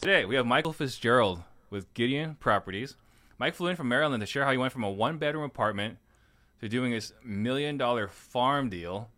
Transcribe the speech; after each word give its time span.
Today, 0.00 0.24
we 0.24 0.36
have 0.36 0.46
Michael 0.46 0.72
Fitzgerald 0.72 1.42
with 1.70 1.92
Gideon 1.92 2.36
Properties. 2.36 2.94
Mike 3.36 3.56
flew 3.56 3.66
in 3.66 3.74
from 3.74 3.88
Maryland 3.88 4.20
to 4.20 4.28
share 4.28 4.44
how 4.44 4.52
he 4.52 4.56
went 4.56 4.72
from 4.72 4.84
a 4.84 4.90
one 4.90 5.18
bedroom 5.18 5.42
apartment 5.42 5.98
to 6.60 6.68
doing 6.68 6.92
this 6.92 7.12
million 7.24 7.76
dollar 7.76 8.06
farm 8.06 8.70
deal 8.70 9.10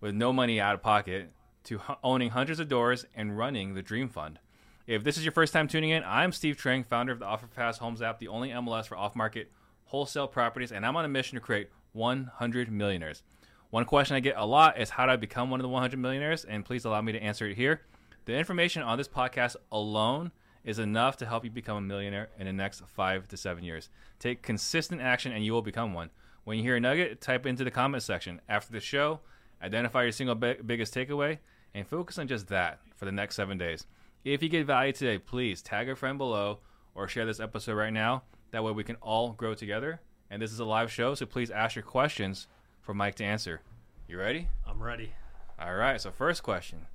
with 0.00 0.14
no 0.14 0.32
money 0.32 0.58
out 0.58 0.72
of 0.72 0.80
pocket 0.80 1.32
to 1.64 1.82
owning 2.02 2.30
hundreds 2.30 2.60
of 2.60 2.68
doors 2.68 3.04
and 3.14 3.36
running 3.36 3.74
the 3.74 3.82
Dream 3.82 4.08
Fund. 4.08 4.38
If 4.86 5.04
this 5.04 5.18
is 5.18 5.24
your 5.26 5.32
first 5.32 5.52
time 5.52 5.68
tuning 5.68 5.90
in, 5.90 6.02
I'm 6.02 6.32
Steve 6.32 6.56
Trang, 6.56 6.86
founder 6.86 7.12
of 7.12 7.18
the 7.18 7.26
OfferFast 7.26 7.76
Homes 7.80 8.00
app, 8.00 8.18
the 8.18 8.28
only 8.28 8.48
MLS 8.48 8.86
for 8.86 8.96
off 8.96 9.14
market 9.14 9.52
wholesale 9.84 10.28
properties, 10.28 10.72
and 10.72 10.86
I'm 10.86 10.96
on 10.96 11.04
a 11.04 11.08
mission 11.08 11.36
to 11.36 11.42
create 11.42 11.68
100 11.92 12.72
millionaires. 12.72 13.22
One 13.68 13.84
question 13.84 14.16
I 14.16 14.20
get 14.20 14.38
a 14.38 14.46
lot 14.46 14.80
is 14.80 14.88
how 14.88 15.04
do 15.04 15.12
I 15.12 15.16
become 15.16 15.50
one 15.50 15.60
of 15.60 15.64
the 15.64 15.68
100 15.68 15.98
millionaires? 15.98 16.46
And 16.46 16.64
please 16.64 16.86
allow 16.86 17.02
me 17.02 17.12
to 17.12 17.22
answer 17.22 17.46
it 17.46 17.56
here. 17.58 17.82
The 18.24 18.36
information 18.36 18.82
on 18.82 18.98
this 18.98 19.08
podcast 19.08 19.56
alone 19.72 20.30
is 20.62 20.78
enough 20.78 21.16
to 21.16 21.26
help 21.26 21.44
you 21.44 21.50
become 21.50 21.76
a 21.76 21.80
millionaire 21.80 22.28
in 22.38 22.46
the 22.46 22.52
next 22.52 22.80
five 22.86 23.26
to 23.28 23.36
seven 23.36 23.64
years. 23.64 23.88
Take 24.20 24.42
consistent 24.42 25.00
action 25.00 25.32
and 25.32 25.44
you 25.44 25.52
will 25.52 25.62
become 25.62 25.92
one. 25.92 26.10
When 26.44 26.56
you 26.56 26.62
hear 26.62 26.76
a 26.76 26.80
nugget, 26.80 27.20
type 27.20 27.46
into 27.46 27.64
the 27.64 27.70
comment 27.72 28.04
section. 28.04 28.40
After 28.48 28.72
the 28.72 28.78
show, 28.78 29.18
identify 29.60 30.04
your 30.04 30.12
single 30.12 30.36
bi- 30.36 30.58
biggest 30.64 30.94
takeaway 30.94 31.38
and 31.74 31.84
focus 31.84 32.16
on 32.16 32.28
just 32.28 32.46
that 32.46 32.78
for 32.94 33.06
the 33.06 33.12
next 33.12 33.34
seven 33.34 33.58
days. 33.58 33.86
If 34.24 34.40
you 34.40 34.48
get 34.48 34.66
value 34.66 34.92
today, 34.92 35.18
please 35.18 35.60
tag 35.60 35.88
a 35.88 35.96
friend 35.96 36.16
below 36.16 36.60
or 36.94 37.08
share 37.08 37.26
this 37.26 37.40
episode 37.40 37.74
right 37.74 37.92
now. 37.92 38.22
That 38.52 38.62
way 38.62 38.70
we 38.70 38.84
can 38.84 38.96
all 38.96 39.32
grow 39.32 39.54
together. 39.54 40.00
And 40.30 40.40
this 40.40 40.52
is 40.52 40.60
a 40.60 40.64
live 40.64 40.92
show, 40.92 41.16
so 41.16 41.26
please 41.26 41.50
ask 41.50 41.74
your 41.74 41.82
questions 41.82 42.46
for 42.80 42.94
Mike 42.94 43.16
to 43.16 43.24
answer. 43.24 43.62
You 44.06 44.18
ready? 44.18 44.48
I'm 44.64 44.80
ready. 44.80 45.12
All 45.58 45.74
right. 45.74 46.00
So 46.00 46.12
first 46.12 46.44
question 46.44 46.86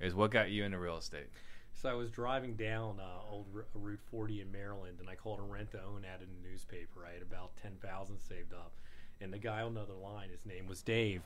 is 0.00 0.14
what 0.14 0.30
got 0.30 0.50
you 0.50 0.64
into 0.64 0.78
real 0.78 0.98
estate? 0.98 1.28
So 1.74 1.88
I 1.88 1.94
was 1.94 2.10
driving 2.10 2.54
down 2.54 2.98
uh, 3.00 3.30
old 3.30 3.46
R- 3.54 3.66
Route 3.74 4.00
40 4.10 4.40
in 4.40 4.50
Maryland, 4.50 4.98
and 5.00 5.08
I 5.08 5.14
called 5.14 5.38
a 5.38 5.42
rent 5.42 5.70
to 5.72 5.78
own 5.78 6.04
ad 6.04 6.20
in 6.22 6.28
the 6.28 6.48
newspaper. 6.48 7.06
I 7.08 7.12
had 7.12 7.22
about 7.22 7.56
10,000 7.62 8.18
saved 8.18 8.52
up. 8.52 8.72
And 9.20 9.32
the 9.32 9.38
guy 9.38 9.62
on 9.62 9.74
the 9.74 9.80
other 9.80 9.94
line, 9.94 10.30
his 10.30 10.46
name 10.46 10.68
was 10.68 10.80
Dave, 10.80 11.22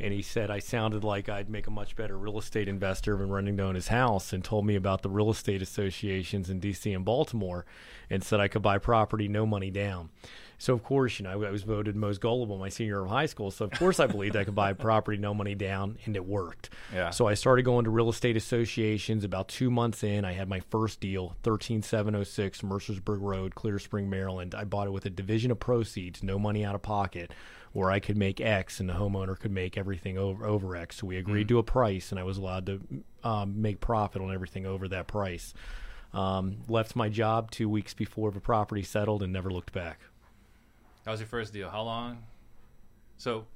and 0.00 0.10
he 0.10 0.22
said 0.22 0.50
I 0.50 0.58
sounded 0.58 1.04
like 1.04 1.28
I'd 1.28 1.50
make 1.50 1.66
a 1.66 1.70
much 1.70 1.94
better 1.94 2.16
real 2.16 2.38
estate 2.38 2.66
investor 2.66 3.14
than 3.16 3.28
running 3.28 3.58
to 3.58 3.62
own 3.62 3.74
his 3.74 3.88
house, 3.88 4.32
and 4.32 4.42
told 4.42 4.64
me 4.64 4.74
about 4.74 5.02
the 5.02 5.10
real 5.10 5.30
estate 5.30 5.60
associations 5.60 6.48
in 6.48 6.60
D.C. 6.60 6.90
and 6.94 7.04
Baltimore, 7.04 7.66
and 8.08 8.24
said 8.24 8.40
I 8.40 8.48
could 8.48 8.62
buy 8.62 8.78
property 8.78 9.28
no 9.28 9.44
money 9.44 9.70
down. 9.70 10.08
So 10.58 10.72
of 10.72 10.82
course, 10.82 11.18
you 11.18 11.24
know, 11.24 11.42
I 11.42 11.50
was 11.50 11.62
voted 11.62 11.96
most 11.96 12.20
gullible 12.20 12.58
my 12.58 12.68
senior 12.68 12.94
year 12.94 13.04
of 13.04 13.10
high 13.10 13.26
school. 13.26 13.50
So 13.50 13.64
of 13.66 13.72
course, 13.72 14.00
I 14.00 14.06
believed 14.06 14.36
I 14.36 14.44
could 14.44 14.54
buy 14.54 14.72
property 14.74 15.18
no 15.18 15.34
money 15.34 15.54
down, 15.54 15.98
and 16.04 16.16
it 16.16 16.24
worked. 16.24 16.70
Yeah. 16.94 17.10
So 17.10 17.26
I 17.26 17.34
started 17.34 17.64
going 17.64 17.84
to 17.84 17.90
real 17.90 18.08
estate 18.08 18.36
associations. 18.36 19.24
About 19.24 19.48
two 19.48 19.70
months 19.70 20.02
in, 20.02 20.24
I 20.24 20.32
had 20.32 20.48
my 20.48 20.60
first 20.60 21.00
deal, 21.00 21.36
thirteen 21.42 21.82
seven 21.82 22.14
zero 22.14 22.24
six 22.24 22.62
Mercersburg 22.62 23.20
Road, 23.20 23.54
Clear 23.54 23.78
Spring, 23.78 24.08
Maryland. 24.08 24.54
I 24.54 24.64
bought 24.64 24.86
it 24.86 24.92
with 24.92 25.04
a 25.06 25.10
division 25.10 25.50
of 25.50 25.60
proceeds, 25.60 26.22
no 26.22 26.38
money 26.38 26.64
out 26.64 26.74
of 26.74 26.82
pocket, 26.82 27.32
where 27.72 27.90
I 27.90 28.00
could 28.00 28.16
make 28.16 28.40
X 28.40 28.80
and 28.80 28.88
the 28.88 28.94
homeowner 28.94 29.38
could 29.38 29.52
make 29.52 29.76
everything 29.76 30.16
over 30.16 30.46
over 30.46 30.74
X. 30.76 30.96
So 30.96 31.06
we 31.06 31.18
agreed 31.18 31.48
to 31.48 31.58
a 31.58 31.62
price, 31.62 32.10
and 32.10 32.18
I 32.18 32.22
was 32.22 32.38
allowed 32.38 32.66
to 32.66 32.80
um, 33.22 33.60
make 33.60 33.80
profit 33.80 34.22
on 34.22 34.32
everything 34.32 34.64
over 34.64 34.88
that 34.88 35.06
price. 35.06 35.52
Um, 36.14 36.58
left 36.68 36.96
my 36.96 37.10
job 37.10 37.50
two 37.50 37.68
weeks 37.68 37.92
before 37.92 38.30
the 38.30 38.40
property 38.40 38.82
settled 38.82 39.22
and 39.22 39.32
never 39.32 39.50
looked 39.50 39.72
back. 39.72 40.00
That 41.06 41.12
was 41.12 41.20
your 41.20 41.28
first 41.28 41.52
deal. 41.52 41.70
How 41.70 41.82
long? 41.82 42.18
So, 43.16 43.46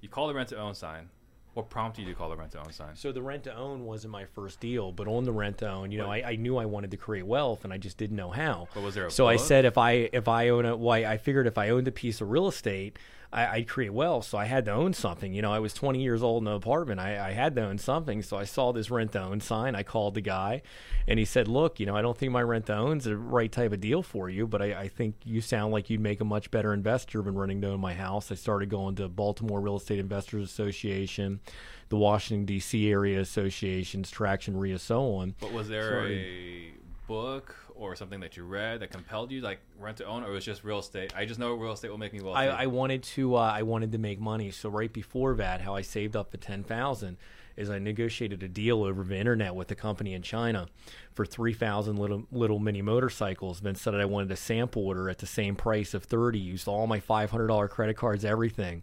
you 0.00 0.08
call 0.08 0.26
the 0.26 0.32
rent 0.32 0.48
to 0.48 0.58
own 0.58 0.74
sign. 0.74 1.10
What 1.52 1.68
prompted 1.68 2.02
you 2.06 2.08
to 2.08 2.14
call 2.14 2.30
the 2.30 2.36
rent 2.36 2.52
to 2.52 2.60
own 2.60 2.72
sign? 2.72 2.96
So 2.96 3.12
the 3.12 3.22
rent 3.22 3.44
to 3.44 3.54
own 3.54 3.84
wasn't 3.84 4.10
my 4.10 4.24
first 4.24 4.58
deal, 4.58 4.90
but 4.90 5.06
on 5.06 5.24
the 5.24 5.30
rent 5.30 5.58
to 5.58 5.70
own, 5.70 5.92
you 5.92 5.98
know, 5.98 6.10
I, 6.10 6.30
I 6.30 6.36
knew 6.36 6.56
I 6.56 6.64
wanted 6.64 6.90
to 6.92 6.96
create 6.96 7.26
wealth, 7.26 7.62
and 7.62 7.72
I 7.72 7.78
just 7.78 7.98
didn't 7.98 8.16
know 8.16 8.30
how. 8.30 8.68
But 8.74 8.82
was 8.82 8.94
there 8.94 9.08
so 9.10 9.28
I 9.28 9.36
said 9.36 9.64
if 9.64 9.78
I 9.78 10.08
if 10.12 10.26
I 10.26 10.48
own 10.48 10.64
a, 10.64 10.76
why 10.76 11.04
I 11.04 11.18
figured 11.18 11.46
if 11.46 11.56
I 11.56 11.68
owned 11.68 11.86
a 11.86 11.92
piece 11.92 12.20
of 12.20 12.30
real 12.30 12.48
estate, 12.48 12.98
I, 13.34 13.56
I'd 13.56 13.68
create 13.68 13.92
wealth. 13.92 14.26
So 14.26 14.38
I 14.38 14.44
had 14.44 14.64
to 14.66 14.72
own 14.72 14.94
something. 14.94 15.34
You 15.34 15.42
know, 15.42 15.52
I 15.52 15.58
was 15.58 15.74
20 15.74 16.00
years 16.00 16.22
old 16.22 16.44
in 16.44 16.46
an 16.46 16.54
apartment. 16.54 17.00
I, 17.00 17.30
I 17.30 17.32
had 17.32 17.56
to 17.56 17.64
own 17.64 17.78
something. 17.78 18.22
So 18.22 18.36
I 18.36 18.44
saw 18.44 18.72
this 18.72 18.90
rent 18.90 19.12
to 19.12 19.22
own 19.22 19.40
sign. 19.40 19.74
I 19.74 19.82
called 19.82 20.14
the 20.14 20.20
guy, 20.20 20.62
and 21.08 21.18
he 21.18 21.24
said, 21.24 21.48
"Look, 21.48 21.80
you 21.80 21.86
know, 21.86 21.96
I 21.96 22.02
don't 22.02 22.16
think 22.16 22.32
my 22.32 22.42
rent 22.42 22.66
to 22.66 22.76
own's 22.76 23.04
the 23.04 23.16
right 23.16 23.50
type 23.50 23.72
of 23.72 23.80
deal 23.80 24.02
for 24.02 24.30
you, 24.30 24.46
but 24.46 24.62
I, 24.62 24.82
I 24.82 24.88
think 24.88 25.16
you 25.24 25.40
sound 25.40 25.72
like 25.72 25.90
you'd 25.90 26.00
make 26.00 26.20
a 26.20 26.24
much 26.24 26.50
better 26.50 26.72
investor 26.72 27.20
than 27.22 27.34
running 27.34 27.60
to 27.62 27.70
own 27.70 27.80
my 27.80 27.94
house." 27.94 28.30
I 28.30 28.36
started 28.36 28.68
going 28.70 28.94
to 28.96 29.08
Baltimore 29.08 29.60
Real 29.60 29.76
Estate 29.76 29.98
Investors 29.98 30.44
Association, 30.48 31.40
the 31.88 31.96
Washington 31.96 32.46
D.C. 32.46 32.88
area 32.88 33.20
associations, 33.20 34.10
Traction 34.10 34.56
REIA, 34.56 34.78
so 34.78 35.16
on. 35.16 35.34
But 35.40 35.52
was 35.52 35.68
there 35.68 35.90
Sorry. 35.90 36.72
a 36.72 37.06
book 37.08 37.56
or 37.74 37.96
something 37.96 38.20
that 38.20 38.36
you 38.36 38.44
read 38.44 38.80
that 38.80 38.90
compelled 38.90 39.30
you, 39.30 39.40
like 39.40 39.60
rent 39.78 39.98
to 39.98 40.04
own, 40.04 40.22
or 40.22 40.30
it 40.30 40.32
was 40.32 40.44
just 40.44 40.64
real 40.64 40.78
estate? 40.78 41.12
I 41.16 41.24
just 41.24 41.40
know 41.40 41.54
real 41.54 41.72
estate 41.72 41.90
will 41.90 41.98
make 41.98 42.12
me 42.12 42.20
wealthy. 42.20 42.40
I, 42.40 42.62
I 42.62 42.66
wanted 42.66 43.02
to 43.02 43.36
uh, 43.36 43.40
I 43.40 43.62
wanted 43.62 43.92
to 43.92 43.98
make 43.98 44.20
money. 44.20 44.50
So 44.50 44.68
right 44.68 44.92
before 44.92 45.34
that, 45.36 45.60
how 45.60 45.74
I 45.74 45.82
saved 45.82 46.16
up 46.16 46.30
the 46.30 46.38
ten 46.38 46.62
thousand 46.64 47.16
is 47.56 47.70
I 47.70 47.78
negotiated 47.78 48.42
a 48.42 48.48
deal 48.48 48.82
over 48.82 49.04
the 49.04 49.16
internet 49.16 49.54
with 49.54 49.70
a 49.70 49.76
company 49.76 50.12
in 50.12 50.22
China 50.22 50.66
for 51.12 51.24
three 51.24 51.54
thousand 51.54 51.96
little 51.96 52.26
little 52.32 52.58
mini 52.58 52.82
motorcycles. 52.82 53.60
Then 53.60 53.74
said 53.74 53.94
I 53.94 54.04
wanted 54.04 54.30
a 54.30 54.36
sample 54.36 54.86
order 54.86 55.08
at 55.08 55.18
the 55.18 55.26
same 55.26 55.56
price 55.56 55.94
of 55.94 56.04
thirty. 56.04 56.38
Used 56.38 56.68
all 56.68 56.86
my 56.86 57.00
five 57.00 57.30
hundred 57.30 57.48
dollar 57.48 57.68
credit 57.68 57.96
cards, 57.96 58.24
everything. 58.24 58.82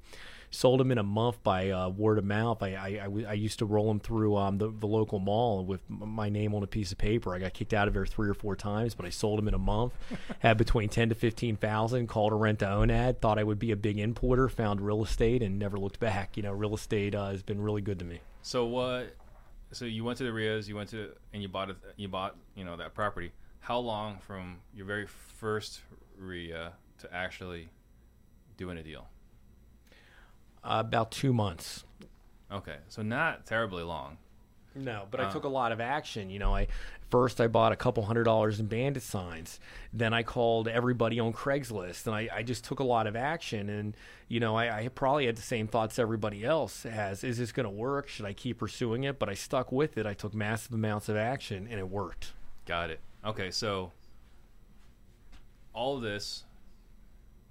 Sold 0.54 0.82
them 0.82 0.92
in 0.92 0.98
a 0.98 1.04
month 1.04 1.42
by 1.44 1.70
uh, 1.70 1.88
word 1.88 2.18
of 2.18 2.26
mouth. 2.26 2.62
I, 2.62 2.74
I, 2.76 2.86
I, 2.88 3.04
w- 3.06 3.26
I 3.26 3.32
used 3.32 3.60
to 3.60 3.66
roll 3.66 3.88
them 3.88 4.02
through 4.02 4.36
um, 4.36 4.58
the, 4.58 4.70
the 4.70 4.86
local 4.86 5.18
mall 5.20 5.64
with 5.64 5.80
m- 5.90 6.10
my 6.10 6.28
name 6.28 6.54
on 6.54 6.62
a 6.62 6.68
piece 6.68 6.92
of 6.92 6.98
paper. 6.98 7.34
I 7.34 7.40
got 7.40 7.54
kicked 7.54 7.74
out 7.74 7.88
of 7.88 7.94
there 7.94 8.06
three 8.06 8.28
or 8.28 8.34
four 8.34 8.58
times, 8.58 8.94
but 8.94 9.06
I 9.06 9.10
sold 9.12 9.38
them 9.40 9.48
in 9.48 9.54
a 9.54 9.58
month. 9.58 9.94
Had 10.40 10.58
between 10.58 10.90
ten 10.90 11.08
to 11.08 11.16
fifteen 11.16 11.56
thousand. 11.56 12.08
Called 12.08 12.34
a 12.34 12.36
rent 12.36 12.60
to 12.60 12.70
own 12.70 12.92
ad. 12.92 13.22
Thought 13.22 13.40
I 13.40 13.44
would 13.44 13.60
be 13.60 13.72
a 13.72 13.78
big 13.78 13.98
importer. 13.98 14.50
Found 14.50 14.82
real 14.82 15.02
estate 15.04 15.42
and 15.42 15.58
never 15.58 15.80
looked 15.80 16.02
back. 16.02 16.36
You 16.36 16.44
know, 16.44 16.52
real 16.52 16.76
estate 16.76 17.16
uh, 17.16 17.30
has 17.30 17.42
been 17.44 17.62
really 17.62 17.82
good 17.82 18.00
to 18.00 18.06
me. 18.06 18.20
so 18.42 18.66
what? 18.66 19.16
So 19.72 19.86
you 19.86 20.04
went 20.04 20.18
to 20.18 20.26
the 20.26 20.32
REIAs, 20.34 20.68
you 20.68 20.76
went 20.76 20.90
to 20.90 21.12
and 21.34 21.42
you 21.42 21.48
bought 21.48 21.70
it. 21.70 21.78
You 21.96 22.10
bought 22.10 22.36
you 22.56 22.66
know 22.66 22.76
that 22.76 22.94
property. 22.94 23.32
How 23.62 23.78
long 23.80 24.18
from 24.28 24.58
your 24.76 24.86
very 24.86 25.08
first 25.08 25.80
REIA 26.18 26.74
to 27.00 27.14
actually 27.16 27.70
doing 28.58 28.78
a 28.78 28.84
deal? 28.84 29.08
Uh, 30.64 30.78
about 30.86 31.12
two 31.12 31.34
months. 31.34 31.84
Okay, 32.52 32.78
so 32.90 33.02
not 33.02 33.46
terribly 33.46 33.84
long. 33.84 34.18
No, 34.76 35.06
but 35.12 35.20
I 35.20 35.26
Uh. 35.26 35.32
took 35.32 35.44
a 35.44 35.50
lot 35.50 35.72
of 35.72 35.82
action. 35.82 36.30
You 36.30 36.40
know, 36.40 36.56
I 36.56 36.68
first 37.10 37.42
I 37.42 37.48
bought 37.48 37.72
a 37.74 37.76
couple 37.76 38.04
hundred 38.04 38.24
dollars 38.24 38.60
in 38.60 38.68
bandit 38.68 39.04
signs. 39.04 39.60
Then 39.92 40.14
I 40.14 40.24
called 40.24 40.68
everybody 40.70 41.20
on 41.20 41.34
Craigslist, 41.34 42.06
and 42.08 42.16
I, 42.16 42.30
I 42.34 42.44
just 42.44 42.64
took 42.64 42.80
a 42.80 42.84
lot 42.86 43.06
of 43.08 43.16
action. 43.18 43.70
And 43.70 43.98
you 44.30 44.40
know, 44.40 44.56
I, 44.56 44.84
I 44.84 44.88
probably 44.90 45.26
had 45.26 45.36
the 45.36 45.42
same 45.42 45.68
thoughts 45.68 46.00
everybody 46.00 46.46
else 46.46 46.84
has: 46.84 47.24
Is 47.24 47.38
this 47.38 47.52
going 47.52 47.66
to 47.66 47.70
work? 47.70 48.08
Should 48.08 48.26
I 48.26 48.34
keep 48.34 48.60
pursuing 48.60 49.04
it? 49.04 49.20
But 49.20 49.28
I 49.30 49.34
stuck 49.34 49.72
with 49.74 49.98
it. 49.98 50.06
I 50.06 50.14
took 50.14 50.34
massive 50.34 50.74
amounts 50.74 51.10
of 51.10 51.18
action, 51.18 51.68
and 51.70 51.80
it 51.80 51.90
worked. 51.90 52.32
Got 52.66 52.92
it. 52.92 53.00
Okay, 53.26 53.52
so 53.52 53.92
all 55.74 55.96
of 55.98 56.02
this, 56.02 56.44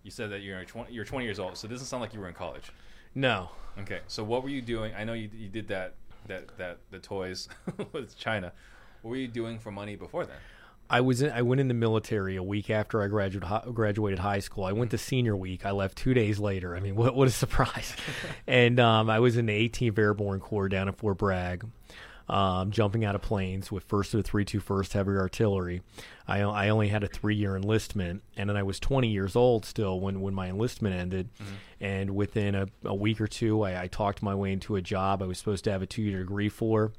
you 0.02 0.10
said 0.10 0.30
that 0.30 0.40
you're 0.40 0.64
20, 0.64 0.92
you're 0.92 1.04
20 1.04 1.24
years 1.24 1.38
old, 1.38 1.56
so 1.56 1.66
it 1.66 1.70
doesn't 1.70 1.86
sound 1.86 2.00
like 2.00 2.14
you 2.14 2.20
were 2.20 2.28
in 2.28 2.34
college. 2.34 2.70
No, 3.14 3.50
Okay, 3.78 4.00
so 4.08 4.24
what 4.24 4.42
were 4.42 4.48
you 4.48 4.62
doing? 4.62 4.92
I 4.94 5.04
know 5.04 5.12
you, 5.12 5.30
you 5.32 5.48
did 5.48 5.68
that 5.68 5.94
that 6.26 6.56
that 6.58 6.78
the 6.90 6.98
toys 6.98 7.48
with 7.92 8.16
China. 8.16 8.52
What 9.02 9.10
were 9.10 9.16
you 9.16 9.28
doing 9.28 9.58
for 9.58 9.70
money 9.70 9.96
before 9.96 10.26
then? 10.26 10.36
I 10.90 11.00
was 11.00 11.22
in, 11.22 11.30
I 11.30 11.42
went 11.42 11.60
in 11.60 11.68
the 11.68 11.74
military 11.74 12.34
a 12.34 12.42
week 12.42 12.68
after 12.68 13.00
I 13.00 13.06
graduated 13.06 13.48
graduated 13.74 14.18
high 14.18 14.40
school. 14.40 14.64
I 14.64 14.72
went 14.72 14.90
to 14.90 14.98
senior 14.98 15.36
week. 15.36 15.64
I 15.64 15.70
left 15.70 15.96
two 15.96 16.14
days 16.14 16.38
later. 16.38 16.76
I 16.76 16.80
mean, 16.80 16.96
what 16.96 17.14
what 17.14 17.28
a 17.28 17.30
surprise! 17.30 17.94
and 18.46 18.78
um, 18.80 19.08
I 19.08 19.20
was 19.20 19.36
in 19.36 19.46
the 19.46 19.68
18th 19.68 19.98
Airborne 19.98 20.40
Corps 20.40 20.68
down 20.68 20.88
in 20.88 20.94
Fort 20.94 21.18
Bragg, 21.18 21.66
um, 22.30 22.70
jumping 22.70 23.04
out 23.04 23.16
of 23.16 23.22
planes 23.22 23.72
with 23.72 23.82
First 23.84 24.14
of 24.14 24.22
the 24.22 24.30
321st 24.30 24.92
Heavy 24.92 25.10
Artillery. 25.10 25.82
I, 26.28 26.40
I 26.42 26.68
only 26.68 26.88
had 26.88 27.02
a 27.02 27.08
three 27.08 27.34
year 27.34 27.56
enlistment, 27.56 28.22
and 28.36 28.48
then 28.48 28.56
I 28.56 28.62
was 28.62 28.78
20 28.78 29.08
years 29.08 29.34
old 29.34 29.66
still 29.66 30.00
when 30.00 30.20
when 30.20 30.32
my 30.32 30.48
enlistment 30.48 30.94
ended. 30.94 31.28
And 31.80 32.14
within 32.14 32.54
a, 32.54 32.68
a 32.84 32.94
week 32.94 33.20
or 33.20 33.26
two, 33.26 33.62
I, 33.62 33.82
I 33.82 33.86
talked 33.88 34.22
my 34.22 34.34
way 34.34 34.52
into 34.52 34.76
a 34.76 34.80
job 34.80 35.22
I 35.22 35.26
was 35.26 35.38
supposed 35.38 35.64
to 35.64 35.72
have 35.72 35.82
a 35.82 35.86
two 35.86 36.02
year 36.02 36.20
degree 36.20 36.48
for 36.48 36.92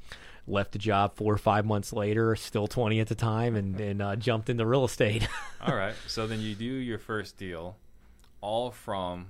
left 0.47 0.73
the 0.73 0.79
job 0.79 1.15
four 1.15 1.33
or 1.33 1.37
five 1.37 1.65
months 1.65 1.93
later, 1.93 2.35
still 2.35 2.67
20 2.67 2.99
at 2.99 3.07
the 3.07 3.15
time, 3.15 3.55
and, 3.55 3.79
and 3.79 4.01
uh, 4.01 4.15
jumped 4.15 4.49
into 4.49 4.65
real 4.65 4.83
estate. 4.83 5.25
All 5.61 5.75
right, 5.75 5.93
so 6.07 6.25
then 6.25 6.41
you 6.41 6.55
do 6.55 6.65
your 6.65 6.97
first 6.97 7.37
deal, 7.37 7.77
all 8.41 8.71
from 8.71 9.27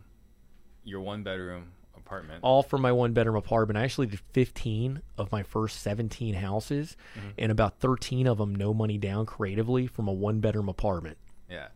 your 0.85 1.01
one 1.01 1.21
bedroom 1.21 1.73
apartment. 1.97 2.39
All 2.43 2.63
from 2.63 2.81
my 2.81 2.91
one 2.91 3.13
bedroom 3.13 3.35
apartment. 3.35 3.77
I 3.77 3.83
actually 3.83 4.07
did 4.07 4.19
15 4.33 5.01
of 5.17 5.31
my 5.31 5.43
first 5.43 5.81
17 5.81 6.35
houses, 6.35 6.97
mm-hmm. 7.17 7.29
and 7.37 7.51
about 7.51 7.79
13 7.79 8.27
of 8.27 8.37
them 8.37 8.53
no 8.55 8.73
money 8.73 8.97
down 8.97 9.25
creatively 9.25 9.87
from 9.87 10.07
a 10.07 10.13
one 10.13 10.39
bedroom 10.39 10.69
apartment. 10.69 11.17
Yeah. 11.49 11.67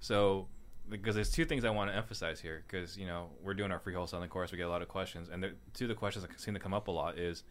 So, 0.00 0.48
because 0.88 1.14
there's 1.14 1.30
two 1.30 1.44
things 1.44 1.64
I 1.64 1.70
want 1.70 1.90
to 1.90 1.96
emphasize 1.96 2.40
here, 2.40 2.64
because 2.66 2.96
you 2.96 3.06
know 3.06 3.30
we're 3.42 3.54
doing 3.54 3.72
our 3.72 3.78
free 3.78 3.94
wholesaling 3.94 4.28
course, 4.28 4.52
we 4.52 4.58
get 4.58 4.66
a 4.66 4.70
lot 4.70 4.82
of 4.82 4.88
questions, 4.88 5.28
and 5.32 5.42
the 5.42 5.52
two 5.72 5.84
of 5.84 5.88
the 5.88 5.94
questions 5.94 6.26
that 6.26 6.40
seem 6.40 6.54
to 6.54 6.60
come 6.60 6.74
up 6.74 6.88
a 6.88 6.90
lot 6.90 7.18
is, 7.18 7.42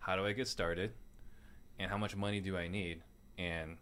how 0.00 0.16
do 0.16 0.26
I 0.26 0.32
get 0.32 0.48
started, 0.48 0.92
and 1.78 1.90
how 1.90 1.96
much 1.98 2.16
money 2.16 2.40
do 2.40 2.56
I 2.56 2.68
need, 2.68 3.02
and 3.38 3.76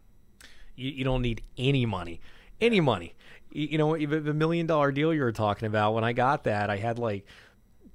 You, 0.76 0.90
you 0.90 1.04
don't 1.04 1.22
need 1.22 1.42
any 1.56 1.86
money, 1.86 2.20
any 2.60 2.80
money. 2.80 3.14
You, 3.50 3.78
know, 3.78 3.96
the 3.96 4.34
million 4.34 4.66
dollar 4.66 4.92
deal 4.92 5.14
you 5.14 5.22
were 5.22 5.32
talking 5.32 5.66
about. 5.66 5.94
When 5.94 6.04
I 6.04 6.12
got 6.12 6.44
that, 6.44 6.68
I 6.68 6.76
had 6.76 6.98
like 6.98 7.24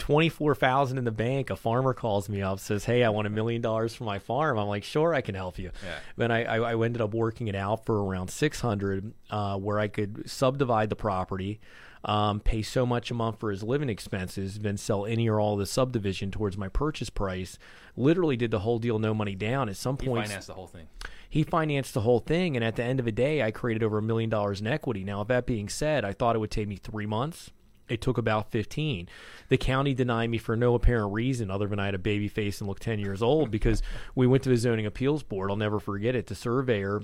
twenty 0.03 0.27
four 0.27 0.53
thousand 0.53 0.97
in 0.97 1.05
the 1.05 1.11
bank. 1.11 1.49
A 1.49 1.55
farmer 1.55 1.93
calls 1.93 2.27
me 2.27 2.41
up, 2.41 2.59
says, 2.59 2.83
"Hey, 2.83 3.05
I 3.05 3.09
want 3.09 3.25
a 3.25 3.29
million 3.29 3.61
dollars 3.61 3.95
for 3.95 4.03
my 4.03 4.19
farm." 4.19 4.57
I'm 4.59 4.67
like, 4.67 4.83
"Sure, 4.83 5.13
I 5.13 5.21
can 5.21 5.33
help 5.33 5.57
you." 5.57 5.71
Yeah. 5.81 5.99
Then 6.17 6.29
I, 6.29 6.43
I, 6.43 6.57
I 6.73 6.83
ended 6.85 7.01
up 7.01 7.13
working 7.13 7.47
it 7.47 7.55
out 7.55 7.85
for 7.85 8.03
around 8.03 8.29
six 8.29 8.59
hundred, 8.59 9.13
uh, 9.29 9.57
where 9.57 9.79
I 9.79 9.87
could 9.87 10.29
subdivide 10.29 10.89
the 10.89 10.97
property. 10.97 11.61
Um, 12.05 12.41
pay 12.41 12.61
so 12.63 12.85
much 12.85 13.11
a 13.11 13.13
month 13.13 13.39
for 13.39 13.49
his 13.49 13.63
living 13.63 13.87
expenses, 13.87 14.59
then 14.59 14.75
sell 14.75 15.05
any 15.05 15.29
or 15.29 15.39
all 15.39 15.53
of 15.53 15.59
the 15.59 15.65
subdivision 15.65 16.31
towards 16.31 16.57
my 16.57 16.67
purchase 16.67 17.09
price. 17.09 17.57
Literally 17.95 18.35
did 18.35 18.51
the 18.51 18.59
whole 18.59 18.77
deal, 18.79 18.99
no 18.99 19.13
money 19.13 19.35
down. 19.35 19.69
At 19.69 19.77
some 19.77 19.95
point, 19.95 20.23
He 20.23 20.27
financed 20.27 20.47
the 20.47 20.53
whole 20.53 20.67
thing. 20.67 20.87
he 21.29 21.43
financed 21.43 21.93
the 21.93 22.01
whole 22.01 22.19
thing, 22.19 22.57
and 22.57 22.65
at 22.65 22.75
the 22.75 22.83
end 22.83 22.99
of 22.99 23.05
the 23.05 23.13
day, 23.13 23.41
I 23.41 23.51
created 23.51 23.83
over 23.83 23.99
a 23.99 24.01
million 24.01 24.29
dollars 24.29 24.59
in 24.59 24.67
equity. 24.67 25.05
Now, 25.05 25.19
with 25.19 25.29
that 25.29 25.45
being 25.45 25.69
said, 25.69 26.03
I 26.03 26.11
thought 26.11 26.35
it 26.35 26.39
would 26.39 26.51
take 26.51 26.67
me 26.67 26.75
three 26.75 27.05
months. 27.05 27.51
It 27.93 28.01
took 28.01 28.17
about 28.17 28.51
15. 28.51 29.07
The 29.49 29.57
county 29.57 29.93
denied 29.93 30.29
me 30.29 30.39
for 30.39 30.55
no 30.55 30.73
apparent 30.73 31.13
reason 31.13 31.51
other 31.51 31.67
than 31.67 31.79
I 31.79 31.85
had 31.85 31.95
a 31.95 31.99
baby 31.99 32.27
face 32.27 32.59
and 32.59 32.67
looked 32.67 32.81
10 32.81 32.99
years 32.99 33.21
old 33.21 33.51
because 33.51 33.83
we 34.15 34.25
went 34.25 34.43
to 34.43 34.49
the 34.49 34.57
zoning 34.57 34.85
appeals 34.85 35.21
board. 35.21 35.51
I'll 35.51 35.55
never 35.57 35.79
forget 35.79 36.15
it. 36.15 36.25
The 36.25 36.35
surveyor, 36.35 37.01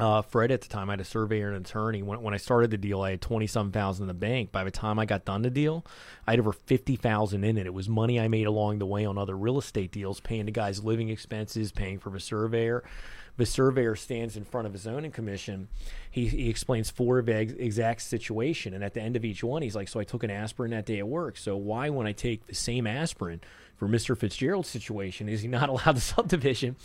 uh, 0.00 0.22
Fred 0.22 0.50
at 0.50 0.62
the 0.62 0.68
time, 0.68 0.90
I 0.90 0.94
had 0.94 1.00
a 1.00 1.04
surveyor 1.04 1.48
and 1.48 1.56
an 1.56 1.62
attorney. 1.62 2.02
When, 2.02 2.22
when 2.22 2.34
I 2.34 2.38
started 2.38 2.72
the 2.72 2.78
deal, 2.78 3.02
I 3.02 3.10
had 3.10 3.20
20 3.20 3.46
some 3.46 3.70
thousand 3.70 4.04
in 4.04 4.08
the 4.08 4.14
bank. 4.14 4.50
By 4.50 4.64
the 4.64 4.70
time 4.70 4.98
I 4.98 5.06
got 5.06 5.24
done 5.24 5.42
the 5.42 5.50
deal, 5.50 5.86
I 6.26 6.32
had 6.32 6.40
over 6.40 6.52
50,000 6.52 7.44
in 7.44 7.56
it. 7.56 7.66
It 7.66 7.74
was 7.74 7.88
money 7.88 8.18
I 8.18 8.26
made 8.26 8.46
along 8.46 8.80
the 8.80 8.86
way 8.86 9.04
on 9.04 9.16
other 9.16 9.36
real 9.36 9.58
estate 9.58 9.92
deals, 9.92 10.18
paying 10.18 10.46
the 10.46 10.52
guy's 10.52 10.82
living 10.82 11.08
expenses, 11.08 11.70
paying 11.70 11.98
for 12.00 12.10
the 12.10 12.20
surveyor. 12.20 12.82
The 13.40 13.46
surveyor 13.46 13.96
stands 13.96 14.36
in 14.36 14.44
front 14.44 14.66
of 14.66 14.74
his 14.74 14.82
zoning 14.82 15.12
commission. 15.12 15.68
He, 16.10 16.26
he 16.26 16.50
explains 16.50 16.90
four 16.90 17.18
of 17.18 17.24
the 17.24 17.36
ex- 17.36 17.52
exact 17.54 18.02
situation, 18.02 18.74
and 18.74 18.84
at 18.84 18.92
the 18.92 19.00
end 19.00 19.16
of 19.16 19.24
each 19.24 19.42
one, 19.42 19.62
he's 19.62 19.74
like, 19.74 19.88
"So 19.88 19.98
I 19.98 20.04
took 20.04 20.22
an 20.22 20.30
aspirin 20.30 20.72
that 20.72 20.84
day 20.84 20.98
at 20.98 21.08
work. 21.08 21.38
So 21.38 21.56
why, 21.56 21.88
when 21.88 22.06
I 22.06 22.12
take 22.12 22.46
the 22.48 22.54
same 22.54 22.86
aspirin 22.86 23.40
for 23.76 23.88
Mr. 23.88 24.14
Fitzgerald's 24.14 24.68
situation, 24.68 25.26
is 25.30 25.40
he 25.40 25.48
not 25.48 25.68
allowed 25.70 25.96
the 25.96 26.02
subdivision?" 26.02 26.76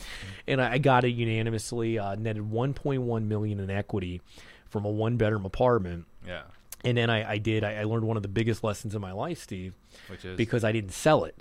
And 0.48 0.62
I, 0.62 0.76
I 0.76 0.78
got 0.78 1.04
it 1.04 1.10
unanimously. 1.10 2.00
Uh, 2.00 2.16
netted 2.16 2.50
1.1 2.50 3.26
million 3.26 3.60
in 3.60 3.70
equity 3.70 4.22
from 4.70 4.86
a 4.86 4.90
one-bedroom 4.90 5.44
apartment. 5.44 6.06
Yeah. 6.26 6.44
And 6.86 6.98
then 6.98 7.10
I, 7.10 7.32
I 7.32 7.38
did. 7.38 7.66
I, 7.66 7.82
I 7.82 7.84
learned 7.84 8.06
one 8.06 8.16
of 8.16 8.24
the 8.24 8.30
biggest 8.30 8.64
lessons 8.64 8.96
in 8.96 9.02
my 9.02 9.12
life, 9.12 9.40
Steve 9.40 9.74
Which 10.08 10.24
is 10.24 10.38
because 10.38 10.64
I 10.64 10.72
didn't 10.72 10.94
sell 10.94 11.26
it. 11.26 11.38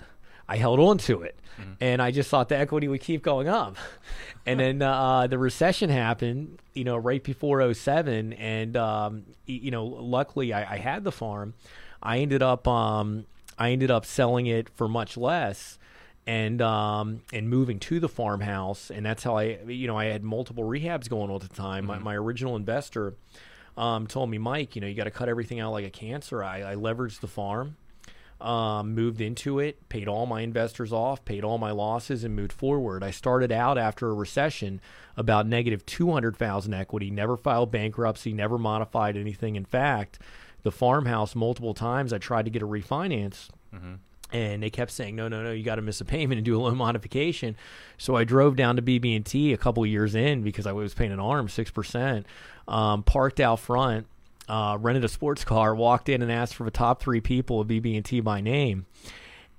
I 0.47 0.57
held 0.57 0.79
on 0.79 0.97
to 0.99 1.23
it, 1.23 1.37
and 1.81 2.01
I 2.01 2.11
just 2.11 2.29
thought 2.29 2.49
the 2.49 2.57
equity 2.57 2.87
would 2.87 3.01
keep 3.01 3.23
going 3.23 3.47
up. 3.47 3.77
and 4.45 4.59
then 4.59 4.81
uh, 4.81 5.27
the 5.27 5.37
recession 5.37 5.89
happened, 5.89 6.59
you 6.73 6.83
know, 6.83 6.97
right 6.97 7.23
before 7.23 7.73
07. 7.73 8.33
and 8.33 8.77
um, 8.77 9.23
you 9.45 9.71
know, 9.71 9.85
luckily 9.85 10.53
I, 10.53 10.75
I 10.75 10.77
had 10.77 11.03
the 11.03 11.11
farm. 11.11 11.53
I 12.01 12.19
ended 12.19 12.43
up 12.43 12.67
um, 12.67 13.25
I 13.57 13.71
ended 13.71 13.89
up 13.89 14.05
selling 14.05 14.47
it 14.47 14.69
for 14.69 14.87
much 14.87 15.17
less. 15.17 15.79
And 16.27 16.59
um, 16.59 17.21
and 17.31 17.47
moving 17.51 17.77
to 17.81 17.99
the 17.99 18.09
farmhouse, 18.09 18.89
and 18.89 19.05
that's 19.05 19.21
how 19.23 19.37
I, 19.37 19.59
you 19.67 19.85
know, 19.85 19.95
I 19.95 20.05
had 20.05 20.23
multiple 20.23 20.63
rehabs 20.63 21.07
going 21.07 21.29
on 21.29 21.35
at 21.35 21.47
the 21.47 21.55
time. 21.55 21.85
My, 21.85 21.99
my 21.99 22.15
original 22.15 22.55
investor 22.55 23.13
um, 23.77 24.07
told 24.07 24.31
me, 24.31 24.39
Mike, 24.39 24.75
you 24.75 24.81
know, 24.81 24.87
you 24.87 24.95
got 24.95 25.03
to 25.03 25.11
cut 25.11 25.29
everything 25.29 25.59
out 25.59 25.71
like 25.71 25.85
a 25.85 25.91
cancer. 25.91 26.43
I, 26.43 26.71
I 26.71 26.75
leveraged 26.77 27.19
the 27.19 27.27
farm 27.27 27.75
um, 28.41 28.93
moved 28.93 29.21
into 29.21 29.59
it, 29.59 29.87
paid 29.89 30.07
all 30.07 30.25
my 30.25 30.41
investors 30.41 30.91
off, 30.91 31.23
paid 31.23 31.43
all 31.43 31.57
my 31.57 31.71
losses, 31.71 32.23
and 32.23 32.35
moved 32.35 32.51
forward. 32.51 33.03
I 33.03 33.11
started 33.11 33.51
out 33.51 33.77
after 33.77 34.09
a 34.09 34.13
recession 34.13 34.81
about 35.15 35.47
negative 35.47 35.85
200,000 35.85 36.73
equity, 36.73 37.09
never 37.09 37.37
filed 37.37 37.71
bankruptcy, 37.71 38.33
never 38.33 38.57
modified 38.57 39.15
anything. 39.15 39.55
In 39.55 39.65
fact, 39.65 40.19
the 40.63 40.71
farmhouse 40.71 41.35
multiple 41.35 41.73
times 41.73 42.11
I 42.11 42.17
tried 42.17 42.45
to 42.45 42.51
get 42.51 42.61
a 42.61 42.67
refinance. 42.67 43.49
And 44.33 44.63
they 44.63 44.69
kept 44.69 44.91
saying, 44.91 45.15
no, 45.15 45.27
no, 45.27 45.43
no, 45.43 45.51
you 45.51 45.63
got 45.63 45.75
to 45.75 45.81
miss 45.81 46.01
a 46.01 46.05
payment 46.05 46.39
and 46.39 46.45
do 46.45 46.57
a 46.57 46.61
loan 46.61 46.75
modification. 46.75 47.55
So 47.97 48.15
I 48.15 48.23
drove 48.23 48.55
down 48.55 48.75
to 48.75 48.81
BB&T 48.81 49.53
a 49.53 49.57
couple 49.57 49.85
years 49.85 50.15
in 50.15 50.41
because 50.41 50.65
I 50.65 50.71
was 50.73 50.93
paying 50.93 51.11
an 51.11 51.19
arm, 51.19 51.47
6%, 51.47 52.25
um, 52.67 53.03
parked 53.03 53.39
out 53.39 53.59
front, 53.59 54.07
uh, 54.47 54.77
rented 54.79 55.03
a 55.03 55.09
sports 55.09 55.43
car, 55.43 55.73
walked 55.75 56.09
in 56.09 56.21
and 56.21 56.31
asked 56.31 56.55
for 56.55 56.63
the 56.63 56.71
top 56.71 57.01
three 57.01 57.21
people 57.21 57.61
of 57.61 57.67
BB&T 57.67 58.19
by 58.21 58.41
name. 58.41 58.85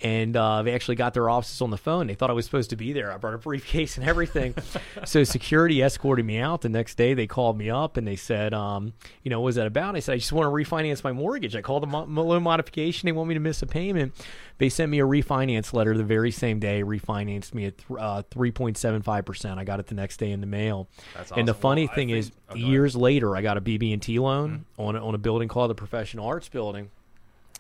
And 0.03 0.37
uh, 0.37 0.63
they 0.63 0.75
actually 0.75 0.97
got 0.97 1.15
their 1.15 1.31
offices 1.31 1.63
on 1.63 1.71
the 1.71 1.79
phone. 1.79 2.07
They 2.07 2.15
thought 2.15 2.29
I 2.29 2.35
was 2.35 2.45
supposed 2.45 2.69
to 2.69 2.77
be 2.77 2.93
there. 2.93 3.11
I 3.11 3.17
brought 3.17 3.33
a 3.33 3.39
briefcase 3.39 3.97
and 3.97 4.07
everything. 4.07 4.55
so 5.07 5.25
security 5.25 5.81
escorted 5.83 6.27
me 6.27 6.37
out. 6.37 6.61
The 6.61 6.69
next 6.69 6.97
day, 6.97 7.15
they 7.15 7.27
called 7.27 7.57
me 7.57 7.71
up 7.71 7.97
and 7.97 8.07
they 8.07 8.15
said, 8.17 8.53
um, 8.53 8.93
"You 9.23 9.31
know, 9.31 9.41
what 9.41 9.47
was 9.47 9.55
that 9.55 9.67
about?" 9.67 9.97
I 9.97 10.01
said, 10.01 10.13
"I 10.13 10.17
just 10.19 10.33
want 10.35 10.45
to 10.47 10.51
refinance 10.51 11.03
my 11.03 11.13
mortgage." 11.13 11.57
I 11.57 11.63
called 11.63 11.83
them 11.83 11.91
mo- 11.93 12.05
loan 12.23 12.43
modification. 12.43 13.07
They 13.07 13.13
want 13.13 13.29
me 13.29 13.35
to 13.35 13.41
miss 13.41 13.63
a 13.63 13.67
payment. 13.67 14.13
They 14.59 14.69
sent 14.69 14.91
me 14.91 15.01
a 15.01 15.05
refinance 15.05 15.73
letter 15.73 15.97
the 15.97 16.05
very 16.05 16.31
same 16.31 16.59
day. 16.59 16.83
Refinanced 16.83 17.55
me 17.55 17.65
at 17.65 17.79
th- 17.79 17.99
uh, 17.99 18.23
three 18.31 18.51
point 18.51 18.77
seven 18.77 19.01
five 19.01 19.25
percent. 19.25 19.59
I 19.59 19.65
got 19.65 19.81
it 19.81 19.87
the 19.87 19.95
next 19.95 20.19
day 20.19 20.31
in 20.31 20.43
the 20.43 20.47
mail. 20.47 20.89
That's 21.15 21.33
And 21.33 21.49
the 21.49 21.55
funny 21.55 21.87
Well, 21.87 21.95
thing 21.95 22.09
think- 22.09 22.19
is, 22.19 22.33
oh, 22.51 22.55
ahead. 22.55 22.69
years 22.69 22.97
later, 22.97 23.35
I 23.35 23.41
got 23.41 23.57
a 23.57 23.63
BB&T 23.63 24.19
loan 24.19 24.67
on 24.77 24.95
a, 24.95 25.03
on 25.07 25.15
a 25.15 25.19
building 25.19 25.49
called 25.49 25.71
the 25.71 25.75
Professional 25.75 26.27
Arts 26.27 26.51
Building. 26.51 26.91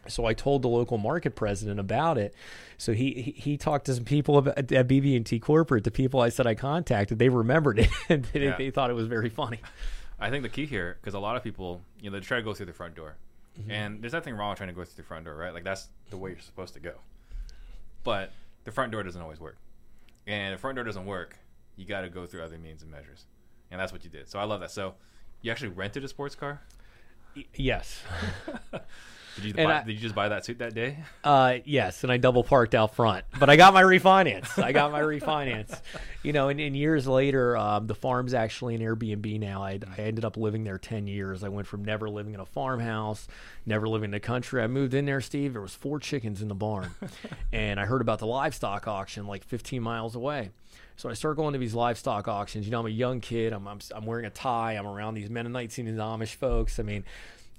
So 0.09 0.27
I 0.27 0.35
told 0.35 0.63
the 0.63 0.69
local 0.69 0.99
market 0.99 1.35
president 1.37 1.81
about 1.81 2.19
it. 2.19 2.35
So 2.79 2.93
he 2.93 3.13
he, 3.15 3.31
he 3.33 3.57
talked 3.57 3.87
to 3.87 3.95
some 3.95 4.05
people 4.05 4.39
about, 4.39 4.59
at 4.59 4.89
BB&T 4.89 5.39
corporate. 5.41 5.85
The 5.85 5.91
people 5.91 6.21
I 6.21 6.29
said 6.29 6.47
I 6.47 6.55
contacted, 6.55 7.19
they 7.19 7.29
remembered 7.29 7.79
it 7.79 7.91
and 8.09 8.25
they, 8.27 8.45
Yeah. 8.45 8.57
they 8.57 8.71
thought 8.71 8.91
it 8.91 8.95
was 8.95 9.07
very 9.07 9.29
funny. 9.31 9.61
I 10.19 10.31
think 10.31 10.43
the 10.43 10.49
key 10.49 10.67
here, 10.67 10.97
because 11.01 11.15
a 11.15 11.19
lot 11.19 11.37
of 11.37 11.43
people, 11.45 11.83
you 12.01 12.11
know, 12.11 12.19
they 12.19 12.25
try 12.25 12.39
to 12.39 12.43
go 12.43 12.55
through 12.55 12.67
the 12.67 12.73
front 12.73 12.95
door, 12.95 13.17
Mm-hmm. 13.61 13.71
and 13.71 14.03
there's 14.03 14.13
nothing 14.13 14.35
wrong 14.35 14.51
with 14.51 14.59
trying 14.59 14.69
to 14.69 14.75
go 14.75 14.85
through 14.85 15.03
the 15.03 15.07
front 15.09 15.25
door, 15.25 15.35
right? 15.35 15.55
Like 15.55 15.65
that's 15.65 15.89
the 16.11 16.17
way 16.19 16.31
you're 16.31 16.41
supposed 16.41 16.75
to 16.75 16.81
go. 16.81 16.93
But 18.05 18.31
the 18.65 18.71
front 18.71 18.93
door 18.93 19.03
doesn't 19.03 19.21
always 19.23 19.41
work, 19.41 19.57
and 20.27 20.53
if 20.53 20.59
the 20.59 20.61
front 20.61 20.77
door 20.77 20.85
doesn't 20.85 21.07
work, 21.07 21.39
you 21.77 21.87
got 21.87 22.03
to 22.03 22.11
go 22.11 22.27
through 22.27 22.43
other 22.43 22.59
means 22.59 22.83
and 22.83 22.91
measures, 22.91 23.25
and 23.71 23.81
that's 23.81 23.93
what 23.93 24.05
you 24.05 24.11
did. 24.11 24.29
So 24.29 24.39
I 24.39 24.45
love 24.45 24.61
that. 24.61 24.71
So 24.71 24.95
you 25.41 25.51
actually 25.51 25.71
rented 25.71 26.05
a 26.05 26.09
sports 26.09 26.35
car. 26.35 26.61
Y- 27.35 27.45
Yes, 27.55 28.03
Did 29.37 29.45
you 29.45 29.55
buy, 29.55 29.65
I- 29.65 29.83
did 29.85 29.93
you 29.95 30.01
just 30.01 30.15
buy 30.15 30.29
that 30.31 30.45
suit 30.45 30.59
that 30.59 30.75
day? 30.75 30.99
uh, 31.25 31.59
yes, 31.65 32.03
and 32.03 32.11
I 32.13 32.17
double 32.17 32.43
parked 32.43 32.75
out 32.75 32.95
front, 32.95 33.25
but 33.39 33.49
I 33.49 33.57
got 33.57 33.73
my 33.75 33.83
refinance. 33.83 34.63
I 34.63 34.73
got 34.73 34.91
my 34.93 35.01
refinance. 35.01 35.81
You 36.23 36.33
know, 36.33 36.49
and, 36.49 36.59
and 36.61 36.77
years 36.77 37.07
later, 37.07 37.57
um, 37.57 37.87
the 37.87 37.95
farm's 37.95 38.35
actually 38.35 38.75
an 38.75 38.81
Airbnb 38.81 39.39
now. 39.39 39.63
I, 39.63 39.79
I 39.97 40.01
ended 40.01 40.25
up 40.25 40.37
living 40.37 40.65
there 40.65 40.79
ten 40.79 41.07
years. 41.07 41.45
I 41.45 41.49
went 41.49 41.67
from 41.67 41.85
never 41.85 42.09
living 42.11 42.35
in 42.35 42.41
a 42.41 42.47
farmhouse, 42.47 43.29
never 43.65 43.89
living 43.89 44.07
in 44.07 44.11
the 44.13 44.21
country. 44.21 44.63
I 44.63 44.67
moved 44.67 44.95
in 44.95 45.05
there, 45.07 45.21
Steve. 45.21 45.53
There 45.53 45.63
was 45.63 45.75
four 45.75 46.01
chickens 46.01 46.43
in 46.43 46.49
the 46.49 46.55
barn, 46.55 46.91
and 47.53 47.79
I 47.79 47.85
heard 47.87 48.01
about 48.01 48.19
the 48.19 48.27
livestock 48.27 48.89
auction 48.89 49.27
like 49.27 49.45
15 49.45 49.83
miles 49.83 50.15
away. 50.17 50.51
So 50.99 51.11
I 51.11 51.13
start 51.13 51.37
going 51.37 51.53
to 51.53 51.59
these 51.59 51.75
livestock 51.75 52.27
auctions. 52.27 52.65
You 52.65 52.73
know, 52.73 52.81
I'm 52.81 52.87
a 52.87 52.89
young 52.89 53.21
kid. 53.21 53.53
I'm, 53.53 53.69
I'm 53.69 53.81
I'm 53.95 54.07
wearing 54.07 54.25
a 54.25 54.31
tie. 54.31 54.73
I'm 54.73 54.87
around 54.87 55.13
these 55.15 55.29
Mennonites 55.29 55.77
and 55.77 55.87
these 55.87 55.97
Amish 55.97 56.37
folks. 56.37 56.79
I 56.81 56.85
mean, 56.85 57.05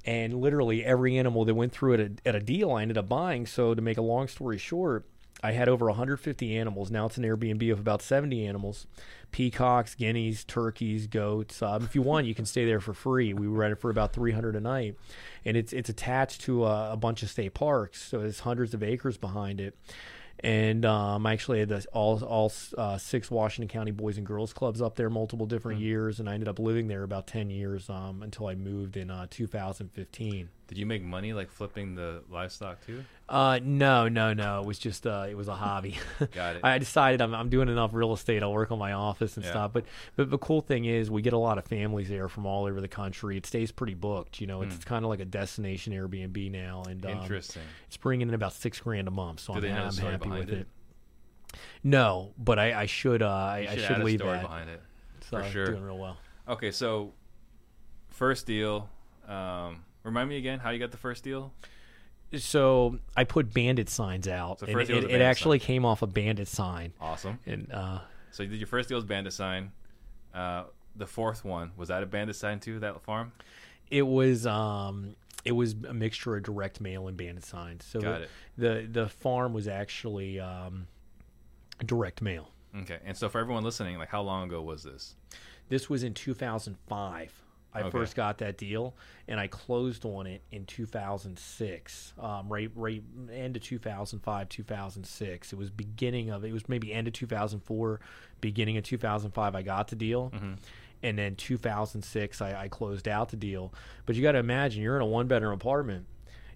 and 0.07 0.39
literally 0.39 0.85
every 0.85 1.17
animal 1.17 1.43
that 1.43 1.53
went 1.53 1.73
through 1.73 1.93
it 1.93 1.99
at, 1.99 2.11
at 2.25 2.35
a 2.35 2.39
deal, 2.39 2.71
I 2.71 2.81
ended 2.81 2.97
up 2.97 3.09
buying. 3.09 3.45
So 3.45 3.75
to 3.75 3.81
make 3.81 3.97
a 3.97 4.01
long 4.01 4.29
story 4.29 4.57
short, 4.57 5.05
I 5.43 5.51
had 5.51 5.67
over 5.67 5.85
150 5.85 6.57
animals. 6.57 6.89
Now 6.89 7.05
it's 7.05 7.17
an 7.17 7.23
Airbnb 7.23 7.71
of 7.71 7.79
about 7.79 8.01
70 8.01 8.47
animals: 8.47 8.87
peacocks, 9.31 9.93
guineas, 9.93 10.45
turkeys, 10.45 11.05
goats. 11.07 11.61
Um, 11.61 11.83
if 11.83 11.93
you 11.93 12.01
want, 12.01 12.25
you 12.25 12.33
can 12.33 12.45
stay 12.45 12.65
there 12.65 12.79
for 12.79 12.93
free. 12.93 13.33
We 13.33 13.47
rent 13.47 13.73
it 13.73 13.81
for 13.81 13.91
about 13.91 14.13
300 14.13 14.55
a 14.55 14.61
night, 14.61 14.95
and 15.45 15.57
it's 15.57 15.73
it's 15.73 15.89
attached 15.89 16.41
to 16.41 16.65
a, 16.65 16.93
a 16.93 16.97
bunch 16.97 17.21
of 17.21 17.29
state 17.29 17.53
parks, 17.53 18.01
so 18.01 18.19
there's 18.19 18.39
hundreds 18.39 18.73
of 18.73 18.81
acres 18.81 19.17
behind 19.17 19.59
it. 19.59 19.77
And 20.41 20.85
um, 20.85 21.25
I 21.25 21.33
actually 21.33 21.59
had 21.59 21.69
the, 21.69 21.85
all 21.93 22.23
all 22.23 22.51
uh, 22.77 22.97
six 22.97 23.31
Washington 23.31 23.67
County 23.69 23.91
Boys 23.91 24.17
and 24.17 24.25
Girls 24.25 24.53
Clubs 24.53 24.81
up 24.81 24.95
there 24.95 25.09
multiple 25.09 25.47
different 25.47 25.81
years, 25.81 26.19
and 26.19 26.29
I 26.29 26.35
ended 26.35 26.47
up 26.47 26.59
living 26.59 26.87
there 26.87 27.03
about 27.03 27.25
10 27.25 27.49
years 27.49 27.89
um, 27.89 28.21
until 28.21 28.47
I 28.47 28.55
moved 28.55 28.97
in 28.97 29.09
uh, 29.09 29.25
2015. 29.29 30.49
Did 30.67 30.77
you 30.77 30.85
make 30.85 31.01
money 31.01 31.31
like 31.31 31.49
flipping 31.49 31.95
the 31.95 32.23
livestock 32.29 32.85
too? 32.85 33.05
Uh, 33.29 33.59
no, 33.63 34.09
no, 34.09 34.33
no. 34.33 34.59
It 34.61 34.65
was 34.67 34.77
just 34.77 35.07
uh, 35.07 35.25
it 35.29 35.35
was 35.35 35.47
a 35.47 35.55
hobby. 35.55 35.97
Got 36.33 36.57
it. 36.57 36.61
I 36.63 36.77
decided 36.77 37.21
I'm, 37.21 37.33
I'm 37.33 37.47
doing 37.49 37.69
enough 37.69 37.91
real 37.93 38.11
estate. 38.13 38.43
I'll 38.43 38.51
work 38.51 38.71
on 38.71 38.77
my 38.77 38.91
office 38.91 39.37
and 39.37 39.45
Yeah. 39.45 39.51
stuff. 39.51 39.71
But 39.73 39.85
but 40.17 40.29
the 40.29 40.37
cool 40.37 40.59
thing 40.61 40.83
is 40.83 41.09
we 41.09 41.21
get 41.21 41.31
a 41.33 41.37
lot 41.37 41.57
of 41.57 41.65
families 41.65 42.09
there 42.09 42.27
from 42.27 42.45
all 42.45 42.65
over 42.65 42.81
the 42.81 42.87
country. 42.89 43.37
It 43.37 43.45
stays 43.45 43.71
pretty 43.71 43.93
booked. 43.93 44.41
You 44.41 44.47
know, 44.47 44.61
it's, 44.61 44.83
kind 44.83 45.05
of 45.05 45.09
like 45.09 45.21
a 45.21 45.25
destination 45.25 45.93
Airbnb 45.93 46.51
now, 46.51 46.83
and 46.89 47.05
um, 47.05 47.21
Interesting. 47.21 47.61
it's 47.87 47.97
bringing 47.97 48.27
in 48.27 48.33
about 48.33 48.51
six 48.53 48.79
grand 48.81 49.07
a 49.07 49.11
month. 49.11 49.39
So 49.39 49.53
Do 49.59 49.65
I'm, 49.67 49.73
I'm 49.87 49.93
happy 49.95 50.29
with 50.29 50.49
it? 50.49 50.59
it. 50.59 50.67
No, 51.83 52.33
but 52.37 52.59
I, 52.59 52.81
I 52.81 52.85
should 52.87 53.21
uh, 53.21 53.29
I, 53.29 53.59
You 53.59 53.67
I 53.69 53.75
should 53.75 53.85
should 53.85 54.03
leave 54.03 54.19
story 54.19 54.33
that. 54.37 54.41
behind 54.41 54.69
it. 54.69 54.81
So 55.29 55.37
for 55.41 55.49
sure. 55.49 55.65
doing 55.67 55.83
real 55.83 55.97
well. 55.97 56.17
Okay, 56.47 56.71
so 56.71 57.13
first 58.09 58.45
deal. 58.45 58.89
Um, 59.27 59.83
remind 60.07 60.29
me 60.29 60.37
again 60.37 60.59
how 60.59 60.71
you 60.71 60.79
got 60.79 60.91
the 60.91 60.97
first 60.97 61.23
deal. 61.23 61.53
So 62.35 62.97
I 63.15 63.23
put 63.23 63.53
bandit 63.53 63.89
signs 63.89 64.27
out. 64.27 64.59
So 64.59 64.65
and 64.65 64.73
first 64.73 64.89
it, 64.89 64.95
was 64.95 65.03
a 65.03 65.07
it 65.07 65.11
bandit 65.11 65.27
actually 65.27 65.59
came 65.59 65.85
off 65.85 66.01
a 66.01 66.07
bandit 66.07 66.47
sign, 66.47 66.93
Awesome. 66.99 67.39
and 67.45 67.71
uh, 67.71 67.99
So 68.31 68.43
you 68.43 68.49
did 68.49 68.57
your 68.59 68.67
first 68.67 68.89
deal 68.89 68.97
as 68.97 69.03
bandit 69.05 69.33
sign. 69.33 69.71
Uh, 70.33 70.63
the 70.95 71.05
fourth 71.07 71.45
one 71.45 71.71
was 71.77 71.89
that 71.89 72.01
a 72.03 72.05
bandit 72.05 72.35
sign 72.35 72.59
too? 72.59 72.79
That 72.79 72.99
farm? 73.01 73.31
It 73.89 74.01
was 74.01 74.45
um, 74.47 75.15
it 75.45 75.53
was 75.53 75.75
a 75.87 75.93
mixture 75.93 76.35
of 76.35 76.43
direct 76.43 76.81
mail 76.81 77.07
and 77.07 77.15
bandit 77.15 77.45
signs. 77.45 77.85
So 77.85 78.01
Got 78.01 78.21
the, 78.57 78.77
it. 78.81 78.91
the 78.93 79.01
the 79.03 79.09
farm 79.09 79.53
was 79.53 79.67
actually 79.67 80.39
um, 80.39 80.87
direct 81.85 82.21
mail. 82.21 82.49
Okay. 82.81 82.99
And 83.05 83.15
so 83.15 83.29
for 83.29 83.39
everyone 83.39 83.63
listening, 83.63 83.97
like 83.97 84.09
how 84.09 84.21
long 84.21 84.47
ago 84.47 84.61
was 84.61 84.83
this? 84.83 85.15
This 85.69 85.89
was 85.89 86.03
in 86.03 86.13
2005. 86.13 87.31
I 87.77 87.81
Okay. 87.83 87.91
first 87.91 88.15
got 88.15 88.37
that 88.39 88.57
deal, 88.57 88.95
and 89.27 89.39
I 89.39 89.47
closed 89.47 90.05
on 90.05 90.27
it 90.27 90.41
in 90.51 90.65
2006. 90.65 92.13
Um, 92.19 92.47
right, 92.49 92.69
right, 92.75 93.03
end 93.31 93.55
of 93.55 93.61
2005, 93.63 94.49
2006. 94.49 95.53
It 95.53 95.55
was 95.57 95.69
beginning 95.69 96.29
of 96.29 96.43
it 96.43 96.51
was 96.53 96.67
maybe 96.69 96.93
end 96.93 97.07
of 97.07 97.13
2004, 97.13 97.99
beginning 98.41 98.77
of 98.77 98.83
2005. 98.83 99.55
I 99.55 99.61
got 99.61 99.87
the 99.89 99.95
deal, 99.95 100.31
and 101.03 101.17
then 101.17 101.35
2006 101.35 102.41
I, 102.41 102.63
I 102.63 102.67
closed 102.67 103.07
out 103.07 103.29
the 103.29 103.37
deal. 103.37 103.73
But 104.05 104.15
you 104.15 104.23
got 104.23 104.31
to 104.33 104.39
imagine 104.39 104.81
you're 104.81 104.95
in 104.95 105.01
a 105.01 105.05
one 105.05 105.27
bedroom 105.27 105.53
apartment. 105.53 106.05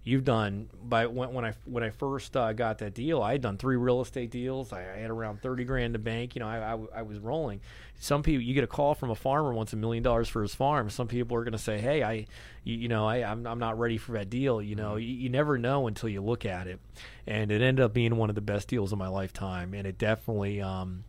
You've 0.03 0.23
done 0.23 0.67
by 0.83 1.05
when, 1.05 1.31
when 1.31 1.45
I 1.45 1.53
when 1.65 1.83
I 1.83 1.91
first 1.91 2.35
uh, 2.35 2.53
got 2.53 2.79
that 2.79 2.95
deal, 2.95 3.21
I 3.21 3.33
had 3.33 3.41
done 3.41 3.57
three 3.57 3.75
real 3.75 4.01
estate 4.01 4.31
deals. 4.31 4.73
I, 4.73 4.81
I 4.81 4.97
had 4.97 5.11
around 5.11 5.43
thirty 5.43 5.63
grand 5.63 5.85
in 5.85 5.91
the 5.93 5.99
bank. 5.99 6.33
You 6.35 6.39
know, 6.39 6.47
I, 6.47 6.73
I, 6.73 6.99
I 6.99 7.01
was 7.03 7.19
rolling. 7.19 7.61
Some 7.99 8.23
people, 8.23 8.41
you 8.41 8.55
get 8.55 8.63
a 8.63 8.67
call 8.67 8.95
from 8.95 9.11
a 9.11 9.15
farmer 9.15 9.53
wants 9.53 9.73
a 9.73 9.75
million 9.75 10.01
dollars 10.01 10.27
for 10.27 10.41
his 10.41 10.55
farm. 10.55 10.89
Some 10.89 11.07
people 11.07 11.37
are 11.37 11.43
going 11.43 11.51
to 11.51 11.59
say, 11.59 11.79
"Hey, 11.79 12.01
I, 12.01 12.25
you, 12.63 12.77
you 12.77 12.87
know, 12.87 13.07
I, 13.07 13.17
I'm, 13.17 13.45
I'm 13.45 13.59
not 13.59 13.77
ready 13.77 13.99
for 13.99 14.13
that 14.13 14.31
deal." 14.31 14.59
You 14.59 14.75
know, 14.75 14.95
you, 14.95 15.07
you 15.07 15.29
never 15.29 15.59
know 15.59 15.85
until 15.85 16.09
you 16.09 16.21
look 16.21 16.45
at 16.45 16.65
it, 16.65 16.79
and 17.27 17.51
it 17.51 17.61
ended 17.61 17.85
up 17.85 17.93
being 17.93 18.15
one 18.15 18.29
of 18.29 18.35
the 18.35 18.41
best 18.41 18.69
deals 18.69 18.91
of 18.91 18.97
my 18.97 19.07
lifetime, 19.07 19.75
and 19.75 19.85
it 19.85 19.99
definitely 19.99 20.63
um, 20.63 21.03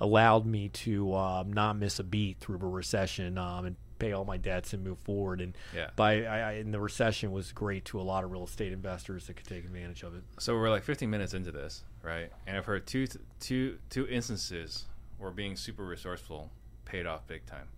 allowed 0.00 0.46
me 0.46 0.70
to 0.70 1.14
um, 1.14 1.52
not 1.52 1.76
miss 1.76 1.98
a 1.98 2.04
beat 2.04 2.38
through 2.40 2.56
a 2.56 2.68
recession 2.68 3.36
um, 3.36 3.66
and 3.66 3.76
pay 4.00 4.12
all 4.12 4.24
my 4.24 4.36
debts 4.36 4.72
and 4.72 4.82
move 4.82 4.98
forward. 4.98 5.40
And 5.40 5.56
Yeah. 5.74 5.90
by 5.94 6.24
I, 6.24 6.38
I, 6.38 6.52
and 6.54 6.74
the 6.74 6.80
recession 6.80 7.30
was 7.30 7.52
great 7.52 7.84
to 7.86 8.00
a 8.00 8.02
lot 8.02 8.24
of 8.24 8.32
real 8.32 8.44
estate 8.44 8.72
investors 8.72 9.26
that 9.28 9.34
could 9.36 9.46
take 9.46 9.64
advantage 9.64 10.02
of 10.02 10.16
it. 10.16 10.24
So 10.40 10.54
we're 10.56 10.70
like 10.70 10.82
15 10.82 11.08
minutes 11.08 11.34
into 11.34 11.52
this, 11.52 11.84
right? 12.02 12.32
And 12.46 12.56
I've 12.56 12.64
heard 12.66 12.86
two 12.86 13.06
two 13.38 13.78
two 13.90 14.08
instances 14.08 14.86
where 15.18 15.30
being 15.30 15.54
super 15.54 15.84
resourceful 15.84 16.50
paid 16.84 17.06
off 17.06 17.26
big 17.28 17.46
time. 17.46 17.68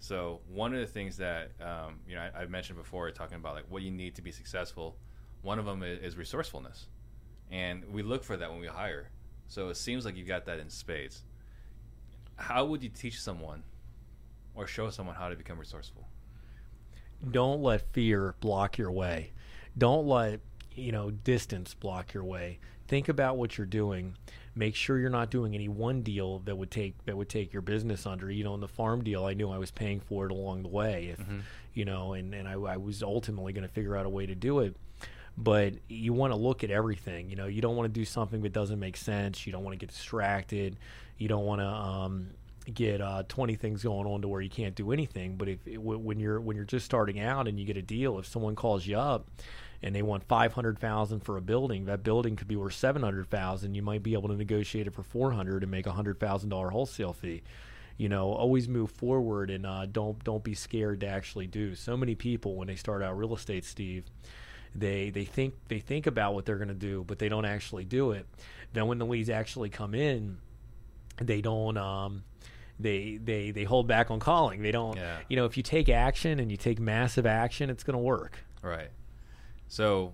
So 0.00 0.40
one 0.48 0.74
of 0.74 0.80
the 0.80 0.86
things 0.86 1.16
that 1.18 1.50
um, 1.60 2.00
you 2.08 2.16
know 2.16 2.22
I, 2.22 2.42
I've 2.42 2.50
mentioned 2.50 2.78
before, 2.78 3.10
talking 3.10 3.36
about 3.36 3.54
like 3.54 3.66
what 3.68 3.82
you 3.82 3.90
need 3.90 4.16
to 4.16 4.22
be 4.22 4.32
successful. 4.32 4.96
One 5.42 5.58
of 5.60 5.66
them 5.66 5.82
is, 5.84 6.00
is 6.00 6.16
resourcefulness, 6.16 6.86
and 7.50 7.84
we 7.92 8.02
look 8.02 8.24
for 8.24 8.36
that 8.36 8.50
when 8.50 8.60
we 8.60 8.66
hire. 8.66 9.10
So 9.48 9.68
it 9.68 9.76
seems 9.76 10.04
like 10.04 10.16
you 10.16 10.24
got 10.24 10.46
that 10.46 10.58
in 10.58 10.68
spades. 10.68 11.22
How 12.36 12.64
would 12.64 12.82
you 12.82 12.88
teach 12.88 13.20
someone 13.20 13.62
or 14.58 14.66
show 14.66 14.90
someone 14.90 15.14
how 15.14 15.28
to 15.28 15.36
become 15.36 15.58
resourceful? 15.58 16.06
don't 17.30 17.62
let 17.62 17.92
fear 17.92 18.34
block 18.40 18.78
your 18.78 18.92
way. 18.92 19.32
Don't 19.76 20.06
let 20.06 20.40
you 20.74 20.92
know 20.92 21.10
distance 21.10 21.74
block 21.74 22.14
your 22.14 22.24
way. 22.24 22.58
Think 22.86 23.08
about 23.08 23.36
what 23.36 23.58
you're 23.58 23.66
doing. 23.66 24.16
Make 24.54 24.74
sure 24.74 24.98
you're 24.98 25.10
not 25.10 25.30
doing 25.30 25.54
any 25.54 25.68
one 25.68 26.02
deal 26.02 26.40
that 26.40 26.56
would 26.56 26.70
take 26.70 27.04
that 27.06 27.16
would 27.16 27.28
take 27.28 27.52
your 27.52 27.62
business 27.62 28.06
under. 28.06 28.30
You 28.30 28.44
know, 28.44 28.54
in 28.54 28.60
the 28.60 28.68
farm 28.68 29.02
deal, 29.04 29.24
I 29.24 29.34
knew 29.34 29.50
I 29.50 29.58
was 29.58 29.70
paying 29.70 30.00
for 30.00 30.26
it 30.26 30.32
along 30.32 30.62
the 30.62 30.68
way. 30.68 31.08
If 31.12 31.18
you 31.74 31.84
know, 31.84 32.12
and 32.12 32.34
and 32.34 32.48
I, 32.48 32.52
I 32.52 32.76
was 32.76 33.02
ultimately 33.02 33.52
going 33.52 33.66
to 33.66 33.72
figure 33.72 33.96
out 33.96 34.06
a 34.06 34.10
way 34.10 34.26
to 34.26 34.34
do 34.34 34.60
it. 34.60 34.76
But 35.36 35.74
you 35.88 36.12
want 36.12 36.32
to 36.32 36.36
look 36.36 36.64
at 36.64 36.70
everything. 36.70 37.30
You 37.30 37.36
know, 37.36 37.46
you 37.46 37.60
don't 37.62 37.76
want 37.76 37.92
to 37.92 38.00
do 38.00 38.04
something 38.04 38.42
that 38.42 38.52
doesn't 38.52 38.80
make 38.80 38.96
sense. 38.96 39.46
You 39.46 39.52
don't 39.52 39.62
want 39.62 39.74
to 39.74 39.78
get 39.78 39.90
distracted. 39.92 40.76
You 41.16 41.28
don't 41.28 41.44
want 41.44 41.60
to 41.60 41.66
um, 41.66 42.30
get 42.72 43.00
uh, 43.00 43.22
20 43.28 43.56
things 43.56 43.82
going 43.82 44.06
on 44.06 44.22
to 44.22 44.28
where 44.28 44.40
you 44.40 44.50
can't 44.50 44.74
do 44.74 44.92
anything. 44.92 45.36
But 45.36 45.48
if 45.48 45.58
when 45.78 46.18
you're 46.18 46.40
when 46.40 46.56
you're 46.56 46.64
just 46.64 46.84
starting 46.84 47.20
out 47.20 47.48
and 47.48 47.58
you 47.58 47.66
get 47.66 47.76
a 47.76 47.82
deal, 47.82 48.18
if 48.18 48.26
someone 48.26 48.56
calls 48.56 48.86
you 48.86 48.98
up 48.98 49.28
and 49.82 49.94
they 49.94 50.02
want 50.02 50.24
500,000 50.24 51.20
for 51.20 51.36
a 51.36 51.40
building, 51.40 51.84
that 51.84 52.02
building 52.02 52.36
could 52.36 52.48
be 52.48 52.56
worth 52.56 52.74
700,000. 52.74 53.74
You 53.74 53.82
might 53.82 54.02
be 54.02 54.14
able 54.14 54.28
to 54.28 54.36
negotiate 54.36 54.86
it 54.86 54.94
for 54.94 55.02
400 55.02 55.62
and 55.62 55.70
make 55.70 55.86
a 55.86 55.92
hundred 55.92 56.18
thousand 56.18 56.50
dollar 56.50 56.70
wholesale 56.70 57.12
fee. 57.12 57.42
You 57.96 58.08
know, 58.08 58.32
always 58.32 58.68
move 58.68 58.90
forward 58.92 59.50
and 59.50 59.66
uh, 59.66 59.86
don't 59.86 60.22
don't 60.22 60.44
be 60.44 60.54
scared 60.54 61.00
to 61.00 61.06
actually 61.06 61.46
do. 61.46 61.74
So 61.74 61.96
many 61.96 62.14
people 62.14 62.54
when 62.54 62.68
they 62.68 62.76
start 62.76 63.02
out 63.02 63.18
real 63.18 63.34
estate, 63.34 63.64
Steve, 63.64 64.04
they 64.74 65.10
they 65.10 65.24
think 65.24 65.54
they 65.68 65.80
think 65.80 66.06
about 66.06 66.34
what 66.34 66.44
they're 66.44 66.58
going 66.58 66.68
to 66.68 66.74
do, 66.74 67.04
but 67.06 67.18
they 67.18 67.28
don't 67.28 67.44
actually 67.44 67.84
do 67.84 68.12
it. 68.12 68.26
Then 68.72 68.86
when 68.86 68.98
the 68.98 69.06
leads 69.06 69.30
actually 69.30 69.70
come 69.70 69.94
in, 69.94 70.38
they 71.20 71.40
don't 71.40 71.76
um 71.76 72.22
they 72.80 73.18
they 73.22 73.50
they 73.50 73.64
hold 73.64 73.86
back 73.86 74.10
on 74.10 74.20
calling. 74.20 74.62
They 74.62 74.70
don't 74.72 74.96
Yeah. 74.96 75.18
you 75.28 75.36
know, 75.36 75.44
if 75.44 75.56
you 75.56 75.62
take 75.62 75.88
action 75.88 76.38
and 76.38 76.50
you 76.50 76.56
take 76.56 76.78
massive 76.78 77.26
action, 77.26 77.70
it's 77.70 77.82
going 77.84 77.94
to 77.94 78.02
work. 78.02 78.44
Right. 78.62 78.90
So 79.68 80.12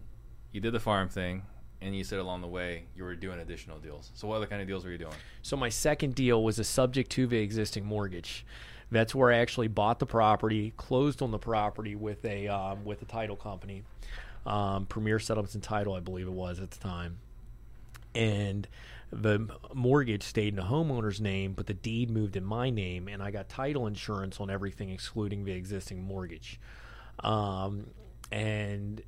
you 0.53 0.61
did 0.61 0.73
the 0.73 0.81
farm 0.81 1.09
thing, 1.09 1.43
and 1.81 1.95
you 1.97 2.05
said 2.05 2.19
along 2.19 2.41
the 2.41 2.47
way 2.49 2.85
you 2.97 3.05
were 3.05 3.15
doing 3.15 3.39
additional 3.41 3.79
deals. 3.79 4.11
So 4.15 4.27
what 4.29 4.37
other 4.37 4.47
kind 4.47 4.63
of 4.63 4.69
deals 4.69 4.85
were 4.85 4.91
you 4.91 4.99
doing? 4.99 5.15
So 5.43 5.57
my 5.57 5.69
second 5.69 6.15
deal 6.15 6.43
was 6.43 6.59
a 6.59 6.65
subject 6.65 7.11
to 7.13 7.27
the 7.27 7.39
existing 7.39 7.85
mortgage. 7.85 8.45
That's 8.91 9.15
where 9.15 9.33
I 9.33 9.39
actually 9.39 9.69
bought 9.69 9.99
the 9.99 10.07
property, 10.07 10.73
closed 10.77 11.23
on 11.23 11.31
the 11.31 11.39
property 11.39 11.95
with 11.97 12.25
a 12.25 12.49
um, 12.49 12.85
with 12.85 13.03
a 13.03 13.07
title 13.07 13.35
company, 13.37 13.83
um, 14.47 14.87
Premier 14.87 15.19
Settlements 15.19 15.55
and 15.55 15.63
Title, 15.63 15.95
I 15.95 16.01
believe 16.01 16.27
it 16.27 16.33
was 16.33 16.61
at 16.61 16.71
the 16.71 16.79
time, 16.79 17.19
and 18.15 18.69
the 19.11 19.49
mortgage 19.73 20.23
stayed 20.23 20.49
in 20.49 20.57
the 20.57 20.63
homeowner's 20.63 21.21
name, 21.21 21.53
but 21.53 21.67
the 21.67 21.75
deed 21.75 22.11
moved 22.11 22.37
in 22.37 22.45
my 22.45 22.71
name, 22.71 23.09
and 23.09 23.23
I 23.23 23.31
got 23.31 23.49
title 23.49 23.87
insurance 23.87 24.41
on 24.41 24.51
everything 24.51 24.91
excluding 24.91 25.45
the 25.45 25.53
existing 25.53 26.03
mortgage. 26.03 26.61
Um, 27.21 27.87
and 28.33 29.03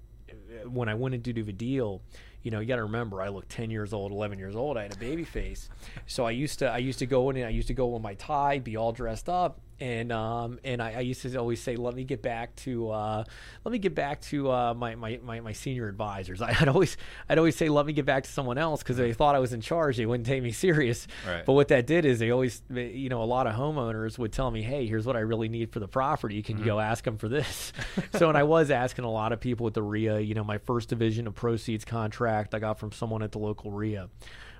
when 0.65 0.89
I 0.89 0.95
went 0.95 1.15
in 1.15 1.23
to 1.23 1.33
do 1.33 1.43
the 1.43 1.53
deal, 1.53 2.03
you 2.43 2.51
know, 2.53 2.61
you 2.61 2.67
got 2.67 2.77
to 2.77 2.85
remember, 2.85 3.21
I 3.21 3.29
looked 3.29 3.49
ten 3.49 3.71
years 3.71 3.93
old, 3.93 4.13
eleven 4.13 4.39
years 4.39 4.55
old. 4.55 4.77
I 4.77 4.83
had 4.83 4.95
a 4.95 4.99
baby 4.99 5.25
face, 5.25 5.69
so 6.07 6.25
I 6.25 6.31
used 6.31 6.61
to, 6.61 6.71
I 6.71 6.79
used 6.79 7.01
to 7.01 7.07
go 7.07 7.29
in 7.31 7.37
and 7.37 7.47
I 7.47 7.51
used 7.51 7.69
to 7.69 7.75
go 7.75 7.89
with 7.89 8.03
my 8.03 8.15
tie, 8.15 8.61
be 8.61 8.77
all 8.77 8.93
dressed 8.93 9.29
up, 9.29 9.61
and 9.79 10.11
um, 10.11 10.59
and 10.65 10.83
I, 10.83 10.95
I 10.95 11.01
used 11.01 11.23
to 11.23 11.37
always 11.37 11.61
say, 11.61 11.77
let 11.77 11.95
me 11.95 12.05
get 12.05 12.23
back 12.23 12.57
to, 12.57 12.91
uh, 12.91 13.25
let 13.65 13.73
me 13.73 13.79
get 13.79 13.95
back 13.95 14.21
to 14.23 14.51
uh, 14.51 14.75
my, 14.75 14.95
my, 14.95 15.21
my 15.23 15.41
my 15.41 15.53
senior 15.53 15.89
advisors. 15.89 16.41
I'd 16.43 16.69
always, 16.69 16.97
I'd 17.29 17.39
always 17.39 17.57
say, 17.57 17.69
let 17.69 17.85
me 17.85 17.93
get 17.93 18.07
back 18.07 18.25
to 18.25 18.31
someone 18.31 18.59
else 18.59 18.83
because 18.83 18.97
they 18.97 19.13
thought 19.13 19.35
I 19.35 19.39
was 19.39 19.53
in 19.53 19.61
charge. 19.61 19.97
They 19.99 20.07
wouldn't 20.07 20.27
take 20.27 20.43
me 20.43 20.53
serious. 20.67 21.07
Right. 21.27 21.45
But 21.45 21.53
what 21.53 21.69
that 21.69 21.87
did 21.87 22.05
is 22.05 22.19
they 22.19 22.31
always, 22.31 22.63
you 22.71 23.09
know, 23.09 23.23
a 23.23 23.25
lot 23.25 23.47
of 23.47 23.55
homeowners 23.55 24.19
would 24.19 24.33
tell 24.33 24.51
me, 24.51 24.63
hey, 24.63 24.87
here's 24.87 25.07
what 25.07 25.17
I 25.17 25.21
really 25.21 25.49
need 25.49 25.73
for 25.73 25.81
the 25.81 25.89
property. 25.89 26.43
Can 26.43 26.59
you 26.59 26.65
go 26.65 26.81
ask 26.81 27.05
them 27.05 27.19
for 27.19 27.29
this? 27.29 27.73
so, 28.15 28.29
and 28.29 28.39
I 28.39 28.45
was 28.45 28.71
asking 28.71 29.05
a 29.05 29.11
lot 29.11 29.33
of 29.33 29.41
people 29.41 29.67
at 29.67 29.75
the 29.75 29.83
REIA, 29.83 30.21
you 30.21 30.35
know, 30.35 30.45
my 30.45 30.59
first 30.59 30.89
division 30.89 31.27
of 31.27 31.35
proceeds 31.35 31.85
contract 31.85 32.55
I 32.55 32.59
got 32.59 32.79
from 32.79 32.93
someone 32.93 33.23
at 33.23 33.33
the 33.33 33.39
local 33.39 33.71
REIA. 33.71 34.09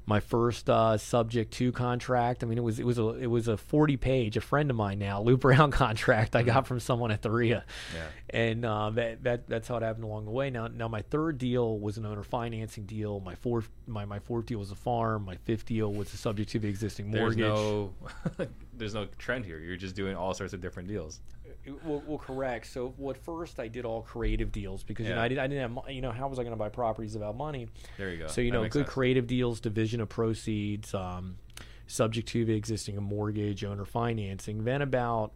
My 0.09 0.21
first 0.21 0.71
uh, 0.71 0.97
subject 0.99 1.53
to 1.55 1.73
contract. 1.73 2.45
I 2.45 2.47
mean, 2.47 2.59
it 2.59 2.63
was 2.65 2.79
it 2.79 2.87
was 2.87 2.97
a 2.99 3.09
it 3.15 3.27
was 3.27 3.49
a 3.49 3.57
forty 3.57 3.97
page. 3.97 4.37
A 4.37 4.41
friend 4.41 4.71
of 4.71 4.77
mine 4.77 5.01
now, 5.01 5.21
Lou 5.27 5.37
Brown 5.37 5.73
contract. 5.73 6.37
I 6.37 6.43
got 6.45 6.67
from 6.69 6.79
someone 6.79 7.11
at 7.11 7.23
the 7.23 7.31
REIA, 7.31 7.65
Yeah. 7.93 8.07
and 8.31 8.65
uh, 8.65 8.91
that 8.91 9.25
that 9.25 9.49
that's 9.49 9.67
how 9.67 9.77
it 9.79 9.83
happened 9.83 10.05
along 10.05 10.27
the 10.27 10.31
way. 10.31 10.49
Now 10.51 10.69
now 10.69 10.87
my 10.87 11.03
third 11.03 11.39
deal 11.39 11.79
was 11.81 11.99
an 11.99 12.07
owner 12.07 12.23
financing 12.23 12.85
deal. 12.85 13.19
My 13.19 13.35
fourth 13.35 13.69
my 13.89 14.05
my 14.05 14.21
fourth 14.21 14.47
deal 14.47 14.61
was 14.61 14.71
a 14.71 14.77
farm. 14.77 15.25
My 15.25 15.37
fifth 15.39 15.67
deal 15.67 15.93
was 15.93 16.15
a 16.15 16.17
subject 16.17 16.51
to 16.51 16.61
the 16.61 16.69
existing 16.69 17.11
mortgage. 17.11 17.39
There's 17.39 17.59
no, 17.59 17.95
there's 18.75 18.95
no 18.95 19.07
trend 19.19 19.45
here. 19.45 19.59
You're 19.59 19.77
just 19.77 19.97
doing 19.97 20.15
all 20.15 20.35
sorts 20.35 20.53
of 20.53 20.61
different 20.61 20.89
deals. 20.89 21.21
Well, 21.85 22.03
well, 22.07 22.19
correct. 22.19 22.67
So, 22.67 22.95
well, 22.97 23.15
at 23.15 23.23
first 23.23 23.59
I 23.59 23.69
did 23.69 23.85
all 23.85 24.03
creative 24.03 24.53
deals 24.53 24.83
because 24.85 25.07
you 25.07 25.15
know 25.15 25.21
I, 25.21 25.29
did, 25.29 25.39
I 25.39 25.47
didn't 25.47 25.77
have 25.77 25.91
you 25.91 26.01
know 26.01 26.13
how 26.13 26.29
was 26.29 26.39
I 26.39 26.43
going 26.43 26.53
to 26.53 26.59
buy 26.59 26.69
properties 26.69 27.15
without 27.15 27.37
money? 27.37 27.69
There 27.99 28.11
you 28.11 28.19
go. 28.19 28.27
So 28.29 28.41
you 28.41 28.51
That 28.51 28.57
know, 28.59 28.63
good 28.65 28.73
sense. 28.85 28.89
creative 28.89 29.27
deals, 29.27 29.61
division 29.61 30.01
of 30.01 30.09
proceeds, 30.09 30.95
um, 30.95 31.37
subject 31.87 32.29
to 32.29 32.45
the 32.45 32.55
existing 32.55 33.03
mortgage, 33.03 33.65
owner 33.65 33.85
financing. 33.85 34.65
Then 34.65 34.83
about 34.83 35.33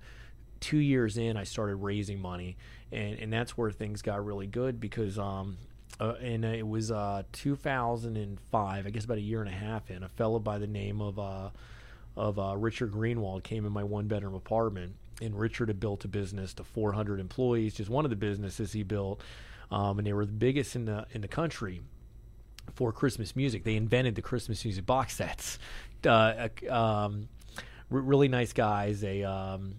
two 0.60 0.78
years 0.78 1.16
in, 1.16 1.36
I 1.36 1.44
started 1.44 1.76
raising 1.76 2.20
money, 2.20 2.56
and 2.92 3.18
and 3.18 3.32
that's 3.32 3.56
where 3.56 3.70
things 3.70 4.02
got 4.02 4.24
really 4.24 4.46
good 4.46 4.78
because 4.80 5.18
um, 5.18 5.56
uh, 5.98 6.14
and 6.20 6.44
it 6.44 6.66
was 6.66 6.90
uh 6.90 7.22
2005, 7.32 8.86
I 8.86 8.90
guess 8.90 9.04
about 9.04 9.18
a 9.18 9.22
year 9.22 9.40
and 9.40 9.48
a 9.48 9.52
half 9.52 9.90
in, 9.90 10.02
a 10.02 10.08
fellow 10.08 10.38
by 10.38 10.58
the 10.58 10.66
name 10.66 11.00
of 11.00 11.18
uh 11.18 11.50
of 12.16 12.38
uh, 12.38 12.56
Richard 12.56 12.92
Greenwald 12.92 13.44
came 13.44 13.64
in 13.64 13.72
my 13.72 13.84
one 13.84 14.08
bedroom 14.08 14.34
apartment, 14.34 14.96
and 15.20 15.38
Richard 15.38 15.68
had 15.68 15.80
built 15.80 16.04
a 16.04 16.08
business 16.08 16.54
to 16.54 16.64
400 16.64 17.20
employees, 17.20 17.74
just 17.74 17.90
one 17.90 18.04
of 18.04 18.10
the 18.10 18.16
businesses 18.16 18.72
he 18.72 18.82
built, 18.82 19.20
um, 19.70 19.98
and 19.98 20.06
they 20.06 20.12
were 20.12 20.26
the 20.26 20.32
biggest 20.32 20.76
in 20.76 20.84
the 20.84 21.06
in 21.12 21.20
the 21.20 21.28
country 21.28 21.80
for 22.74 22.92
Christmas 22.92 23.34
music. 23.36 23.64
They 23.64 23.76
invented 23.76 24.14
the 24.14 24.22
Christmas 24.22 24.64
music 24.64 24.86
box 24.86 25.16
sets. 25.16 25.58
Uh, 26.06 26.48
um, 26.68 27.28
r- 27.90 28.00
really 28.00 28.28
nice 28.28 28.52
guys. 28.52 29.00
They 29.00 29.24
um, 29.24 29.74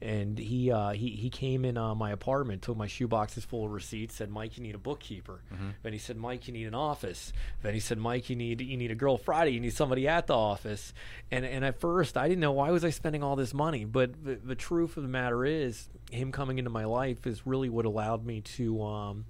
and 0.00 0.38
he 0.38 0.70
uh, 0.70 0.90
he 0.90 1.08
he 1.10 1.30
came 1.30 1.64
in 1.64 1.76
uh, 1.76 1.94
my 1.94 2.10
apartment, 2.10 2.62
took 2.62 2.76
my 2.76 2.86
shoe 2.86 3.08
boxes 3.08 3.44
full 3.44 3.64
of 3.64 3.72
receipts, 3.72 4.14
said, 4.14 4.30
"Mike, 4.30 4.56
you 4.56 4.62
need 4.62 4.74
a 4.74 4.78
bookkeeper." 4.78 5.40
Then 5.82 5.92
he 5.92 5.98
said, 5.98 6.16
"Mike, 6.16 6.46
you 6.46 6.52
need 6.52 6.66
an 6.66 6.74
office." 6.74 7.32
Then 7.62 7.74
he 7.74 7.80
said, 7.80 7.98
"Mike, 7.98 8.30
you 8.30 8.36
need 8.36 8.60
you 8.60 8.76
need 8.76 8.90
a 8.90 8.94
girl 8.94 9.18
Friday. 9.18 9.50
You 9.52 9.60
need 9.60 9.72
somebody 9.74 10.06
at 10.06 10.26
the 10.26 10.36
office." 10.36 10.92
And 11.30 11.44
and 11.44 11.64
at 11.64 11.80
first, 11.80 12.16
I 12.16 12.28
didn't 12.28 12.40
know 12.40 12.52
why 12.52 12.70
was 12.70 12.84
I 12.84 12.90
spending 12.90 13.22
all 13.22 13.36
this 13.36 13.52
money, 13.52 13.84
but 13.84 14.24
the, 14.24 14.36
the 14.36 14.54
truth 14.54 14.96
of 14.96 15.02
the 15.02 15.08
matter 15.08 15.44
is, 15.44 15.88
him 16.10 16.30
coming 16.32 16.58
into 16.58 16.70
my 16.70 16.84
life 16.84 17.26
is 17.26 17.46
really 17.46 17.68
what 17.68 17.84
allowed 17.84 18.24
me 18.24 18.40
to 18.42 18.82
um, 18.82 19.24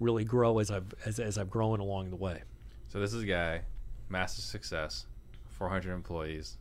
really 0.00 0.24
grow 0.24 0.58
as 0.58 0.70
I've 0.70 0.92
as, 1.06 1.18
as 1.20 1.38
I've 1.38 1.50
grown 1.50 1.80
along 1.80 2.10
the 2.10 2.16
way. 2.16 2.42
So 2.88 2.98
this 2.98 3.12
is 3.12 3.22
a 3.22 3.26
guy, 3.26 3.62
massive 4.08 4.44
success, 4.44 5.06
400 5.50 5.92
employees, 5.92 6.56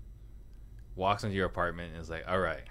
walks 0.96 1.24
into 1.24 1.36
your 1.36 1.46
apartment 1.46 1.94
and 1.94 2.02
is 2.02 2.10
like, 2.10 2.26
"All 2.28 2.40
right, 2.40 2.64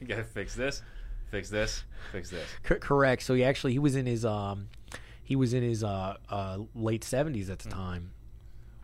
you 0.00 0.06
gotta 0.06 0.24
fix 0.24 0.54
this, 0.54 0.82
fix 1.30 1.48
this, 1.50 1.84
fix 2.12 2.30
this." 2.30 2.46
C- 2.68 2.74
correct. 2.76 3.22
So 3.22 3.34
he 3.34 3.44
actually 3.44 3.72
he 3.72 3.78
was 3.78 3.96
in 3.96 4.06
his 4.06 4.24
um 4.24 4.68
he 5.22 5.36
was 5.36 5.54
in 5.54 5.62
his 5.62 5.82
uh, 5.84 6.16
uh 6.28 6.58
late 6.74 7.04
seventies 7.04 7.48
at 7.50 7.58
the 7.60 7.70
time. 7.70 8.10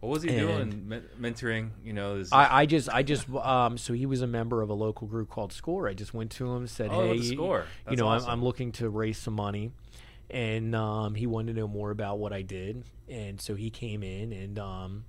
What 0.01 0.09
was 0.11 0.23
he 0.23 0.31
And- 0.31 0.39
doing? 0.39 0.89
Men- 0.89 1.05
mentoring, 1.21 1.71
you 1.85 1.93
know, 1.93 2.17
this. 2.19 2.33
I, 2.33 2.61
I 2.63 2.67
just 2.67 2.89
I 2.89 3.03
just 3.03 3.29
um 3.35 3.77
so 3.77 3.93
he 3.93 4.07
was 4.07 4.23
a 4.23 4.27
member 4.27 4.63
of 4.63 4.71
a 4.71 4.75
local 4.75 5.07
group 5.07 5.29
called 5.29 5.53
Score. 5.53 5.89
I 5.89 5.93
just 5.95 6.15
went 6.15 6.31
to 6.33 6.51
him 6.53 6.67
said, 6.67 6.89
Oh, 6.91 7.13
hey, 7.13 7.21
Score. 7.21 7.67
you 7.91 7.97
know 7.97 8.09
awesome. 8.09 8.29
I'm, 8.31 8.39
I'm 8.39 8.45
looking 8.45 8.73
to 8.73 8.89
raise 8.89 9.19
some 9.19 9.35
money, 9.35 9.73
and 10.31 10.75
um 10.75 11.15
he 11.15 11.27
wanted 11.27 11.55
to 11.55 11.61
know 11.61 11.69
more 11.69 11.91
about 11.91 12.19
what 12.19 12.33
I 12.33 12.41
did, 12.43 12.85
and 13.11 13.39
so 13.41 13.55
he 13.55 13.69
came 13.71 14.03
in 14.03 14.33
and 14.33 14.59
um. 14.59 15.05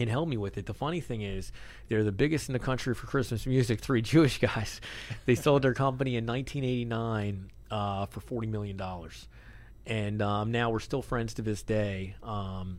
And 0.00 0.08
helped 0.08 0.30
me 0.30 0.38
with 0.38 0.56
it. 0.56 0.66
The 0.66 0.74
funny 0.74 1.00
thing 1.00 1.20
is, 1.20 1.52
they're 1.88 2.02
the 2.02 2.12
biggest 2.12 2.48
in 2.48 2.54
the 2.54 2.58
country 2.58 2.94
for 2.94 3.06
Christmas 3.06 3.46
music. 3.46 3.80
Three 3.80 4.02
Jewish 4.02 4.38
guys. 4.38 4.80
They 5.26 5.34
sold 5.34 5.62
their 5.62 5.74
company 5.74 6.16
in 6.16 6.26
1989 6.26 7.50
uh, 7.70 8.06
for 8.06 8.20
40 8.20 8.46
million 8.48 8.76
dollars, 8.76 9.28
and 9.86 10.22
um, 10.22 10.50
now 10.50 10.70
we're 10.70 10.80
still 10.80 11.02
friends 11.02 11.34
to 11.34 11.42
this 11.42 11.62
day. 11.62 12.16
Um, 12.22 12.78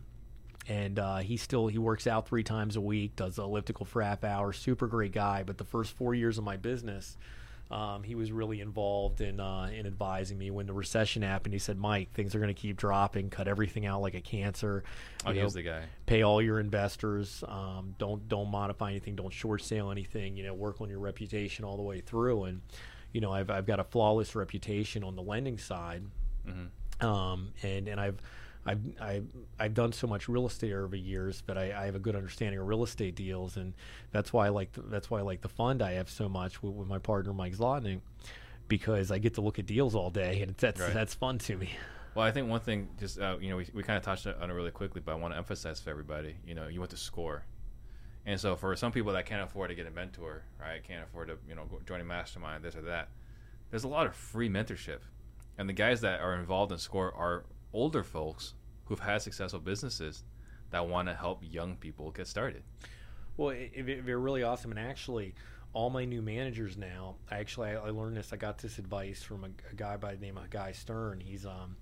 and 0.68 0.98
uh, 0.98 1.18
he 1.18 1.38
still 1.38 1.68
he 1.68 1.78
works 1.78 2.08
out 2.08 2.28
three 2.28 2.44
times 2.44 2.76
a 2.76 2.82
week, 2.82 3.16
does 3.16 3.38
elliptical 3.38 3.86
for 3.86 4.02
half 4.02 4.24
hour. 4.24 4.54
Super 4.54 4.88
great 4.88 5.12
guy. 5.12 5.44
But 5.44 5.58
the 5.58 5.66
first 5.66 5.92
four 5.92 6.16
years 6.16 6.38
of 6.38 6.44
my 6.44 6.58
business, 6.58 7.18
um, 7.74 8.04
he 8.04 8.14
was 8.16 8.32
really 8.32 8.62
involved 8.62 9.20
in 9.22 9.40
uh, 9.40 9.70
in 9.74 9.86
advising 9.88 10.38
me 10.38 10.52
when 10.52 10.66
the 10.68 10.74
recession 10.74 11.22
happened. 11.24 11.54
He 11.54 11.60
said, 11.60 11.78
"Mike, 11.78 12.12
things 12.14 12.36
are 12.36 12.40
going 12.40 12.54
to 12.54 12.62
keep 12.62 12.78
dropping. 12.78 13.30
Cut 13.30 13.48
everything 13.48 13.86
out 13.86 14.02
like 14.02 14.14
a 14.14 14.22
cancer. 14.22 14.84
oh, 15.26 15.30
You 15.30 15.34
he 15.34 15.40
know, 15.40 15.46
was 15.46 15.54
the 15.56 15.64
guy. 15.64 15.84
pay 16.06 16.22
all 16.22 16.42
your 16.42 16.60
investors. 16.60 17.44
Um, 17.48 17.96
don't 17.98 18.28
don't 18.30 18.50
modify 18.52 18.92
anything. 18.92 19.16
Don't 19.16 19.34
short 19.34 19.62
sale 19.64 19.90
anything. 19.92 20.38
You 20.38 20.44
know, 20.44 20.54
work 20.54 20.82
on 20.82 20.90
your 20.90 21.00
reputation 21.00 21.66
all 21.66 21.78
the 21.78 21.84
way 21.84 22.02
through. 22.02 22.44
And 22.44 22.62
you 23.12 23.22
know, 23.22 23.32
I've 23.34 23.50
I've 23.50 23.66
got 23.66 23.80
a 23.80 23.84
flawless 23.84 24.36
reputation 24.36 25.04
on 25.04 25.16
the 25.16 25.24
lending 25.24 25.58
side, 25.58 26.04
Mm-hmm. 26.48 27.06
um, 27.06 27.54
and 27.64 27.88
and 27.88 28.00
I've. 28.00 28.20
I've, 28.66 28.80
I've, 29.02 29.28
I've 29.60 29.74
done 29.74 29.92
so 29.92 30.08
much 30.08 30.30
real 30.30 30.48
estate 30.48 30.72
over 30.72 30.88
the 30.88 31.00
years 31.00 31.44
that 31.48 31.58
I, 31.58 31.74
I 31.82 31.86
have 31.86 31.96
a 31.96 32.00
good 32.00 32.16
understanding 32.16 32.60
of 32.60 32.68
real 32.68 32.84
estate 32.84 33.16
deals, 33.16 33.58
and 33.58 33.74
that's 34.12 34.32
why 34.32 34.46
I 34.46 34.50
like 34.50 34.72
the, 34.74 34.82
that's 34.84 35.10
why 35.10 35.20
I 35.20 35.22
like 35.22 35.42
the 35.42 35.50
fund 35.50 35.82
I 35.82 35.94
have 35.94 36.10
so 36.10 36.30
much 36.30 36.64
with, 36.64 36.74
with 36.74 36.88
my 36.88 37.00
partner 37.00 37.34
Mike 37.34 37.56
Zlotnick, 37.56 38.00
because 38.70 39.12
I 39.12 39.18
get 39.18 39.34
to 39.36 39.42
look 39.42 39.60
at 39.60 39.66
deals 39.66 39.96
all 39.96 40.10
day, 40.10 40.42
and 40.42 40.56
that's 40.56 40.80
Right. 40.80 40.94
that's 40.94 41.14
fun 41.14 41.38
to 41.40 41.58
me. 41.58 41.72
Well, 42.16 42.26
I 42.26 42.32
think 42.32 42.48
one 42.48 42.62
thing, 42.62 42.90
just 43.00 43.20
uh, 43.20 43.38
you 43.42 43.50
know, 43.50 43.58
we, 43.58 43.68
we 43.74 43.84
kind 43.84 43.98
of 43.98 44.04
touched 44.04 44.28
on 44.28 44.50
it 44.50 44.54
really 44.54 44.72
quickly, 44.72 45.02
but 45.04 45.12
I 45.12 45.16
want 45.16 45.34
to 45.34 45.38
emphasize 45.38 45.80
for 45.82 45.90
everybody, 45.90 46.36
you 46.46 46.56
know, 46.56 46.68
you 46.68 46.80
went 46.80 46.92
to 46.92 46.98
score, 46.98 47.44
and 48.26 48.40
so 48.40 48.56
for 48.56 48.74
some 48.78 48.94
people 48.94 49.12
that 49.14 49.26
can't 49.26 49.42
afford 49.42 49.70
to 49.70 49.76
get 49.76 49.88
a 49.88 49.92
mentor, 49.92 50.44
right, 50.62 50.82
can't 50.84 51.04
afford 51.04 51.28
to, 51.28 51.38
you 51.50 51.56
know, 51.56 51.64
join 51.86 52.00
a 52.00 52.06
mastermind, 52.06 52.64
this 52.64 52.76
or 52.76 52.82
that, 52.84 53.10
there's 53.72 53.84
a 53.84 53.90
lot 53.90 54.06
of 54.06 54.16
free 54.16 54.48
mentorship, 54.48 55.00
and 55.58 55.68
the 55.68 55.74
guys 55.74 56.00
that 56.02 56.22
are 56.22 56.36
involved 56.36 56.72
in 56.72 56.78
score 56.78 57.14
are 57.14 57.44
older 57.74 58.04
folks 58.04 58.54
who've 58.86 59.00
had 59.00 59.22
successful 59.22 59.60
businesses 59.60 60.24
that 60.70 60.88
want 60.88 61.08
to 61.08 61.14
help 61.14 61.42
young 61.42 61.76
people 61.76 62.12
get 62.12 62.28
started. 62.28 62.64
Well, 63.38 63.50
it, 63.50 63.72
it, 63.76 64.06
they're 64.06 64.20
really 64.20 64.44
awesome, 64.44 64.72
and 64.72 64.80
actually, 64.80 65.34
all 65.74 65.90
my 65.90 66.06
new 66.06 66.22
managers 66.22 66.78
now. 66.78 67.16
I 67.32 67.40
actually 67.40 67.70
I, 67.70 67.76
I 67.76 67.90
learned 67.90 68.16
this. 68.16 68.32
I 68.32 68.38
got 68.38 68.60
this 68.60 68.78
advice 68.78 69.24
from 69.24 69.44
a, 69.44 69.50
a 69.72 69.76
guy 69.76 69.98
by 69.98 70.16
the 70.16 70.22
name 70.22 70.38
of 70.38 70.50
Guy 70.50 70.72
Stern. 70.72 71.20
He's 71.20 71.46
um, 71.46 71.76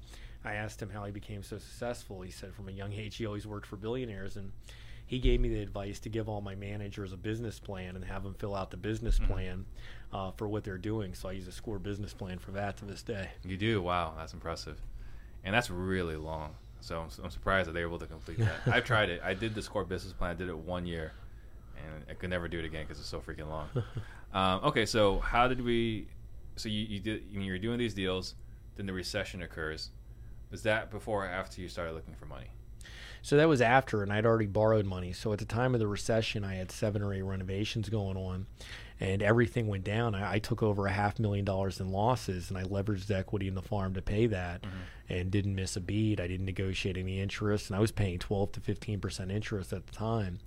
I 0.44 0.54
asked 0.54 0.82
him 0.82 0.90
how 0.90 1.04
he 1.04 1.12
became 1.12 1.44
so 1.44 1.58
successful. 1.58 2.22
He 2.22 2.32
said 2.32 2.54
from 2.54 2.70
a 2.70 2.72
young 2.72 2.94
age 2.98 3.18
he 3.18 3.26
always 3.26 3.46
worked 3.46 3.68
for 3.68 3.76
billionaires, 3.76 4.38
and 4.38 4.52
he 5.06 5.20
gave 5.20 5.42
me 5.42 5.50
the 5.50 5.62
advice 5.62 6.00
to 6.00 6.10
give 6.10 6.30
all 6.30 6.40
my 6.40 6.56
managers 6.56 7.12
a 7.12 7.18
business 7.18 7.60
plan 7.60 7.98
and 7.98 8.06
have 8.06 8.24
them 8.24 8.34
fill 8.34 8.56
out 8.56 8.72
the 8.72 8.78
business 8.78 9.20
plan 9.20 9.66
uh, 10.14 10.32
for 10.32 10.48
what 10.48 10.64
they're 10.64 10.78
doing. 10.78 11.14
So 11.14 11.28
I 11.28 11.34
use 11.34 11.50
a 11.50 11.52
score 11.52 11.80
business 11.80 12.14
plan 12.14 12.40
for 12.40 12.52
that 12.52 12.78
to 12.78 12.86
this 12.86 13.04
day. 13.04 13.30
You 13.44 13.58
do, 13.58 13.82
wow, 13.82 14.14
that's 14.18 14.34
impressive, 14.34 14.80
and 15.44 15.54
that's 15.54 15.70
really 15.70 16.16
long. 16.16 16.56
So 16.82 17.00
I'm, 17.00 17.10
I'm 17.24 17.30
surprised 17.30 17.70
that 17.70 17.74
they 17.74 17.82
were 17.82 17.88
able 17.88 18.00
to 18.00 18.08
complete 18.08 18.40
that. 18.40 18.56
I've 18.68 18.86
tried 18.86 19.10
it. 19.10 19.22
I 19.24 19.34
did 19.34 19.54
the 19.54 19.62
score 19.62 19.84
business 19.84 20.14
plan. 20.14 20.32
I 20.32 20.34
did 20.34 20.50
it 20.50 20.58
one 20.58 20.86
year, 20.86 21.14
and 21.78 22.04
I 22.10 22.14
could 22.14 22.30
never 22.30 22.48
do 22.48 22.60
it 22.60 22.66
again 22.66 22.84
because 22.84 23.00
it's 23.00 23.10
so 23.10 23.20
freaking 23.20 23.50
long. 23.50 23.70
um, 24.34 24.64
okay, 24.66 24.86
so 24.86 25.20
how 25.20 25.48
did 25.48 25.64
we? 25.64 26.08
So 26.56 26.70
you, 26.70 26.86
you 26.86 27.00
did 27.00 27.24
you, 27.30 27.42
you 27.42 27.52
were 27.52 27.58
doing 27.58 27.78
these 27.78 27.94
deals, 27.94 28.36
then 28.76 28.86
the 28.86 28.94
recession 28.94 29.42
occurs. 29.42 29.90
Was 30.50 30.64
that 30.64 30.92
before 30.92 31.26
or 31.26 31.30
after 31.30 31.62
you 31.62 31.70
started 31.70 31.94
looking 31.94 32.16
for 32.16 32.26
money? 32.26 32.48
So 33.24 33.38
that 33.38 33.48
was 33.48 33.62
after, 33.62 34.02
and 34.02 34.12
I'd 34.12 34.26
already 34.26 34.48
borrowed 34.48 34.86
money. 34.86 35.14
So 35.14 35.32
at 35.32 35.40
the 35.40 35.46
time 35.46 35.76
of 35.76 35.80
the 35.80 35.88
recession, 35.88 36.44
I 36.44 36.56
had 36.56 36.72
seven 36.72 37.04
or 37.04 37.14
eight 37.14 37.22
renovations 37.22 37.88
going 37.88 38.18
on, 38.18 38.48
and 39.00 39.22
everything 39.22 39.68
went 39.68 39.84
down. 39.84 40.16
I, 40.16 40.34
I 40.34 40.40
took 40.40 40.64
over 40.64 40.88
a 40.88 40.92
half 40.92 41.20
million 41.20 41.46
dollars 41.46 41.80
in 41.80 41.92
losses, 41.92 42.50
and 42.50 42.58
I 42.58 42.64
leveraged 42.64 43.06
the 43.06 43.18
equity 43.18 43.48
in 43.48 43.54
the 43.54 43.62
farm 43.62 43.94
to 43.94 44.02
pay 44.02 44.26
that, 44.28 44.64
and 45.12 45.30
didn't 45.30 45.56
miss 45.56 45.76
a 45.76 45.82
beat. 45.82 46.20
I 46.20 46.28
didn't 46.28 46.46
negotiate 46.46 46.98
any 46.98 47.20
interest, 47.20 47.70
and 47.70 47.76
I 47.78 47.80
was 47.80 47.92
paying 47.92 48.20
twelve 48.20 48.52
to 48.54 48.60
fifteen 48.60 49.00
percent 49.00 49.32
interest 49.32 49.74
at 49.74 49.86
the 49.88 49.94
time. 49.94 50.40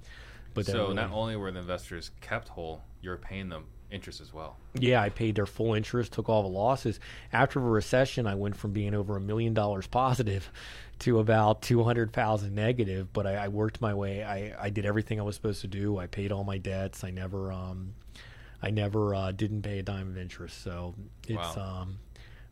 But 0.54 0.66
so 0.66 0.82
really- 0.84 0.94
not 0.94 1.10
only 1.12 1.36
were 1.36 1.50
the 1.50 1.60
investors 1.60 2.10
kept 2.20 2.48
whole, 2.48 2.82
you're 3.02 3.16
paying 3.16 3.48
them 3.48 3.64
interest 3.90 4.20
as 4.20 4.32
well. 4.32 4.56
Yeah, 4.74 5.00
I 5.02 5.08
paid 5.08 5.34
their 5.36 5.46
full 5.46 5.74
interest, 5.74 6.12
took 6.12 6.28
all 6.28 6.42
the 6.42 6.48
losses. 6.48 6.98
After 7.32 7.60
the 7.60 7.66
recession, 7.66 8.26
I 8.26 8.34
went 8.34 8.56
from 8.56 8.72
being 8.72 8.94
over 8.94 9.16
a 9.16 9.20
million 9.20 9.54
dollars 9.54 9.86
positive 9.86 10.50
to 11.00 11.18
about 11.18 11.62
two 11.62 11.82
hundred 11.84 12.12
thousand 12.12 12.54
negative. 12.54 13.12
But 13.12 13.26
I, 13.26 13.34
I 13.44 13.48
worked 13.48 13.80
my 13.80 13.94
way. 13.94 14.24
I, 14.24 14.54
I 14.66 14.70
did 14.70 14.86
everything 14.86 15.20
I 15.20 15.22
was 15.24 15.34
supposed 15.36 15.60
to 15.62 15.68
do. 15.68 15.98
I 15.98 16.06
paid 16.06 16.32
all 16.32 16.44
my 16.44 16.58
debts. 16.58 17.04
I 17.04 17.10
never 17.10 17.52
um, 17.52 17.94
I 18.62 18.70
never 18.70 19.14
uh, 19.14 19.32
didn't 19.32 19.62
pay 19.62 19.80
a 19.80 19.82
dime 19.82 20.08
of 20.08 20.16
interest. 20.18 20.62
So 20.62 20.94
it's 21.28 21.56
Wow. 21.56 21.82
um, 21.82 21.98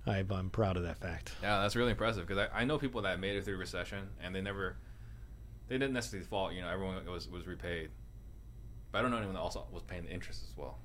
I, 0.07 0.25
I'm 0.31 0.51
proud 0.51 0.77
of 0.77 0.83
that 0.85 0.99
fact. 0.99 1.33
Yeah, 1.43 1.61
that's 1.61 1.77
really 1.77 1.93
impressive 1.93 2.27
because 2.27 2.49
I, 2.53 2.63
I 2.63 2.65
know 2.65 2.79
people 2.79 3.03
that 3.03 3.21
made 3.21 3.37
it 3.37 3.45
through 3.45 3.57
recession 3.57 4.09
and 4.23 4.35
they 4.35 4.41
never, 4.41 4.77
they 5.69 5.77
didn't 5.77 5.93
necessarily 5.93 6.27
fault. 6.27 6.53
You 6.53 6.63
know, 6.63 6.69
everyone 6.69 7.05
was 7.07 7.29
was 7.29 7.47
repaid, 7.47 7.91
but 8.91 8.99
I 8.99 9.03
don't 9.03 9.11
know 9.11 9.19
anyone 9.19 9.35
that 9.35 9.41
also 9.41 9.65
was 9.73 9.83
paying 9.83 10.05
the 10.05 10.11
interest 10.11 10.43
as 10.51 10.57
well. 10.57 10.79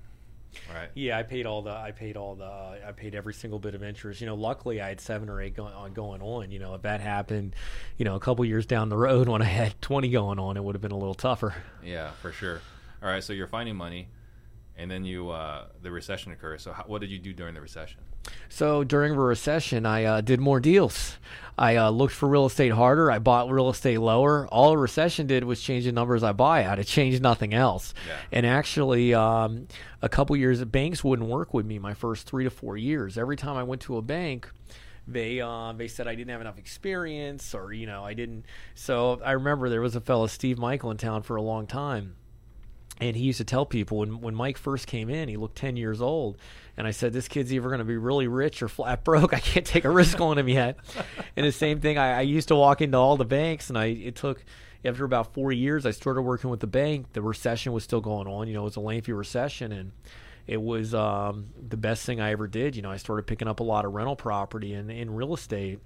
Right. 0.73 0.89
Yeah, 0.95 1.17
I 1.17 1.23
paid 1.23 1.45
all 1.45 1.61
the. 1.61 1.71
I 1.71 1.91
paid 1.91 2.17
all 2.17 2.35
the. 2.35 2.45
I 2.45 2.91
paid 2.95 3.15
every 3.15 3.33
single 3.33 3.59
bit 3.59 3.75
of 3.75 3.83
interest. 3.83 4.21
You 4.21 4.27
know, 4.27 4.35
luckily 4.35 4.81
I 4.81 4.89
had 4.89 5.01
seven 5.01 5.29
or 5.29 5.41
eight 5.41 5.55
going 5.55 5.73
on. 5.73 5.93
Going 5.93 6.21
on. 6.21 6.51
You 6.51 6.59
know, 6.59 6.73
if 6.73 6.81
that 6.83 7.01
happened, 7.01 7.55
you 7.97 8.05
know, 8.05 8.15
a 8.15 8.19
couple 8.19 8.43
years 8.45 8.65
down 8.65 8.89
the 8.89 8.97
road 8.97 9.27
when 9.29 9.41
I 9.41 9.45
had 9.45 9.79
twenty 9.81 10.09
going 10.09 10.39
on, 10.39 10.57
it 10.57 10.63
would 10.63 10.75
have 10.75 10.81
been 10.81 10.91
a 10.91 10.97
little 10.97 11.15
tougher. 11.15 11.53
Yeah, 11.83 12.11
for 12.21 12.31
sure. 12.31 12.61
All 13.01 13.09
right, 13.09 13.23
so 13.23 13.33
you're 13.33 13.47
finding 13.47 13.75
money, 13.75 14.07
and 14.75 14.89
then 14.89 15.05
you 15.05 15.29
uh, 15.29 15.65
the 15.81 15.91
recession 15.91 16.31
occurs. 16.31 16.63
So 16.63 16.73
how, 16.73 16.83
what 16.87 17.01
did 17.01 17.11
you 17.11 17.19
do 17.19 17.33
during 17.33 17.53
the 17.53 17.61
recession? 17.61 17.99
So 18.49 18.83
during 18.83 19.13
the 19.13 19.19
recession, 19.19 19.85
I 19.85 20.03
uh, 20.03 20.21
did 20.21 20.39
more 20.39 20.59
deals. 20.59 21.17
I 21.57 21.75
uh, 21.75 21.89
looked 21.89 22.13
for 22.13 22.29
real 22.29 22.45
estate 22.45 22.71
harder. 22.71 23.09
I 23.09 23.17
bought 23.17 23.49
real 23.49 23.69
estate 23.69 23.99
lower. 23.99 24.47
All 24.47 24.69
the 24.69 24.77
recession 24.77 25.25
did 25.25 25.43
was 25.43 25.59
change 25.59 25.85
the 25.85 25.91
numbers 25.91 26.21
I 26.21 26.31
buy 26.31 26.61
at. 26.63 26.77
It 26.77 26.85
changed 26.85 27.21
nothing 27.21 27.53
else. 27.53 27.95
Yeah. 28.07 28.17
And 28.31 28.45
actually, 28.45 29.13
um, 29.13 29.67
a 30.01 30.09
couple 30.09 30.35
years, 30.35 30.63
banks 30.65 31.03
wouldn't 31.03 31.27
work 31.27 31.53
with 31.55 31.65
me 31.65 31.79
my 31.79 31.95
first 31.95 32.27
three 32.27 32.43
to 32.43 32.51
four 32.51 32.77
years. 32.77 33.17
Every 33.17 33.37
time 33.37 33.57
I 33.57 33.63
went 33.63 33.81
to 33.83 33.97
a 33.97 34.03
bank, 34.03 34.51
they 35.07 35.41
uh, 35.41 35.73
they 35.73 35.87
said 35.87 36.07
I 36.07 36.13
didn't 36.13 36.31
have 36.31 36.41
enough 36.41 36.59
experience, 36.59 37.55
or 37.55 37.73
you 37.73 37.87
know, 37.87 38.03
I 38.03 38.13
didn't. 38.13 38.45
So 38.75 39.19
I 39.25 39.31
remember 39.31 39.69
there 39.69 39.81
was 39.81 39.95
a 39.95 40.01
fellow 40.01 40.27
Steve 40.27 40.59
Michael 40.59 40.91
in 40.91 40.97
town 40.97 41.23
for 41.23 41.37
a 41.37 41.41
long 41.41 41.65
time 41.65 42.17
and 42.99 43.15
he 43.15 43.23
used 43.23 43.37
to 43.37 43.45
tell 43.45 43.65
people 43.65 43.99
when, 43.99 44.21
when 44.21 44.35
Mike 44.35 44.57
first 44.57 44.87
came 44.87 45.09
in, 45.09 45.29
he 45.29 45.37
looked 45.37 45.57
10 45.57 45.77
years 45.77 46.01
old. 46.01 46.37
And 46.77 46.85
I 46.85 46.91
said, 46.91 47.11
This 47.11 47.27
kid's 47.27 47.51
either 47.51 47.67
going 47.67 47.79
to 47.79 47.85
be 47.85 47.97
really 47.97 48.27
rich 48.27 48.61
or 48.61 48.67
flat 48.67 49.03
broke. 49.03 49.33
I 49.33 49.39
can't 49.39 49.65
take 49.65 49.85
a 49.85 49.89
risk 49.89 50.21
on 50.21 50.37
him 50.37 50.47
yet. 50.47 50.77
and 51.35 51.45
the 51.45 51.51
same 51.51 51.81
thing, 51.81 51.97
I, 51.97 52.19
I 52.19 52.21
used 52.21 52.47
to 52.49 52.55
walk 52.55 52.81
into 52.81 52.97
all 52.97 53.17
the 53.17 53.25
banks, 53.25 53.69
and 53.69 53.77
I 53.77 53.85
it 53.85 54.15
took, 54.15 54.45
after 54.85 55.03
about 55.03 55.33
four 55.33 55.51
years, 55.51 55.85
I 55.85 55.91
started 55.91 56.21
working 56.21 56.49
with 56.49 56.59
the 56.59 56.67
bank. 56.67 57.13
The 57.13 57.21
recession 57.21 57.73
was 57.73 57.83
still 57.83 58.01
going 58.01 58.27
on. 58.27 58.47
You 58.47 58.53
know, 58.53 58.61
it 58.61 58.65
was 58.65 58.75
a 58.75 58.81
lengthy 58.81 59.11
recession, 59.11 59.71
and 59.71 59.91
it 60.45 60.61
was 60.61 60.93
um, 60.93 61.47
the 61.67 61.77
best 61.77 62.05
thing 62.05 62.21
I 62.21 62.31
ever 62.31 62.47
did. 62.47 62.75
You 62.75 62.81
know, 62.81 62.91
I 62.91 62.97
started 62.97 63.27
picking 63.27 63.47
up 63.47 63.59
a 63.59 63.63
lot 63.63 63.83
of 63.83 63.93
rental 63.93 64.15
property 64.15 64.73
and 64.73 64.89
in 64.89 65.13
real 65.13 65.33
estate 65.33 65.79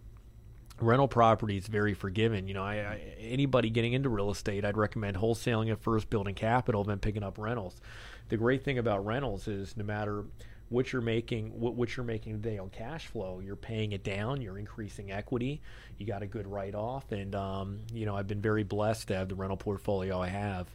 rental 0.82 1.08
property 1.08 1.58
is 1.58 1.67
very 1.67 1.93
forgiving. 1.93 2.47
You 2.47 2.54
know, 2.54 2.63
I, 2.63 2.75
I, 2.75 3.01
anybody 3.19 3.69
getting 3.69 3.93
into 3.93 4.10
real 4.10 4.32
estate, 4.32 4.65
I'd 4.65 4.77
recommend 4.77 5.17
wholesaling 5.17 5.71
at 5.71 5.82
first, 5.82 6.10
building 6.10 6.36
capital, 6.36 6.84
then 6.84 6.99
picking 6.99 7.23
up 7.23 7.38
rentals. 7.38 7.75
The 8.30 8.38
great 8.38 8.63
thing 8.63 8.77
about 8.77 9.06
rentals 9.06 9.47
is 9.47 9.75
no 9.77 9.84
matter 9.84 10.25
what 10.71 10.91
you're 10.91 11.01
making 11.01 11.47
what, 11.60 11.75
what 11.75 11.95
you're 11.95 12.05
making 12.05 12.41
today 12.41 12.57
on 12.57 12.69
cash 12.69 13.07
flow 13.07 13.39
you're 13.43 13.55
paying 13.55 13.91
it 13.91 14.03
down 14.03 14.41
you're 14.41 14.57
increasing 14.57 15.12
equity 15.12 15.62
you 15.97 16.05
got 16.05 16.23
a 16.23 16.27
good 16.27 16.47
write 16.47 16.73
off 16.73 17.12
and 17.12 17.36
um, 17.36 17.79
you 17.93 18.05
know 18.05 18.15
i've 18.15 18.27
been 18.27 18.41
very 18.41 18.63
blessed 18.63 19.10
to 19.10 19.15
have 19.15 19.29
the 19.29 19.36
rental 19.36 19.57
portfolio 19.57 20.19
i 20.19 20.27
have 20.27 20.67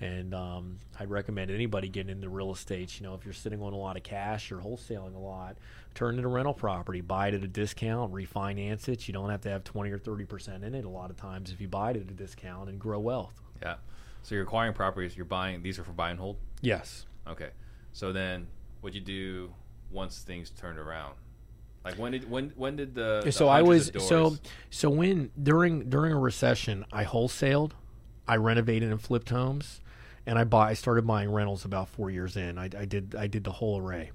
and 0.00 0.34
um, 0.34 0.78
I'd 0.98 1.10
recommend 1.10 1.50
anybody 1.50 1.88
getting 1.88 2.10
into 2.10 2.28
real 2.28 2.52
estate. 2.52 2.98
You 2.98 3.06
know, 3.06 3.14
if 3.14 3.24
you're 3.24 3.34
sitting 3.34 3.62
on 3.62 3.72
a 3.72 3.76
lot 3.76 3.96
of 3.96 4.02
cash 4.02 4.50
or 4.50 4.58
wholesaling 4.58 5.14
a 5.14 5.18
lot, 5.18 5.56
turn 5.94 6.18
it 6.18 6.24
a 6.24 6.28
rental 6.28 6.54
property, 6.54 7.00
buy 7.00 7.28
it 7.28 7.34
at 7.34 7.44
a 7.44 7.48
discount, 7.48 8.12
refinance 8.12 8.88
it. 8.88 9.06
You 9.06 9.14
don't 9.14 9.30
have 9.30 9.42
to 9.42 9.50
have 9.50 9.64
20 9.64 9.90
or 9.90 9.98
30 9.98 10.24
percent 10.24 10.64
in 10.64 10.74
it. 10.74 10.84
A 10.84 10.88
lot 10.88 11.10
of 11.10 11.16
times, 11.16 11.52
if 11.52 11.60
you 11.60 11.68
buy 11.68 11.90
it 11.90 11.96
at 11.96 12.02
a 12.02 12.14
discount 12.14 12.68
and 12.68 12.78
grow 12.78 12.98
wealth. 12.98 13.40
Yeah. 13.62 13.76
So 14.22 14.34
you're 14.34 14.44
acquiring 14.44 14.74
properties. 14.74 15.16
You're 15.16 15.26
buying. 15.26 15.62
These 15.62 15.78
are 15.78 15.84
for 15.84 15.92
buy 15.92 16.10
and 16.10 16.18
hold. 16.18 16.38
Yes. 16.60 17.06
Okay. 17.28 17.50
So 17.92 18.12
then, 18.12 18.48
what 18.84 18.92
would 18.92 18.94
you 18.94 19.00
do 19.00 19.50
once 19.90 20.18
things 20.18 20.50
turned 20.50 20.78
around? 20.78 21.14
Like 21.86 21.94
when 21.94 22.12
did 22.12 22.30
when 22.30 22.52
when 22.54 22.76
did 22.76 22.94
the, 22.94 23.22
the 23.24 23.32
so 23.32 23.48
I 23.48 23.62
was 23.62 23.90
so 23.98 24.36
so 24.68 24.90
when 24.90 25.30
during 25.42 25.88
during 25.88 26.12
a 26.12 26.18
recession 26.18 26.84
I 26.92 27.04
wholesaled, 27.04 27.72
I 28.28 28.36
renovated 28.36 28.90
and 28.90 29.00
flipped 29.00 29.30
homes, 29.30 29.80
and 30.26 30.38
I 30.38 30.44
bought 30.44 30.68
I 30.68 30.74
started 30.74 31.06
buying 31.06 31.32
rentals 31.32 31.64
about 31.64 31.88
four 31.88 32.10
years 32.10 32.36
in. 32.36 32.58
I, 32.58 32.64
I 32.64 32.84
did 32.84 33.14
I 33.14 33.26
did 33.26 33.44
the 33.44 33.52
whole 33.52 33.80
array. 33.80 34.10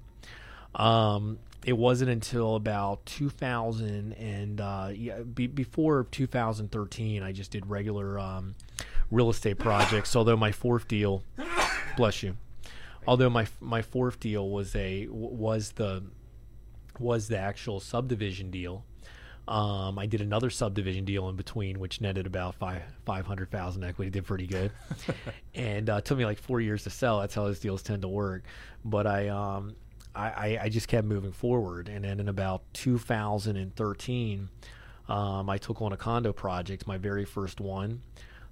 Um, 0.76 1.40
it 1.66 1.76
wasn't 1.76 2.12
until 2.12 2.54
about 2.54 3.04
2000 3.06 4.12
and 4.12 4.60
uh, 4.60 4.90
yeah, 4.94 5.22
be, 5.22 5.48
before 5.48 6.06
2013 6.12 7.24
I 7.24 7.32
just 7.32 7.50
did 7.50 7.66
regular 7.66 8.20
um, 8.20 8.54
real 9.10 9.30
estate 9.30 9.58
projects. 9.58 10.14
Although 10.14 10.36
my 10.36 10.52
fourth 10.52 10.86
deal, 10.86 11.24
bless 11.96 12.22
you. 12.22 12.36
Although 13.06 13.30
my 13.30 13.46
my 13.60 13.82
fourth 13.82 14.20
deal 14.20 14.48
was 14.48 14.74
a 14.76 15.06
was 15.10 15.72
the 15.72 16.04
was 16.98 17.28
the 17.28 17.38
actual 17.38 17.80
subdivision 17.80 18.50
deal. 18.50 18.84
Um, 19.48 19.98
I 19.98 20.06
did 20.06 20.20
another 20.20 20.48
subdivision 20.48 21.04
deal 21.04 21.28
in 21.28 21.34
between, 21.34 21.80
which 21.80 22.00
netted 22.00 22.26
about 22.26 22.54
five 22.54 22.82
five 23.04 23.26
hundred 23.26 23.50
thousand 23.50 23.82
equity. 23.84 24.10
Did 24.10 24.24
pretty 24.24 24.46
good, 24.46 24.70
and 25.54 25.90
uh, 25.90 26.00
took 26.02 26.18
me 26.18 26.24
like 26.24 26.38
four 26.38 26.60
years 26.60 26.84
to 26.84 26.90
sell. 26.90 27.20
That's 27.20 27.34
how 27.34 27.44
those 27.44 27.58
deals 27.58 27.82
tend 27.82 28.02
to 28.02 28.08
work. 28.08 28.44
But 28.84 29.06
I, 29.06 29.28
um, 29.28 29.74
I, 30.14 30.58
I, 30.62 30.68
just 30.68 30.88
kept 30.88 31.06
moving 31.06 31.32
forward, 31.32 31.88
and 31.88 32.04
then 32.04 32.20
in 32.20 32.28
about 32.28 32.62
2013, 32.74 34.48
um, 35.08 35.50
I 35.50 35.58
took 35.58 35.82
on 35.82 35.92
a 35.92 35.96
condo 35.96 36.32
project, 36.32 36.86
my 36.86 36.96
very 36.96 37.24
first 37.24 37.60
one. 37.60 38.02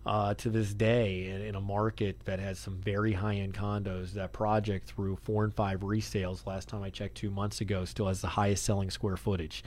Uh, 0.09 0.33
to 0.33 0.49
this 0.49 0.73
day, 0.73 1.27
in, 1.27 1.42
in 1.42 1.55
a 1.55 1.61
market 1.61 2.18
that 2.25 2.40
has 2.40 2.59
some 2.59 2.79
very 2.79 3.12
high-end 3.12 3.53
condos, 3.53 4.12
that 4.12 4.33
project 4.33 4.88
through 4.88 5.16
four 5.16 5.44
and 5.44 5.53
five 5.53 5.81
resales. 5.81 6.47
Last 6.47 6.66
time 6.66 6.83
I 6.83 6.88
checked, 6.88 7.14
two 7.14 7.31
months 7.31 7.61
ago, 7.61 7.85
still 7.85 8.09
has 8.09 8.23
the 8.23 8.29
highest 8.29 8.64
selling 8.64 8.90
square 8.90 9.18
footage. 9.18 9.62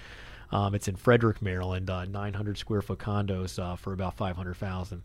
Um, 0.51 0.73
it's 0.73 0.88
in 0.88 0.95
Frederick, 0.95 1.43
Maryland, 1.43 1.91
uh, 1.91 2.06
900 2.06 2.58
square 2.58 2.82
foot 2.82 2.97
condos 2.97 3.62
uh, 3.62 3.75
for 3.75 3.93
about 3.93 4.15
500,000. 4.17 5.04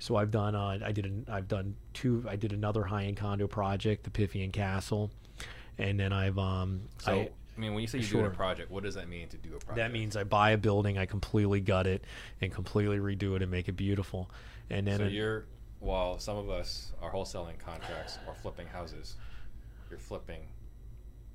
So 0.00 0.16
I've 0.16 0.30
done, 0.30 0.54
uh, 0.54 0.78
I 0.84 0.92
did, 0.92 1.06
an, 1.06 1.26
I've 1.30 1.48
done 1.48 1.76
two. 1.94 2.22
I 2.28 2.36
did 2.36 2.52
another 2.52 2.84
high 2.84 3.04
end 3.04 3.16
condo 3.16 3.46
project, 3.46 4.04
the 4.04 4.10
Pythian 4.10 4.52
Castle, 4.52 5.10
and 5.78 5.98
then 5.98 6.12
I've, 6.12 6.38
um, 6.38 6.82
So 6.98 7.12
I, 7.12 7.30
I, 7.56 7.60
mean, 7.60 7.72
when 7.72 7.80
you 7.80 7.88
say 7.88 8.00
you 8.00 8.04
do 8.04 8.10
Sure. 8.10 8.26
a 8.26 8.30
project, 8.30 8.70
what 8.70 8.82
does 8.82 8.96
that 8.96 9.08
mean 9.08 9.28
to 9.28 9.38
do 9.38 9.48
a 9.48 9.58
project? 9.60 9.76
that 9.76 9.92
means 9.92 10.14
I 10.14 10.24
buy 10.24 10.50
a 10.50 10.58
building, 10.58 10.98
I 10.98 11.06
completely 11.06 11.62
gut 11.62 11.86
it, 11.86 12.04
and 12.42 12.52
completely 12.52 12.98
redo 12.98 13.34
it 13.34 13.40
and 13.40 13.50
make 13.50 13.70
it 13.70 13.78
beautiful. 13.78 14.30
And 14.70 14.86
then 14.86 14.98
so 14.98 15.06
you're 15.06 15.46
while 15.80 16.18
some 16.18 16.36
of 16.36 16.48
us 16.48 16.92
are 17.02 17.12
wholesaling 17.12 17.58
contracts 17.58 18.18
or 18.26 18.34
flipping 18.34 18.66
houses, 18.66 19.16
you're 19.90 19.98
flipping 19.98 20.40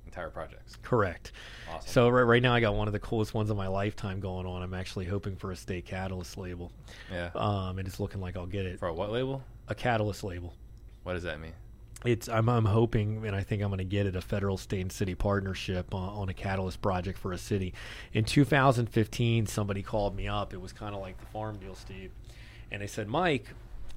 entire 0.06 0.30
projects. 0.30 0.76
correct. 0.82 1.32
Awesome. 1.70 1.88
So 1.88 2.08
right, 2.08 2.22
right 2.22 2.42
now 2.42 2.52
I 2.52 2.60
got 2.60 2.74
one 2.74 2.88
of 2.88 2.92
the 2.92 2.98
coolest 2.98 3.32
ones 3.32 3.48
of 3.48 3.56
my 3.56 3.68
lifetime 3.68 4.18
going 4.18 4.44
on. 4.46 4.62
I'm 4.62 4.74
actually 4.74 5.04
hoping 5.04 5.36
for 5.36 5.52
a 5.52 5.56
state 5.56 5.86
catalyst 5.86 6.36
label, 6.36 6.72
yeah. 7.12 7.30
um, 7.36 7.78
and 7.78 7.86
it's 7.86 8.00
looking 8.00 8.20
like 8.20 8.36
I'll 8.36 8.46
get 8.46 8.66
it. 8.66 8.80
For 8.80 8.88
a 8.88 8.92
what 8.92 9.12
label? 9.12 9.42
A 9.68 9.74
catalyst 9.74 10.24
label. 10.24 10.52
What 11.04 11.12
does 11.12 11.22
that 11.22 11.40
mean? 11.40 11.52
It's 12.04 12.28
I'm 12.28 12.48
I'm 12.48 12.64
hoping 12.64 13.26
and 13.26 13.36
I 13.36 13.42
think 13.42 13.62
I'm 13.62 13.68
going 13.68 13.78
to 13.78 13.84
get 13.84 14.06
it 14.06 14.16
a 14.16 14.22
federal 14.22 14.56
state 14.56 14.80
and 14.80 14.90
city 14.90 15.14
partnership 15.14 15.94
on, 15.94 16.08
on 16.08 16.28
a 16.30 16.34
catalyst 16.34 16.80
project 16.80 17.18
for 17.18 17.32
a 17.32 17.38
city. 17.38 17.74
In 18.14 18.24
2015, 18.24 19.46
somebody 19.46 19.82
called 19.82 20.16
me 20.16 20.26
up. 20.26 20.54
It 20.54 20.60
was 20.60 20.72
kind 20.72 20.94
of 20.94 21.02
like 21.02 21.20
the 21.20 21.26
farm 21.26 21.58
deal, 21.58 21.74
Steve, 21.74 22.10
and 22.70 22.82
they 22.82 22.86
said, 22.86 23.08
Mike. 23.08 23.46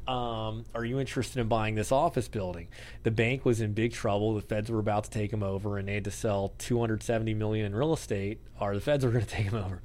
Um, 0.06 0.66
are 0.76 0.84
you 0.84 1.00
interested 1.00 1.40
in 1.40 1.48
buying 1.48 1.76
this 1.76 1.90
office 1.90 2.28
building? 2.28 2.68
The 3.04 3.12
bank 3.12 3.46
was 3.46 3.62
in 3.62 3.72
big 3.72 3.94
trouble. 3.94 4.36
The 4.36 4.42
feds 4.42 4.70
were 4.70 4.80
about 4.80 5.06
to 5.06 5.10
take 5.10 5.32
them 5.32 5.44
over, 5.44 5.78
and 5.78 5.88
they 5.88 5.94
had 5.94 6.04
to 6.04 6.12
sell 6.12 6.54
270 6.58 7.34
million 7.36 7.66
in 7.66 7.74
real 7.74 7.94
estate, 7.94 8.42
or 8.60 8.76
the 8.76 8.82
feds 8.82 9.06
were 9.06 9.12
going 9.12 9.24
to 9.26 9.32
take 9.32 9.50
them 9.50 9.64
over. 9.64 9.82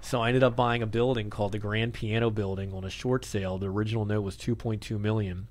So 0.00 0.20
I 0.20 0.28
ended 0.28 0.42
up 0.42 0.56
buying 0.56 0.82
a 0.82 0.86
building 0.86 1.30
called 1.30 1.52
the 1.52 1.60
Grand 1.60 1.94
Piano 1.94 2.28
Building 2.28 2.74
on 2.74 2.82
a 2.82 2.90
short 2.90 3.24
sale. 3.24 3.56
The 3.56 3.70
original 3.70 4.04
note 4.04 4.22
was 4.22 4.36
2.2 4.36 4.98
million. 4.98 5.46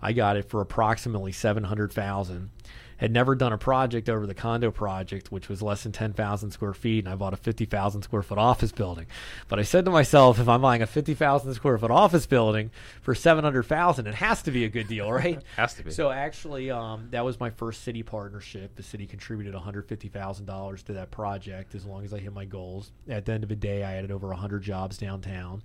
I 0.00 0.12
got 0.12 0.36
it 0.36 0.48
for 0.48 0.60
approximately 0.60 1.32
700,000. 1.32 2.50
Had 2.98 3.12
never 3.12 3.34
done 3.34 3.52
a 3.52 3.58
project 3.58 4.08
over 4.08 4.26
the 4.26 4.34
condo 4.34 4.70
project, 4.70 5.32
which 5.32 5.48
was 5.48 5.62
less 5.62 5.84
than 5.84 5.92
10,000 5.92 6.50
square 6.50 6.74
feet, 6.74 7.04
and 7.04 7.12
I 7.12 7.16
bought 7.16 7.32
a 7.32 7.36
50,000 7.36 8.02
square 8.02 8.22
foot 8.22 8.38
office 8.38 8.72
building. 8.72 9.06
But 9.48 9.58
I 9.58 9.62
said 9.62 9.84
to 9.84 9.90
myself, 9.90 10.38
if 10.38 10.48
I'm 10.48 10.62
buying 10.62 10.82
a 10.82 10.86
50,000 10.86 11.54
square 11.54 11.78
foot 11.78 11.90
office 11.90 12.26
building 12.26 12.70
for 13.00 13.14
700,000, 13.14 14.06
it 14.06 14.14
has 14.14 14.42
to 14.42 14.50
be 14.50 14.64
a 14.64 14.68
good 14.68 14.88
deal, 14.88 15.10
right? 15.12 15.42
Has 15.56 15.74
to 15.74 15.84
be. 15.84 15.90
So 15.90 16.10
actually, 16.10 16.70
um, 16.70 17.08
that 17.10 17.24
was 17.24 17.40
my 17.40 17.50
first 17.50 17.82
city 17.82 18.02
partnership. 18.02 18.76
The 18.76 18.82
city 18.82 19.06
contributed 19.06 19.54
one 19.54 19.62
hundred 19.62 19.86
fifty 19.86 20.08
thousand 20.08 20.46
dollars 20.46 20.82
to 20.84 20.92
that 20.94 21.10
project 21.10 21.74
as 21.74 21.84
long 21.84 22.04
as 22.04 22.12
I 22.12 22.18
hit 22.18 22.32
my 22.32 22.44
goals. 22.44 22.92
At 23.08 23.24
the 23.24 23.32
end 23.32 23.42
of 23.42 23.48
the 23.48 23.56
day, 23.56 23.82
I 23.82 23.94
added 23.94 24.10
over 24.10 24.32
hundred 24.32 24.62
jobs 24.62 24.98
downtown, 24.98 25.62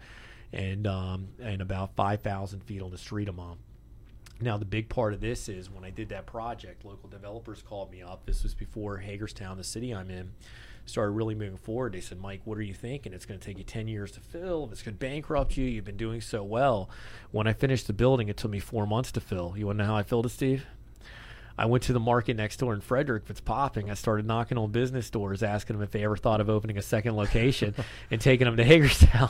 and 0.52 0.88
um, 0.88 1.28
and 1.42 1.62
about 1.62 1.96
five 1.96 2.22
thousand 2.22 2.64
feet 2.64 2.82
on 2.82 2.92
the 2.92 2.98
street 2.98 3.28
a 3.30 3.34
month. 3.34 3.60
Now 4.42 4.58
the 4.58 4.66
big 4.66 4.90
part 4.90 5.14
of 5.14 5.22
this 5.22 5.48
is 5.48 5.70
when 5.70 5.86
I 5.86 5.90
did 5.90 6.10
that 6.10 6.26
project, 6.26 6.84
local 6.84 7.08
developers 7.08 7.62
called 7.62 7.92
me 7.92 8.02
up. 8.02 8.26
This 8.26 8.44
was 8.44 8.54
before 8.54 8.98
Hagerstown, 8.98 9.58
the 9.58 9.64
city 9.64 9.94
I'm 9.94 10.10
in, 10.10 10.32
started 10.86 11.12
really 11.12 11.36
moving 11.36 11.58
forward. 11.58 11.94
They 11.94 12.02
said, 12.02 12.20
"Mike, 12.20 12.42
what 12.44 12.58
are 12.58 12.64
you 12.64 12.74
thinking? 12.74 13.14
It's 13.14 13.26
going 13.26 13.40
to 13.40 13.46
take 13.46 13.58
you 13.58 13.64
10 13.64 13.88
years 13.88 14.12
to 14.12 14.20
fill. 14.20 14.68
This 14.68 14.82
could 14.82 15.00
bankrupt 15.00 15.56
you. 15.56 15.66
You've 15.66 15.86
been 15.86 15.96
doing 15.96 16.20
so 16.20 16.44
well." 16.44 16.90
When 17.32 17.48
I 17.48 17.54
finished 17.54 17.88
the 17.88 17.94
building, 17.94 18.28
it 18.28 18.36
took 18.36 18.52
me 18.52 18.60
4 18.60 18.86
months 18.86 19.12
to 19.14 19.22
fill. 19.22 19.54
You 19.56 19.68
want 19.68 19.78
to 19.80 19.84
know 19.84 19.92
how 19.92 19.96
I 19.96 20.04
filled 20.04 20.26
it, 20.26 20.30
Steve? 20.30 20.66
I 21.58 21.66
went 21.68 21.84
to 21.84 21.94
the 21.94 22.00
market 22.00 22.36
next 22.36 22.58
door 22.58 22.74
in 22.74 22.82
Frederick. 22.82 23.24
It's 23.30 23.40
popping, 23.40 23.92
I 23.92 23.94
started 23.94 24.26
knocking 24.26 24.58
on 24.58 24.72
business 24.72 25.10
doors, 25.10 25.44
asking 25.44 25.76
them 25.76 25.84
if 25.84 25.92
they 25.92 26.04
ever 26.04 26.18
thought 26.18 26.42
of 26.42 26.50
opening 26.50 26.78
a 26.78 26.82
second 26.82 27.16
location 27.16 27.76
and 28.12 28.20
taking 28.20 28.46
them 28.46 28.58
to 28.58 28.64
Hagerstown. 28.64 29.30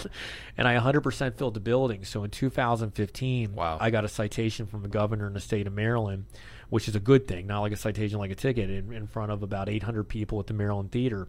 And 0.57 0.67
I 0.67 0.77
100% 0.77 1.37
filled 1.37 1.53
the 1.53 1.59
building. 1.59 2.05
So 2.05 2.23
in 2.23 2.29
2015, 2.29 3.55
Wow. 3.55 3.77
I 3.79 3.89
got 3.89 4.05
a 4.05 4.07
citation 4.09 4.65
from 4.65 4.83
the 4.83 4.89
governor 4.89 5.27
in 5.27 5.33
the 5.33 5.39
state 5.41 5.67
of 5.67 5.73
Maryland, 5.73 6.25
which 6.69 6.87
is 6.87 6.95
a 6.95 6.99
good 6.99 7.27
thing, 7.27 7.47
not 7.47 7.61
like 7.61 7.71
a 7.73 7.77
citation 7.77 8.19
like 8.19 8.31
a 8.31 8.35
ticket, 8.35 8.69
in, 8.69 8.93
in 8.93 9.07
front 9.07 9.31
of 9.31 9.43
about 9.43 9.67
800 9.69 10.05
people 10.05 10.39
at 10.39 10.47
the 10.47 10.53
Maryland 10.53 10.91
Theater. 10.91 11.27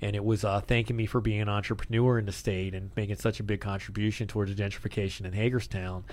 And 0.00 0.14
it 0.14 0.24
was 0.24 0.44
uh, 0.44 0.60
thanking 0.60 0.96
me 0.96 1.06
for 1.06 1.20
being 1.20 1.40
an 1.40 1.48
entrepreneur 1.48 2.18
in 2.18 2.26
the 2.26 2.32
state 2.32 2.74
and 2.74 2.90
making 2.96 3.16
such 3.16 3.40
a 3.40 3.42
big 3.42 3.60
contribution 3.60 4.26
towards 4.26 4.54
gentrification 4.54 5.24
in 5.24 5.32
Hagerstown. 5.32 6.04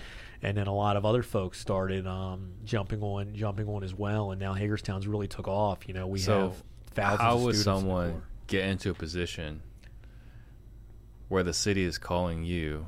And 0.44 0.58
then 0.58 0.66
a 0.68 0.74
lot 0.74 0.98
of 0.98 1.06
other 1.06 1.22
folks 1.22 1.60
started 1.60 2.08
um, 2.08 2.54
jumping 2.66 3.02
on, 3.04 3.36
jumping 3.36 3.68
on 3.68 3.84
as 3.84 3.94
well. 3.94 4.32
And 4.32 4.40
now 4.42 4.54
Hagerstown's 4.54 5.08
really 5.08 5.28
took 5.28 5.48
off. 5.48 5.88
You 5.88 5.94
know, 5.94 6.08
we 6.08 6.20
so 6.20 6.42
have 6.42 6.64
thousands. 6.94 7.22
how 7.22 7.36
of 7.36 7.42
would 7.44 7.56
students 7.56 7.68
on 7.68 7.74
the 7.76 7.80
someone 7.82 8.10
floor. 8.12 8.24
get 8.48 8.66
into 8.66 8.90
a 8.90 8.94
position 8.96 9.62
where 11.30 11.44
the 11.44 11.54
city 11.54 11.84
is 11.84 11.98
calling 11.98 12.44
you, 12.44 12.88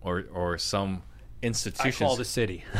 or 0.00 0.24
or 0.32 0.58
some 0.58 1.02
I 1.42 1.46
institution? 1.46 2.06
call 2.06 2.16
the 2.16 2.24
city. 2.24 2.64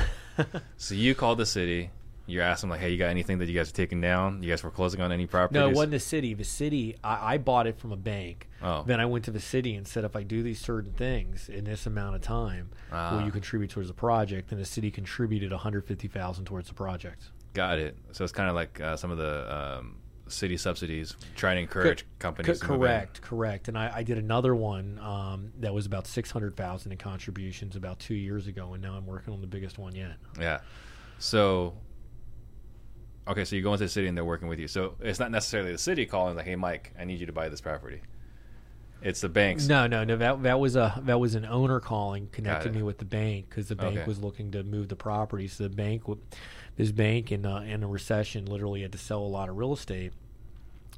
So 0.79 0.95
you 0.95 1.15
call 1.15 1.37
the 1.37 1.45
city. 1.45 1.91
You 2.31 2.41
asked 2.43 2.61
them 2.63 2.71
like, 2.71 2.81
"Hey, 2.81 2.91
you 2.91 2.99
got 2.99 3.09
anything 3.11 3.39
that 3.39 3.49
you 3.49 3.55
guys 3.55 3.69
are 3.71 3.75
taking 3.75 4.01
down? 4.01 4.43
You 4.43 4.51
guys 4.51 4.63
were 4.63 4.71
closing 4.71 5.01
on 5.01 5.13
any 5.13 5.27
properties?" 5.27 5.61
No, 5.61 5.69
it 5.69 5.75
wasn't 5.75 5.93
the 5.93 6.01
city. 6.01 6.35
The 6.35 6.45
city, 6.45 6.97
I, 7.05 7.35
I 7.35 7.39
bought 7.39 7.67
it 7.67 7.79
from 7.79 7.93
a 7.93 7.97
bank. 7.97 8.49
Oh. 8.63 8.83
Then 8.87 9.01
I 9.01 9.07
went 9.07 9.25
to 9.27 9.31
the 9.31 9.41
city 9.41 9.75
and 9.75 9.87
said, 9.89 10.05
if 10.05 10.15
I 10.15 10.23
do 10.23 10.43
these 10.43 10.61
certain 10.61 10.93
things 10.93 11.49
in 11.49 11.65
this 11.65 11.87
amount 11.87 12.15
of 12.17 12.21
time, 12.23 12.71
Ah. 12.93 13.17
will 13.17 13.25
you 13.25 13.33
contribute 13.33 13.71
towards 13.71 13.89
the 13.89 13.95
project? 13.95 14.53
And 14.53 14.61
the 14.61 14.67
city 14.67 14.91
contributed 14.91 15.51
150000 15.51 16.45
towards 16.45 16.69
the 16.69 16.75
project. 16.75 17.31
Got 17.55 17.79
it. 17.79 17.97
So 18.13 18.23
it's 18.23 18.33
kind 18.35 18.49
of 18.51 18.55
like 18.55 18.79
uh, 18.81 18.97
some 18.97 19.11
of 19.11 19.17
the 19.19 19.79
um, 19.79 19.97
city 20.29 20.57
subsidies, 20.59 21.17
trying 21.37 21.57
to 21.57 21.63
encourage 21.63 22.05
companies. 22.19 22.61
Co- 22.61 22.67
to 22.67 22.73
move 22.73 22.83
in. 22.83 22.89
correct, 22.89 23.23
correct. 23.23 23.69
And 23.69 23.79
I, 23.79 23.91
I 23.97 24.03
did 24.03 24.19
another 24.19 24.55
one 24.55 24.99
um, 24.99 25.53
that 25.61 25.73
was 25.73 25.87
about 25.87 26.07
600000 26.07 26.93
in 26.93 26.99
contributions 26.99 27.77
about 27.77 27.99
two 27.99 28.15
years 28.15 28.47
ago, 28.47 28.75
and 28.75 28.83
now 28.83 28.93
I'm 28.95 29.07
working 29.07 29.33
on 29.33 29.41
the 29.41 29.47
biggest 29.47 29.79
one 29.79 29.95
yet. 29.95 30.17
Yeah. 30.39 30.61
So, 31.19 31.75
okay, 33.31 33.45
so 33.45 33.57
you 33.57 33.63
go 33.63 33.73
into 33.73 33.85
the 33.85 33.89
city 33.89 34.07
and 34.09 34.17
they're 34.17 34.25
working 34.25 34.49
with 34.49 34.59
you. 34.59 34.69
So 34.69 34.95
it's 35.01 35.19
not 35.19 35.31
necessarily 35.31 35.73
the 35.73 35.79
city 35.79 36.07
calling 36.07 36.37
like, 36.37 36.45
"Hey, 36.47 36.57
Mike, 36.57 36.93
I 36.99 37.05
need 37.05 37.21
you 37.21 37.27
to 37.27 37.33
buy 37.33 37.49
this 37.49 37.61
property." 37.61 38.01
It's 39.03 39.23
the 39.23 39.31
banks. 39.31 39.67
No, 39.67 39.87
no, 39.87 40.05
no. 40.05 40.17
That 40.17 40.43
that 40.43 40.61
was 40.61 40.77
a 40.77 41.01
that 41.05 41.19
was 41.19 41.35
an 41.35 41.47
owner 41.47 41.81
calling, 41.81 42.29
connected 42.33 42.73
it. 42.73 42.77
me 42.77 42.83
with 42.83 42.99
the 42.99 43.07
bank 43.07 43.47
because 43.49 43.69
the 43.69 43.77
bank 43.77 43.99
Okay. 43.99 44.07
was 44.07 44.19
looking 44.19 44.51
to 44.53 44.63
move 44.63 44.89
the 44.89 44.97
property. 44.97 45.49
So 45.49 45.65
the 45.65 45.71
bank, 45.75 46.03
this 46.77 46.93
bank 46.93 47.33
in 47.33 47.47
uh, 47.47 47.61
in 47.61 47.83
a 47.83 47.89
recession, 47.89 48.45
literally 48.45 48.83
had 48.83 48.93
to 48.93 48.99
sell 48.99 49.21
a 49.21 49.25
lot 49.29 49.49
of 49.49 49.57
real 49.57 49.73
estate. 49.73 50.13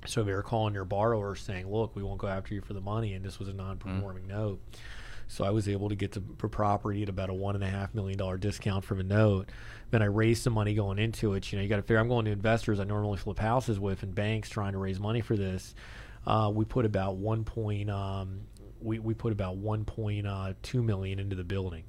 So 0.05 0.25
they 0.25 0.33
were 0.33 0.43
calling 0.43 0.75
your 0.75 0.85
borrowers 0.85 1.41
saying, 1.41 1.71
"Look, 1.71 1.95
we 1.95 2.03
won't 2.03 2.19
go 2.19 2.27
after 2.27 2.55
you 2.55 2.61
for 2.61 2.73
the 2.73 2.81
money," 2.81 3.15
and 3.15 3.25
this 3.25 3.39
was 3.39 3.47
a 3.49 3.53
non-performing 3.53 4.27
note. 4.27 4.61
So 5.33 5.45
I 5.45 5.51
was 5.51 5.67
able 5.67 5.89
to 5.89 5.95
get 5.95 6.13
the 6.13 6.21
property 6.21 7.03
at 7.03 7.09
about 7.09 7.31
a 7.31 7.35
one 7.35 7.55
and 7.55 7.65
a 7.65 7.67
half 7.67 7.95
million 7.95 8.19
dollar 8.19 8.37
discount 8.37 8.85
from 8.85 9.01
a 9.01 9.03
note. 9.03 9.49
Then 9.91 10.03
I 10.03 10.05
raised 10.05 10.43
some 10.43 10.53
money 10.53 10.75
going 10.75 10.99
into 10.99 11.33
it. 11.33 11.51
You 11.51 11.57
know, 11.57 11.63
you 11.63 11.71
got 11.71 11.77
to 11.77 11.83
figure. 11.83 11.99
I'm 11.99 12.09
going 12.09 12.27
to 12.27 12.31
investors 12.31 12.79
I 12.79 12.85
normally 12.85 13.17
flip 13.17 13.39
houses 13.39 13.81
with 13.81 14.03
and 14.03 14.15
banks 14.15 14.51
trying 14.51 14.73
to 14.73 14.79
raise 14.79 15.01
money 15.01 15.23
for 15.23 15.35
this. 15.35 15.75
Uh, 16.27 16.53
we 16.55 16.67
put 16.67 16.85
about 16.85 17.17
one 17.17 17.45
point. 17.45 17.89
Um, 17.89 18.41
we 18.83 18.99
we 18.99 19.15
put 19.15 19.33
about 19.33 19.57
one 19.57 19.87
point 19.87 20.27
uh, 20.27 20.53
two 20.63 20.83
million 20.83 21.19
into 21.19 21.35
the 21.35 21.45
building. 21.45 21.85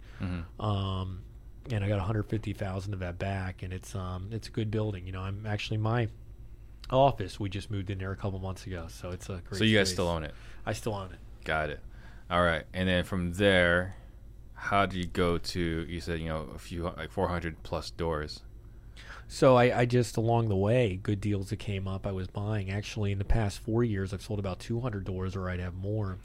Um, 0.62 1.24
and 1.70 1.84
I 1.84 1.90
got 1.90 1.98
150,000 1.98 2.94
of 2.94 3.00
that 3.00 3.20
back, 3.20 3.62
and 3.62 3.74
it's 3.74 3.94
um 3.94 4.30
it's 4.32 4.48
a 4.48 4.52
good 4.52 4.72
building. 4.72 5.06
You 5.06 5.12
know, 5.12 5.22
I'm 5.22 5.46
actually 5.46 5.78
my 5.78 6.08
office. 6.90 7.42
We 7.42 7.50
just 7.50 7.70
moved 7.70 7.90
in 7.90 7.98
there 7.98 8.14
a 8.14 8.16
couple 8.16 8.40
months 8.40 8.66
ago, 8.66 8.88
so 8.88 9.10
it's 9.10 9.28
a 9.28 9.42
great. 9.50 9.58
So 9.58 9.66
you 9.66 9.78
guys 9.78 9.90
space. 9.90 9.96
still 9.96 10.08
own 10.08 10.24
it. 10.24 10.34
I 10.66 10.72
still 10.72 10.94
own 10.94 11.12
it. 11.12 11.20
Got 11.44 11.72
it. 11.72 11.82
All 12.30 12.44
right. 12.44 12.64
And 12.74 12.88
then 12.90 13.04
from 13.04 13.34
there, 13.34 13.96
how 14.56 14.86
do 14.86 14.98
you 14.98 15.06
go 15.06 15.38
to? 15.38 15.60
You 15.60 16.00
said 16.00 16.20
you 16.20 16.30
know 16.30 16.48
a 16.56 16.58
few 16.60 16.84
like 16.84 17.12
400 17.12 17.64
plus 17.64 17.90
doors. 17.92 18.42
So 19.28 19.56
I, 19.56 19.80
I 19.82 19.86
just 19.86 20.18
along 20.18 20.50
the 20.50 20.56
way, 20.56 21.00
good 21.02 21.20
deals 21.22 21.50
that 21.50 21.58
came 21.58 21.88
up, 21.88 22.06
I 22.06 22.12
was 22.12 22.28
buying. 22.28 22.70
Actually, 22.70 23.12
in 23.12 23.18
the 23.18 23.24
past 23.26 23.60
four 23.60 23.84
years, 23.84 24.14
I've 24.14 24.22
sold 24.22 24.40
about 24.40 24.60
200 24.60 25.04
doors, 25.06 25.36
or 25.36 25.50
I'd 25.50 25.60
have 25.60 25.74
more. 25.74 26.18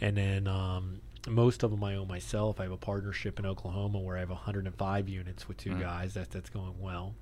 And 0.00 0.16
then 0.16 0.46
um, 0.48 1.00
most 1.28 1.62
of 1.62 1.70
them 1.70 1.82
I 1.84 1.94
own 1.94 2.08
myself. 2.08 2.60
I 2.60 2.64
have 2.64 2.72
a 2.72 2.76
partnership 2.76 3.38
in 3.38 3.46
Oklahoma 3.46 4.00
where 4.00 4.16
I 4.16 4.20
have 4.20 4.30
105 4.30 5.08
units 5.08 5.48
with 5.48 5.56
two 5.56 5.70
Mhm. 5.70 5.80
guys. 5.80 6.14
That 6.14 6.30
that's 6.30 6.50
going 6.50 6.74
well. 6.80 7.14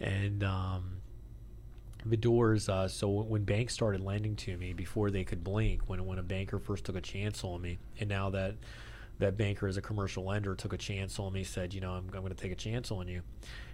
And 0.00 0.42
um, 0.44 0.98
the 2.04 2.16
doors. 2.16 2.68
Uh, 2.68 2.86
so 2.88 3.08
when 3.08 3.44
banks 3.44 3.72
started 3.74 4.00
lending 4.00 4.36
to 4.36 4.56
me 4.56 4.72
before 4.72 5.10
they 5.10 5.24
could 5.24 5.42
blink, 5.42 5.82
when 5.88 6.04
when 6.04 6.18
a 6.18 6.22
banker 6.22 6.58
first 6.58 6.84
took 6.84 6.96
a 6.96 7.00
chance 7.00 7.42
on 7.44 7.60
me, 7.62 7.78
and 7.98 8.08
now 8.08 8.30
that 8.30 8.54
that 9.18 9.36
banker 9.36 9.66
as 9.66 9.76
a 9.78 9.82
commercial 9.82 10.24
lender 10.24 10.54
took 10.54 10.72
a 10.74 10.76
chance 10.76 11.18
on 11.18 11.32
me, 11.32 11.42
said, 11.42 11.72
you 11.72 11.80
know, 11.80 11.92
I'm, 11.92 12.04
I'm 12.12 12.20
going 12.20 12.28
to 12.28 12.34
take 12.34 12.52
a 12.52 12.56
chance 12.56 12.90
on 12.90 13.08
you. 13.08 13.22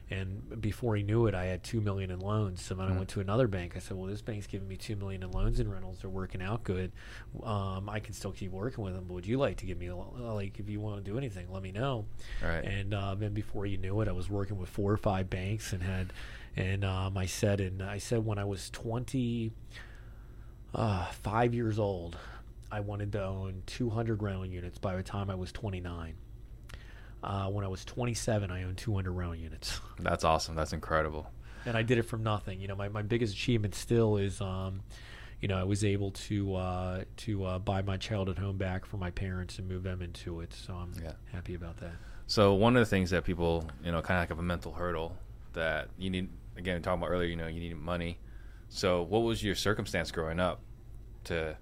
And 0.09 0.61
before 0.61 0.95
he 0.95 1.03
knew 1.03 1.27
it, 1.27 1.35
I 1.35 1.47
had 1.47 1.65
two 1.65 1.81
million 1.81 2.11
in 2.11 2.21
loans. 2.21 2.63
So 2.63 2.75
then 2.75 2.87
I 2.87 2.91
Mhm. 2.93 2.97
went 2.99 3.09
to 3.11 3.21
another 3.21 3.49
bank. 3.49 3.73
I 3.77 3.79
said, 3.79 3.97
"Well, 3.97 4.07
this 4.09 4.21
bank's 4.21 4.47
giving 4.47 4.69
me 4.69 4.77
two 4.77 4.95
million 4.95 5.23
in 5.23 5.31
loans 5.31 5.59
and 5.59 5.73
rentals. 5.73 5.99
They're 6.01 6.11
working 6.11 6.43
out 6.43 6.65
good. 6.65 6.93
Um, 7.43 7.89
I 7.89 7.99
can 7.99 8.13
still 8.13 8.33
keep 8.33 8.53
working 8.53 8.85
with 8.85 8.95
them. 8.95 9.05
But 9.09 9.15
would 9.15 9.27
you 9.27 9.39
like 9.39 9.57
to 9.59 9.67
give 9.67 9.79
me 9.79 9.87
a 9.87 9.97
like 9.97 10.59
if 10.61 10.69
you 10.69 10.81
want 10.81 11.03
to 11.03 11.11
do 11.11 11.17
anything, 11.17 11.51
let 11.51 11.63
me 11.63 11.73
know." 11.73 12.05
All 12.43 12.49
right. 12.49 12.63
And 12.65 12.93
uh, 12.93 13.15
then 13.15 13.33
before 13.33 13.65
you 13.65 13.79
knew 13.79 14.01
it, 14.03 14.09
I 14.09 14.13
was 14.13 14.29
working 14.29 14.59
with 14.59 14.69
four 14.69 14.93
or 14.93 14.97
five 14.99 15.31
banks 15.31 15.73
and 15.73 15.83
had, 15.83 16.13
and 16.57 16.85
um, 16.85 17.17
I 17.17 17.27
said, 17.27 17.61
and 17.61 17.83
I 17.83 17.99
said 17.99 18.25
when 18.25 18.38
I 18.38 18.45
was 18.45 18.71
25 18.71 19.53
uh, 20.75 21.41
years 21.51 21.79
old, 21.79 22.17
I 22.71 22.81
wanted 22.81 23.12
to 23.12 23.25
own 23.25 23.62
200 23.67 24.23
rental 24.23 24.47
units 24.47 24.79
by 24.79 24.97
the 24.97 25.03
time 25.03 25.31
I 25.31 25.35
was 25.35 25.53
29. 25.53 26.15
Uh, 27.23 27.47
when 27.49 27.65
I 27.65 27.69
was 27.69 27.85
27, 27.85 28.51
I 28.51 28.65
owned 28.65 28.79
200 28.79 29.12
rental 29.12 29.37
units. 29.37 29.81
That's 29.99 30.25
awesome. 30.25 30.55
That's 30.57 30.73
incredible. 30.73 31.31
and 31.65 31.77
I 31.77 31.83
did 31.83 31.99
it 31.99 32.03
from 32.03 32.23
nothing. 32.23 32.61
You 32.61 32.69
know, 32.69 32.75
my, 32.77 32.88
my 32.88 33.03
biggest 33.03 33.35
achievement 33.35 33.75
still 33.75 34.17
is, 34.17 34.41
um, 34.41 34.81
you 35.41 35.47
know, 35.49 35.57
I 35.57 35.65
was 35.65 35.85
able 35.85 36.11
to 36.12 36.55
uh, 36.57 37.05
to 37.19 37.45
uh, 37.45 37.59
buy 37.59 37.83
my 37.83 37.97
childhood 37.97 38.38
home 38.38 38.57
back 38.59 38.85
for 38.85 38.97
my 38.97 39.11
parents 39.11 39.59
and 39.59 39.69
move 39.69 39.83
them 39.85 40.03
into 40.03 40.41
it. 40.41 40.53
So 40.53 40.75
I'm 40.75 40.93
Yeah. 41.03 41.12
happy 41.33 41.55
about 41.55 41.77
that. 41.79 41.93
So 42.27 42.55
one 42.55 42.77
of 42.77 42.81
the 42.81 42.87
things 42.87 43.11
that 43.11 43.25
people, 43.25 43.69
you 43.85 43.93
know, 43.93 44.01
kind 44.03 44.19
of 44.19 44.23
like 44.23 44.29
have 44.31 44.38
a 44.38 44.43
mental 44.43 44.73
hurdle 44.73 45.17
that 45.53 45.88
you 45.99 46.11
need. 46.11 46.29
Again, 46.57 46.83
talking 46.83 47.03
about 47.03 47.11
earlier, 47.11 47.29
you 47.29 47.37
know, 47.37 47.47
you 47.47 47.61
need 47.61 47.77
money. 47.77 48.19
So 48.69 49.03
what 49.03 49.21
was 49.21 49.43
your 49.43 49.55
circumstance 49.55 50.11
growing 50.11 50.41
up? 50.41 50.61
To 51.25 51.57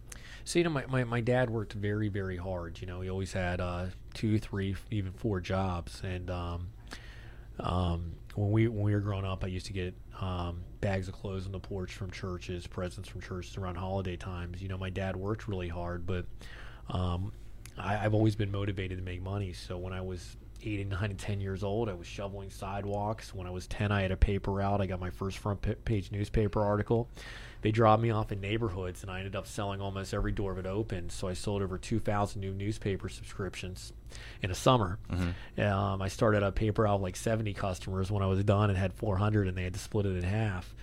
So 0.45 0.59
you 0.59 0.65
know, 0.65 0.71
my, 0.71 0.87
my, 0.87 1.05
my 1.05 1.21
dad 1.21 1.51
worked 1.51 1.75
very 1.75 2.09
very 2.09 2.37
hard. 2.37 2.81
You 2.81 2.87
know, 2.87 3.01
he 3.01 3.11
always 3.11 3.33
had 3.33 3.61
uh, 3.61 3.87
two, 4.15 4.39
three, 4.39 4.77
even 4.91 5.13
four 5.13 5.41
jobs. 5.41 6.03
And 6.05 6.31
um, 6.31 6.69
um, 7.59 8.13
when 8.35 8.51
we 8.51 8.69
when 8.69 8.83
we 8.83 8.95
were 8.95 9.01
growing 9.01 9.25
up, 9.25 9.45
I 9.45 9.49
used 9.49 9.67
to 9.67 9.73
get 9.73 9.95
um, 10.21 10.63
bags 10.81 11.09
of 11.09 11.15
clothes 11.15 11.47
on 11.47 11.53
the 11.53 11.61
porch 11.61 11.95
from 11.95 12.11
churches, 12.11 12.67
presents 12.67 13.09
from 13.09 13.21
churches 13.21 13.57
around 13.57 13.77
holiday 13.77 14.17
times. 14.17 14.63
You 14.63 14.69
know, 14.69 14.79
my 14.79 14.91
dad 14.91 15.17
worked 15.17 15.49
really 15.49 15.69
hard, 15.69 16.07
but 16.07 16.27
um, 16.89 17.33
I, 17.79 18.05
I've 18.05 18.15
always 18.15 18.37
been 18.37 18.51
motivated 18.51 18.99
to 18.99 19.05
make 19.05 19.23
money. 19.23 19.53
So 19.53 19.79
when 19.79 19.93
I 19.93 20.01
was 20.01 20.37
eight 20.65 20.81
and 20.81 20.91
nine 20.91 21.11
and 21.11 21.19
ten 21.19 21.41
years 21.41 21.63
old, 21.63 21.89
I 21.89 21.95
was 21.95 22.07
shoveling 22.07 22.51
sidewalks. 22.51 23.35
When 23.35 23.47
I 23.47 23.51
was 23.51 23.67
ten, 23.67 23.93
I 23.93 24.03
had 24.03 24.13
a 24.13 24.17
paper 24.17 24.51
route. 24.53 24.81
I 24.81 24.87
got 24.87 25.01
my 25.01 25.11
first 25.11 25.39
front 25.39 25.85
page 25.85 26.13
newspaper 26.13 26.63
article. 26.65 27.09
They 27.63 27.73
dropped 27.73 28.03
me 28.03 28.11
off 28.11 28.33
in 28.33 28.41
neighborhoods, 28.41 29.03
and 29.03 29.11
I 29.11 29.19
ended 29.19 29.37
up 29.37 29.47
selling 29.47 29.83
almost 29.83 30.15
every 30.15 30.33
door 30.33 30.55
that 30.55 30.67
opened. 30.67 31.13
So 31.13 31.29
I 31.29 31.35
sold 31.35 31.61
over 31.63 31.77
two 31.77 31.99
thousand 31.99 32.41
new 32.41 32.53
newspaper 32.53 33.09
subscriptions 33.09 33.93
in 34.43 34.51
a 34.51 34.55
summer. 34.55 34.99
Um, 35.59 36.01
I 36.01 36.09
started 36.09 36.43
a 36.43 36.53
paper 36.53 36.87
out 36.87 37.01
with 37.01 37.03
like 37.03 37.17
seventy 37.17 37.53
customers. 37.53 38.11
When 38.11 38.23
I 38.23 38.27
was 38.27 38.43
done, 38.45 38.71
and 38.71 38.79
had 38.79 38.95
four 38.95 39.19
hundred, 39.19 39.47
and 39.47 39.57
they 39.57 39.65
had 39.65 39.75
to 39.75 39.81
split 39.81 40.07
it 40.07 40.17
in 40.17 40.23
half. 40.23 40.75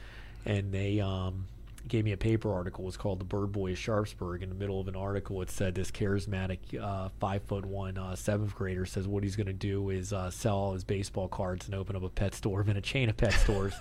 And 0.45 0.71
they 0.71 0.99
um, 0.99 1.45
gave 1.87 2.05
me 2.05 2.11
a 2.11 2.17
paper 2.17 2.53
article. 2.53 2.83
It 2.83 2.87
was 2.87 2.97
called 2.97 3.19
"The 3.19 3.25
Bird 3.25 3.51
Boy 3.51 3.71
of 3.71 3.77
Sharpsburg." 3.77 4.43
In 4.43 4.49
the 4.49 4.55
middle 4.55 4.79
of 4.79 4.87
an 4.87 4.95
article, 4.95 5.41
it 5.41 5.49
said 5.49 5.75
this 5.75 5.91
charismatic 5.91 6.79
uh, 6.79 7.09
five 7.19 7.43
foot 7.43 7.65
one 7.65 7.97
uh, 7.97 8.15
seventh 8.15 8.55
grader 8.55 8.85
says 8.85 9.07
what 9.07 9.23
he's 9.23 9.35
going 9.35 9.47
to 9.47 9.53
do 9.53 9.89
is 9.89 10.13
uh, 10.13 10.29
sell 10.29 10.57
all 10.57 10.73
his 10.73 10.83
baseball 10.83 11.27
cards 11.27 11.65
and 11.65 11.75
open 11.75 11.95
up 11.95 12.03
a 12.03 12.09
pet 12.09 12.33
store 12.33 12.61
and 12.67 12.77
a 12.77 12.81
chain 12.81 13.09
of 13.09 13.17
pet 13.17 13.33
stores. 13.33 13.73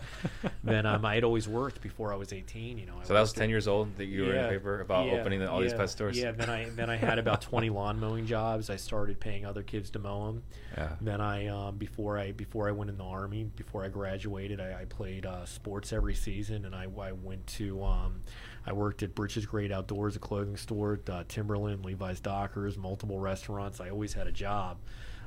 then 0.64 0.86
um, 0.86 1.04
I 1.04 1.14
had 1.14 1.24
always 1.24 1.48
worked 1.48 1.80
before 1.80 2.12
I 2.12 2.16
was 2.16 2.32
eighteen. 2.32 2.78
You 2.78 2.86
know, 2.86 2.94
I 3.00 3.04
so 3.04 3.14
that 3.14 3.20
was 3.20 3.32
ten 3.32 3.50
years 3.50 3.68
old 3.68 3.96
that 3.96 4.06
you 4.06 4.22
were 4.22 4.30
in 4.30 4.36
yeah, 4.36 4.42
the 4.44 4.48
paper 4.50 4.80
about 4.80 5.06
yeah, 5.06 5.14
opening 5.14 5.46
all 5.46 5.60
these 5.60 5.74
pet 5.74 5.90
stores. 5.90 6.18
Yeah, 6.18 6.32
then 6.32 6.50
I 6.50 6.68
then 6.70 6.90
I 6.90 6.96
had 6.96 7.18
about 7.18 7.40
twenty 7.40 7.70
lawn 7.70 7.98
mowing 8.00 8.26
jobs. 8.26 8.70
I 8.70 8.76
started 8.76 9.20
paying 9.20 9.44
other 9.44 9.62
kids 9.62 9.90
to 9.90 9.98
mow 9.98 10.26
them. 10.26 10.42
Yeah. 10.76 10.90
Then 11.00 11.20
I 11.20 11.46
um, 11.48 11.76
before 11.76 12.18
I 12.18 12.32
before 12.32 12.68
I 12.68 12.72
went 12.72 12.90
in 12.90 12.98
the 12.98 13.04
army, 13.04 13.44
before 13.56 13.84
I 13.84 13.88
graduated, 13.88 14.60
I, 14.60 14.82
I 14.82 14.84
played 14.84 15.26
uh, 15.26 15.44
sports 15.44 15.92
every 15.92 16.14
season, 16.14 16.64
and 16.64 16.74
I, 16.74 16.86
I 17.00 17.12
went 17.12 17.46
to 17.48 17.82
um, 17.82 17.95
I 18.68 18.72
worked 18.72 19.02
at 19.04 19.14
Britches 19.14 19.46
Great 19.46 19.70
Outdoors, 19.70 20.16
a 20.16 20.18
clothing 20.18 20.56
store, 20.56 20.98
uh, 21.08 21.22
Timberland, 21.28 21.84
Levi's 21.84 22.18
Dockers, 22.20 22.76
multiple 22.76 23.18
restaurants. 23.20 23.80
I 23.80 23.90
always 23.90 24.12
had 24.12 24.26
a 24.26 24.32
job. 24.32 24.78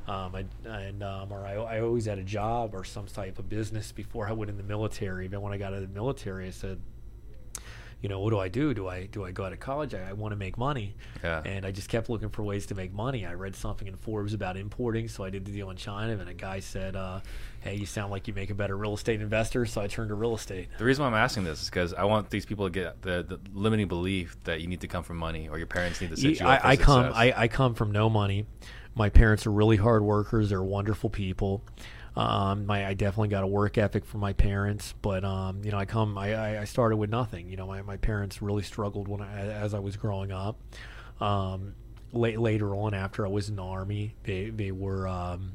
Um, 0.08 0.36
I, 0.36 0.45
and 0.67 1.03
um, 1.03 1.32
or 1.32 1.45
I, 1.45 1.53
I 1.53 1.82
always 1.82 2.05
had 2.05 2.17
a 2.17 2.23
job 2.23 2.73
or 2.73 2.84
some 2.84 3.05
type 3.05 3.38
of 3.39 3.47
business 3.47 3.91
before 3.91 4.27
I 4.27 4.32
went 4.34 4.49
in 4.49 4.58
the 4.58 4.63
military. 4.63 5.27
Then 5.27 5.41
when 5.41 5.53
I 5.53 5.58
got 5.58 5.67
out 5.67 5.82
of 5.84 5.88
the 5.88 5.93
military, 5.93 6.47
I 6.47 6.49
said, 6.49 6.82
you 8.01 8.08
know, 8.10 8.19
what 8.19 8.29
do 8.32 8.39
I 8.39 8.47
do? 8.47 8.73
Do 8.73 8.88
I 8.88 9.05
do 9.05 9.23
I 9.25 9.32
go 9.32 9.43
out 9.45 9.53
of 9.53 9.60
college? 9.60 9.93
I, 9.93 10.10
I 10.10 10.13
want 10.13 10.32
to 10.32 10.36
make 10.38 10.58
money, 10.58 10.95
Yeah. 11.23 11.41
and 11.45 11.65
I 11.65 11.71
just 11.71 11.89
kept 11.89 12.10
looking 12.10 12.29
for 12.29 12.43
ways 12.43 12.65
to 12.67 12.75
make 12.75 12.93
money. 12.93 13.25
I 13.25 13.34
read 13.34 13.55
something 13.55 13.88
in 13.88 13.95
Forbes 13.97 14.34
about 14.34 14.55
importing, 14.58 15.08
so 15.10 15.23
I 15.25 15.29
did 15.29 15.45
the 15.45 15.51
deal 15.51 15.69
in 15.69 15.75
China. 15.77 16.13
And 16.17 16.29
a 16.29 16.34
guy 16.34 16.60
said, 16.62 16.95
uh, 16.95 17.19
"Hey, 17.61 17.75
you 17.75 17.85
sound 17.85 18.11
like 18.11 18.27
you 18.27 18.33
make 18.33 18.49
a 18.49 18.55
better 18.55 18.77
real 18.77 18.93
estate 18.93 19.21
investor." 19.21 19.65
So 19.65 19.81
I 19.81 19.87
turned 19.87 20.09
to 20.09 20.15
real 20.15 20.35
estate. 20.35 20.69
The 20.77 20.85
reason 20.85 21.03
why 21.03 21.09
I'm 21.09 21.15
asking 21.15 21.43
this 21.43 21.61
is 21.61 21.69
because 21.69 21.93
I 21.93 22.03
want 22.03 22.29
these 22.29 22.45
people 22.45 22.65
to 22.65 22.71
get 22.71 23.01
the, 23.01 23.23
the 23.23 23.39
limiting 23.53 23.87
belief 23.87 24.37
that 24.43 24.61
you 24.61 24.67
need 24.67 24.81
to 24.81 24.87
come 24.87 25.03
from 25.03 25.17
money 25.17 25.49
or 25.49 25.57
your 25.57 25.67
parents 25.67 26.01
need 26.01 26.09
to 26.11 26.17
set 26.17 26.39
you 26.39 26.45
up 26.45 26.63
I, 26.65 26.71
I 26.71 26.75
come. 26.75 27.11
I, 27.13 27.33
I 27.35 27.47
come 27.47 27.73
from 27.73 27.91
no 27.91 28.09
money. 28.09 28.45
My 28.95 29.09
parents 29.09 29.45
are 29.45 29.51
really 29.51 29.77
hard 29.77 30.03
workers. 30.03 30.49
They're 30.49 30.63
wonderful 30.63 31.09
people. 31.09 31.63
Um, 32.15 32.65
my 32.65 32.85
I 32.85 32.93
definitely 32.95 33.29
got 33.29 33.43
a 33.43 33.47
work 33.47 33.77
ethic 33.77 34.03
from 34.03 34.19
my 34.19 34.33
parents, 34.33 34.93
but 35.01 35.23
um, 35.23 35.61
you 35.63 35.71
know 35.71 35.77
I 35.77 35.85
come 35.85 36.17
I, 36.17 36.33
I, 36.33 36.61
I 36.61 36.63
started 36.65 36.97
with 36.97 37.09
nothing. 37.09 37.49
You 37.49 37.57
know 37.57 37.67
my, 37.67 37.81
my 37.81 37.97
parents 37.97 38.41
really 38.41 38.63
struggled 38.63 39.07
when 39.07 39.21
I, 39.21 39.39
as 39.39 39.73
I 39.73 39.79
was 39.79 39.95
growing 39.95 40.31
up. 40.31 40.59
Um, 41.21 41.75
late, 42.11 42.39
later 42.39 42.75
on, 42.75 42.93
after 42.93 43.25
I 43.25 43.29
was 43.29 43.49
in 43.49 43.55
the 43.55 43.63
army, 43.63 44.15
they 44.23 44.49
they 44.49 44.71
were. 44.71 45.07
Um, 45.07 45.53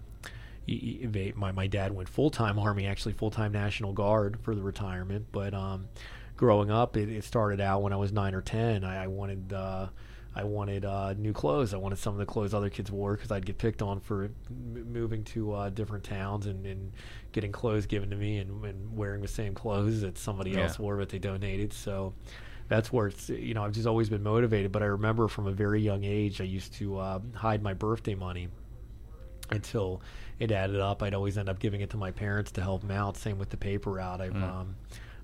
they, 0.66 1.32
my, 1.36 1.52
my 1.52 1.66
dad 1.66 1.92
went 1.94 2.08
full 2.08 2.30
time 2.30 2.58
army, 2.58 2.86
actually 2.86 3.12
full 3.12 3.30
time 3.30 3.52
National 3.52 3.92
Guard 3.92 4.38
for 4.42 4.54
the 4.54 4.62
retirement. 4.62 5.26
But 5.32 5.54
um, 5.54 5.88
growing 6.36 6.70
up, 6.70 6.96
it, 6.96 7.08
it 7.08 7.24
started 7.24 7.60
out 7.60 7.82
when 7.82 7.92
I 7.92 7.96
was 7.96 8.12
nine 8.12 8.34
or 8.34 8.40
ten. 8.42 8.84
I, 8.84 9.04
I 9.04 9.06
wanted 9.06 9.52
uh, 9.52 9.88
I 10.36 10.42
wanted 10.44 10.84
uh, 10.84 11.12
new 11.14 11.32
clothes. 11.32 11.74
I 11.74 11.76
wanted 11.76 11.98
some 11.98 12.12
of 12.14 12.18
the 12.18 12.26
clothes 12.26 12.54
other 12.54 12.70
kids 12.70 12.90
wore 12.90 13.14
because 13.14 13.30
I'd 13.30 13.46
get 13.46 13.56
picked 13.58 13.82
on 13.82 14.00
for 14.00 14.24
m- 14.24 14.32
moving 14.92 15.22
to 15.24 15.52
uh, 15.52 15.70
different 15.70 16.02
towns 16.02 16.46
and, 16.46 16.66
and 16.66 16.90
getting 17.32 17.52
clothes 17.52 17.86
given 17.86 18.10
to 18.10 18.16
me 18.16 18.38
and, 18.38 18.64
and 18.64 18.96
wearing 18.96 19.22
the 19.22 19.28
same 19.28 19.54
clothes 19.54 20.00
that 20.00 20.18
somebody 20.18 20.50
Yeah. 20.52 20.62
else 20.62 20.78
wore, 20.78 20.96
but 20.96 21.08
they 21.10 21.18
donated. 21.20 21.72
So 21.72 22.14
that's 22.66 22.90
where 22.92 23.08
it's 23.08 23.28
you 23.28 23.52
know 23.54 23.62
I've 23.62 23.72
just 23.72 23.86
always 23.86 24.08
been 24.08 24.22
motivated. 24.24 24.72
But 24.72 24.82
I 24.82 24.86
remember 24.86 25.28
from 25.28 25.46
a 25.46 25.52
very 25.52 25.80
young 25.82 26.02
age, 26.02 26.40
I 26.40 26.44
used 26.44 26.72
to 26.74 26.98
uh, 26.98 27.20
hide 27.34 27.62
my 27.62 27.74
birthday 27.74 28.14
money 28.16 28.48
until 29.50 30.00
it 30.38 30.50
added 30.50 30.80
up. 30.80 31.02
I'd 31.02 31.14
always 31.14 31.38
end 31.38 31.48
up 31.48 31.58
giving 31.58 31.80
it 31.80 31.90
to 31.90 31.96
my 31.96 32.10
parents 32.10 32.50
to 32.52 32.62
help 32.62 32.80
them 32.82 32.90
out. 32.90 33.16
Same 33.16 33.38
with 33.38 33.50
the 33.50 33.56
paper 33.56 33.92
route. 33.92 34.20
I've 34.20 34.32
Mm. 34.34 34.42
um, 34.42 34.76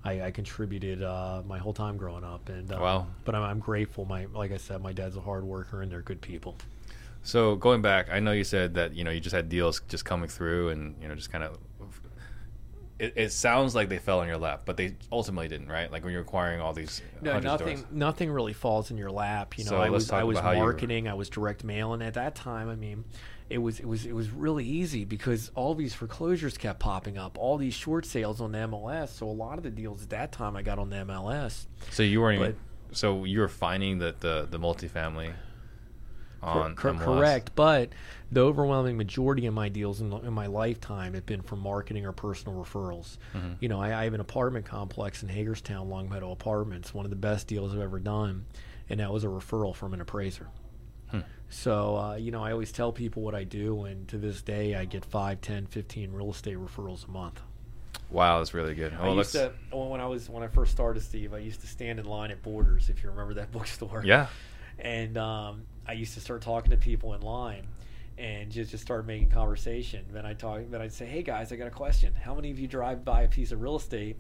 I, 0.03 0.23
I 0.23 0.31
contributed 0.31 1.03
uh, 1.03 1.43
my 1.47 1.59
whole 1.59 1.75
time 1.75 1.97
growing 1.99 2.25
up, 2.25 2.49
and 2.49 2.73
um, 2.73 2.81
Wow. 2.81 3.07
But 3.25 3.35
I'm, 3.35 3.43
I'm 3.43 3.59
grateful. 3.59 4.05
My 4.07 4.27
like 4.33 4.51
I 4.53 4.57
said, 4.57 4.83
my 4.83 4.93
dad's 4.93 5.17
a 5.17 5.21
hard 5.21 5.45
worker, 5.45 5.83
and 5.83 5.91
they're 5.93 6.01
good 6.01 6.21
people. 6.23 6.57
So 7.23 7.57
going 7.57 7.83
back, 7.83 8.09
I 8.11 8.19
know 8.19 8.33
you 8.33 8.45
said 8.45 8.75
that 8.75 8.95
you 8.95 9.05
know 9.05 9.11
you 9.11 9.21
just 9.21 9.35
had 9.35 9.49
deals 9.51 9.83
just 9.89 10.05
coming 10.07 10.29
through, 10.29 10.71
and 10.71 10.95
you 11.03 11.09
know 11.09 11.15
just 11.15 11.31
kind 11.31 11.45
of. 11.45 11.59
It, 12.99 13.15
it 13.17 13.33
sounds 13.33 13.75
like 13.75 13.89
they 13.89 13.99
fell 13.99 14.21
in 14.21 14.29
your 14.29 14.37
lap, 14.37 14.63
but 14.67 14.77
they 14.77 14.95
ultimately 15.11 15.49
didn't, 15.49 15.69
right? 15.69 15.91
Like 15.91 16.05
when 16.05 16.13
you're 16.13 16.21
acquiring 16.21 16.61
all 16.61 16.75
these. 16.75 17.01
No, 17.23 17.39
nothing. 17.41 17.79
stores. 17.79 17.91
Nothing 17.91 18.31
really 18.31 18.53
falls 18.53 18.91
in 18.91 18.99
your 18.99 19.11
lap. 19.11 19.57
You 19.57 19.65
know, 19.65 19.71
So 19.71 19.77
I 19.81 19.89
was 19.89 20.11
I 20.11 20.23
was 20.23 20.37
marketing. 20.43 21.09
I 21.09 21.15
was 21.15 21.31
direct 21.31 21.65
mail, 21.65 21.95
and 21.95 22.03
at 22.03 22.15
that 22.15 22.35
time, 22.35 22.69
I 22.69 22.75
mean, 22.77 23.05
it 23.51 23.59
was 23.59 23.81
it 23.81 23.87
was 23.87 24.07
it 24.07 24.15
was 24.15 24.31
really 24.31 24.65
easy 24.65 25.05
because 25.05 25.51
all 25.57 25.75
these 25.75 25.93
foreclosures 25.93 26.57
kept 26.57 26.79
popping 26.79 27.19
up, 27.19 27.37
all 27.37 27.59
these 27.59 27.75
short 27.75 28.07
sales 28.07 28.41
on 28.41 28.53
the 28.53 28.59
MLS. 28.59 29.09
So 29.09 29.27
a 29.27 29.29
lot 29.29 29.59
of 29.59 29.65
the 29.65 29.71
deals 29.71 30.05
at 30.05 30.11
that 30.11 30.33
time 30.33 30.57
I 30.57 30.63
got 30.63 30.79
on 30.79 30.89
the 30.89 30.97
MLS. 30.97 31.67
So 31.91 32.05
you 32.05 32.21
weren't 32.21 32.41
even. 32.41 32.57
So 32.93 33.25
you 33.25 33.41
were 33.41 33.49
finding 33.49 33.99
that 33.99 34.21
the 34.21 34.47
the 34.49 34.59
multifamily. 34.59 35.33
On 36.43 36.75
Cor- 36.75 36.93
MLS. 36.93 37.05
correct, 37.05 37.51
but 37.55 37.91
the 38.33 38.41
overwhelming 38.41 38.97
majority 38.97 39.45
of 39.45 39.53
my 39.53 39.69
deals 39.69 40.01
in, 40.01 40.11
in 40.11 40.33
my 40.33 40.47
lifetime 40.47 41.13
have 41.13 41.27
been 41.27 41.43
from 41.43 41.61
marketing 41.61 42.07
or 42.07 42.13
personal 42.13 42.65
referrals. 42.65 43.19
Mm-hmm. 43.35 43.53
You 43.61 43.69
know, 43.69 43.79
I, 43.79 43.95
I 43.95 44.05
have 44.05 44.15
an 44.15 44.23
apartment 44.23 44.65
complex 44.65 45.23
in 45.23 45.29
Hagerstown, 45.29 45.91
Longmeadow 45.91 46.31
Apartments, 46.31 46.95
one 46.95 47.05
of 47.05 47.11
the 47.11 47.17
best 47.17 47.47
deals 47.47 47.75
I've 47.75 47.83
ever 47.83 47.99
done, 47.99 48.47
and 48.89 49.01
that 49.01 49.13
was 49.13 49.23
a 49.23 49.27
referral 49.27 49.75
from 49.75 49.93
an 49.93 50.01
appraiser. 50.01 50.47
So, 51.51 51.97
uh, 51.97 52.15
you 52.15 52.31
know, 52.31 52.43
I 52.45 52.53
always 52.53 52.71
tell 52.73 52.93
people 52.93 53.23
what 53.23 53.35
I 53.35 53.43
do, 53.45 53.85
and 53.85 54.07
to 54.09 54.19
this 54.19 54.41
day, 54.41 54.77
I 54.77 54.85
get 54.85 55.05
5, 55.05 55.41
10, 55.41 55.67
15 55.67 56.13
real 56.13 56.31
estate 56.31 56.57
referrals 56.57 57.07
a 57.07 57.11
month. 57.11 57.41
Wow, 58.09 58.39
that's 58.39 58.55
really 58.55 58.75
good. 58.75 58.93
I 58.95 59.07
used 59.13 59.17
let's. 59.17 59.33
to, 59.33 59.53
when 59.77 60.01
I 60.01 60.07
was 60.07 60.29
when 60.29 60.43
I 60.43 60.49
first 60.49 60.73
started, 60.73 61.01
Steve, 61.03 61.35
I 61.35 61.39
used 61.39 61.61
to 61.61 61.67
stand 61.67 61.99
in 61.99 62.07
line 62.07 62.31
at 62.31 62.43
Borders, 62.43 62.89
if 62.89 63.03
you 63.03 63.11
remember 63.11 63.35
that 63.35 63.53
bookstore 63.53 64.03
Yeah. 64.05 64.27
and 64.79 65.17
um, 65.19 65.63
I 65.87 65.93
used 65.93 66.15
to 66.15 66.21
start 66.21 66.43
talking 66.43 66.71
to 66.71 66.77
people 66.77 67.15
in 67.15 67.21
line 67.21 67.67
and 68.19 68.51
just, 68.51 68.71
just 68.73 68.83
start 68.83 69.07
making 69.07 69.31
conversation. 69.31 70.05
Then 70.13 70.27
I 70.27 70.35
talk, 70.35 70.63
then 70.71 70.81
I'd 70.81 70.93
say, 70.93 71.07
"Hey 71.07 71.23
guys, 71.23 71.53
I 71.53 71.57
got 71.57 71.69
a 71.69 71.71
question. 71.71 72.13
How 72.15 72.35
many 72.35 72.51
of 72.51 72.59
you 72.59 72.67
drive 72.69 73.05
by 73.05 73.23
a 73.23 73.29
piece 73.29 73.51
of 73.53 73.61
real 73.61 73.77
estate 73.77 74.17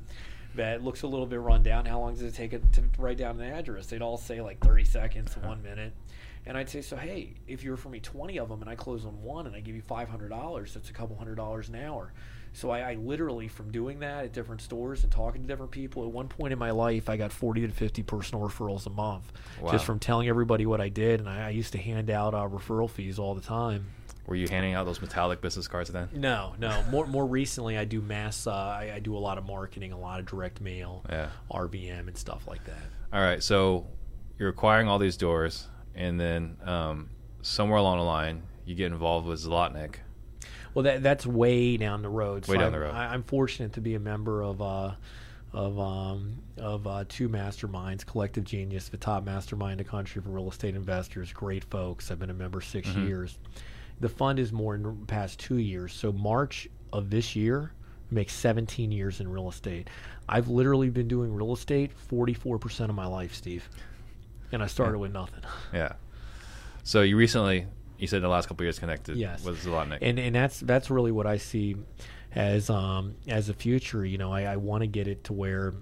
that 0.54 0.82
looks 0.84 1.02
a 1.02 1.06
little 1.08 1.26
bit 1.26 1.40
run 1.40 1.62
down? 1.62 1.84
How 1.84 1.98
long 2.00 2.12
does 2.14 2.22
it 2.22 2.34
take 2.34 2.52
it 2.52 2.72
to 2.74 2.82
write 2.98 3.18
down 3.18 3.40
an 3.40 3.52
address?" 3.52 3.86
They'd 3.86 4.02
all 4.02 4.16
say 4.18 4.40
like 4.40 4.60
30 4.60 4.84
seconds, 4.84 5.36
one 5.36 5.62
minute. 5.62 5.92
And 6.50 6.58
I'd 6.58 6.68
say, 6.68 6.82
so 6.82 6.96
hey, 6.96 7.34
if 7.46 7.62
you 7.62 7.70
refer 7.70 7.88
me 7.90 8.00
20 8.00 8.40
of 8.40 8.48
them 8.48 8.60
and 8.60 8.68
I 8.68 8.74
close 8.74 9.04
on 9.06 9.22
one 9.22 9.46
and 9.46 9.54
I 9.54 9.60
give 9.60 9.76
you 9.76 9.82
$500, 9.82 10.72
that's 10.72 10.90
a 10.90 10.92
couple 10.92 11.14
hundred 11.14 11.36
dollars 11.36 11.68
an 11.68 11.76
hour. 11.76 12.12
So 12.54 12.70
I, 12.70 12.80
I 12.80 12.94
literally, 12.94 13.46
from 13.46 13.70
doing 13.70 14.00
that 14.00 14.24
at 14.24 14.32
different 14.32 14.60
stores 14.60 15.04
and 15.04 15.12
talking 15.12 15.42
to 15.42 15.46
different 15.46 15.70
people, 15.70 16.02
at 16.04 16.10
one 16.10 16.26
point 16.26 16.52
in 16.52 16.58
my 16.58 16.72
life, 16.72 17.08
I 17.08 17.16
got 17.16 17.30
40 17.30 17.68
to 17.68 17.72
50 17.72 18.02
personal 18.02 18.44
referrals 18.44 18.84
a 18.86 18.90
month 18.90 19.32
Wow. 19.60 19.70
just 19.70 19.84
from 19.84 20.00
telling 20.00 20.26
everybody 20.28 20.66
what 20.66 20.80
I 20.80 20.88
did. 20.88 21.20
And 21.20 21.28
I, 21.28 21.46
I 21.46 21.50
used 21.50 21.70
to 21.74 21.78
hand 21.78 22.10
out 22.10 22.34
uh, 22.34 22.38
referral 22.48 22.90
fees 22.90 23.20
all 23.20 23.36
the 23.36 23.40
time. 23.40 23.86
Were 24.26 24.34
you 24.34 24.48
handing 24.48 24.74
out 24.74 24.86
those 24.86 25.00
metallic 25.00 25.40
business 25.40 25.68
cards 25.68 25.90
then? 25.90 26.08
No, 26.12 26.54
no. 26.58 26.82
More 26.90 27.06
more 27.06 27.26
recently, 27.26 27.78
I 27.78 27.84
do 27.84 28.00
mass. 28.00 28.48
Uh, 28.48 28.52
I, 28.52 28.92
I 28.96 28.98
do 28.98 29.16
a 29.16 29.18
lot 29.18 29.38
of 29.38 29.46
marketing, 29.46 29.92
a 29.92 29.98
lot 29.98 30.18
of 30.18 30.26
direct 30.26 30.60
mail, 30.60 31.04
Yeah. 31.08 31.28
RVM, 31.52 32.08
and 32.08 32.16
stuff 32.16 32.48
like 32.48 32.64
that. 32.64 32.82
All 33.12 33.20
right. 33.20 33.40
So 33.40 33.86
you're 34.36 34.48
acquiring 34.48 34.88
all 34.88 34.98
these 34.98 35.16
doors, 35.16 35.68
and 36.00 36.18
then 36.18 36.56
um, 36.64 37.10
somewhere 37.42 37.78
along 37.78 37.98
the 37.98 38.04
line, 38.04 38.42
you 38.64 38.74
get 38.74 38.86
involved 38.86 39.26
with 39.26 39.38
Zlotnick. 39.44 39.96
Well, 40.72 40.84
that 40.84 41.02
that's 41.02 41.26
way 41.26 41.76
down 41.76 42.02
the 42.02 42.08
road. 42.08 42.46
Way 42.48 42.56
down 42.56 42.66
I'm, 42.66 42.72
the 42.72 42.80
road. 42.80 42.94
I, 42.94 43.12
I'm 43.12 43.22
fortunate 43.22 43.74
to 43.74 43.80
be 43.80 43.94
a 43.94 44.00
member 44.00 44.42
of 44.42 44.62
uh, 44.62 44.92
of 45.52 45.78
um, 45.78 46.38
of 46.56 46.86
uh, 46.86 47.04
two 47.08 47.28
masterminds, 47.28 48.06
Collective 48.06 48.44
Genius, 48.44 48.88
the 48.88 48.96
top 48.96 49.24
mastermind 49.24 49.72
in 49.72 49.78
the 49.78 49.90
country 49.90 50.22
for 50.22 50.30
real 50.30 50.48
estate 50.48 50.74
investors. 50.74 51.32
Great 51.32 51.64
folks. 51.64 52.10
I've 52.10 52.18
been 52.18 52.30
a 52.30 52.34
member 52.34 52.60
6 52.60 52.88
Mm-hmm. 52.88 53.06
years. 53.06 53.38
The 54.00 54.08
fund 54.08 54.38
is 54.38 54.52
more 54.52 54.74
in 54.74 54.82
the 54.82 54.92
past 55.06 55.38
two 55.38 55.58
years. 55.58 55.92
So 55.92 56.10
March 56.12 56.66
of 56.92 57.10
this 57.10 57.36
year 57.36 57.72
makes 58.10 58.32
17 58.32 58.90
years 58.90 59.20
in 59.20 59.28
real 59.28 59.48
estate. 59.50 59.88
I've 60.28 60.48
literally 60.48 60.88
been 60.88 61.06
doing 61.08 61.34
real 61.34 61.52
estate 61.52 61.90
44% 62.10 62.88
of 62.88 62.94
my 62.94 63.06
life, 63.06 63.34
Steve. 63.34 63.68
And 64.52 64.62
I 64.62 64.66
started 64.66 64.98
with 64.98 65.12
nothing. 65.12 65.42
Yeah. 65.72 65.92
So 66.82 67.02
you 67.02 67.16
recently, 67.16 67.66
you 67.98 68.06
said 68.06 68.16
in 68.16 68.22
the 68.22 68.28
last 68.28 68.46
couple 68.48 68.62
of 68.62 68.66
years 68.66 68.78
connected 68.78 69.16
Yes. 69.16 69.44
with 69.44 69.62
Zlotnick. 69.64 69.98
and 70.02 70.18
and 70.18 70.34
that's 70.34 70.60
that's 70.60 70.90
really 70.90 71.12
what 71.12 71.26
I 71.26 71.36
see 71.36 71.76
as 72.34 72.70
um 72.70 73.14
as 73.28 73.48
a 73.48 73.54
future. 73.54 74.04
You 74.04 74.18
know, 74.18 74.32
I, 74.32 74.42
I 74.44 74.56
want 74.56 74.82
to 74.82 74.86
get 74.86 75.06
it 75.08 75.24
to 75.24 75.32
where. 75.32 75.74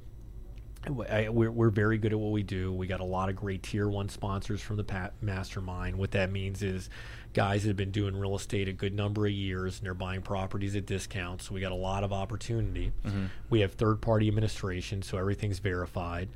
I, 1.10 1.28
we're, 1.28 1.50
we're 1.50 1.70
very 1.70 1.98
good 1.98 2.12
at 2.12 2.18
what 2.18 2.30
we 2.30 2.44
do. 2.44 2.72
We 2.72 2.86
got 2.86 3.00
a 3.00 3.04
lot 3.04 3.28
of 3.28 3.36
great 3.36 3.64
tier 3.64 3.88
one 3.88 4.08
sponsors 4.08 4.62
from 4.62 4.76
the 4.76 4.84
pa- 4.84 5.10
mastermind. 5.20 5.96
What 5.98 6.12
that 6.12 6.30
means 6.30 6.62
is 6.62 6.88
guys 7.34 7.62
that 7.64 7.70
have 7.70 7.76
been 7.76 7.90
doing 7.90 8.16
real 8.16 8.36
estate 8.36 8.68
a 8.68 8.72
good 8.72 8.94
number 8.94 9.26
of 9.26 9.32
years 9.32 9.78
and 9.78 9.84
they're 9.86 9.92
buying 9.92 10.22
properties 10.22 10.76
at 10.76 10.86
discounts. 10.86 11.46
So 11.48 11.54
we 11.54 11.60
got 11.60 11.72
a 11.72 11.74
lot 11.74 12.04
of 12.04 12.12
opportunity. 12.12 12.92
We 13.50 13.60
have 13.60 13.72
third 13.72 14.00
party 14.00 14.28
administration, 14.28 15.02
so 15.02 15.18
everything's 15.18 15.58
verified. 15.58 16.28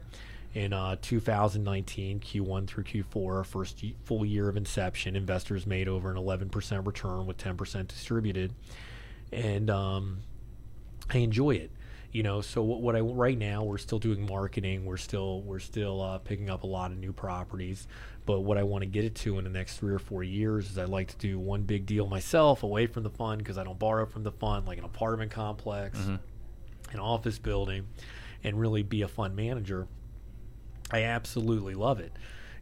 In 0.55 0.75
uh, 0.75 0.97
2019, 1.01 2.21
Q1 2.21 2.67
through 2.67 2.85
Q4, 2.85 3.47
first 3.47 3.83
full 4.05 4.25
year 4.25 4.51
of 4.51 4.57
inception, 4.57 5.17
investors 5.17 5.67
made 5.67 5.89
over 5.89 6.11
an 6.11 6.17
11% 6.17 6.87
return 6.87 7.27
with 7.27 7.39
10% 7.39 7.89
distributed, 7.89 8.53
and 9.33 9.71
um, 9.71 10.19
I 11.11 11.19
enjoy 11.19 11.53
it. 11.53 11.71
You 12.13 12.23
know, 12.23 12.43
so 12.43 12.63
what, 12.63 12.83
what 12.83 12.95
I 12.95 13.01
right 13.01 13.39
now 13.39 13.65
we're 13.65 13.79
still 13.79 13.99
doing 13.99 14.27
marketing. 14.27 14.85
We're 14.85 14.99
still 14.99 15.41
we're 15.41 15.59
still 15.59 16.03
uh, 16.03 16.19
picking 16.19 16.51
up 16.51 16.63
a 16.63 16.67
lot 16.67 16.91
of 16.91 16.99
new 16.99 17.15
properties. 17.15 17.87
But 18.27 18.41
what 18.41 18.59
I 18.59 18.63
want 18.63 18.83
to 18.83 18.87
get 18.87 19.05
it 19.05 19.15
to 19.17 19.39
in 19.39 19.45
the 19.45 19.51
next 19.51 19.79
three 19.79 19.95
or 19.95 19.99
four 19.99 20.23
years 20.23 20.69
is 20.71 20.77
I'd 20.79 20.91
like 20.91 21.09
to 21.09 21.17
do 21.17 21.39
one 21.39 21.63
big 21.63 21.87
deal 21.87 22.07
myself 22.07 22.63
away 22.63 22.87
from 22.87 23.03
the 23.03 23.11
fund 23.11 23.39
because 23.39 23.57
I 23.57 23.65
don't 23.65 23.79
borrow 23.79 24.05
from 24.05 24.23
the 24.25 24.31
fund, 24.31 24.67
like 24.67 24.77
an 24.77 24.85
apartment 24.85 25.31
complex, 25.31 25.99
an 26.93 27.01
office 27.01 27.39
building, 27.39 27.87
and 28.45 28.61
really 28.61 28.83
be 28.83 29.01
a 29.01 29.09
fund 29.09 29.35
manager. 29.35 29.89
I 30.93 31.05
absolutely 31.05 31.75
love 31.75 32.01
it. 32.01 32.13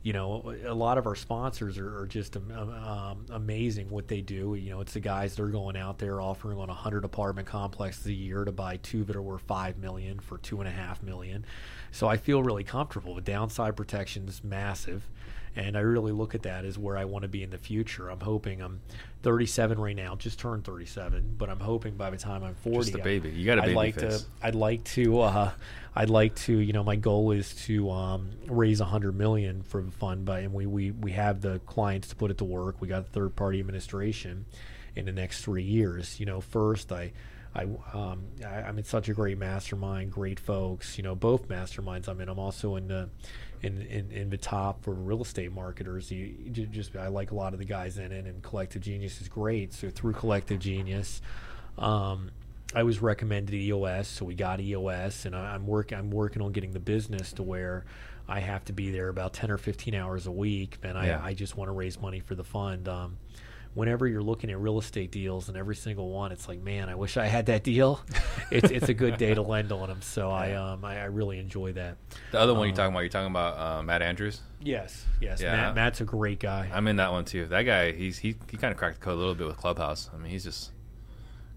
You 0.03 0.15
know, 0.15 0.55
a 0.65 0.73
lot 0.73 0.97
of 0.97 1.07
our 1.07 1.15
sponsors 1.15 1.77
are, 1.77 1.99
are 1.99 2.07
just 2.07 2.35
um, 2.35 3.27
amazing 3.29 3.91
what 3.91 4.09
they 4.09 4.23
do. 4.23 4.55
You 4.55 4.71
know, 4.71 4.81
it's 4.81 4.95
the 4.95 5.01
guys 5.01 5.35
that 5.35 5.43
are 5.43 5.49
going 5.49 5.77
out 5.77 5.99
there 5.99 6.23
offering 6.23 6.57
on 6.57 6.71
a 6.71 6.75
hundred 6.75 7.05
apartment 7.05 7.47
complexes 7.47 8.07
a 8.07 8.13
year 8.13 8.47
to 8.47 8.53
buy 8.53 8.79
two 8.79 9.05
that 9.05 9.15
are 9.15 9.21
worth 9.21 9.43
five 9.43 9.77
million 9.77 10.19
for 10.19 10.39
two 10.39 10.59
and 10.61 10.67
a 10.67 10.73
half 10.73 11.03
million. 11.03 11.45
So 11.91 12.09
I 12.09 12.17
feel 12.17 12.43
really 12.43 12.65
comfortable. 12.65 13.15
The 13.15 13.21
downside 13.21 13.77
protection 13.77 14.27
is 14.27 14.43
massive, 14.43 15.03
and 15.57 15.77
I 15.77 15.81
really 15.81 16.13
look 16.13 16.35
at 16.35 16.43
that 16.43 16.65
as 16.65 16.79
where 16.79 16.97
I 16.97 17.05
want 17.05 17.23
to 17.23 17.29
be 17.29 17.43
in 17.43 17.51
the 17.51 17.59
future. 17.59 18.09
I'm 18.09 18.21
hoping 18.21 18.61
I'm 18.61 18.81
37 19.23 19.79
right 19.79 19.97
now, 19.97 20.15
just 20.17 20.39
turned 20.39 20.65
37, 20.65 21.35
but 21.37 21.51
I'm 21.51 21.61
hoping 21.61 21.97
by 21.97 22.11
the 22.11 22.17
time 22.17 22.43
I'm 22.45 22.55
40, 22.55 22.79
Just 22.79 22.95
a 22.95 22.99
baby. 22.99 23.31
You 23.31 23.45
got 23.47 23.59
a 23.59 23.63
I'd 23.63 23.67
baby 23.67 23.75
like 23.77 23.95
face. 23.97 24.23
to 24.23 24.27
I'd 24.43 24.55
like 24.55 24.85
to 24.85 25.21
uh, 25.21 25.51
I'd 25.95 26.11
like 26.11 26.35
to 26.37 26.57
you 26.57 26.73
know 26.73 26.85
my 26.85 26.97
goal 26.97 27.33
is 27.33 27.55
to 27.67 27.91
um, 27.91 28.31
raise 28.47 28.81
hundred 28.81 29.17
million 29.17 29.63
for 29.63 29.83
the 29.83 29.91
fund 29.91 30.25
but 30.25 30.43
and 30.43 30.55
we, 30.55 30.67
we 30.67 30.91
we 30.93 31.13
have 31.13 31.41
the 31.41 31.59
clients 31.61 32.09
to 32.09 32.17
put 32.17 32.31
it 32.31 32.39
to 32.39 32.45
work. 32.45 32.81
We 32.81 32.89
got 32.89 33.09
third 33.09 33.37
party 33.37 33.61
administration 33.61 34.47
in 34.97 35.05
the 35.05 35.13
next 35.13 35.45
three 35.45 35.63
years. 35.65 36.19
You 36.21 36.27
know, 36.27 36.41
first 36.41 36.93
I. 36.93 37.13
I, 37.53 37.65
um, 37.93 38.27
I, 38.47 38.63
I'm 38.63 38.79
in 38.79 38.85
such 38.85 39.09
a 39.09 39.13
great 39.13 39.37
mastermind, 39.37 40.13
great 40.13 40.39
folks. 40.39 40.97
You 40.97 41.03
know, 41.03 41.17
both 41.17 41.49
masterminds 41.49 42.07
I'm 42.07 42.21
in. 42.21 42.29
I'm 42.29 42.39
also 42.39 42.77
in 42.77 42.87
the 42.87 43.09
in, 43.63 43.83
in, 43.83 44.11
in 44.11 44.31
the 44.31 44.37
top 44.39 44.83
for 44.83 44.93
real 44.93 45.23
estate 45.23 45.53
marketers. 45.53 46.11
You, 46.11 46.35
you 46.45 46.67
just 46.67 46.97
I 46.97 47.09
like 47.09 47.31
a 47.31 47.35
lot 47.35 47.53
of 47.53 47.59
the 47.59 47.65
guys 47.65 47.99
in 47.99 48.13
it, 48.13 48.27
and 48.27 48.43
Collective 48.43 48.83
Genius 48.83 49.21
is 49.21 49.29
great. 49.29 49.73
So 49.73 49.91
through 49.91 50.15
Collective 50.15 50.59
Genius, 50.59 51.21
um, 51.79 52.31
I 52.75 52.83
was 52.85 53.03
recommended 53.03 53.55
EOS, 53.55 54.09
so 54.09 54.25
we 54.25 54.35
got 54.35 54.61
EOS, 54.61 55.25
and 55.27 55.35
I, 55.35 55.55
I'm 55.55 55.67
working. 55.67 55.99
I'm 55.99 56.11
working 56.11 56.41
on 56.43 56.53
getting 56.53 56.73
the 56.73 56.81
business 56.81 57.33
to 57.35 57.43
where 57.43 57.85
I 58.29 58.41
have 58.41 58.65
to 58.67 58.73
be 58.73 58.91
there 58.91 59.09
about 59.09 59.33
ten 59.33 59.51
or 59.51 59.59
fifteen 59.59 59.95
hours 59.95 60.27
a 60.27 60.33
week, 60.33 60.79
and 60.83 60.97
I, 60.97 61.07
Yeah. 61.07 61.21
I 61.23 61.35
just 61.35 61.57
want 61.57 61.69
to 61.69 61.73
raise 61.73 62.01
money 62.01 62.21
for 62.21 62.35
the 62.35 62.45
fund. 62.45 62.89
Um, 62.89 63.19
whenever 63.75 64.07
you're 64.07 64.23
looking 64.23 64.51
at 64.51 64.59
real 64.59 64.79
estate 64.79 65.11
deals, 65.11 65.49
and 65.49 65.57
every 65.57 65.77
single 65.77 66.11
one, 66.11 66.33
it's 66.33 66.49
like, 66.49 66.61
man, 66.61 66.89
I 66.89 66.95
wish 66.95 67.17
I 67.17 67.27
had 67.27 67.47
that 67.47 67.63
deal. 67.65 68.01
it's 68.51 68.71
it's 68.71 68.89
a 68.89 68.95
good 68.95 69.17
day 69.17 69.35
to 69.35 69.43
lend 69.43 69.73
on 69.73 69.89
them, 69.89 70.03
so 70.03 70.31
I 70.31 70.55
um 70.55 70.85
I, 70.85 71.01
I 71.01 71.05
really 71.05 71.39
enjoy 71.39 71.73
that. 71.75 71.97
the 72.33 72.41
other 72.41 72.53
one 72.55 72.63
you're 72.65 72.73
um, 72.73 72.77
talking 72.77 72.93
about, 72.95 73.01
you're 73.01 73.09
talking 73.09 73.31
about 73.31 73.59
uh, 73.59 73.83
Matt 73.83 74.03
Andrews. 74.03 74.41
Yes, 74.63 75.07
yes, 75.21 75.41
Yeah. 75.41 75.57
Matt, 75.57 75.75
Matt's 75.75 76.01
a 76.01 76.05
great 76.05 76.41
guy. 76.41 76.71
I'm 76.73 76.87
in 76.89 76.97
that 76.97 77.13
one 77.13 77.25
too. 77.25 77.47
That 77.47 77.63
guy, 77.63 77.93
he's 77.93 78.19
he, 78.19 78.37
he 78.51 78.57
kind 78.57 78.73
of 78.73 78.79
cracked 78.79 79.01
the 79.01 79.05
code 79.05 79.15
a 79.15 79.19
little 79.19 79.35
bit 79.35 79.47
with 79.47 79.57
Clubhouse. 79.57 80.11
I 80.13 80.19
mean, 80.19 80.31
he's 80.31 80.45
just 80.45 80.73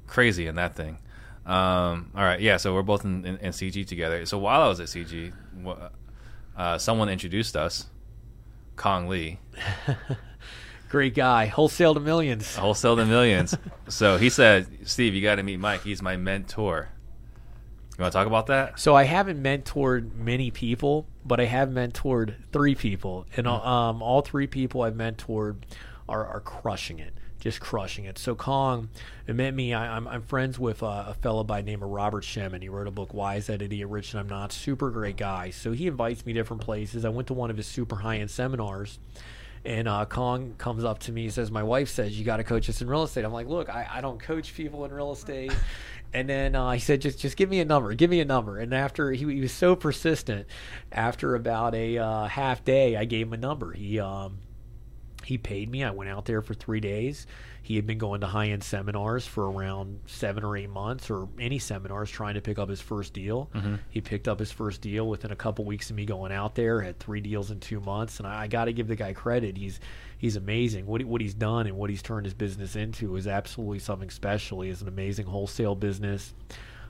crazy 0.07 0.47
in 0.47 0.55
that 0.55 0.76
thing. 0.76 0.99
Um, 1.45 2.11
all 2.16 2.24
right, 2.24 2.39
yeah. 2.39 2.57
So 2.57 2.74
we're 2.74 2.84
both 2.84 3.03
in, 3.03 3.26
in, 3.26 3.38
in 3.38 3.51
CG 3.51 3.86
together. 3.86 4.26
So 4.26 4.38
while 4.38 4.61
I 4.61 4.68
was 4.68 4.80
at 4.80 4.88
CG, 4.88 5.34
uh, 6.55 6.78
someone 6.78 7.09
introduced 7.09 7.57
us, 7.57 7.88
Kong 8.78 9.07
Lee, 9.09 9.39
Great 10.94 11.16
guy, 11.16 11.48
wholesale 11.48 11.96
to 11.96 12.00
millions. 12.00 12.56
wholesale 12.56 12.96
to 12.98 13.06
millions. 13.08 13.58
so 13.88 14.18
he 14.18 14.30
said, 14.30 14.68
"Steve, 14.88 15.16
you 15.16 15.24
got 15.24 15.36
to 15.36 15.44
meet 15.44 15.58
Mike. 15.60 15.82
He's 15.82 16.04
my 16.04 16.18
mentor." 16.18 16.89
You 17.98 18.04
want 18.04 18.12
to 18.12 18.18
talk 18.20 18.28
about 18.28 18.46
that? 18.48 18.80
So 18.80 18.96
I 18.96 19.04
haven't 19.04 19.41
mentored 19.41 20.14
many 20.14 20.52
people, 20.52 21.08
but 21.26 21.39
I 21.39 21.46
have 21.46 21.70
mentored 21.70 22.36
three 22.52 22.76
people, 22.76 23.26
and 23.36 23.48
Mm-hmm. 23.48 23.68
um, 23.68 24.02
all 24.04 24.22
three 24.22 24.46
people 24.46 24.84
I've 24.84 24.94
mentored 24.94 25.56
are, 26.08 26.28
are 26.28 26.39
crushing 26.41 27.00
it, 27.00 27.14
just 27.39 27.60
crushing 27.60 28.06
it. 28.06 28.20
So 28.20 28.36
Kong, 28.36 28.89
it 29.26 29.36
met 29.36 29.56
me. 29.56 29.74
I, 29.74 29.96
I'm, 29.98 30.08
I'm 30.08 30.22
friends 30.22 30.60
with 30.60 30.84
uh, 30.84 31.06
a 31.08 31.16
fellow 31.16 31.44
by 31.44 31.62
the 31.62 31.66
name 31.72 31.82
of 31.82 31.89
Robert 31.89 32.24
Shemin. 32.24 32.62
He 32.62 32.70
wrote 32.70 32.88
a 32.88 32.91
book, 32.91 33.16
Why 33.16 33.36
Is 33.38 33.48
That 33.48 33.64
Idiot 33.64 33.88
Rich 33.89 34.14
and 34.14 34.20
I'm 34.20 34.30
Not? 34.30 34.52
Super 34.52 34.91
great 34.91 35.18
guy. 35.18 35.50
So 35.50 35.72
he 35.72 35.88
invites 35.88 36.24
me 36.24 36.34
different 36.34 36.62
places. 36.62 37.04
I 37.04 37.10
went 37.10 37.28
to 37.30 37.34
one 37.34 37.50
of 37.50 37.58
his 37.58 37.66
super 37.66 37.96
high 37.96 38.18
end 38.18 38.30
seminars. 38.30 39.00
And 39.66 39.88
uh, 39.88 40.05
Kong 40.05 40.55
comes 40.57 40.84
up 40.84 40.99
to 40.99 41.11
me 41.11 41.26
and 41.26 41.34
says, 41.34 41.49
My 41.49 41.64
wife 41.64 41.89
says 41.89 42.18
you 42.18 42.26
got 42.26 42.38
to 42.38 42.43
coach 42.43 42.70
us 42.70 42.82
in 42.82 42.89
real 42.89 43.03
estate. 43.03 43.24
I'm 43.24 43.32
like, 43.32 43.47
Look, 43.47 43.70
I, 43.70 43.88
I 43.89 44.01
don't 44.01 44.20
coach 44.20 44.53
people 44.55 44.86
in 44.86 44.91
real 44.91 45.11
estate. 45.11 45.53
And 46.14 46.30
then 46.30 46.55
uh, 46.55 46.72
he 46.72 46.80
said, 46.80 47.01
just 47.01 47.18
just 47.18 47.36
give 47.36 47.49
me 47.49 47.59
a 47.59 47.66
number, 47.66 47.93
give 47.95 48.09
me 48.09 48.20
a 48.20 48.26
number. 48.26 48.59
And 48.59 48.74
after 48.74 49.11
he, 49.11 49.26
he 49.34 49.41
was 49.41 49.51
so 49.51 49.76
persistent, 49.76 50.45
after 50.91 51.34
about 51.34 51.74
a 51.74 51.97
uh, 51.97 52.28
half 52.28 52.64
day, 52.64 52.95
I 52.95 53.05
gave 53.05 53.28
him 53.28 53.34
a 53.34 53.38
number. 53.38 53.74
He 53.74 53.99
um, 53.99 54.38
he 55.24 55.39
paid 55.39 55.72
me. 55.72 55.84
I 55.84 55.89
went 55.89 56.11
out 56.11 56.26
there 56.26 56.41
for 56.41 56.53
three 56.53 56.80
days. 56.80 57.26
He 57.64 57.78
had 57.78 57.88
been 57.88 57.97
going 57.97 58.22
to 58.22 58.28
high 58.28 58.49
end 58.49 58.64
seminars 58.64 59.26
for 59.26 59.49
around 59.49 60.01
seven 60.05 60.43
or 60.43 60.55
eight 60.57 60.70
months, 60.70 61.09
or 61.09 61.30
any 61.39 61.57
seminars, 61.59 62.11
trying 62.11 62.34
to 62.36 62.41
pick 62.41 62.59
up 62.59 62.70
his 62.70 62.82
first 62.82 63.14
deal. 63.14 63.49
He 63.89 64.01
picked 64.01 64.28
up 64.28 64.38
his 64.38 64.51
first 64.51 64.82
deal 64.82 65.07
within 65.07 65.32
a 65.32 65.36
couple 65.36 65.64
weeks 65.64 65.89
of 65.89 65.95
me 65.95 66.05
going 66.05 66.34
out 66.34 66.55
there. 66.55 66.82
Had 66.82 66.99
three 66.99 67.22
deals 67.22 67.51
in 67.51 67.61
two 67.61 67.80
months, 67.80 68.20
and 68.20 68.28
I, 68.28 68.43
I 68.43 68.47
got 68.47 68.66
to 68.66 68.74
give 68.74 68.88
the 68.88 68.97
guy 68.97 69.14
credit. 69.14 69.57
He's 69.57 69.80
he's 70.18 70.36
amazing. 70.36 70.86
What 70.86 71.01
he, 71.01 71.05
what 71.05 71.22
he's 71.22 71.34
done 71.34 71.66
and 71.66 71.78
what 71.78 71.89
he's 71.89 72.01
turned 72.01 72.26
his 72.26 72.34
business 72.34 72.76
into 72.76 73.16
is 73.16 73.28
absolutely 73.28 73.80
something 73.80 74.09
special. 74.09 74.61
He 74.61 74.70
has 74.70 74.82
an 74.82 74.89
amazing 74.89 75.26
wholesale 75.26 75.76
business. 75.76 76.34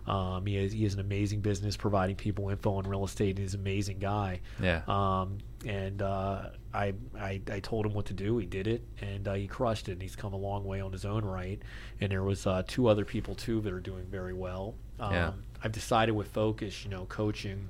Um, 0.05 0.45
he, 0.45 0.55
has, 0.55 0.73
he 0.73 0.83
has 0.83 0.95
an 0.95 0.99
amazing 0.99 1.41
business 1.41 1.77
providing 1.77 2.17
people 2.17 2.49
info 2.49 2.73
on 2.73 2.83
real 2.83 3.05
estate. 3.05 3.37
He's 3.37 3.53
an 3.53 3.61
amazing 3.61 3.99
guy. 3.99 4.41
Yeah. 4.61 4.81
Um, 4.87 5.37
and 5.65 6.01
uh, 6.01 6.49
I, 6.73 6.93
I 7.17 7.41
I 7.51 7.59
told 7.59 7.85
him 7.85 7.93
what 7.93 8.05
to 8.07 8.13
do. 8.13 8.37
He 8.37 8.45
did 8.45 8.67
it, 8.67 8.83
and 9.01 9.27
uh, 9.27 9.33
he 9.33 9.47
crushed 9.47 9.89
it. 9.89 9.93
And 9.93 10.01
he's 10.01 10.15
come 10.15 10.33
a 10.33 10.37
long 10.37 10.65
way 10.65 10.81
on 10.81 10.91
his 10.91 11.05
own 11.05 11.23
right. 11.23 11.61
And 12.01 12.11
there 12.11 12.23
was 12.23 12.47
uh, 12.47 12.63
two 12.67 12.87
other 12.87 13.05
people 13.05 13.35
too 13.35 13.61
that 13.61 13.71
are 13.73 13.79
doing 13.79 14.05
very 14.05 14.33
well. 14.33 14.75
Um, 14.99 15.13
Yeah. 15.13 15.31
I've 15.63 15.71
decided 15.71 16.13
with 16.13 16.27
focus, 16.27 16.83
you 16.83 16.89
know, 16.89 17.05
coaching 17.05 17.69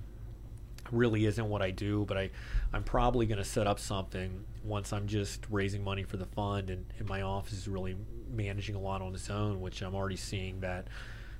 really 0.91 1.25
isn't 1.25 1.47
what 1.49 1.61
I 1.61 1.71
do, 1.71 2.05
but 2.07 2.17
I, 2.17 2.29
I'm 2.73 2.83
probably 2.83 3.25
going 3.25 3.37
to 3.37 3.43
set 3.43 3.67
up 3.67 3.79
something 3.79 4.43
once 4.63 4.91
I'm 4.93 5.07
just 5.07 5.45
raising 5.49 5.83
money 5.83 6.03
for 6.03 6.17
the 6.17 6.25
fund 6.25 6.69
and, 6.69 6.85
and 6.99 7.07
my 7.07 7.21
office 7.21 7.53
is 7.53 7.67
really 7.67 7.95
managing 8.31 8.75
a 8.75 8.79
lot 8.79 9.01
on 9.01 9.13
its 9.13 9.29
own, 9.29 9.61
which 9.61 9.81
I'm 9.81 9.95
already 9.95 10.15
seeing 10.17 10.59
that 10.61 10.87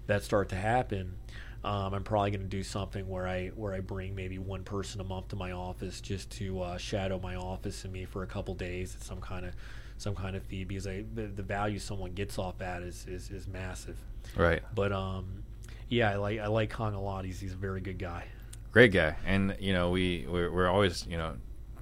that 0.08 0.22
start 0.24 0.50
to 0.50 0.56
happen. 0.56 1.16
Um, 1.64 1.94
I'm 1.94 2.04
probably 2.04 2.32
going 2.32 2.42
to 2.42 2.48
do 2.48 2.64
something 2.64 3.08
where 3.08 3.28
I 3.28 3.48
where 3.50 3.74
I 3.74 3.80
bring 3.80 4.16
maybe 4.16 4.38
one 4.38 4.64
person 4.64 5.00
a 5.00 5.04
month 5.06 5.30
to 5.30 5.38
my 5.38 5.54
office 5.54 6.02
just 6.02 6.30
to 6.32 6.62
uh, 6.62 6.78
shadow 6.78 7.20
my 7.20 7.36
office 7.36 7.86
and 7.86 7.94
me 7.94 8.04
for 8.06 8.24
a 8.24 8.28
couple 8.28 8.54
days 8.54 8.96
at 8.96 9.02
some 9.02 9.22
kind 9.22 9.46
of 9.46 9.54
some 9.98 10.16
kind 10.16 10.36
of 10.36 10.44
fee 10.44 10.66
because 10.66 10.88
I, 10.88 11.06
the, 11.14 11.24
the 11.28 11.44
value 11.44 11.80
someone 11.80 12.12
gets 12.12 12.38
off 12.38 12.58
that 12.58 12.84
is, 12.84 13.06
is, 13.08 13.30
is 13.30 13.48
massive. 13.48 13.98
Right. 14.36 14.62
But 14.76 14.92
um, 14.92 15.44
yeah, 15.88 16.12
I 16.12 16.16
like 16.16 16.40
I 16.40 16.48
like 16.48 16.70
Kong 16.70 16.96
a 16.96 17.02
lot. 17.02 17.24
He's 17.24 17.40
he's 17.40 17.54
a 17.54 17.58
very 17.58 17.80
good 17.80 17.98
guy. 17.98 18.26
Great 18.72 18.92
guy. 18.92 19.16
And 19.26 19.56
you 19.60 19.72
know, 19.74 19.92
we 19.92 20.26
we're, 20.28 20.52
we're 20.52 20.68
always 20.70 21.06
you 21.08 21.18
know 21.18 21.36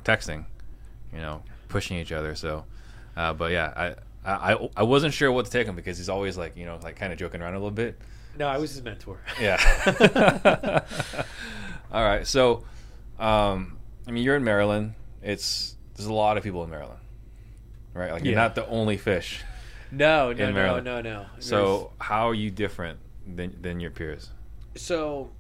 texting, 0.03 0.45
you 1.13 1.19
know, 1.19 1.41
pushing 1.69 1.97
each 1.97 2.11
other. 2.11 2.36
So, 2.36 2.65
uh, 3.15 3.34
but 3.34 3.51
yeah, 3.51 3.73
I, 3.75 3.95
I 4.26 4.69
I 4.78 4.84
wasn't 4.84 5.13
sure 5.13 5.32
what 5.32 5.45
to 5.45 5.51
take 5.51 5.67
him 5.67 5.76
because 5.76 5.97
he's 5.97 6.09
always 6.09 6.38
like 6.38 6.55
you 6.57 6.65
know 6.65 6.78
like 6.84 6.95
kind 6.95 7.11
of 7.11 7.17
joking 7.19 7.41
around 7.41 7.53
a 7.53 7.57
little 7.57 7.72
bit. 7.72 7.99
No, 8.38 8.47
I 8.47 8.57
was 8.57 8.72
his 8.72 8.82
mentor. 8.84 9.19
Yeah. 9.41 9.59
All 11.91 12.03
right. 12.03 12.26
So, 12.26 12.63
um, 13.19 13.78
I 14.07 14.11
mean, 14.11 14.24
you're 14.24 14.36
in 14.38 14.43
Maryland. 14.43 14.93
It's 15.22 15.76
there's 15.95 16.07
a 16.07 16.13
lot 16.13 16.38
of 16.38 16.43
people 16.43 16.63
in 16.63 16.69
Maryland, 16.69 16.99
right? 17.93 18.11
Like 18.11 18.24
you're 18.24 18.34
Yeah. 18.34 18.39
not 18.41 18.55
the 18.55 18.65
only 18.67 18.97
fish. 18.97 19.43
No, 19.91 20.32
no, 20.32 20.51
no, 20.51 20.80
no, 20.80 21.01
no. 21.01 21.26
So, 21.39 21.91
how 21.99 22.30
are 22.30 22.34
you 22.34 22.49
different 22.49 22.99
than 23.28 23.61
than 23.61 23.80
your 23.82 23.91
peers? 23.91 24.30
So 24.76 25.32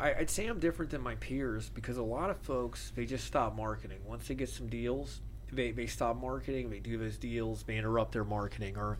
I, 0.00 0.14
I'd 0.14 0.30
say 0.30 0.46
I'm 0.46 0.58
different 0.58 0.90
than 0.90 1.02
my 1.02 1.16
peers 1.16 1.68
because 1.68 1.98
a 1.98 2.02
lot 2.02 2.30
of 2.30 2.38
folks 2.38 2.92
they 2.96 3.04
just 3.04 3.26
stop 3.26 3.54
marketing 3.54 3.98
once 4.06 4.26
they 4.28 4.34
get 4.34 4.48
some 4.48 4.68
deals. 4.68 5.20
They, 5.52 5.70
they 5.70 5.86
stop 5.86 6.20
marketing. 6.20 6.70
They 6.70 6.78
do 6.78 6.96
those 6.98 7.18
deals. 7.18 7.62
They 7.64 7.76
interrupt 7.76 8.12
their 8.12 8.24
marketing, 8.24 8.76
or 8.76 8.98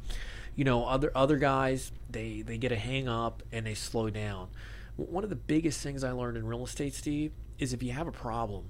you 0.54 0.64
know, 0.64 0.84
other 0.84 1.10
other 1.14 1.38
guys 1.38 1.92
they 2.10 2.42
they 2.42 2.58
get 2.58 2.72
a 2.72 2.76
hang 2.76 3.08
up 3.08 3.42
and 3.52 3.66
they 3.66 3.74
slow 3.74 4.10
down. 4.10 4.48
One 4.96 5.24
of 5.24 5.30
the 5.30 5.36
biggest 5.36 5.80
things 5.80 6.04
I 6.04 6.10
learned 6.12 6.36
in 6.36 6.46
real 6.46 6.64
estate, 6.64 6.94
Steve, 6.94 7.32
is 7.58 7.72
if 7.72 7.82
you 7.82 7.92
have 7.92 8.06
a 8.06 8.12
problem 8.12 8.66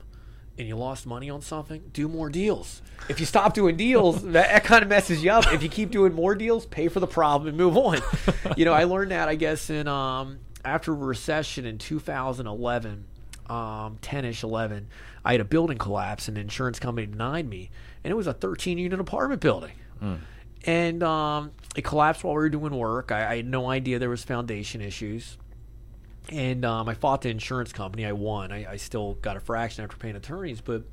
and 0.59 0.69
you 0.69 0.77
lost 0.77 1.07
money 1.07 1.31
on 1.31 1.41
something, 1.41 1.83
do 1.93 2.09
more 2.09 2.29
deals. 2.29 2.83
If 3.09 3.19
you 3.19 3.27
stop 3.27 3.55
doing 3.55 3.77
deals, 3.77 4.23
that, 4.27 4.33
that 4.33 4.65
kind 4.65 4.83
of 4.83 4.89
messes 4.89 5.25
you 5.25 5.31
up. 5.31 5.53
If 5.53 5.63
you 5.63 5.69
keep 5.69 5.91
doing 5.91 6.13
more 6.13 6.35
deals, 6.35 6.67
pay 6.67 6.89
for 6.89 7.01
the 7.01 7.07
problem 7.07 7.49
and 7.49 7.57
move 7.57 7.77
on. 7.77 8.01
you 8.57 8.65
know, 8.65 8.73
I 8.73 8.85
learned 8.85 9.11
that 9.11 9.29
I 9.29 9.35
guess 9.35 9.71
in 9.71 9.89
um, 9.89 10.39
after 10.65 10.93
a 10.93 10.97
recession 10.97 11.65
in 11.65 11.79
2011, 11.79 13.05
um, 13.49 13.99
10ish 14.03 14.43
11, 14.43 14.87
I 15.25 15.33
had 15.33 15.41
a 15.41 15.45
building 15.45 15.79
collapse 15.79 16.29
and 16.29 16.37
the 16.37 16.41
insurance 16.41 16.79
company 16.79 17.07
denied 17.07 17.49
me, 17.49 17.71
and 18.03 18.11
it 18.11 18.15
was 18.15 18.27
a 18.27 18.33
13 18.33 18.79
unit 18.79 18.99
apartment 19.01 19.41
building. 19.41 19.75
And 20.65 21.03
um, 21.03 21.53
it 21.77 21.83
collapsed 21.83 22.23
while 22.25 22.35
we 22.35 22.41
were 22.41 22.49
doing 22.49 22.75
work. 22.75 23.11
I, 23.13 23.33
I 23.33 23.37
had 23.37 23.47
no 23.47 23.69
idea 23.69 23.99
there 23.99 24.11
was 24.11 24.25
foundation 24.25 24.81
issues 24.81 25.37
and 26.29 26.65
um, 26.65 26.89
I 26.89 26.95
fought 26.95 27.23
the 27.23 27.31
insurance 27.31 27.73
company. 27.73 28.07
I 28.07 28.13
won. 28.13 28.53
I, 28.53 28.73
I 28.73 28.77
still 28.77 29.15
got 29.15 29.37
a 29.37 29.41
fraction 29.41 29.85
after 29.85 29.97
paying 29.97 30.17
attorneys, 30.17 30.61
but 30.61 30.85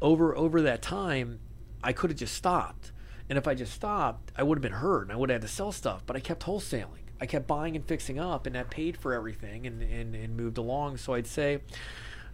over 0.00 0.36
over 0.36 0.62
that 0.62 0.82
time, 0.82 1.40
I 1.82 1.92
could 1.92 2.10
have 2.10 2.18
just 2.18 2.34
stopped. 2.34 2.92
And 3.28 3.38
if 3.38 3.46
I 3.46 3.54
just 3.54 3.72
stopped, 3.72 4.32
I 4.36 4.42
would 4.42 4.58
have 4.58 4.62
been 4.62 4.72
hurt, 4.72 5.02
and 5.02 5.12
I 5.12 5.16
would 5.16 5.30
have 5.30 5.42
had 5.42 5.48
to 5.48 5.54
sell 5.54 5.72
stuff. 5.72 6.02
But 6.06 6.16
I 6.16 6.20
kept 6.20 6.42
wholesaling. 6.44 7.02
I 7.20 7.26
kept 7.26 7.46
buying 7.46 7.76
and 7.76 7.84
fixing 7.84 8.18
up, 8.18 8.46
and 8.46 8.54
that 8.56 8.70
paid 8.70 8.96
for 8.96 9.12
everything, 9.12 9.66
and 9.66 9.82
and, 9.82 10.14
and 10.14 10.36
moved 10.36 10.58
along. 10.58 10.96
So 10.96 11.14
I'd 11.14 11.26
say, 11.26 11.60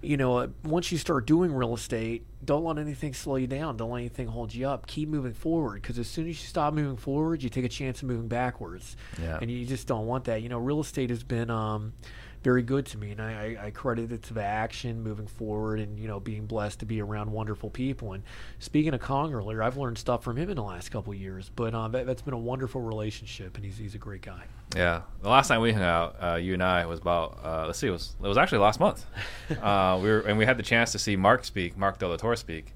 you 0.03 0.17
know, 0.17 0.39
uh, 0.39 0.49
once 0.65 0.93
you 0.93 0.99
start 0.99 1.27
doing 1.27 1.53
real 1.53 1.75
estate, 1.75 2.25
don't 2.45 2.65
let 2.65 2.79
anything 2.79 3.13
slow 3.15 3.35
you 3.37 3.47
down. 3.49 3.77
Don't 3.77 3.91
let 3.91 3.99
anything 3.99 4.29
hold 4.29 4.55
you 4.55 4.69
up. 4.69 4.87
Keep 4.87 5.09
moving 5.09 5.35
forward, 5.35 5.83
because 5.83 5.99
as 5.99 6.07
soon 6.09 6.29
as 6.29 6.41
you 6.41 6.47
stop 6.47 6.73
moving 6.73 6.97
forward, 6.97 7.43
you 7.43 7.49
take 7.49 7.65
a 7.65 7.69
chance 7.69 8.01
of 8.03 8.09
moving 8.09 8.29
backwards 8.29 8.97
Yeah. 9.21 9.39
and 9.43 9.51
you 9.51 9.67
just 9.67 9.87
don't 9.89 10.07
want 10.07 10.25
that. 10.25 10.43
You 10.43 10.49
know, 10.49 10.59
real 10.59 10.81
estate 10.81 11.11
has 11.11 11.25
been 11.25 11.51
um, 11.51 11.95
very 12.43 12.63
good 12.63 12.87
to 12.87 12.99
me, 12.99 13.11
and 13.11 13.21
I, 13.21 13.57
I, 13.61 13.67
I 13.67 13.71
credit 13.71 14.13
it 14.13 14.23
to 14.25 14.35
the 14.35 14.43
action 14.43 15.03
moving 15.03 15.27
forward, 15.27 15.81
and 15.81 15.99
you 15.99 16.07
know, 16.07 16.21
being 16.21 16.47
blessed 16.47 16.81
to 16.81 16.87
be 16.87 17.01
around 17.01 17.33
wonderful 17.33 17.71
people. 17.71 18.13
And 18.13 18.23
speaking 18.59 18.95
of 18.95 19.01
Kong 19.01 19.33
earlier, 19.35 19.63
I've 19.63 19.77
learned 19.77 19.99
stuff 19.99 20.23
from 20.23 20.37
him 20.37 20.49
in 20.51 20.57
the 20.57 20.63
last 20.63 20.91
couple 20.91 21.13
of 21.13 21.19
years, 21.19 21.51
but 21.55 21.75
um, 21.75 21.93
that, 21.93 22.07
that's 22.07 22.23
been 22.23 22.35
a 22.35 22.39
wonderful 22.39 22.81
relationship, 22.81 23.57
and 23.57 23.65
he's 23.65 23.79
he's 23.79 23.95
a 23.95 23.99
great 23.99 24.23
guy. 24.23 24.45
Yeah, 24.77 25.03
the 25.23 25.31
last 25.31 25.49
time 25.49 25.61
we 25.61 25.73
hung 25.73 25.83
out, 25.83 26.17
uh, 26.23 26.35
you 26.37 26.55
and 26.55 26.63
I 26.63 26.87
was 26.87 27.01
about 27.01 27.39
uh, 27.43 27.67
let's 27.67 27.79
see, 27.79 27.89
it 27.89 27.93
was 27.93 28.15
it 28.23 28.29
was 28.29 28.39
actually 28.39 28.59
last 28.59 28.81
month. 28.81 29.05
uh, 29.63 29.99
we 30.03 30.09
were 30.09 30.21
and 30.21 30.39
we 30.39 30.47
had 30.47 30.57
the 30.57 30.63
chance 30.63 30.93
to 30.93 30.99
see 30.99 31.17
Mark 31.17 31.45
speak, 31.45 31.77
Mark 31.77 31.99
Delatorre 31.99 32.39
speak, 32.39 32.75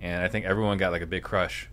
and 0.00 0.22
I 0.22 0.28
think 0.28 0.44
everyone 0.44 0.78
got 0.78 0.92
like 0.92 1.02
a 1.02 1.06
big 1.06 1.22
crush 1.22 1.68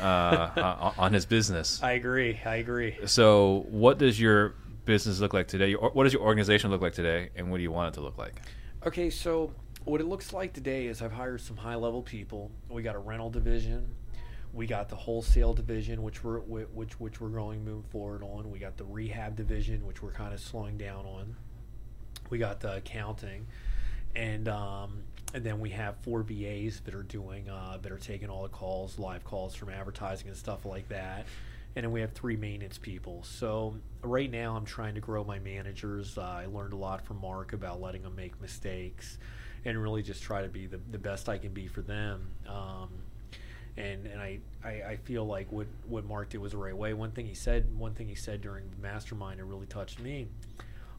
uh, 0.00 0.50
on, 0.80 0.94
on 0.98 1.12
his 1.12 1.26
business. 1.26 1.82
I 1.82 1.92
agree. 1.92 2.40
I 2.44 2.56
agree. 2.56 2.96
So, 3.06 3.66
what 3.68 3.98
does 3.98 4.20
your 4.20 4.54
business 4.88 5.20
look 5.20 5.34
like 5.34 5.46
today? 5.46 5.74
What 5.74 6.04
does 6.04 6.14
your 6.14 6.22
organization 6.22 6.70
look 6.70 6.80
like 6.80 6.94
today, 6.94 7.28
and 7.36 7.50
what 7.50 7.58
do 7.58 7.62
you 7.62 7.70
want 7.70 7.94
it 7.94 7.98
to 7.98 8.00
look 8.00 8.16
like? 8.16 8.40
Okay, 8.86 9.10
so 9.10 9.52
what 9.84 10.00
it 10.00 10.06
looks 10.06 10.32
like 10.32 10.54
today 10.54 10.86
is 10.86 11.02
I've 11.02 11.12
hired 11.12 11.42
some 11.42 11.58
high 11.58 11.74
level 11.74 12.00
people. 12.00 12.50
We 12.70 12.82
got 12.82 12.96
a 12.96 12.98
rental 12.98 13.28
division. 13.28 13.94
We 14.54 14.66
got 14.66 14.88
the 14.88 14.96
wholesale 14.96 15.52
division, 15.52 16.02
which 16.02 16.24
we're 16.24 16.40
which 16.40 16.98
which 16.98 17.20
we're 17.20 17.28
going 17.28 17.66
moving 17.66 17.88
forward 17.90 18.22
on. 18.22 18.50
We 18.50 18.58
got 18.58 18.78
the 18.78 18.86
rehab 18.86 19.36
division, 19.36 19.86
which 19.86 20.02
we're 20.02 20.12
kind 20.12 20.32
of 20.32 20.40
slowing 20.40 20.78
down 20.78 21.04
on. 21.04 21.36
We 22.30 22.38
got 22.38 22.60
the 22.60 22.76
accounting, 22.76 23.46
and 24.16 24.48
um, 24.48 25.02
and 25.34 25.44
then 25.44 25.60
we 25.60 25.68
have 25.70 25.96
four 25.98 26.22
VAs 26.22 26.80
that 26.86 26.94
are 26.94 27.02
doing 27.02 27.50
uh, 27.50 27.76
that 27.82 27.92
are 27.92 27.98
taking 27.98 28.30
all 28.30 28.44
the 28.44 28.48
calls, 28.48 28.98
live 28.98 29.22
calls 29.22 29.54
from 29.54 29.68
advertising 29.68 30.28
and 30.28 30.36
stuff 30.36 30.64
like 30.64 30.88
that. 30.88 31.26
And 31.76 31.84
then 31.84 31.92
we 31.92 32.00
have 32.00 32.12
three 32.12 32.36
maintenance 32.36 32.76
people. 32.78 33.22
So 33.22 33.76
right 34.02 34.30
now, 34.30 34.56
I'm 34.56 34.64
trying 34.64 34.94
to 34.94 35.00
grow 35.00 35.22
my 35.22 35.38
managers. 35.38 36.18
Uh, 36.18 36.22
I 36.22 36.46
learned 36.46 36.72
a 36.72 36.76
lot 36.76 37.04
from 37.06 37.20
Mark 37.20 37.52
about 37.52 37.80
letting 37.80 38.02
them 38.02 38.16
make 38.16 38.40
mistakes, 38.40 39.18
and 39.64 39.80
really 39.80 40.02
just 40.02 40.22
try 40.22 40.42
to 40.42 40.48
be 40.48 40.66
the, 40.66 40.80
the 40.90 40.98
best 40.98 41.28
I 41.28 41.38
can 41.38 41.52
be 41.52 41.68
for 41.68 41.82
them. 41.82 42.30
Um, 42.48 42.88
and 43.76 44.06
and 44.06 44.20
I, 44.20 44.40
I, 44.64 44.70
I 44.82 44.96
feel 44.96 45.24
like 45.24 45.52
what, 45.52 45.68
what 45.86 46.04
Mark 46.04 46.30
did 46.30 46.38
was 46.40 46.50
the 46.52 46.58
right 46.58 46.76
way. 46.76 46.94
One 46.94 47.12
thing 47.12 47.26
he 47.26 47.34
said, 47.34 47.78
one 47.78 47.94
thing 47.94 48.08
he 48.08 48.16
said 48.16 48.40
during 48.40 48.64
the 48.70 48.82
mastermind 48.82 49.38
that 49.38 49.44
really 49.44 49.66
touched 49.66 50.00
me 50.00 50.26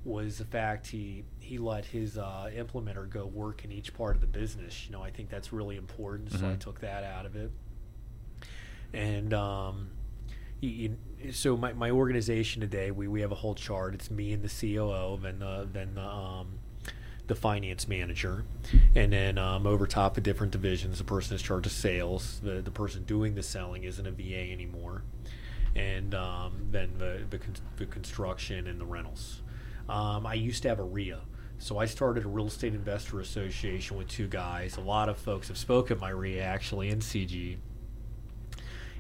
was 0.06 0.38
the 0.38 0.46
fact 0.46 0.88
he 0.88 1.26
he 1.42 1.58
let 1.58 1.84
his 1.84 2.18
uh, 2.18 2.50
implementer 2.56 3.10
go 3.10 3.26
work 3.26 3.66
in 3.66 3.72
each 3.74 3.94
part 3.94 4.16
of 4.16 4.22
the 4.22 4.28
business. 4.28 4.86
You 4.86 4.94
know, 4.94 5.02
I 5.02 5.12
think 5.12 5.30
that's 5.30 5.52
really 5.52 5.76
important. 5.76 6.32
So 6.32 6.46
I 6.48 6.52
Mhm. 6.52 6.60
took 6.60 6.80
that 6.80 7.04
out 7.04 7.26
of 7.26 7.36
it, 7.36 7.52
and 8.94 9.34
um, 9.34 9.90
so 11.32 11.58
my, 11.58 11.74
my 11.74 11.92
organization 11.92 12.62
today, 12.62 12.92
we, 12.92 13.08
we 13.08 13.22
have 13.22 13.32
a 13.32 13.36
whole 13.36 13.56
chart. 13.56 13.94
It's 13.94 14.12
me 14.12 14.34
and 14.34 14.44
the 14.44 14.50
COO, 14.50 15.20
then 15.22 15.40
the 15.40 15.68
then 15.72 15.96
the 15.96 16.04
um, 16.04 16.60
the 17.28 17.36
finance 17.36 17.88
manager, 17.88 18.44
and 18.96 19.14
then 19.14 19.38
um, 19.38 19.68
over 19.68 19.86
top 19.86 20.18
of 20.18 20.24
different 20.24 20.52
divisions, 20.52 20.98
the 20.98 21.04
person 21.04 21.36
is 21.36 21.42
charged 21.42 21.68
of 21.68 21.72
sales. 21.72 22.42
The 22.44 22.62
the 22.62 22.72
person 22.72 23.04
doing 23.04 23.36
the 23.36 23.44
selling 23.44 23.84
isn't 23.84 24.06
a 24.06 24.12
VA 24.12 24.52
anymore, 24.52 25.04
and 25.76 26.14
um, 26.16 26.68
then 26.72 26.92
the, 26.98 27.22
the 27.30 27.38
con- 27.38 27.56
the 27.78 27.86
construction 27.86 28.68
and 28.68 28.80
the 28.80 28.86
rentals. 28.86 29.42
Um, 29.88 30.26
I 30.26 30.36
used 30.36 30.64
to 30.64 30.70
have 30.70 30.80
a 30.80 30.84
REIA. 30.84 31.22
So 31.62 31.78
I 31.78 31.86
started 31.86 32.24
a 32.24 32.30
real 32.30 32.48
estate 32.48 32.74
investor 32.74 33.20
association 33.20 33.98
with 33.98 34.08
two 34.08 34.28
guys. 34.28 34.78
A 34.78 34.82
lot 34.82 35.10
of 35.10 35.18
folks 35.18 35.50
have 35.50 35.58
spoken 35.58 36.00
my 36.00 36.10
REIA 36.10 36.42
actually 36.42 36.90
in 36.90 37.00
CG 37.00 37.58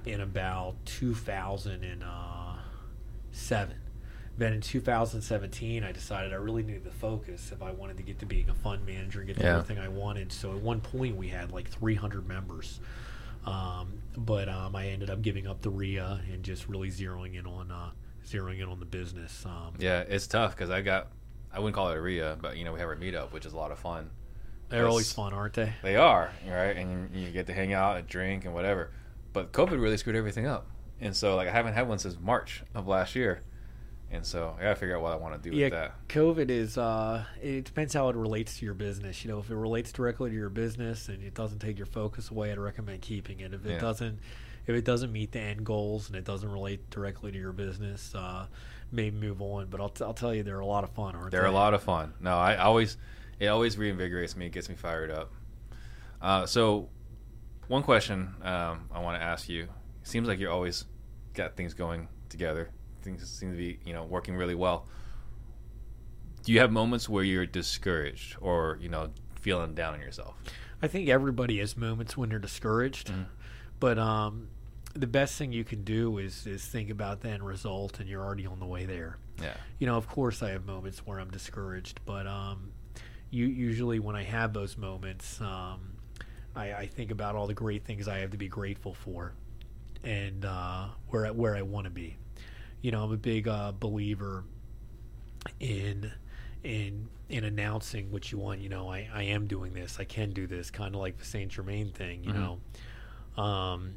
in 0.07 0.21
about 0.21 0.75
2007. 0.85 3.75
Then 4.37 4.53
in 4.53 4.61
2017, 4.61 5.83
I 5.83 5.91
decided 5.91 6.31
I 6.31 6.37
really 6.37 6.63
needed 6.63 6.85
to 6.85 6.91
focus 6.91 7.51
if 7.51 7.61
I 7.61 7.71
wanted 7.71 7.97
to 7.97 8.03
get 8.03 8.19
to 8.19 8.25
being 8.25 8.49
a 8.49 8.53
fund 8.53 8.85
manager 8.85 9.19
and 9.19 9.27
get 9.27 9.35
to 9.37 9.43
Yeah. 9.43 9.57
everything 9.57 9.79
I 9.79 9.89
wanted. 9.89 10.31
So 10.31 10.51
at 10.55 10.61
one 10.61 10.79
point, 10.79 11.17
we 11.17 11.27
had 11.27 11.51
like 11.51 11.67
300 11.69 12.25
members. 12.25 12.79
Um, 13.45 14.01
but 14.15 14.47
um, 14.47 14.75
I 14.75 14.87
ended 14.87 15.09
up 15.09 15.21
giving 15.21 15.45
up 15.47 15.61
the 15.61 15.69
REIA 15.69 16.21
and 16.31 16.43
just 16.43 16.69
really 16.69 16.89
zeroing 16.89 17.37
in 17.37 17.45
on 17.45 17.71
uh, 17.71 17.89
zeroing 18.25 18.59
in 18.61 18.69
on 18.69 18.79
the 18.79 18.85
business. 18.85 19.45
Um, 19.45 19.73
Yeah, 19.77 20.01
it's 20.07 20.27
tough 20.27 20.55
because 20.55 20.69
I 20.69 20.81
got, 20.81 21.07
I 21.51 21.59
wouldn't 21.59 21.75
call 21.75 21.89
it 21.89 21.97
a 21.97 22.01
REIA, 22.01 22.37
but 22.41 22.55
you 22.57 22.63
know 22.63 22.71
we 22.73 22.79
have 22.79 22.87
our 22.87 22.95
meetup, 22.95 23.31
which 23.33 23.45
is 23.45 23.51
a 23.53 23.57
lot 23.57 23.71
of 23.71 23.79
fun. 23.79 24.09
They're 24.69 24.87
always 24.87 25.11
fun, 25.11 25.33
aren't 25.33 25.53
they? 25.55 25.73
They 25.81 25.95
are 25.95 26.31
right, 26.47 26.75
and 26.77 27.13
you 27.15 27.31
get 27.31 27.47
to 27.47 27.53
hang 27.53 27.73
out 27.73 27.97
and 27.97 28.07
drink 28.07 28.45
and 28.45 28.53
whatever. 28.53 28.91
But 29.33 29.51
COVID 29.51 29.81
really 29.81 29.97
screwed 29.97 30.15
everything 30.15 30.45
up, 30.47 30.67
and 30.99 31.15
so 31.15 31.35
like 31.35 31.47
I 31.47 31.51
haven't 31.51 31.73
had 31.73 31.87
one 31.87 31.99
since 31.99 32.17
March 32.19 32.63
of 32.73 32.87
last 32.87 33.15
year, 33.15 33.41
and 34.11 34.25
so 34.25 34.55
I 34.57 34.63
gotta 34.63 34.75
figure 34.75 34.95
out 34.95 35.03
what 35.03 35.13
I 35.13 35.17
want 35.17 35.41
to 35.41 35.49
do 35.49 35.55
yeah, 35.55 35.65
with 35.67 35.73
that. 35.73 36.07
COVID 36.07 36.49
is. 36.49 36.77
Uh, 36.77 37.23
it 37.41 37.65
depends 37.65 37.93
how 37.93 38.09
it 38.09 38.15
relates 38.15 38.57
to 38.59 38.65
your 38.65 38.73
business. 38.73 39.23
You 39.23 39.31
know, 39.31 39.39
if 39.39 39.49
it 39.49 39.55
relates 39.55 39.91
directly 39.91 40.31
to 40.31 40.35
your 40.35 40.49
business 40.49 41.09
and 41.09 41.21
it 41.23 41.33
doesn't 41.35 41.59
take 41.59 41.77
your 41.77 41.85
focus 41.85 42.31
away, 42.31 42.51
I'd 42.51 42.57
recommend 42.57 43.01
keeping 43.01 43.39
it. 43.41 43.53
If 43.53 43.65
it 43.65 43.73
Yeah. 43.73 43.79
doesn't, 43.79 44.19
if 44.65 44.75
it 44.75 44.83
doesn't 44.85 45.11
meet 45.11 45.31
the 45.31 45.39
end 45.39 45.63
goals 45.65 46.07
and 46.07 46.15
it 46.15 46.25
doesn't 46.25 46.51
relate 46.51 46.89
directly 46.89 47.31
to 47.31 47.37
your 47.37 47.51
business, 47.53 48.13
uh, 48.15 48.47
maybe 48.91 49.15
move 49.15 49.41
on. 49.43 49.67
But 49.67 49.79
I'll, 49.79 49.89
t- 49.89 50.03
I'll 50.03 50.13
tell 50.15 50.33
you, 50.33 50.41
they're 50.43 50.59
a 50.59 50.65
lot 50.65 50.83
of 50.83 50.89
fun, 50.91 51.15
aren't 51.15 51.29
They're 51.31 51.43
they? 51.43 51.47
a 51.49 51.51
lot 51.51 51.73
of 51.75 51.83
fun. 51.83 52.13
No, 52.19 52.35
I 52.35 52.57
always, 52.57 52.97
it 53.39 53.45
always 53.47 53.75
reinvigorates 53.77 54.35
me, 54.35 54.47
it 54.47 54.51
gets 54.51 54.69
me 54.69 54.75
fired 54.75 55.11
up. 55.11 55.31
Uh, 56.21 56.45
so, 56.45 56.89
one 57.69 57.83
question 57.83 58.33
um, 58.41 58.89
I 58.91 58.99
want 58.99 59.17
to 59.19 59.23
ask 59.25 59.47
you: 59.47 59.69
Seems 60.03 60.27
like 60.27 60.39
you're 60.39 60.51
always 60.51 60.83
got 61.33 61.55
things 61.55 61.73
going 61.73 62.09
together. 62.27 62.69
Things 63.01 63.25
seem 63.29 63.51
to 63.51 63.57
be, 63.57 63.79
you 63.85 63.93
know, 63.93 64.03
working 64.03 64.35
really 64.35 64.55
well. 64.55 64.85
Do 66.43 66.51
you 66.51 66.59
have 66.59 66.71
moments 66.71 67.07
where 67.07 67.23
you're 67.23 67.45
discouraged 67.45 68.35
or 68.41 68.77
you 68.81 68.89
know 68.89 69.11
feeling 69.35 69.73
down 69.73 69.93
on 69.93 70.01
yourself? 70.01 70.35
I 70.81 70.87
think 70.87 71.07
everybody 71.09 71.59
has 71.59 71.75
moments 71.77 72.17
when 72.17 72.29
they're 72.29 72.39
discouraged, 72.39 73.07
Mhm. 73.09 73.25
but 73.79 73.97
um, 73.99 74.47
the 74.93 75.07
best 75.07 75.37
thing 75.37 75.51
you 75.51 75.63
can 75.63 75.83
do 75.83 76.17
is 76.17 76.47
is 76.47 76.65
think 76.65 76.89
about 76.89 77.21
the 77.21 77.29
end 77.29 77.43
result, 77.45 77.99
and 77.99 78.09
you're 78.09 78.23
already 78.23 78.45
on 78.45 78.59
the 78.59 78.65
way 78.65 78.85
there. 78.85 79.17
Yeah. 79.41 79.53
you 79.77 79.87
know, 79.87 79.95
of 79.95 80.05
course, 80.07 80.43
I 80.43 80.49
have 80.49 80.65
moments 80.65 81.05
where 81.05 81.17
I'm 81.17 81.31
discouraged, 81.31 82.01
but 82.05 82.27
um, 82.27 82.73
you, 83.29 83.45
usually 83.45 83.97
when 83.99 84.13
I 84.17 84.23
have 84.23 84.51
those 84.51 84.75
moments, 84.75 85.39
um, 85.39 85.93
I, 86.55 86.73
I 86.73 86.85
think 86.87 87.11
about 87.11 87.35
all 87.35 87.47
the 87.47 87.53
great 87.53 87.83
things 87.85 88.07
I 88.07 88.19
have 88.19 88.31
to 88.31 88.37
be 88.37 88.47
grateful 88.47 88.93
for, 88.93 89.33
and 90.03 90.45
uh, 90.45 90.87
where 91.09 91.25
I- 91.27 91.31
where 91.31 91.55
I 91.55 91.61
want 91.61 91.85
to 91.85 91.91
be. 91.91 92.17
You 92.81 92.91
know, 92.91 93.03
I'm 93.03 93.11
a 93.11 93.17
big 93.17 93.47
uh, 93.47 93.71
believer 93.73 94.43
in 95.59 96.11
in 96.63 97.07
in 97.29 97.43
announcing 97.43 98.11
what 98.11 98.31
you 98.31 98.37
want. 98.37 98.59
You 98.61 98.69
know, 98.69 98.89
I, 98.89 99.07
I 99.13 99.23
am 99.23 99.47
doing 99.47 99.73
this. 99.73 99.97
I 99.99 100.03
can 100.03 100.31
do 100.31 100.47
this. 100.47 100.71
Kind 100.71 100.95
of 100.95 101.01
like 101.01 101.17
the 101.17 101.25
Saint 101.25 101.51
Germain 101.51 101.91
thing. 101.91 102.23
You 102.23 102.31
Mhm. 102.33 102.57
know. 103.37 103.41
Um, 103.43 103.93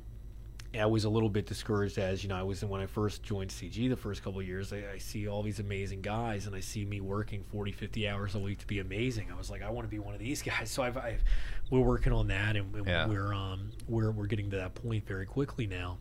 I 0.79 0.87
was 0.87 1.05
a 1.05 1.11
little 1.11 1.29
bit 1.29 1.47
discouraged 1.47 1.99
as 1.99 2.23
you 2.23 2.29
know 2.29 2.37
I 2.37 2.43
was 2.43 2.65
when 2.65 2.81
I 2.81 2.87
first 2.87 3.23
joined 3.23 3.51
CG 3.51 3.89
the 3.91 3.97
first 3.97 4.23
couple 4.23 4.41
of 4.41 4.47
years 4.47 4.73
I, 4.73 4.83
I 4.95 4.99
see 4.99 5.29
all 5.29 5.43
these 5.43 5.61
amazing 5.61 6.01
guys 6.03 6.47
and 6.47 6.55
I 6.57 6.61
see 6.61 6.85
me 6.85 7.01
working 7.01 7.45
40 7.53 7.73
50 7.73 8.09
hours 8.09 8.35
a 8.35 8.39
week 8.39 8.59
to 8.59 8.67
be 8.67 8.79
amazing 8.79 9.31
I 9.31 9.37
was 9.37 9.51
like 9.51 9.63
I 9.63 9.71
want 9.71 9.87
to 9.87 9.91
be 9.91 9.99
one 9.99 10.15
of 10.15 10.21
these 10.21 10.41
guys 10.51 10.71
so 10.71 10.83
I've, 10.83 10.97
I've 10.97 11.23
we're 11.71 11.81
working 11.81 12.13
on 12.13 12.29
that 12.29 12.57
and, 12.57 12.75
and 12.75 12.87
Yeah. 12.87 13.07
we're 13.07 13.35
um 13.35 13.71
we're 13.89 14.11
we're 14.11 14.27
getting 14.27 14.51
to 14.51 14.57
that 14.57 14.75
point 14.75 15.07
very 15.07 15.27
quickly 15.27 15.67
now 15.67 15.99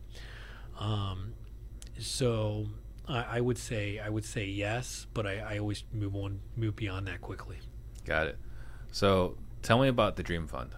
um 0.78 1.34
so 1.98 2.66
I, 3.06 3.22
I 3.36 3.40
would 3.40 3.58
say 3.58 3.98
I 3.98 4.08
would 4.08 4.24
say 4.24 4.46
yes 4.46 5.06
but 5.12 5.26
I, 5.26 5.38
I 5.40 5.58
always 5.58 5.84
move 5.92 6.14
on 6.16 6.40
move 6.56 6.76
beyond 6.76 7.06
that 7.08 7.20
quickly 7.20 7.58
Got 8.04 8.26
it. 8.26 8.38
So, 8.90 9.36
tell 9.62 9.78
me 9.80 9.86
about 9.86 10.16
the 10.16 10.24
Dream 10.24 10.48
Fund. 10.48 10.74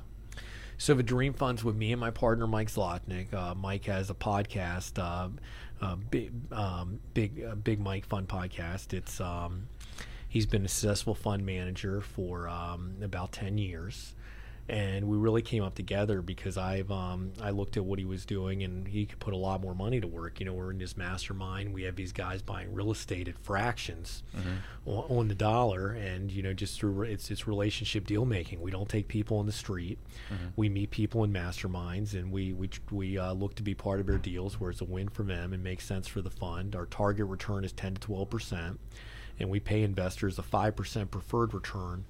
So 0.76 0.94
the 0.94 1.02
Dream 1.02 1.32
Funds 1.32 1.62
with 1.62 1.76
me 1.76 1.92
and 1.92 2.00
my 2.00 2.10
partner 2.10 2.46
Mike 2.46 2.68
Zlotnick. 2.68 3.32
Uh, 3.32 3.54
Mike 3.54 3.84
has 3.86 4.10
a 4.10 4.14
podcast, 4.14 4.98
uh, 4.98 5.28
uh, 5.80 5.96
big, 5.96 6.32
um, 6.52 7.00
big, 7.14 7.42
uh, 7.44 7.54
big 7.54 7.80
Mike 7.80 8.06
Fund 8.06 8.28
podcast. 8.28 8.92
It's 8.92 9.20
um, 9.20 9.68
he's 10.28 10.46
been 10.46 10.64
a 10.64 10.68
successful 10.68 11.14
fund 11.14 11.46
manager 11.46 12.00
for 12.00 12.48
um, 12.48 12.96
about 13.02 13.32
ten 13.32 13.56
years, 13.56 14.14
and 14.66 15.06
we 15.06 15.18
really 15.18 15.42
came 15.42 15.62
up 15.62 15.74
together 15.74 16.22
because 16.22 16.56
I've 16.56 16.90
um, 16.90 17.32
I 17.42 17.50
looked 17.50 17.76
at 17.76 17.84
what 17.84 17.98
he 17.98 18.06
was 18.06 18.24
doing 18.24 18.62
and 18.62 18.88
he 18.88 19.04
could 19.04 19.18
put 19.20 19.34
a 19.34 19.36
lot 19.36 19.60
more 19.60 19.74
money 19.74 20.00
to 20.00 20.06
work. 20.06 20.40
You 20.40 20.46
know, 20.46 20.54
we're 20.54 20.70
in 20.70 20.78
this 20.78 20.96
mastermind. 20.96 21.74
We 21.74 21.82
have 21.82 21.96
these 21.96 22.12
guys 22.12 22.40
buying 22.40 22.72
real 22.72 22.90
estate 22.90 23.28
at 23.28 23.36
fractions 23.38 24.22
on, 24.86 25.04
on 25.18 25.28
the 25.28 25.34
dollar, 25.34 25.90
and 25.90 26.30
you 26.32 26.42
know, 26.42 26.54
just 26.54 26.78
through 26.78 27.02
it's 27.02 27.30
it's 27.30 27.46
relationship 27.46 28.06
deal 28.06 28.24
making. 28.24 28.60
We 28.62 28.70
don't 28.70 28.88
take 28.88 29.06
people 29.06 29.36
on 29.38 29.44
the 29.46 29.52
street. 29.52 29.98
We 30.56 30.70
meet 30.70 30.90
people 30.90 31.24
in 31.24 31.32
masterminds, 31.32 32.14
and 32.14 32.32
we 32.32 32.54
we 32.54 32.70
we 32.90 33.18
uh, 33.18 33.32
look 33.34 33.54
to 33.56 33.62
be 33.62 33.74
part 33.74 34.00
of 34.00 34.06
their 34.06 34.18
deals 34.18 34.58
where 34.58 34.70
it's 34.70 34.80
a 34.80 34.84
win 34.86 35.08
for 35.10 35.24
them 35.24 35.52
and 35.52 35.62
makes 35.62 35.84
sense 35.84 36.08
for 36.08 36.22
the 36.22 36.30
fund. 36.30 36.74
Our 36.74 36.86
target 36.86 37.26
return 37.26 37.64
is 37.64 37.72
ten 37.72 37.94
to 37.94 38.00
twelve 38.00 38.30
percent, 38.30 38.80
and 39.38 39.50
we 39.50 39.60
pay 39.60 39.82
investors 39.82 40.38
a 40.38 40.42
five 40.42 40.74
percent 40.74 41.10
preferred 41.10 41.52
return. 41.52 42.06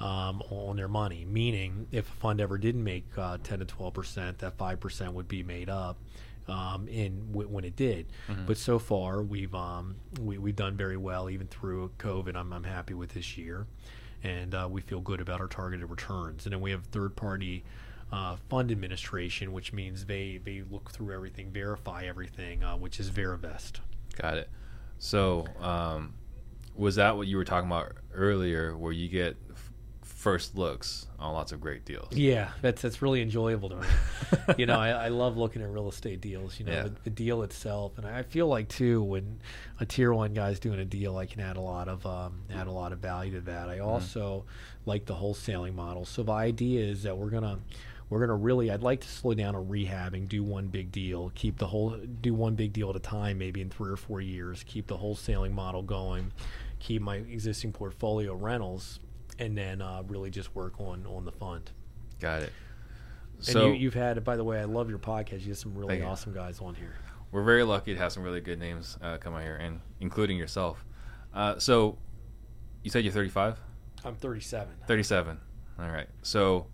Um, 0.00 0.40
on 0.48 0.76
their 0.76 0.88
money, 0.88 1.26
meaning 1.26 1.86
if 1.92 2.08
a 2.08 2.12
fund 2.12 2.40
ever 2.40 2.56
didn't 2.56 2.82
make 2.82 3.04
uh, 3.18 3.36
10 3.42 3.58
to 3.58 3.64
12 3.66 3.92
percent, 3.92 4.38
that 4.38 4.56
five 4.56 4.80
percent 4.80 5.12
would 5.12 5.28
be 5.28 5.42
made 5.42 5.68
up 5.68 5.98
um, 6.48 6.88
in 6.88 7.30
w- 7.32 7.46
when 7.48 7.64
it 7.64 7.76
did. 7.76 8.06
But 8.46 8.56
so 8.56 8.78
far, 8.78 9.22
we've 9.22 9.54
um, 9.54 9.96
we, 10.18 10.38
we've 10.38 10.56
done 10.56 10.74
very 10.74 10.96
well 10.96 11.28
even 11.28 11.48
through 11.48 11.90
COVID. 11.98 12.34
I'm, 12.34 12.50
I'm 12.50 12.64
happy 12.64 12.94
with 12.94 13.10
this 13.12 13.36
year, 13.36 13.66
and 14.24 14.54
uh, 14.54 14.66
we 14.70 14.80
feel 14.80 15.00
good 15.00 15.20
about 15.20 15.38
our 15.42 15.48
targeted 15.48 15.90
returns. 15.90 16.46
And 16.46 16.54
then 16.54 16.62
we 16.62 16.70
have 16.70 16.84
third 16.86 17.14
party. 17.14 17.62
Uh, 18.12 18.34
fund 18.48 18.72
administration, 18.72 19.52
which 19.52 19.72
means 19.72 20.06
they, 20.06 20.40
they 20.42 20.64
look 20.68 20.90
through 20.90 21.14
everything, 21.14 21.48
verify 21.52 22.02
everything, 22.06 22.64
uh, 22.64 22.74
which 22.76 22.98
is 22.98 23.08
Verivest. 23.08 23.78
Got 24.20 24.36
it. 24.38 24.48
So, 24.98 25.46
um, 25.60 26.14
was 26.74 26.96
that 26.96 27.16
what 27.16 27.28
you 27.28 27.36
were 27.36 27.44
talking 27.44 27.68
about 27.68 27.92
earlier, 28.12 28.76
where 28.76 28.90
you 28.90 29.08
get 29.08 29.36
first 30.20 30.54
looks 30.54 31.06
on 31.18 31.32
lots 31.32 31.50
of 31.50 31.60
great 31.60 31.84
deals? 31.86 32.08
Yeah, 32.12 32.50
that's 32.60 32.82
that's 32.82 33.00
really 33.00 33.22
enjoyable 33.22 33.70
to 33.70 33.76
me. 33.76 33.86
you 34.58 34.66
know, 34.66 34.78
I, 34.78 34.90
I 34.90 35.08
love 35.08 35.36
looking 35.38 35.62
at 35.62 35.68
real 35.70 35.88
estate 35.88 36.20
deals. 36.20 36.58
You 36.60 36.66
know, 36.66 36.72
Yeah. 36.72 36.82
the, 36.84 36.92
the 37.04 37.10
deal 37.10 37.42
itself, 37.42 37.96
and 37.96 38.06
I 38.06 38.22
feel 38.22 38.46
like 38.46 38.68
too 38.68 39.02
when 39.02 39.40
a 39.80 39.86
tier 39.86 40.12
one 40.12 40.34
guy's 40.34 40.60
doing 40.60 40.78
a 40.78 40.84
deal, 40.84 41.16
I 41.16 41.24
can 41.26 41.40
add 41.40 41.56
a 41.56 41.60
lot 41.60 41.88
of 41.88 42.04
um, 42.06 42.42
add 42.52 42.66
a 42.66 42.72
lot 42.72 42.92
of 42.92 42.98
value 42.98 43.32
to 43.32 43.40
that. 43.42 43.68
I 43.70 43.78
also 43.78 44.44
like 44.86 45.06
the 45.06 45.14
wholesaling 45.14 45.74
model. 45.74 46.04
So 46.04 46.22
the 46.22 46.32
idea 46.32 46.84
is 46.84 47.02
that 47.04 47.16
we're 47.16 47.30
gonna 47.30 47.58
we're 48.10 48.20
gonna 48.20 48.36
really. 48.36 48.70
I'd 48.70 48.82
like 48.82 49.00
to 49.00 49.08
slow 49.08 49.32
down 49.34 49.54
on 49.56 49.66
rehabbing, 49.68 50.28
do 50.28 50.42
one 50.42 50.66
big 50.66 50.92
deal, 50.92 51.32
keep 51.34 51.56
the 51.58 51.66
whole 51.68 51.96
do 52.20 52.34
one 52.34 52.56
big 52.56 52.72
deal 52.74 52.90
at 52.90 52.96
a 52.96 53.00
time, 53.00 53.38
maybe 53.38 53.62
in 53.62 53.70
three 53.70 53.90
or 53.90 53.96
four 53.96 54.20
years, 54.20 54.64
keep 54.66 54.86
the 54.86 54.96
wholesaling 54.98 55.52
model 55.52 55.82
going, 55.82 56.30
keep 56.78 57.00
my 57.00 57.16
existing 57.16 57.72
portfolio 57.72 58.34
rentals, 58.34 59.00
and 59.40 59.58
then 59.58 59.82
uh, 59.82 60.02
really 60.06 60.30
just 60.30 60.54
work 60.54 60.80
on 60.80 61.04
on 61.06 61.24
the 61.24 61.32
fund. 61.32 61.70
Got 62.20 62.42
it. 62.42 62.52
And 63.38 63.44
So 63.46 63.66
you, 63.68 63.72
you've 63.72 63.94
had, 63.94 64.22
by 64.22 64.36
the 64.36 64.44
way, 64.44 64.60
I 64.60 64.64
love 64.64 64.88
your 64.88 64.98
podcast. 64.98 65.42
You 65.42 65.48
have 65.48 65.58
some 65.58 65.74
really 65.74 66.02
awesome 66.02 66.32
guys 66.32 66.60
on 66.60 66.74
here. 66.74 66.94
we're 67.32 67.42
very 67.42 67.64
lucky 67.64 67.94
to 67.94 67.98
have 67.98 68.12
some 68.12 68.22
really 68.22 68.40
good 68.40 68.58
names 68.58 68.98
uh, 69.02 69.16
come 69.16 69.34
out 69.34 69.42
here, 69.42 69.56
and 69.56 69.80
including 70.00 70.36
yourself. 70.36 70.84
Uh, 71.34 71.58
so, 71.58 71.96
you 72.82 72.90
said 72.90 73.02
you're 73.04 73.12
35, 73.12 73.58
I'm 74.04 74.14
37. 74.14 74.68
37. 74.86 75.38
All 75.78 75.88
right. 75.88 76.08
So, 76.22 76.66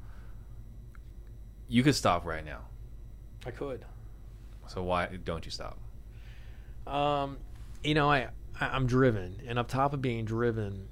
you 1.68 1.82
could 1.82 1.94
stop 1.94 2.24
right 2.26 2.44
now. 2.44 2.60
I 3.44 3.50
could. 3.52 3.84
So 4.68 4.82
why 4.82 5.06
don't 5.24 5.44
you 5.44 5.50
stop? 5.52 5.78
Um, 6.86 7.38
you 7.84 7.94
know, 7.94 8.10
I, 8.10 8.28
I 8.60 8.66
I'm 8.68 8.86
driven, 8.86 9.40
and 9.46 9.58
on 9.58 9.66
top 9.66 9.92
of 9.92 10.02
being 10.02 10.24
driven, 10.24 10.88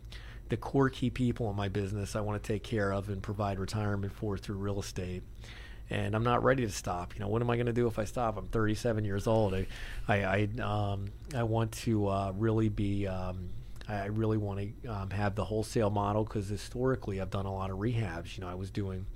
the 0.54 0.60
core 0.60 0.88
key 0.88 1.10
people 1.10 1.50
in 1.50 1.56
my 1.56 1.68
business 1.68 2.14
I 2.14 2.20
want 2.20 2.40
to 2.40 2.46
take 2.46 2.62
care 2.62 2.92
of 2.92 3.08
and 3.08 3.20
provide 3.20 3.58
retirement 3.58 4.12
for 4.12 4.38
through 4.38 4.58
real 4.58 4.78
estate. 4.78 5.24
and 5.90 6.14
I'm 6.14 6.22
not 6.22 6.44
ready 6.44 6.64
to 6.64 6.70
stop. 6.70 7.12
You 7.12 7.20
know, 7.20 7.28
what 7.28 7.42
am 7.42 7.50
I 7.50 7.56
going 7.56 7.66
to 7.66 7.72
do 7.72 7.88
if 7.88 7.98
I 7.98 8.04
stop? 8.04 8.36
I'm 8.36 8.46
37 8.46 9.04
years 9.04 9.26
old. 9.26 9.52
I, 9.52 9.66
I, 10.06 10.22
I, 10.22 10.48
um, 10.62 11.06
I 11.34 11.42
want 11.42 11.72
to 11.72 12.06
uh, 12.06 12.32
really 12.36 12.68
be. 12.68 13.08
Um, 13.08 13.50
I 13.88 14.06
really 14.06 14.38
want 14.38 14.60
to 14.60 14.88
um, 14.88 15.10
have 15.10 15.34
the 15.34 15.44
wholesale 15.44 15.90
model 15.90 16.22
because 16.22 16.48
historically 16.48 17.20
I've 17.20 17.30
done 17.30 17.46
a 17.46 17.52
lot 17.52 17.70
of 17.70 17.78
rehabs. 17.78 18.38
You 18.38 18.44
know, 18.44 18.48
I 18.48 18.54
was 18.54 18.70
doing 18.70 19.06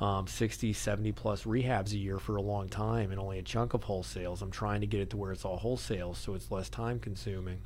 um, 0.00 0.26
60, 0.26 0.74
70 0.74 1.12
plus 1.12 1.44
rehabs 1.44 1.92
a 1.92 1.96
year 1.96 2.18
for 2.18 2.36
a 2.36 2.42
long 2.42 2.68
time 2.68 3.10
and 3.10 3.18
only 3.18 3.38
a 3.38 3.42
chunk 3.42 3.72
of 3.72 3.86
wholesales. 3.86 4.42
I'm 4.42 4.50
trying 4.50 4.82
to 4.82 4.86
get 4.86 5.00
it 5.00 5.08
to 5.10 5.16
where 5.16 5.32
it's 5.32 5.46
all 5.46 5.56
wholesale 5.56 6.12
so 6.12 6.34
it's 6.34 6.50
less 6.50 6.68
time 6.68 7.00
consuming. 7.00 7.62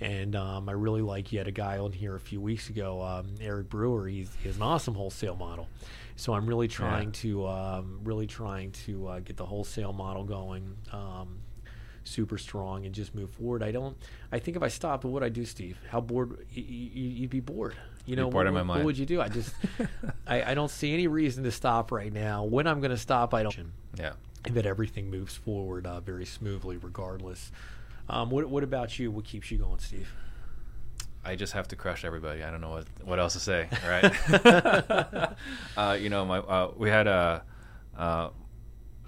And 0.00 0.36
um, 0.36 0.68
I 0.68 0.72
really 0.72 1.00
like 1.00 1.32
you 1.32 1.38
had 1.38 1.48
a 1.48 1.52
guy 1.52 1.78
on 1.78 1.92
here 1.92 2.14
a 2.14 2.20
few 2.20 2.40
weeks 2.40 2.68
ago, 2.68 3.02
um, 3.02 3.34
Eric 3.40 3.70
Brewer. 3.70 4.06
He's, 4.06 4.30
an 4.44 4.60
awesome 4.60 4.94
wholesale 4.94 5.36
model. 5.36 5.68
So 6.16 6.34
I'm 6.34 6.46
really 6.46 6.68
trying 6.68 7.08
yeah. 7.08 7.20
to 7.22 7.46
um, 7.46 8.00
really 8.04 8.26
trying 8.26 8.72
to 8.72 9.08
uh, 9.08 9.20
get 9.20 9.36
the 9.36 9.46
wholesale 9.46 9.92
model 9.92 10.24
going 10.24 10.76
um, 10.92 11.38
super 12.04 12.38
strong 12.38 12.86
and 12.86 12.94
just 12.94 13.14
move 13.14 13.30
forward. 13.30 13.62
I 13.62 13.70
don't. 13.70 13.96
I 14.32 14.38
think 14.38 14.56
if 14.56 14.62
I 14.62 14.68
stopped, 14.68 15.04
what 15.04 15.12
would 15.12 15.22
I 15.22 15.28
do, 15.28 15.44
Steve? 15.44 15.78
How 15.88 16.00
bored? 16.00 16.46
You'd 16.50 17.30
be 17.30 17.40
bored. 17.40 17.74
You 18.06 18.14
know, 18.14 18.28
what, 18.28 18.46
what, 18.52 18.84
would 18.84 18.96
you 18.96 19.06
do? 19.06 19.20
I 19.20 19.28
just, 19.28 19.52
I, 20.26 20.52
I 20.52 20.54
don't 20.54 20.70
see 20.70 20.94
any 20.94 21.08
reason 21.08 21.42
to 21.44 21.50
stop 21.50 21.90
right 21.90 22.12
now. 22.12 22.44
When 22.44 22.66
I'm 22.68 22.80
going 22.80 22.92
to 22.92 22.96
stop, 22.96 23.34
I 23.34 23.42
don't. 23.42 23.72
Yeah. 23.98 24.12
That 24.48 24.64
everything 24.64 25.10
moves 25.10 25.34
forward 25.34 25.88
uh, 25.88 25.98
very 25.98 26.24
smoothly, 26.24 26.76
regardless. 26.76 27.50
Um, 28.08 28.30
what 28.30 28.46
What 28.46 28.62
about 28.62 28.98
you? 28.98 29.10
What 29.10 29.24
keeps 29.24 29.50
you 29.50 29.58
going, 29.58 29.78
Steve? 29.78 30.12
I 31.24 31.34
just 31.34 31.54
have 31.54 31.66
to 31.68 31.76
crush 31.76 32.04
everybody. 32.04 32.44
I 32.44 32.50
don't 32.50 32.60
know 32.60 32.70
what 32.70 32.86
what 33.04 33.18
else 33.18 33.32
to 33.32 33.40
say. 33.40 33.68
Right? 33.86 35.34
uh, 35.76 35.92
you 35.94 36.08
know, 36.08 36.24
my 36.24 36.38
uh, 36.38 36.72
we 36.76 36.88
had 36.88 37.06
a. 37.06 37.42
Uh, 37.96 38.30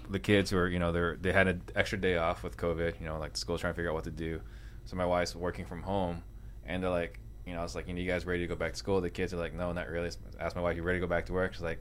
the 0.09 0.19
kids 0.19 0.51
were, 0.51 0.67
you 0.67 0.79
know, 0.79 0.91
they 0.91 1.15
they 1.21 1.31
had 1.31 1.47
an 1.47 1.61
extra 1.75 1.97
day 1.97 2.17
off 2.17 2.43
with 2.43 2.57
COVID. 2.57 2.99
You 2.99 3.07
know, 3.07 3.19
like 3.19 3.33
the 3.33 3.39
school's 3.39 3.61
trying 3.61 3.73
to 3.73 3.75
figure 3.75 3.91
out 3.91 3.95
what 3.95 4.03
to 4.05 4.11
do. 4.11 4.41
So 4.85 4.95
my 4.95 5.05
wife's 5.05 5.35
working 5.35 5.65
from 5.65 5.83
home, 5.83 6.23
and 6.65 6.83
they're 6.83 6.89
like, 6.89 7.19
you 7.45 7.53
know, 7.53 7.59
I 7.59 7.63
was 7.63 7.75
like, 7.75 7.87
you 7.87 7.93
know, 7.93 8.01
you 8.01 8.07
guys 8.07 8.25
ready 8.25 8.41
to 8.41 8.47
go 8.47 8.55
back 8.55 8.73
to 8.73 8.77
school? 8.77 8.99
The 9.01 9.09
kids 9.09 9.33
are 9.33 9.37
like, 9.37 9.53
no, 9.53 9.71
not 9.71 9.87
really. 9.87 10.09
I 10.39 10.43
asked 10.43 10.55
my 10.55 10.61
wife, 10.61 10.75
you 10.75 10.83
ready 10.83 10.99
to 10.99 11.05
go 11.05 11.09
back 11.09 11.27
to 11.27 11.33
work? 11.33 11.53
She's 11.53 11.61
like, 11.61 11.79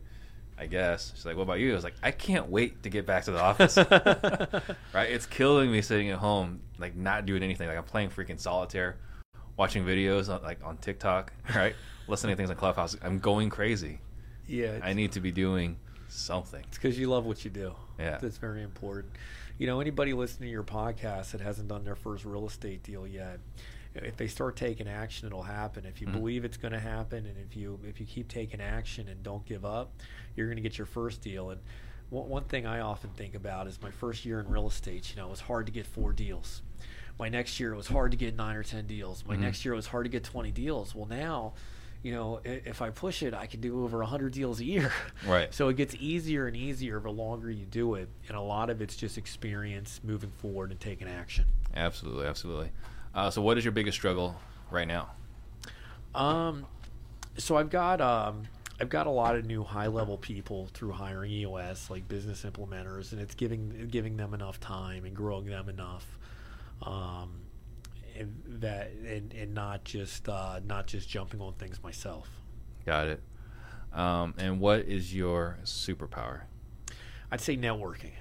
I 0.59 0.67
guess. 0.67 1.13
She's 1.15 1.25
like, 1.25 1.37
what 1.37 1.45
about 1.45 1.61
you? 1.61 1.73
I 1.73 1.75
was 1.75 1.85
like, 1.85 1.95
I 2.03 2.11
can't 2.11 2.49
wait 2.49 2.83
to 2.83 2.91
get 2.91 3.07
back 3.07 3.25
to 3.25 3.31
the 3.31 3.41
office. 3.41 3.77
right? 4.93 5.11
It's 5.11 5.27
killing 5.27 5.71
me 5.71 5.83
sitting 5.83 6.11
at 6.11 6.19
home, 6.19 6.61
like 6.79 6.97
not 6.97 7.27
doing 7.27 7.43
anything. 7.43 7.69
Like 7.69 7.79
I'm 7.79 7.85
playing 7.85 8.11
freaking 8.11 8.41
solitaire, 8.41 8.97
watching 9.57 9.85
videos 9.85 10.33
on, 10.33 10.43
like 10.43 10.65
on 10.65 10.77
TikTok, 10.79 11.33
right? 11.55 11.75
Listening 12.09 12.33
to 12.33 12.37
things 12.37 12.51
on 12.51 12.57
Clubhouse. 12.57 12.97
I'm 13.03 13.19
going 13.19 13.51
crazy. 13.51 14.01
Yeah. 14.47 14.81
I 14.83 14.95
need 14.95 15.13
to 15.13 15.21
be 15.21 15.31
doing 15.31 15.77
something. 16.09 16.65
It's 16.69 16.79
because 16.79 16.99
you 16.99 17.09
love 17.09 17.27
what 17.27 17.45
you 17.45 17.51
do. 17.51 17.75
Yeah. 17.99 18.19
That's 18.21 18.39
very 18.39 18.63
important. 18.63 19.13
You 19.59 19.67
know, 19.67 19.81
anybody 19.81 20.13
listening 20.13 20.49
to 20.49 20.53
your 20.53 20.63
podcast 20.63 21.33
that 21.33 21.41
hasn't 21.41 21.69
done 21.69 21.85
their 21.85 21.97
first 21.97 22.25
real 22.25 22.47
estate 22.47 22.83
deal 22.83 23.07
yet, 23.07 23.41
if 23.95 24.17
they 24.17 24.27
start 24.27 24.57
taking 24.57 24.89
action, 24.89 25.27
it'll 25.27 25.43
happen. 25.43 25.85
If 25.85 26.01
you 26.01 26.07
mm-hmm. 26.07 26.19
believe 26.19 26.45
it's 26.45 26.57
going 26.57 26.73
to 26.73 26.79
happen, 26.79 27.27
and 27.27 27.37
if 27.39 27.57
you 27.57 27.79
if 27.85 28.01
you 28.01 28.07
keep 28.07 28.29
taking 28.29 28.61
action 28.61 29.09
and 29.09 29.23
don't 29.23 29.45
give 29.45 29.65
up, 29.65 29.93
you're 30.37 30.47
going 30.47 30.57
to 30.57 30.63
get 30.63 30.79
your 30.79 30.87
first 30.87 31.23
deal. 31.23 31.51
And 31.51 31.61
one, 32.11 32.29
one 32.29 32.45
thing 32.45 32.67
I 32.67 32.81
often 32.81 33.11
think 33.11 33.35
about 33.35 33.67
is 33.67 33.81
my 33.83 33.91
first 33.91 34.25
year 34.25 34.41
in 34.41 34.49
real 34.49 34.69
estate. 34.69 35.11
You 35.11 35.21
know, 35.21 35.27
it 35.29 35.31
was 35.31 35.41
hard 35.41 35.67
to 35.67 35.73
get 35.73 35.87
four 35.87 36.13
deals. 36.13 36.63
My 37.19 37.29
next 37.29 37.59
year 37.59 37.73
it 37.73 37.77
was 37.77 37.89
hard 37.89 38.13
to 38.13 38.17
get 38.17 38.37
nine 38.37 38.57
or 38.57 38.63
ten 38.63 38.87
deals. 38.87 39.25
My 39.27 39.35
mm-hmm. 39.35 39.45
next 39.45 39.65
year 39.65 39.75
it 39.75 39.77
was 39.77 39.89
hard 39.89 40.05
to 40.05 40.11
get 40.11 40.25
twenty 40.25 40.51
deals. 40.51 40.95
Well, 40.95 41.07
now 41.07 41.55
you 42.03 42.13
know, 42.13 42.41
if 42.45 42.81
I 42.81 42.91
push 42.91 43.23
it, 43.23 43.35
I 43.35 43.47
can 43.47 43.61
do 43.61 43.83
over 43.83 43.99
100 43.99 44.33
deals 44.33 44.61
a 44.61 44.65
year. 44.65 44.93
Right. 45.27 45.53
So 45.59 45.69
it 45.69 45.77
gets 45.77 45.97
easier 45.99 46.47
and 46.47 46.57
easier 46.57 47.01
the 47.01 47.11
longer 47.11 47.51
you 47.51 47.67
do 47.67 47.95
it. 47.95 48.09
And 48.29 48.37
a 48.37 48.41
lot 48.41 48.71
of 48.71 48.81
it's 48.81 48.95
just 48.95 49.19
experience 49.19 50.01
moving 50.05 50.31
forward 50.31 50.71
and 50.71 50.79
taking 50.79 51.09
action. 51.09 51.47
Absolutely. 51.75 52.27
Absolutely. 52.27 52.71
Uh, 53.15 53.31
so, 53.31 53.43
what 53.43 53.59
is 53.59 53.65
your 53.65 53.73
biggest 53.73 53.97
struggle 53.97 54.37
right 54.71 54.87
now? 54.87 55.11
Um, 56.15 56.67
so 57.39 57.57
I've 57.57 57.71
got 57.71 58.01
um, 58.01 58.45
I've 58.81 58.89
got 58.89 59.07
a 59.07 59.11
lot 59.11 59.37
of 59.37 59.47
new 59.47 59.63
high 59.63 59.87
level 59.87 60.17
people 60.19 60.69
through 60.75 60.93
hiring 60.93 61.31
EOS, 61.31 61.91
like 61.91 62.09
business 62.09 62.45
implementers, 62.45 63.13
and 63.13 63.21
it's 63.21 63.35
giving 63.35 63.89
giving 63.91 64.17
them 64.17 64.35
enough 64.35 64.61
time 64.61 65.05
and 65.05 65.15
growing 65.15 65.47
them 65.47 65.69
enough. 65.69 66.19
Um, 66.83 67.41
that 68.47 68.91
and, 69.07 69.33
and 69.33 69.55
not 69.55 69.85
just 69.85 70.29
uh, 70.29 70.61
not 70.67 70.87
just 70.87 71.09
jumping 71.09 71.41
on 71.41 71.55
things 71.55 71.83
myself. 71.83 72.29
Got 72.85 73.09
it. 73.09 73.23
Um, 73.93 74.35
and 74.39 74.61
what 74.61 74.81
is 74.81 75.15
your 75.15 75.59
superpower? 75.65 76.43
I'd 77.31 77.41
say 77.41 77.57
networking. 77.57 78.13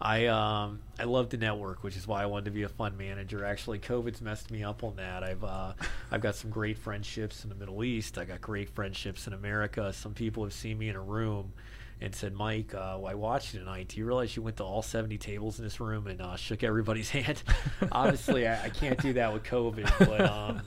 I 0.00 0.26
um, 0.26 0.80
I 0.98 1.04
love 1.04 1.30
to 1.30 1.36
network, 1.36 1.82
which 1.84 1.96
is 1.96 2.06
why 2.06 2.22
I 2.22 2.26
wanted 2.26 2.46
to 2.46 2.50
be 2.50 2.64
a 2.64 2.68
fund 2.68 2.98
manager. 2.98 3.44
Actually, 3.44 3.78
COVID's 3.78 4.20
messed 4.20 4.50
me 4.50 4.62
up 4.64 4.82
on 4.82 4.96
that. 4.96 5.22
I've 5.22 5.44
uh, 5.44 5.74
I've 6.10 6.20
got 6.20 6.34
some 6.34 6.50
great 6.50 6.78
friendships 6.78 7.44
in 7.44 7.48
the 7.48 7.56
Middle 7.56 7.84
East. 7.84 8.18
I 8.18 8.24
got 8.24 8.40
great 8.40 8.70
friendships 8.70 9.26
in 9.26 9.32
America. 9.32 9.92
Some 9.92 10.12
people 10.14 10.42
have 10.42 10.52
seen 10.52 10.78
me 10.78 10.88
in 10.88 10.96
a 10.96 11.02
room 11.02 11.52
and 12.00 12.14
said, 12.14 12.34
Mike, 12.34 12.74
uh, 12.74 13.02
I 13.02 13.14
watched 13.14 13.54
you 13.54 13.60
tonight. 13.60 13.88
Do 13.88 13.98
you 13.98 14.04
realize 14.04 14.34
you 14.36 14.42
went 14.42 14.56
to 14.58 14.64
all 14.64 14.82
70 14.82 15.16
tables 15.18 15.58
in 15.58 15.64
this 15.64 15.80
room 15.80 16.06
and 16.06 16.20
uh, 16.20 16.36
shook 16.36 16.62
everybody's 16.62 17.10
hand? 17.10 17.42
Obviously, 17.92 18.46
I, 18.46 18.64
I, 18.64 18.68
can't 18.68 19.00
do 19.00 19.12
that 19.14 19.32
with 19.32 19.44
COVID, 19.44 19.90
but 20.00 20.20
um, 20.20 20.60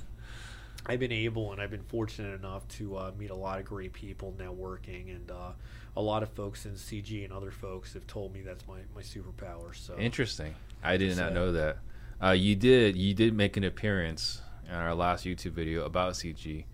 I've 0.86 1.00
been 1.00 1.12
able 1.12 1.52
and 1.52 1.62
I've 1.62 1.70
been 1.70 1.84
fortunate 1.84 2.34
enough 2.34 2.68
to 2.70 2.98
uh, 2.98 3.12
meet 3.20 3.30
a 3.30 3.36
lot 3.36 3.60
of 3.60 3.66
great 3.66 3.94
people 3.94 4.34
networking 4.40 5.16
and 5.16 5.30
uh, 5.30 5.52
a 5.98 6.02
lot 6.02 6.22
of 6.22 6.30
folks 6.30 6.66
in 6.66 6.74
CG 6.74 7.24
and 7.24 7.34
other 7.34 7.50
folks 7.50 7.94
have 7.96 8.06
told 8.06 8.32
me 8.32 8.42
that's 8.42 8.66
my, 8.68 8.78
my 8.96 9.02
superpower. 9.02 9.76
So 9.76 9.98
Interesting. 9.98 10.54
I 10.84 10.96
did 10.98 11.16
so, 11.16 11.24
not 11.24 11.34
know 11.34 11.52
that. 11.54 11.78
Uh, 12.24 12.32
you 12.32 12.56
did 12.56 12.96
you 12.96 13.14
did 13.14 13.34
make 13.34 13.58
an 13.58 13.64
appearance 13.64 14.42
in 14.68 14.76
our 14.76 14.94
last 14.94 15.26
YouTube 15.26 15.52
video 15.52 15.86
about 15.86 16.14
CG 16.14 16.66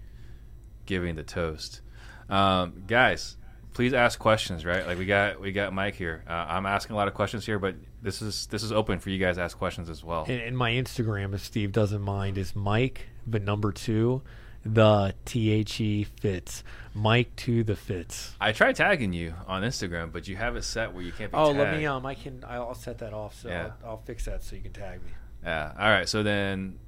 giving 0.86 1.16
the 1.16 1.24
toast. 1.24 1.82
Um, 2.30 2.84
guys, 2.86 3.38
please 3.74 3.94
ask 3.94 4.20
questions. 4.20 4.66
Right, 4.66 4.86
like 4.86 4.98
we 4.98 5.06
got 5.06 5.40
we 5.40 5.54
got 5.54 5.74
Mike 5.74 5.96
here. 5.96 6.24
Uh, 6.28 6.34
I'm 6.34 6.66
asking 6.66 6.94
a 6.94 6.98
lot 6.98 7.08
of 7.08 7.14
questions 7.14 7.46
here, 7.46 7.60
but 7.60 7.76
this 8.02 8.22
is 8.22 8.48
this 8.48 8.62
is 8.62 8.74
open 8.74 9.00
for 9.00 9.10
you 9.10 9.20
guys 9.20 9.38
to 9.38 9.42
ask 9.42 9.58
questions 9.58 9.90
as 9.90 10.04
well. 10.04 10.26
And, 10.28 10.42
and 10.42 10.58
my 10.58 10.72
Instagram, 10.72 11.34
if 11.34 11.46
Steve 11.46 11.72
doesn't 11.72 12.02
mind, 12.02 12.38
is 12.38 12.56
Mike 12.56 13.08
the 13.26 13.40
number 13.40 13.72
two 13.72 14.22
the 14.66 15.14
T 15.26 15.52
H 15.52 15.80
E 15.82 16.04
fits. 16.04 16.64
Mike 16.94 17.36
to 17.36 17.64
the 17.64 17.76
fits. 17.76 18.36
I 18.40 18.52
tried 18.52 18.76
tagging 18.76 19.14
you 19.14 19.34
on 19.48 19.64
Instagram, 19.64 20.12
but 20.12 20.28
you 20.28 20.36
have 20.36 20.56
it 20.56 20.64
set 20.64 20.94
where 20.94 21.04
you 21.04 21.12
can't 21.12 21.32
be. 21.32 21.38
Oh, 21.38 21.48
tagged. 21.48 21.60
let 21.60 21.78
me 21.78 21.86
um, 21.86 22.06
I 22.06 22.14
can 22.14 22.44
I'll 22.48 22.76
set 22.76 23.00
that 23.00 23.14
off, 23.14 23.40
so 23.40 23.50
yeah. 23.50 23.72
I'll, 23.84 23.92
I'll, 23.92 23.98
fix 23.98 24.26
that 24.26 24.44
so 24.44 24.56
you 24.56 24.62
can 24.62 24.74
tag 24.74 25.04
me. 25.04 25.12
Yeah. 25.44 25.74
All 25.78 25.90
right. 25.90 26.08
So 26.08 26.22
then, 26.22 26.80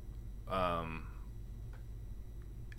um, 0.49 1.08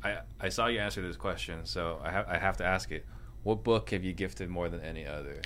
I 0.05 0.19
I 0.41 0.49
saw 0.51 0.69
you 0.69 0.79
answer 0.79 1.03
this 1.03 1.17
question, 1.17 1.67
so 1.67 2.01
I 2.03 2.11
have 2.11 2.29
I 2.29 2.39
have 2.39 2.57
to 2.59 2.65
ask 2.65 2.93
it. 2.93 3.05
What 3.43 3.63
book 3.65 3.91
have 3.91 4.03
you 4.03 4.13
gifted 4.13 4.49
more 4.49 4.69
than 4.69 4.81
any 4.81 5.07
other? 5.07 5.41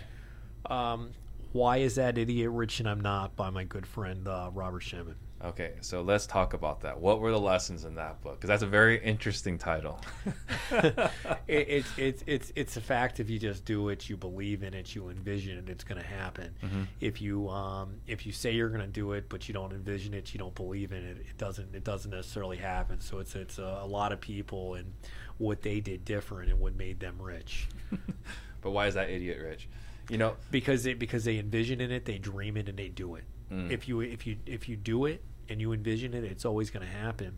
Um, 0.66 1.10
Why 1.52 1.78
is 1.78 1.96
that 1.96 2.16
idiot 2.16 2.50
rich 2.50 2.80
and 2.80 2.88
I'm 2.88 3.00
not 3.00 3.36
by 3.36 3.50
my 3.50 3.64
good 3.64 3.86
friend 3.86 4.26
uh, 4.26 4.50
Robert 4.52 4.82
Shemin. 4.82 5.16
Okay, 5.42 5.72
so 5.80 6.02
let's 6.02 6.26
talk 6.26 6.52
about 6.52 6.82
that. 6.82 7.00
What 7.00 7.20
were 7.20 7.30
the 7.30 7.40
lessons 7.40 7.86
in 7.86 7.94
that 7.94 8.20
book? 8.20 8.34
Because 8.34 8.48
that's 8.48 8.62
a 8.62 8.66
very 8.66 9.02
interesting 9.02 9.56
title. 9.56 9.98
it, 10.70 11.06
it's 11.48 11.88
it's 11.96 12.24
it's 12.26 12.52
it's 12.54 12.76
a 12.76 12.80
fact. 12.82 13.20
If 13.20 13.30
you 13.30 13.38
just 13.38 13.64
do 13.64 13.88
it, 13.88 14.10
you 14.10 14.18
believe 14.18 14.62
in 14.62 14.74
it, 14.74 14.94
you 14.94 15.08
envision 15.08 15.56
it, 15.56 15.70
it's 15.70 15.82
going 15.82 15.98
to 15.98 16.06
happen. 16.06 16.54
Mm-hmm. 16.62 16.82
If 17.00 17.22
you 17.22 17.48
um, 17.48 17.94
if 18.06 18.26
you 18.26 18.32
say 18.32 18.52
you're 18.52 18.68
going 18.68 18.82
to 18.82 18.86
do 18.86 19.12
it, 19.12 19.30
but 19.30 19.48
you 19.48 19.54
don't 19.54 19.72
envision 19.72 20.12
it, 20.12 20.34
you 20.34 20.38
don't 20.38 20.54
believe 20.54 20.92
in 20.92 21.06
it, 21.06 21.16
it 21.16 21.38
doesn't 21.38 21.74
it 21.74 21.84
doesn't 21.84 22.10
necessarily 22.10 22.58
happen. 22.58 23.00
So 23.00 23.18
it's 23.18 23.34
it's 23.34 23.56
a, 23.56 23.80
a 23.82 23.86
lot 23.86 24.12
of 24.12 24.20
people 24.20 24.74
and 24.74 24.92
what 25.38 25.62
they 25.62 25.80
did 25.80 26.04
different 26.04 26.50
and 26.50 26.60
what 26.60 26.76
made 26.76 27.00
them 27.00 27.16
rich. 27.18 27.66
but 28.60 28.72
why 28.72 28.88
is 28.88 28.94
that 28.94 29.08
idiot 29.08 29.38
rich? 29.40 29.70
You 30.10 30.18
know, 30.18 30.36
because 30.50 30.84
it 30.84 30.98
because 30.98 31.24
they 31.24 31.38
envision 31.38 31.80
in 31.80 31.90
it, 31.90 32.04
they 32.04 32.18
dream 32.18 32.58
it, 32.58 32.68
and 32.68 32.78
they 32.78 32.88
do 32.88 33.14
it. 33.14 33.24
Mm. 33.50 33.70
If 33.70 33.88
you 33.88 34.00
if 34.02 34.26
you 34.26 34.36
if 34.44 34.68
you 34.68 34.76
do 34.76 35.06
it 35.06 35.24
and 35.50 35.60
you 35.60 35.72
envision 35.72 36.14
it, 36.14 36.24
it's 36.24 36.44
always 36.44 36.70
going 36.70 36.86
to 36.86 36.92
happen. 36.92 37.36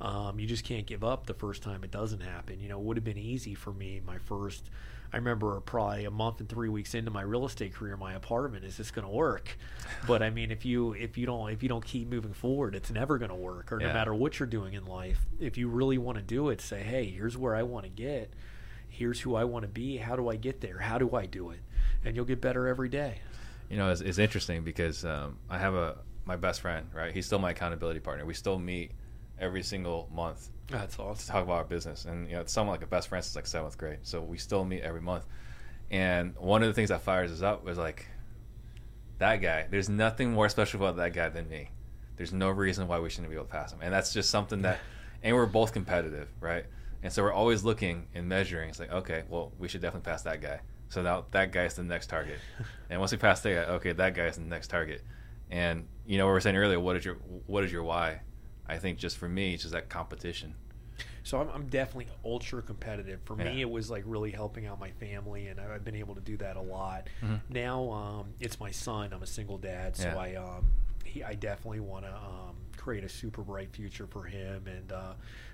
Um, 0.00 0.40
you 0.40 0.46
just 0.46 0.64
can't 0.64 0.86
give 0.86 1.04
up 1.04 1.26
the 1.26 1.34
first 1.34 1.62
time 1.62 1.84
it 1.84 1.90
doesn't 1.90 2.20
happen. 2.20 2.58
You 2.58 2.70
know, 2.70 2.78
it 2.78 2.84
would 2.84 2.96
have 2.96 3.04
been 3.04 3.18
easy 3.18 3.54
for 3.54 3.72
me 3.72 4.00
my 4.04 4.18
first. 4.18 4.70
I 5.12 5.16
remember 5.16 5.60
probably 5.60 6.04
a 6.04 6.10
month 6.10 6.40
and 6.40 6.48
three 6.48 6.68
weeks 6.68 6.94
into 6.94 7.10
my 7.10 7.22
real 7.22 7.44
estate 7.44 7.74
career, 7.74 7.96
my 7.96 8.14
apartment 8.14 8.64
is 8.64 8.76
this 8.76 8.90
going 8.90 9.06
to 9.06 9.12
work? 9.12 9.58
But 10.06 10.22
I 10.22 10.30
mean, 10.30 10.50
if 10.50 10.64
you 10.64 10.94
if 10.94 11.18
you 11.18 11.26
don't 11.26 11.50
if 11.50 11.62
you 11.62 11.68
don't 11.68 11.84
keep 11.84 12.08
moving 12.08 12.32
forward, 12.32 12.74
it's 12.74 12.90
never 12.90 13.18
going 13.18 13.28
to 13.28 13.34
work. 13.34 13.70
Or 13.70 13.80
yeah. 13.80 13.88
no 13.88 13.92
matter 13.92 14.14
what 14.14 14.38
you're 14.38 14.46
doing 14.46 14.72
in 14.72 14.86
life, 14.86 15.26
if 15.38 15.58
you 15.58 15.68
really 15.68 15.98
want 15.98 16.16
to 16.16 16.22
do 16.22 16.48
it, 16.48 16.60
say, 16.62 16.82
hey, 16.82 17.04
here's 17.04 17.36
where 17.36 17.54
I 17.54 17.64
want 17.64 17.84
to 17.84 17.90
get. 17.90 18.32
Here's 18.88 19.20
who 19.20 19.34
I 19.34 19.44
want 19.44 19.64
to 19.64 19.68
be. 19.68 19.98
How 19.98 20.16
do 20.16 20.30
I 20.30 20.36
get 20.36 20.62
there? 20.62 20.78
How 20.78 20.96
do 20.96 21.14
I 21.14 21.26
do 21.26 21.50
it? 21.50 21.60
And 22.02 22.16
you'll 22.16 22.24
get 22.24 22.40
better 22.40 22.66
every 22.66 22.88
day. 22.88 23.18
You 23.68 23.76
know, 23.76 23.90
it's, 23.90 24.00
it's 24.00 24.18
interesting 24.18 24.62
because 24.62 25.04
um, 25.04 25.36
I 25.50 25.58
have 25.58 25.74
a 25.74 25.98
my 26.30 26.36
best 26.36 26.60
friend, 26.60 26.86
right? 26.94 27.12
He's 27.12 27.26
still 27.26 27.40
my 27.40 27.50
accountability 27.50 27.98
partner. 27.98 28.24
We 28.24 28.34
still 28.34 28.56
meet 28.56 28.92
every 29.40 29.64
single 29.64 30.08
month. 30.14 30.48
That's 30.68 30.96
awesome. 30.96 31.16
To 31.16 31.26
talk 31.26 31.42
about 31.42 31.54
our 31.54 31.64
business, 31.64 32.04
and 32.04 32.28
you 32.28 32.36
know, 32.36 32.42
it's 32.42 32.52
someone 32.52 32.74
like 32.74 32.84
a 32.84 32.86
best 32.86 33.08
friend 33.08 33.24
since 33.24 33.34
like 33.34 33.48
seventh 33.48 33.76
grade, 33.76 33.98
so 34.02 34.20
we 34.20 34.38
still 34.38 34.64
meet 34.64 34.82
every 34.82 35.00
month. 35.00 35.26
And 35.90 36.36
one 36.36 36.62
of 36.62 36.68
the 36.68 36.74
things 36.74 36.90
that 36.90 37.02
fires 37.02 37.32
us 37.32 37.42
up 37.42 37.64
was 37.64 37.76
like, 37.76 38.06
that 39.18 39.36
guy. 39.36 39.66
There's 39.68 39.88
nothing 39.88 40.32
more 40.32 40.48
special 40.48 40.80
about 40.80 40.96
that 40.98 41.12
guy 41.12 41.28
than 41.30 41.48
me. 41.48 41.70
There's 42.16 42.32
no 42.32 42.48
reason 42.48 42.86
why 42.86 43.00
we 43.00 43.10
shouldn't 43.10 43.30
be 43.30 43.34
able 43.34 43.46
to 43.46 43.50
pass 43.50 43.72
him. 43.72 43.80
And 43.82 43.92
that's 43.92 44.12
just 44.12 44.30
something 44.30 44.62
that, 44.62 44.78
and 45.24 45.34
we're 45.34 45.46
both 45.46 45.72
competitive, 45.72 46.28
right? 46.40 46.64
And 47.02 47.12
so 47.12 47.24
we're 47.24 47.32
always 47.32 47.64
looking 47.64 48.06
and 48.14 48.28
measuring. 48.28 48.68
It's 48.70 48.78
like, 48.78 48.92
okay, 48.92 49.24
well, 49.28 49.52
we 49.58 49.66
should 49.66 49.80
definitely 49.80 50.08
pass 50.08 50.22
that 50.22 50.40
guy. 50.40 50.60
So 50.90 51.02
now 51.02 51.24
that 51.32 51.50
guy 51.50 51.64
is 51.64 51.74
the 51.74 51.82
next 51.82 52.06
target. 52.06 52.38
And 52.88 52.98
once 52.98 53.12
we 53.12 53.18
pass 53.18 53.40
that 53.42 53.54
guy, 53.54 53.72
okay, 53.74 53.92
that 53.92 54.14
guy 54.14 54.26
is 54.26 54.36
the 54.36 54.42
next 54.42 54.68
target. 54.68 55.02
And 55.50 55.86
you 56.06 56.18
know, 56.18 56.26
we 56.26 56.32
were 56.32 56.40
saying 56.40 56.56
earlier, 56.56 56.80
what 56.80 56.96
is 56.96 57.04
your 57.04 57.16
what 57.46 57.64
is 57.64 57.72
your 57.72 57.82
why? 57.82 58.20
I 58.66 58.78
think 58.78 58.98
just 58.98 59.18
for 59.18 59.28
me, 59.28 59.54
it's 59.54 59.62
just 59.62 59.72
that 59.74 59.88
competition. 59.88 60.54
So 61.22 61.40
I'm, 61.40 61.48
I'm 61.50 61.66
definitely 61.66 62.06
ultra 62.24 62.62
competitive. 62.62 63.20
For 63.24 63.36
me, 63.36 63.60
it 63.60 63.68
was 63.68 63.90
like 63.90 64.04
really 64.06 64.30
helping 64.30 64.66
out 64.66 64.80
my 64.80 64.90
family, 64.92 65.48
and 65.48 65.60
I've 65.60 65.84
been 65.84 65.96
able 65.96 66.14
to 66.14 66.20
do 66.20 66.36
that 66.38 66.56
a 66.56 66.60
lot. 66.60 67.08
Mhm. 67.22 67.40
Now 67.48 67.90
um, 67.90 68.26
it's 68.40 68.58
my 68.60 68.70
son. 68.70 69.12
I'm 69.12 69.22
a 69.22 69.26
single 69.26 69.58
dad, 69.58 69.96
so 69.96 70.04
Yeah. 70.04 70.16
I 70.16 70.34
um, 70.36 70.66
he, 71.04 71.22
I 71.24 71.34
definitely 71.34 71.80
want 71.80 72.04
to 72.04 72.14
um, 72.14 72.56
create 72.76 73.04
a 73.04 73.08
super 73.08 73.42
bright 73.42 73.72
future 73.72 74.06
for 74.06 74.24
him, 74.24 74.66
and 74.66 74.92
uh, 74.92 75.12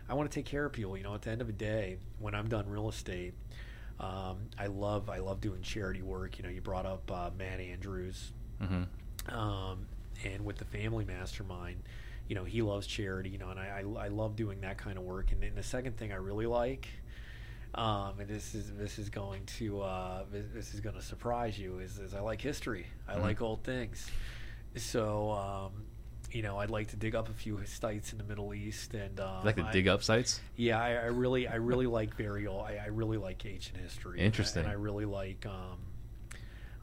I 0.08 0.14
want 0.14 0.30
to 0.30 0.34
take 0.34 0.46
care 0.46 0.64
of 0.66 0.72
people. 0.72 0.96
You 0.96 1.02
know, 1.04 1.14
at 1.14 1.22
the 1.22 1.30
end 1.30 1.40
of 1.40 1.46
the 1.46 1.52
day, 1.52 1.98
when 2.18 2.34
I'm 2.34 2.48
done 2.48 2.68
real 2.68 2.88
estate, 2.88 3.34
um, 3.98 4.38
I 4.58 4.66
love 4.66 5.08
I 5.08 5.18
love 5.18 5.40
doing 5.40 5.62
charity 5.62 6.02
work. 6.02 6.38
You 6.38 6.44
know, 6.44 6.50
you 6.50 6.60
brought 6.60 6.86
up 6.86 7.10
uh, 7.10 7.30
Matt 7.36 7.60
Andrews, 7.60 8.32
hmm 8.60 8.84
um, 9.28 9.86
and 10.24 10.44
with 10.44 10.56
the 10.58 10.64
family 10.64 11.04
mastermind 11.04 11.76
you 12.28 12.34
know 12.34 12.44
he 12.44 12.62
loves 12.62 12.86
charity 12.86 13.28
you 13.30 13.38
know 13.38 13.50
and 13.50 13.60
i, 13.60 13.82
I, 13.98 14.04
I 14.06 14.08
love 14.08 14.34
doing 14.36 14.60
that 14.62 14.78
kind 14.78 14.98
of 14.98 15.04
work 15.04 15.30
and 15.32 15.42
then 15.42 15.52
the 15.54 15.62
second 15.62 15.96
thing 15.96 16.12
i 16.12 16.16
really 16.16 16.46
like 16.46 16.88
um, 17.74 18.18
and 18.20 18.28
this 18.28 18.54
is 18.54 18.72
this 18.76 18.98
is 18.98 19.10
going 19.10 19.44
to 19.58 19.82
uh, 19.82 20.24
this, 20.54 20.72
is 20.72 20.80
going 20.80 20.96
to 20.96 21.02
surprise 21.02 21.58
you 21.58 21.78
is, 21.80 21.98
is 21.98 22.14
i 22.14 22.20
like 22.20 22.40
history 22.40 22.86
i 23.06 23.14
Mhm. 23.14 23.22
like 23.22 23.42
old 23.42 23.62
things 23.64 24.10
so 24.76 25.30
um, 25.32 25.72
you 26.32 26.42
know 26.42 26.58
i'd 26.58 26.70
like 26.70 26.88
to 26.88 26.96
dig 26.96 27.14
up 27.14 27.28
a 27.28 27.32
few 27.32 27.60
sites 27.66 28.12
in 28.12 28.18
the 28.18 28.24
middle 28.24 28.52
east 28.54 28.94
and 28.94 29.20
um, 29.20 29.44
like 29.44 29.56
to 29.56 29.64
I- 29.64 29.72
dig 29.72 29.86
up 29.88 30.02
sites. 30.02 30.40
yeah, 30.56 30.80
I, 30.80 30.90
I 30.94 31.06
really, 31.06 31.46
I 31.46 31.56
really 31.56 31.86
like 31.86 32.16
burial. 32.16 32.60
I, 32.60 32.76
I 32.82 32.86
really 32.88 33.18
like 33.18 33.44
ancient 33.46 33.76
history. 33.78 34.20
Interesting. 34.20 34.62
And 34.62 34.70
I, 34.70 34.74
really 34.74 35.04
like. 35.04 35.44
Um, 35.46 35.78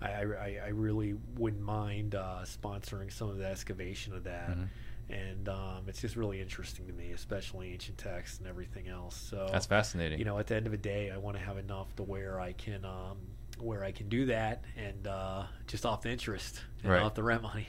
I, 0.03 0.23
I, 0.23 0.59
I 0.65 0.69
really 0.69 1.15
wouldn't 1.37 1.63
mind 1.63 2.15
uh, 2.15 2.39
sponsoring 2.43 3.11
some 3.11 3.29
of 3.29 3.37
the 3.37 3.45
excavation 3.45 4.13
of 4.13 4.23
that, 4.25 4.49
Mhm. 4.49 4.67
and 5.09 5.49
um, 5.49 5.83
it's 5.87 6.01
just 6.01 6.15
really 6.15 6.41
interesting 6.41 6.87
to 6.87 6.93
me, 6.93 7.11
especially 7.11 7.71
ancient 7.71 7.97
texts 7.97 8.39
and 8.39 8.47
everything 8.47 8.87
else. 8.87 9.15
So 9.15 9.47
That's 9.51 9.65
fascinating. 9.65 10.19
you 10.19 10.25
know, 10.25 10.37
at 10.39 10.47
the 10.47 10.55
end 10.55 10.65
of 10.65 10.71
the 10.71 10.77
day, 10.77 11.11
I 11.11 11.17
want 11.17 11.37
to 11.37 11.43
have 11.43 11.57
enough 11.57 11.95
to 11.97 12.03
where 12.03 12.39
I 12.39 12.53
can, 12.53 12.83
um, 12.85 13.17
where 13.59 13.83
I 13.83 13.91
can 13.91 14.09
do 14.09 14.25
that, 14.27 14.63
and 14.75 15.07
uh, 15.07 15.43
just 15.67 15.85
off 15.85 16.01
the 16.01 16.09
interest 16.09 16.61
and 16.83 16.91
Right. 16.91 17.01
off 17.01 17.13
the 17.13 17.23
rent 17.23 17.41
money 17.43 17.67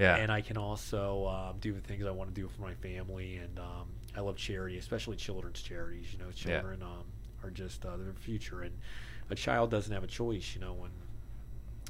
yeah. 0.00 0.16
and 0.16 0.32
I 0.32 0.40
can 0.40 0.56
also 0.56 1.26
um, 1.26 1.58
do 1.60 1.72
the 1.72 1.80
things 1.80 2.04
I 2.04 2.10
want 2.10 2.34
to 2.34 2.40
do 2.40 2.48
for 2.48 2.62
my 2.62 2.74
family. 2.74 3.36
And 3.36 3.58
um, 3.58 3.88
I 4.16 4.20
love 4.20 4.36
charity, 4.36 4.76
especially 4.78 5.16
children's 5.16 5.62
charities. 5.62 6.12
You 6.12 6.18
know, 6.18 6.26
Yeah. 6.28 6.32
children 6.60 6.82
um, 6.82 7.04
are 7.44 7.50
just 7.50 7.84
uh, 7.86 7.96
their 7.96 8.12
future, 8.14 8.62
and 8.62 8.76
a 9.30 9.34
child 9.34 9.70
doesn't 9.70 9.92
have 9.92 10.04
a 10.04 10.08
choice. 10.08 10.54
You 10.54 10.60
know, 10.62 10.72
when 10.72 10.90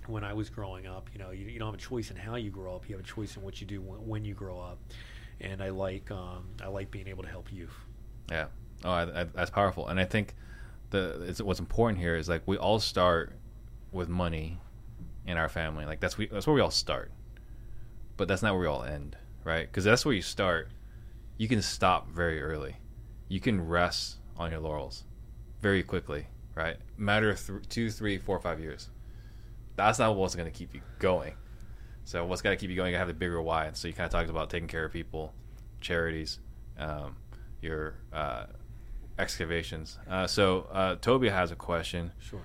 when 0.08 0.24
I 0.24 0.32
was 0.32 0.50
growing 0.50 0.86
up, 0.86 1.08
you 1.12 1.18
know, 1.18 1.30
you, 1.30 1.46
you 1.46 1.58
don't 1.58 1.68
have 1.68 1.74
a 1.74 1.82
choice 1.82 2.10
in 2.10 2.16
how 2.16 2.36
you 2.36 2.50
grow 2.50 2.74
up. 2.74 2.88
You 2.88 2.96
have 2.96 3.04
a 3.04 3.08
choice 3.08 3.36
in 3.36 3.42
what 3.42 3.60
you 3.60 3.66
do 3.66 3.80
when, 3.80 4.06
when 4.06 4.24
you 4.24 4.34
grow 4.34 4.58
up. 4.58 4.78
And 5.40 5.62
I 5.62 5.70
like 5.70 6.10
um, 6.10 6.46
I 6.62 6.68
like 6.68 6.90
being 6.90 7.08
able 7.08 7.22
to 7.22 7.28
help 7.28 7.52
youth. 7.52 7.74
Yeah. 8.30 8.46
Oh, 8.84 8.90
I, 8.90 9.20
I, 9.20 9.24
that's 9.24 9.50
powerful. 9.50 9.88
And 9.88 10.00
I 10.00 10.04
think 10.04 10.34
the 10.90 11.34
what's 11.44 11.60
important 11.60 12.00
here 12.00 12.16
is 12.16 12.28
like 12.28 12.42
we 12.46 12.56
all 12.56 12.78
start 12.78 13.32
with 13.92 14.08
money 14.08 14.58
in 15.26 15.36
our 15.36 15.48
family. 15.48 15.84
Like 15.84 16.00
that's 16.00 16.16
we 16.16 16.26
that's 16.26 16.46
where 16.46 16.54
we 16.54 16.60
all 16.60 16.70
start. 16.70 17.10
But 18.16 18.28
that's 18.28 18.42
not 18.42 18.52
where 18.52 18.62
we 18.62 18.66
all 18.66 18.82
end, 18.82 19.16
right? 19.44 19.66
Because 19.66 19.84
that's 19.84 20.04
where 20.06 20.14
you 20.14 20.22
start. 20.22 20.70
You 21.36 21.48
can 21.48 21.60
stop 21.60 22.08
very 22.10 22.40
early. 22.40 22.76
You 23.28 23.40
can 23.40 23.66
rest 23.66 24.16
on 24.38 24.50
your 24.50 24.60
laurels 24.60 25.04
very 25.60 25.82
quickly, 25.82 26.26
right? 26.54 26.76
Matter 26.96 27.30
of 27.30 27.46
th- 27.46 27.68
two, 27.68 27.90
three, 27.90 28.16
four, 28.16 28.38
five 28.38 28.58
years. 28.58 28.88
That's 29.76 29.98
not 29.98 30.16
what's 30.16 30.34
going 30.34 30.50
to 30.50 30.56
keep 30.56 30.74
you 30.74 30.80
going. 30.98 31.34
So 32.04 32.24
what's 32.24 32.40
got 32.42 32.50
to 32.50 32.56
keep 32.56 32.70
you 32.70 32.76
going? 32.76 32.92
You 32.92 32.98
have 32.98 33.08
the 33.08 33.14
bigger 33.14 33.40
why. 33.42 33.70
So 33.74 33.88
you 33.88 33.94
kind 33.94 34.06
of 34.06 34.12
talked 34.12 34.30
about 34.30 34.48
taking 34.50 34.68
care 34.68 34.84
of 34.84 34.92
people, 34.92 35.34
charities, 35.80 36.38
um, 36.78 37.16
your 37.60 37.94
uh, 38.12 38.46
excavations. 39.18 39.98
Uh, 40.08 40.26
so 40.26 40.68
uh, 40.72 40.96
Toby 40.96 41.28
has 41.28 41.50
a 41.50 41.56
question. 41.56 42.12
Sure. 42.18 42.40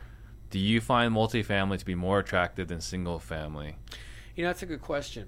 Do 0.49 0.59
you 0.59 0.81
find 0.81 1.13
multifamily 1.13 1.77
to 1.79 1.85
be 1.85 1.95
more 1.95 2.19
attractive 2.19 2.67
than 2.67 2.81
single 2.81 3.19
family? 3.19 3.75
You 4.35 4.43
know, 4.43 4.49
that's 4.49 4.63
a 4.63 4.65
good 4.65 4.81
question. 4.81 5.27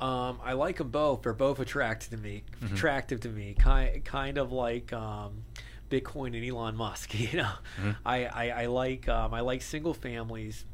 Um, 0.00 0.40
I 0.44 0.52
like 0.54 0.78
them 0.78 0.90
both. 0.90 1.22
They're 1.22 1.32
both 1.32 1.58
attractive 1.60 2.10
to 2.10 2.16
me. 2.16 2.42
Mhm. 2.62 2.74
Attractive 2.74 3.20
to 3.20 3.28
me. 3.28 3.54
Kind 3.58 4.04
kind 4.04 4.38
of 4.38 4.52
like 4.52 4.92
um, 4.92 5.44
Bitcoin 5.90 6.36
and 6.36 6.44
Elon 6.44 6.76
Musk. 6.76 7.14
You 7.18 7.38
know, 7.38 7.52
Mhm. 7.80 7.96
I, 8.04 8.24
I, 8.26 8.48
I 8.62 8.66
like 8.66 9.08
um, 9.08 9.32
I 9.32 9.40
like 9.40 9.62
single 9.62 9.94
families 9.94 10.64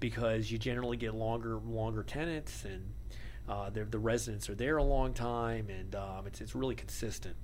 because 0.00 0.50
you 0.50 0.58
generally 0.58 0.96
get 0.96 1.14
longer 1.14 1.58
longer 1.66 2.02
tenants 2.02 2.64
and 2.64 2.92
uh, 3.48 3.70
the 3.70 3.98
residents 3.98 4.48
are 4.50 4.54
there 4.54 4.76
a 4.76 4.82
long 4.82 5.14
time 5.14 5.68
and 5.70 5.94
um, 5.94 6.26
it's 6.26 6.40
it's 6.40 6.54
really 6.54 6.74
consistent. 6.74 7.36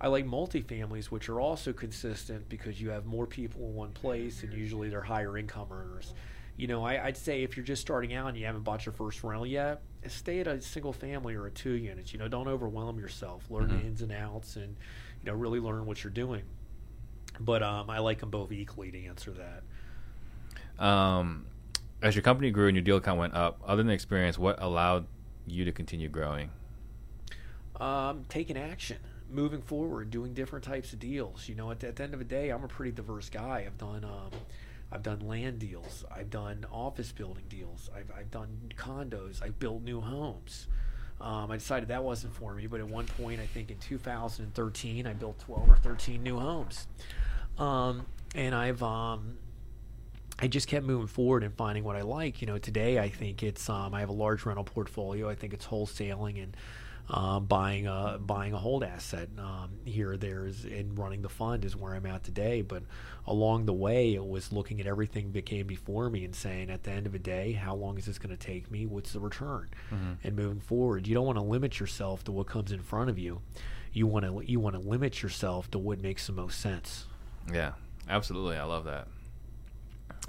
I 0.00 0.08
like 0.08 0.26
multifamilies, 0.26 1.06
which 1.06 1.28
are 1.28 1.40
also 1.40 1.72
consistent 1.72 2.48
because 2.48 2.80
you 2.80 2.90
have 2.90 3.06
more 3.06 3.24
people 3.26 3.60
in 3.68 3.74
one 3.76 3.92
place, 3.92 4.42
and 4.42 4.52
usually 4.52 4.88
they're 4.88 5.00
higher 5.00 5.38
income 5.38 5.68
earners. 5.70 6.12
You 6.56 6.66
know, 6.66 6.84
I, 6.84 7.04
I'd 7.06 7.16
say 7.16 7.44
if 7.44 7.56
you're 7.56 7.64
just 7.64 7.82
starting 7.82 8.12
out 8.12 8.26
and 8.26 8.36
you 8.36 8.44
haven't 8.46 8.62
bought 8.64 8.84
your 8.84 8.94
first 8.94 9.22
rental 9.22 9.46
yet, 9.46 9.80
stay 10.08 10.40
at 10.40 10.48
a 10.48 10.60
single 10.60 10.92
family 10.92 11.36
or 11.36 11.46
a 11.46 11.52
two 11.52 11.74
units. 11.74 12.12
You 12.12 12.18
know, 12.18 12.26
don't 12.26 12.48
overwhelm 12.48 12.98
yourself. 12.98 13.48
Learn 13.48 13.68
the 13.68 13.76
Mhm. 13.76 13.84
ins 13.84 14.02
and 14.02 14.10
outs, 14.10 14.56
and 14.56 14.76
you 15.22 15.30
know, 15.30 15.34
really 15.34 15.60
learn 15.60 15.86
what 15.86 16.02
you're 16.02 16.12
doing. 16.12 16.42
But 17.38 17.62
um, 17.62 17.88
I 17.88 18.00
like 18.00 18.18
them 18.18 18.30
both 18.30 18.50
equally 18.50 18.90
to 18.90 19.04
answer 19.06 19.32
that. 20.78 20.84
Um, 20.84 21.46
as 22.02 22.14
your 22.14 22.22
company 22.22 22.50
grew 22.50 22.68
and 22.68 22.76
your 22.76 22.84
deal 22.84 23.00
count 23.00 23.18
went 23.18 23.34
up, 23.34 23.60
other 23.64 23.82
than 23.82 23.90
experience, 23.90 24.38
what 24.38 24.60
allowed 24.60 25.06
you 25.46 25.64
to 25.64 25.72
continue 25.72 26.08
growing? 26.08 26.50
um, 27.82 28.24
taking 28.28 28.56
action, 28.56 28.98
moving 29.30 29.60
forward, 29.60 30.10
doing 30.10 30.34
different 30.34 30.64
types 30.64 30.92
of 30.92 31.00
deals. 31.00 31.48
You 31.48 31.56
know, 31.56 31.70
at 31.70 31.80
the, 31.80 31.88
at 31.88 31.96
the 31.96 32.04
end 32.04 32.12
of 32.14 32.20
the 32.20 32.24
day, 32.24 32.50
I'm 32.50 32.62
a 32.64 32.68
pretty 32.68 32.92
diverse 32.92 33.28
guy. 33.28 33.64
I've 33.66 33.78
done 33.78 34.04
um, 34.04 34.30
I've 34.92 35.02
done 35.02 35.20
land 35.20 35.58
deals. 35.58 36.04
I've 36.14 36.30
done 36.30 36.66
office 36.70 37.12
building 37.12 37.44
deals. 37.48 37.90
I've, 37.96 38.10
I've 38.16 38.30
done 38.30 38.72
condos. 38.76 39.42
I've 39.42 39.58
built 39.58 39.82
new 39.82 40.00
homes. 40.00 40.66
Um, 41.20 41.50
I 41.50 41.56
decided 41.56 41.88
that 41.88 42.04
wasn't 42.04 42.34
for 42.34 42.54
me, 42.54 42.66
but 42.66 42.80
at 42.80 42.88
one 42.88 43.06
point, 43.06 43.40
I 43.40 43.46
think 43.46 43.70
in 43.70 43.78
2013, 43.78 45.06
I 45.06 45.12
built 45.12 45.38
12 45.40 45.70
or 45.70 45.76
13 45.76 46.22
new 46.22 46.38
homes. 46.38 46.86
Um, 47.58 48.06
and 48.34 48.54
I've 48.54 48.82
um, 48.82 49.38
I 50.42 50.48
just 50.48 50.66
kept 50.66 50.84
moving 50.84 51.06
forward 51.06 51.44
and 51.44 51.54
finding 51.54 51.84
what 51.84 51.94
I 51.94 52.02
like. 52.02 52.40
You 52.40 52.48
know, 52.48 52.58
today 52.58 52.98
I 52.98 53.08
think 53.08 53.44
it's 53.44 53.70
um, 53.70 53.94
I 53.94 54.00
have 54.00 54.08
a 54.08 54.12
large 54.12 54.44
rental 54.44 54.64
portfolio. 54.64 55.30
I 55.30 55.36
think 55.36 55.54
it's 55.54 55.66
wholesaling 55.66 56.42
and 56.42 56.56
uh, 57.08 57.38
buying 57.38 57.86
a 57.86 58.18
buying 58.20 58.52
a 58.52 58.58
hold 58.58 58.82
asset 58.82 59.28
um, 59.38 59.70
here, 59.84 60.16
there's 60.16 60.64
and 60.64 60.98
running 60.98 61.22
the 61.22 61.28
fund 61.28 61.64
is 61.64 61.76
where 61.76 61.94
I'm 61.94 62.06
at 62.06 62.24
today. 62.24 62.62
But 62.62 62.82
along 63.24 63.66
the 63.66 63.72
way, 63.72 64.14
it 64.14 64.24
was 64.24 64.52
looking 64.52 64.80
at 64.80 64.86
everything 64.88 65.30
that 65.32 65.46
came 65.46 65.68
before 65.68 66.10
me 66.10 66.24
and 66.24 66.34
saying, 66.34 66.70
at 66.70 66.82
the 66.82 66.90
end 66.90 67.06
of 67.06 67.12
the 67.12 67.18
day, 67.20 67.52
how 67.52 67.76
long 67.76 67.96
is 67.96 68.06
this 68.06 68.18
going 68.18 68.36
to 68.36 68.46
take 68.46 68.68
me? 68.68 68.84
What's 68.86 69.12
the 69.12 69.20
return? 69.20 69.68
Mhm. 69.92 70.16
And 70.24 70.34
moving 70.34 70.60
forward, 70.60 71.06
you 71.06 71.14
don't 71.14 71.26
want 71.26 71.38
to 71.38 71.42
limit 71.44 71.78
yourself 71.78 72.24
to 72.24 72.32
what 72.32 72.48
comes 72.48 72.72
in 72.72 72.80
front 72.82 73.10
of 73.10 73.18
you. 73.18 73.42
You 73.92 74.08
want 74.08 74.24
to 74.24 74.50
you 74.50 74.58
want 74.58 74.74
to 74.74 74.80
limit 74.80 75.22
yourself 75.22 75.70
to 75.70 75.78
what 75.78 76.00
makes 76.00 76.26
the 76.26 76.32
most 76.32 76.60
sense. 76.60 77.06
Yeah, 77.52 77.72
absolutely. 78.08 78.56
I 78.56 78.64
love 78.64 78.84
that. 78.86 79.06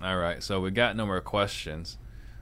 All 0.03 0.17
right, 0.17 0.43
so 0.43 0.59
we 0.59 0.71
got 0.71 0.95
no 0.97 1.05
more 1.05 1.21
questions. 1.21 1.97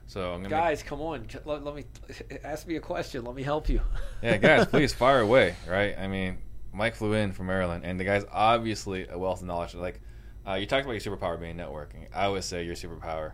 So 0.08 0.32
I'm 0.32 0.42
gonna. 0.42 0.48
Guys, 0.48 0.82
come 0.82 1.00
on, 1.00 1.26
let, 1.44 1.64
let 1.64 1.74
me 1.76 1.84
ask 2.44 2.66
me 2.66 2.76
a 2.76 2.80
question. 2.80 3.24
Let 3.24 3.34
me 3.36 3.42
help 3.44 3.68
you. 3.68 3.80
yeah, 4.22 4.36
guys, 4.36 4.66
please 4.70 4.92
fire 4.92 5.20
away. 5.20 5.54
Right? 5.68 5.96
I 5.96 6.08
mean, 6.08 6.38
Mike 6.72 6.96
flew 6.96 7.12
in 7.12 7.32
from 7.32 7.46
Maryland, 7.46 7.84
and 7.84 7.98
the 8.00 8.04
guy's 8.04 8.24
obviously 8.32 9.06
a 9.08 9.16
wealth 9.16 9.40
of 9.42 9.46
knowledge. 9.46 9.74
Like, 9.74 10.00
uh, 10.46 10.54
you 10.54 10.66
talked 10.66 10.84
about 10.84 11.02
your 11.02 11.16
superpower 11.16 11.38
being 11.40 11.56
networking. 11.56 12.08
I 12.12 12.28
would 12.28 12.42
say 12.44 12.64
your 12.64 12.74
superpower. 12.74 13.32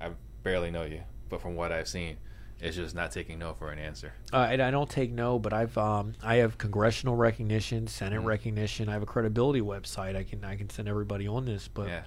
I 0.00 0.10
barely 0.42 0.70
know 0.70 0.84
you, 0.84 1.02
but 1.28 1.40
from 1.42 1.56
what 1.56 1.72
I've 1.72 1.88
seen, 1.88 2.16
it's 2.58 2.76
just 2.76 2.94
not 2.94 3.12
taking 3.12 3.38
no 3.38 3.52
for 3.52 3.70
an 3.70 3.78
answer. 3.78 4.14
Uh, 4.32 4.48
and 4.50 4.62
I 4.62 4.70
don't 4.70 4.88
take 4.88 5.12
no, 5.12 5.38
but 5.38 5.52
I've 5.52 5.76
um, 5.76 6.14
I 6.22 6.36
have 6.36 6.56
congressional 6.56 7.16
recognition, 7.16 7.86
Senate 7.86 8.20
Mhm. 8.22 8.24
recognition. 8.24 8.88
I 8.88 8.92
have 8.94 9.02
a 9.02 9.06
credibility 9.06 9.60
website. 9.60 10.16
I 10.16 10.22
can 10.24 10.42
I 10.42 10.56
can 10.56 10.70
send 10.70 10.88
everybody 10.88 11.28
on 11.28 11.44
this, 11.44 11.68
but 11.68 11.88
yeah. 11.88 12.02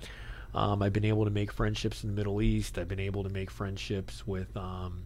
Um, 0.54 0.82
I've 0.82 0.94
been 0.94 1.06
able 1.06 1.26
to 1.26 1.32
make 1.32 1.52
friendships 1.52 2.04
in 2.04 2.10
the 2.10 2.16
Middle 2.16 2.42
East. 2.42 2.78
I've 2.78 2.88
been 2.88 3.00
able 3.00 3.24
to 3.24 3.30
make 3.30 3.52
friendships 3.52 4.26
with 4.28 4.56
um, 4.58 5.04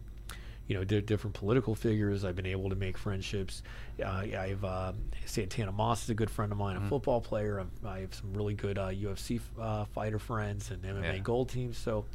you 0.66 0.74
know, 0.74 0.82
di- 0.84 1.02
different 1.02 1.34
political 1.34 1.74
figures. 1.74 2.24
I've 2.24 2.36
been 2.36 2.46
able 2.46 2.70
to 2.70 2.76
make 2.76 2.96
friendships. 2.96 3.62
Uh, 4.02 4.06
I've 4.08 4.64
uh, 4.64 4.92
Santana 5.26 5.72
Moss 5.72 6.04
is 6.04 6.10
a 6.10 6.14
good 6.14 6.30
friend 6.30 6.50
of 6.52 6.56
mine, 6.58 6.76
a 6.76 6.88
football 6.88 7.20
player. 7.20 7.58
I'm, 7.58 7.70
I 7.86 7.98
have 8.00 8.14
some 8.14 8.32
really 8.32 8.54
good 8.54 8.78
uh, 8.78 8.88
UFC 8.88 9.40
uh, 9.60 9.84
fighter 9.86 10.18
friends 10.18 10.70
and 10.70 10.82
MMA 10.82 11.02
Yeah. 11.02 11.18
Gold 11.18 11.50
teams. 11.50 11.76
So 11.76 12.06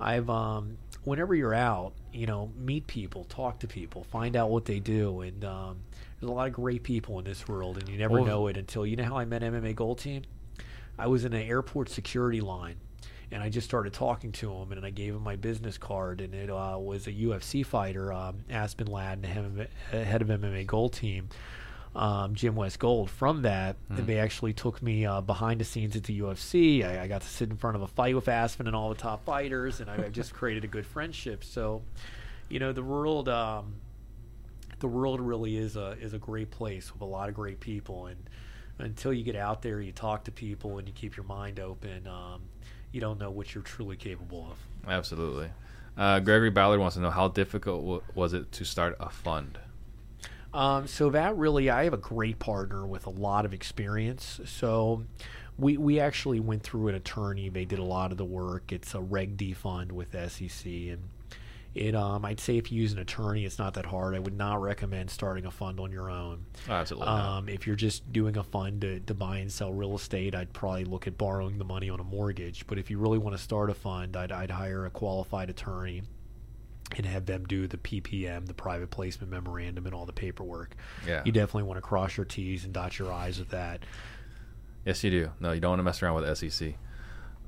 I've 0.00 0.28
um, 0.28 0.76
whenever 1.04 1.36
you're 1.36 1.54
out, 1.54 1.92
you 2.12 2.26
know, 2.26 2.50
meet 2.58 2.88
people, 2.88 3.24
talk 3.24 3.60
to 3.60 3.68
people, 3.68 4.02
find 4.02 4.34
out 4.34 4.50
what 4.50 4.64
they 4.64 4.80
do, 4.80 5.20
and 5.20 5.44
um, 5.44 5.76
there's 6.20 6.30
a 6.30 6.34
lot 6.34 6.48
of 6.48 6.52
great 6.52 6.82
people 6.82 7.20
in 7.20 7.24
this 7.24 7.46
world, 7.46 7.78
and 7.78 7.88
you 7.88 7.96
never 7.96 8.14
Well- 8.14 8.24
know 8.24 8.46
it 8.48 8.56
until 8.56 8.84
you 8.84 8.96
know 8.96 9.04
how 9.04 9.18
I 9.18 9.24
met 9.24 9.42
MMA 9.42 9.72
Gold 9.76 9.98
Team. 9.98 10.22
I 10.98 11.06
was 11.08 11.24
in 11.24 11.32
an 11.32 11.42
airport 11.42 11.88
security 11.88 12.40
line, 12.40 12.76
and 13.30 13.42
I 13.42 13.48
just 13.48 13.66
started 13.66 13.92
talking 13.92 14.32
to 14.32 14.52
him, 14.52 14.72
and 14.72 14.84
I 14.84 14.90
gave 14.90 15.14
him 15.14 15.22
my 15.22 15.36
business 15.36 15.76
card, 15.78 16.20
and 16.20 16.34
it 16.34 16.50
uh, 16.50 16.76
was 16.78 17.06
a 17.06 17.12
UFC 17.12 17.64
fighter, 17.66 18.12
um, 18.12 18.44
Aspen 18.48 18.86
Ladd, 18.86 19.18
and 19.18 19.26
head 19.26 19.44
of- 19.44 20.06
head 20.06 20.22
of 20.22 20.28
MMA 20.28 20.66
Gold 20.66 20.92
Team. 20.92 21.28
Um, 21.96 22.34
Jim 22.34 22.56
West 22.56 22.80
Gold. 22.80 23.08
From 23.08 23.42
that, 23.42 23.76
they 23.88 24.18
actually 24.18 24.52
took 24.52 24.82
me 24.82 25.06
uh, 25.06 25.20
behind 25.20 25.60
the 25.60 25.64
scenes 25.64 25.94
at 25.94 26.02
the 26.02 26.18
UFC. 26.18 26.84
I, 26.84 27.04
I 27.04 27.06
got 27.06 27.20
to 27.22 27.28
sit 27.28 27.50
in 27.50 27.56
front 27.56 27.76
of 27.76 27.82
a 27.82 27.86
fight 27.86 28.16
with 28.16 28.26
Aspen 28.26 28.66
and 28.66 28.74
all 28.74 28.88
the 28.88 28.96
top 28.96 29.24
fighters, 29.24 29.78
and 29.78 29.88
I, 29.88 30.06
I 30.06 30.08
just 30.08 30.34
created 30.34 30.64
a 30.64 30.66
good 30.66 30.84
friendship. 30.86 31.44
So, 31.44 31.82
you 32.48 32.58
know, 32.58 32.72
the 32.72 32.82
world, 32.82 33.28
um, 33.28 33.74
the 34.80 34.88
world 34.88 35.20
really 35.20 35.56
is 35.56 35.76
a 35.76 35.96
is 36.00 36.14
a 36.14 36.18
great 36.18 36.50
place 36.50 36.92
with 36.92 37.00
a 37.00 37.04
lot 37.04 37.28
of 37.28 37.36
great 37.36 37.60
people, 37.60 38.06
and 38.06 38.28
until 38.78 39.12
you 39.12 39.24
get 39.24 39.36
out 39.36 39.62
there, 39.62 39.80
you 39.80 39.92
talk 39.92 40.24
to 40.24 40.32
people, 40.32 40.78
and 40.78 40.88
you 40.88 40.94
keep 40.94 41.16
your 41.16 41.26
mind 41.26 41.60
open. 41.60 42.06
Um, 42.06 42.42
you 42.92 43.00
don't 43.00 43.18
know 43.18 43.30
what 43.30 43.54
you're 43.54 43.64
truly 43.64 43.96
capable 43.96 44.48
of. 44.50 44.90
Absolutely. 44.90 45.50
Uh, 45.96 46.20
Gregory 46.20 46.50
Ballard 46.50 46.80
wants 46.80 46.96
to 46.96 47.02
know 47.02 47.10
how 47.10 47.28
difficult 47.28 47.80
w- 47.82 48.02
was 48.14 48.32
it 48.32 48.50
to 48.52 48.64
start 48.64 48.96
a 48.98 49.10
fund? 49.10 49.58
Um, 50.52 50.86
so 50.86 51.10
that 51.10 51.36
really, 51.36 51.70
I 51.70 51.84
have 51.84 51.92
a 51.92 51.98
great 51.98 52.38
partner 52.38 52.86
with 52.86 53.06
a 53.06 53.10
lot 53.10 53.44
of 53.44 53.52
experience. 53.52 54.40
So 54.44 55.04
we 55.58 55.76
we 55.76 56.00
actually 56.00 56.40
went 56.40 56.62
through 56.62 56.88
an 56.88 56.94
attorney. 56.94 57.48
They 57.48 57.64
did 57.64 57.78
a 57.78 57.84
lot 57.84 58.12
of 58.12 58.18
the 58.18 58.24
work. 58.24 58.72
It's 58.72 58.94
a 58.94 59.00
Reg 59.00 59.36
D 59.36 59.52
fund 59.52 59.92
with 59.92 60.12
SEC, 60.12 60.66
and 60.66 61.08
it. 61.74 61.94
Um, 61.94 62.24
I'd 62.24 62.40
say 62.40 62.56
if 62.56 62.70
you 62.70 62.80
use 62.80 62.92
an 62.92 62.98
attorney, 62.98 63.44
it's 63.44 63.58
not 63.58 63.74
that 63.74 63.86
hard. 63.86 64.14
I 64.14 64.18
would 64.18 64.36
not 64.36 64.60
recommend 64.60 65.10
starting 65.10 65.46
a 65.46 65.50
fund 65.50 65.80
on 65.80 65.92
your 65.92 66.10
own. 66.10 66.46
Oh, 66.68 66.72
absolutely. 66.72 67.08
Um, 67.08 67.48
if 67.48 67.66
you're 67.66 67.76
just 67.76 68.12
doing 68.12 68.36
a 68.36 68.42
fund 68.42 68.80
to, 68.82 69.00
to 69.00 69.14
buy 69.14 69.38
and 69.38 69.50
sell 69.50 69.72
real 69.72 69.94
estate, 69.94 70.34
I'd 70.34 70.52
probably 70.52 70.84
look 70.84 71.06
at 71.06 71.18
borrowing 71.18 71.58
the 71.58 71.64
money 71.64 71.90
on 71.90 72.00
a 72.00 72.04
mortgage. 72.04 72.66
But 72.66 72.78
if 72.78 72.90
you 72.90 72.98
really 72.98 73.18
want 73.18 73.36
to 73.36 73.42
start 73.42 73.70
a 73.70 73.74
fund, 73.74 74.16
I'd, 74.16 74.32
I'd 74.32 74.50
hire 74.50 74.86
a 74.86 74.90
qualified 74.90 75.50
attorney 75.50 76.02
and 76.96 77.06
have 77.06 77.26
them 77.26 77.44
do 77.44 77.66
the 77.66 77.78
PPM, 77.78 78.46
the 78.46 78.54
private 78.54 78.90
placement 78.90 79.30
memorandum, 79.30 79.86
and 79.86 79.94
all 79.94 80.06
the 80.06 80.12
paperwork. 80.12 80.76
Yeah. 81.06 81.22
You 81.24 81.32
definitely 81.32 81.64
want 81.64 81.78
to 81.78 81.82
cross 81.82 82.16
your 82.16 82.26
T's 82.26 82.64
and 82.64 82.72
dot 82.72 82.98
your 82.98 83.12
I's 83.12 83.38
with 83.38 83.50
that. 83.50 83.84
Yes, 84.84 85.02
you 85.02 85.10
do. 85.10 85.30
No, 85.40 85.52
you 85.52 85.60
don't 85.60 85.70
want 85.70 85.80
to 85.80 85.84
mess 85.84 86.02
around 86.02 86.14
with 86.14 86.38
SEC. 86.38 86.74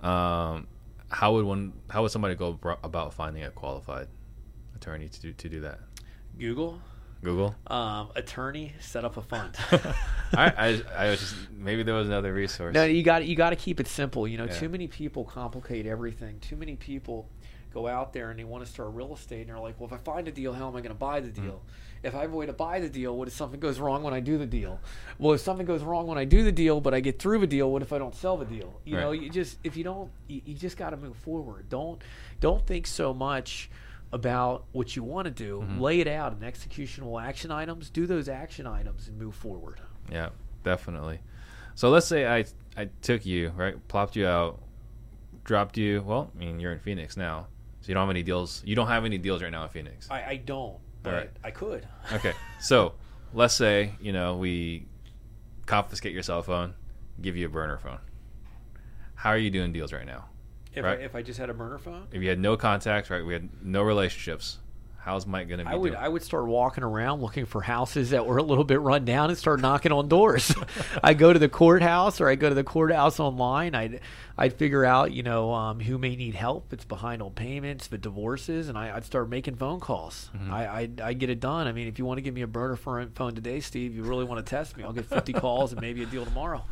Um, 0.03 0.67
how 1.09 1.35
would 1.35 1.45
one? 1.45 1.73
How 1.91 2.03
would 2.03 2.11
somebody 2.11 2.35
go 2.35 2.59
about 2.83 3.15
finding 3.15 3.45
a 3.45 3.51
qualified 3.51 4.09
attorney 4.77 5.09
to 5.09 5.21
do 5.21 5.33
to 5.33 5.49
do 5.49 5.61
that? 5.63 5.81
Google, 6.39 6.81
Google. 7.23 7.55
um, 7.67 8.11
attorney, 8.15 8.73
set 8.81 9.05
up 9.05 9.17
a 9.17 9.23
fund. 9.23 9.57
I, 10.35 10.53
I, 10.57 10.83
I 10.97 11.11
was 11.11 11.21
just 11.21 11.35
maybe 11.57 11.83
there 11.83 11.95
was 11.95 12.09
another 12.09 12.33
resource. 12.33 12.75
No, 12.75 12.85
you 12.85 13.03
got 13.03 13.27
you 13.27 13.37
got 13.37 13.51
to 13.51 13.57
keep 13.57 13.81
it 13.81 13.89
simple. 13.89 14.29
You 14.29 14.39
know, 14.39 14.45
Yeah. 14.45 14.59
too 14.59 14.69
many 14.69 14.87
people 14.87 15.25
complicate 15.25 15.87
everything. 15.87 16.39
Too 16.41 16.57
many 16.57 16.77
people 16.77 17.29
go 17.73 17.87
out 17.87 18.13
there 18.15 18.31
and 18.31 18.39
they 18.39 18.45
want 18.45 18.65
to 18.65 18.71
start 18.71 18.91
real 18.95 19.13
estate 19.15 19.41
and 19.43 19.51
they're 19.51 19.59
like, 19.59 19.79
"Well, 19.81 19.87
if 19.87 19.93
I 19.93 19.99
find 19.99 20.29
a 20.29 20.33
deal, 20.33 20.53
how 20.53 20.69
am 20.69 20.77
I 20.77 20.81
going 20.81 20.93
to 20.93 20.95
buy 20.95 21.21
the 21.21 21.29
deal? 21.29 21.63
If 22.03 22.15
I 22.15 22.21
have 22.21 22.33
a 22.33 22.37
way 22.37 22.47
to 22.47 22.53
buy 22.53 22.79
the 22.81 22.89
deal, 22.89 23.17
what 23.17 23.27
if 23.27 23.35
something 23.35 23.59
goes 23.59 23.81
wrong 23.81 24.03
when 24.03 24.15
I 24.15 24.21
do 24.21 24.39
the 24.39 24.47
deal? 24.47 24.79
Well, 25.19 25.33
if 25.33 25.41
something 25.41 25.67
goes 25.67 25.83
wrong 25.83 26.07
when 26.07 26.19
I 26.19 26.25
do 26.25 26.45
the 26.45 26.53
deal, 26.53 26.81
but 26.81 26.95
I 26.95 27.01
get 27.01 27.19
through 27.19 27.41
the 27.41 27.47
deal, 27.47 27.71
what 27.73 27.83
if 27.83 27.93
I 27.93 27.99
don't 27.99 28.15
sell 28.15 28.37
the 28.37 28.45
deal? 28.45 28.81
You 28.85 28.97
know, 28.97 29.11
you 29.13 29.29
just 29.31 29.59
if 29.65 29.77
you 29.77 29.85
don't, 29.85 30.11
you, 30.29 30.41
you 30.45 30.55
just 30.55 30.77
got 30.77 30.91
to 30.91 30.97
move 30.97 31.17
forward. 31.17 31.69
Don't 31.71 32.01
don't 32.41 32.65
think 32.67 32.87
so 32.87 33.13
much 33.15 33.71
about 34.17 34.65
what 34.73 34.97
you 34.97 35.05
want 35.05 35.27
to 35.27 35.31
do. 35.31 35.61
Mm-hmm. 35.61 35.81
Lay 35.81 36.01
it 36.01 36.09
out 36.09 36.33
in 36.33 36.39
executional 36.41 37.23
action 37.23 37.53
items. 37.53 37.89
Do 37.91 38.07
those 38.07 38.29
action 38.29 38.67
items 38.67 39.07
and 39.07 39.17
move 39.17 39.37
forward. 39.37 39.81
Yeah, 40.11 40.31
definitely. 40.65 41.21
So 41.77 41.91
let's 41.91 42.07
say 42.07 42.27
I 42.27 42.47
I 42.77 42.89
took 43.03 43.25
you 43.25 43.51
right, 43.51 43.77
plopped 43.87 44.17
you 44.17 44.27
out, 44.27 44.61
dropped 45.45 45.77
you. 45.77 46.03
Well, 46.05 46.33
I 46.35 46.39
mean 46.39 46.59
you're 46.59 46.73
in 46.73 46.81
Phoenix 46.81 47.17
now, 47.17 47.47
so 47.83 47.89
you 47.89 47.95
don't 47.95 48.03
have 48.03 48.11
any 48.11 48.25
deals. 48.25 48.63
You 48.67 48.75
don't 48.75 48.89
have 48.89 49.05
any 49.05 49.19
deals 49.19 49.43
right 49.43 49.53
now 49.53 49.63
in 49.63 49.69
Phoenix. 49.69 50.11
I, 50.11 50.25
I 50.25 50.37
don't, 50.37 50.79
but 51.03 51.13
right. 51.13 51.31
I 51.45 51.51
could. 51.51 51.87
Okay, 52.13 52.33
so 52.61 52.95
let's 53.33 53.55
say 53.55 53.93
you 54.01 54.13
know 54.13 54.37
we 54.37 54.87
confiscate 55.67 56.15
your 56.15 56.23
cell 56.23 56.43
phone, 56.43 56.75
give 57.21 57.37
you 57.37 57.47
a 57.47 57.51
burner 57.51 57.79
phone. 57.79 57.99
How 59.15 59.31
are 59.31 59.39
you 59.39 59.51
doing 59.51 59.73
deals 59.73 59.93
right 59.93 60.07
now? 60.07 60.27
If 60.77 60.85
Right. 60.85 61.01
I, 61.01 61.03
if 61.03 61.15
I 61.17 61.23
just 61.23 61.39
had 61.41 61.51
a 61.51 61.55
burner 61.55 61.79
phone, 61.79 62.07
If 62.13 62.23
you 62.23 62.29
had 62.29 62.39
no 62.39 62.57
contacts, 62.57 63.11
right? 63.11 63.25
We 63.25 63.33
had 63.33 63.49
no 63.65 63.83
relationships. 63.83 64.59
How's 65.01 65.25
Mike 65.25 65.49
gonna 65.49 65.63
be? 65.65 65.71
I 65.71 65.77
would 65.77 65.91
doing? 65.93 66.03
I 66.03 66.09
would 66.09 66.25
start 66.25 66.47
walking 66.47 66.83
around 66.83 67.23
looking 67.23 67.47
for 67.47 67.61
houses 67.63 68.11
that 68.11 68.27
were 68.27 68.39
a 68.39 68.43
little 68.43 68.65
bit 68.65 68.81
run 68.81 69.05
down 69.05 69.31
and 69.31 69.39
start 69.39 69.61
knocking 69.61 69.93
on 69.93 70.09
doors. 70.09 70.53
I 71.05 71.15
go 71.15 71.33
to 71.33 71.39
the 71.39 71.49
courthouse 71.49 72.21
or 72.21 72.29
I 72.29 72.35
go 72.35 72.49
to 72.49 72.57
the 72.57 72.65
courthouse 72.65 73.21
online. 73.21 73.77
I'd 73.77 74.01
I'd 74.37 74.55
figure 74.55 74.85
out 74.85 75.13
you 75.13 75.23
know 75.23 75.55
um, 75.55 75.79
who 75.79 75.97
may 75.97 76.17
need 76.17 76.35
help. 76.35 76.73
It's 76.73 76.85
behind 76.85 77.23
on 77.23 77.31
payments, 77.35 77.87
the 77.87 77.99
divorces, 77.99 78.69
and 78.69 78.77
I, 78.77 78.97
I'd 78.97 79.05
start 79.05 79.29
making 79.31 79.55
phone 79.55 79.79
calls. 79.79 80.29
I 80.51 80.67
I'd, 80.67 81.01
I'd 81.01 81.19
get 81.21 81.31
it 81.31 81.39
done. 81.39 81.69
I 81.69 81.73
mean, 81.73 81.87
if 81.87 82.01
you 82.01 82.05
want 82.05 82.19
to 82.19 82.23
give 82.23 82.35
me 82.35 82.43
a 82.43 82.49
burner 82.49 82.75
phone 82.75 83.11
phone 83.15 83.37
today, 83.37 83.61
Steve, 83.61 83.95
you 83.95 84.03
really 84.03 84.25
want 84.25 84.45
to 84.45 84.51
test 84.51 84.77
me? 84.77 84.83
I'll 84.83 84.93
get 84.93 85.05
50 85.07 85.33
calls 85.35 85.71
and 85.71 85.81
maybe 85.81 86.03
a 86.03 86.07
deal 86.07 86.25
tomorrow. 86.25 86.65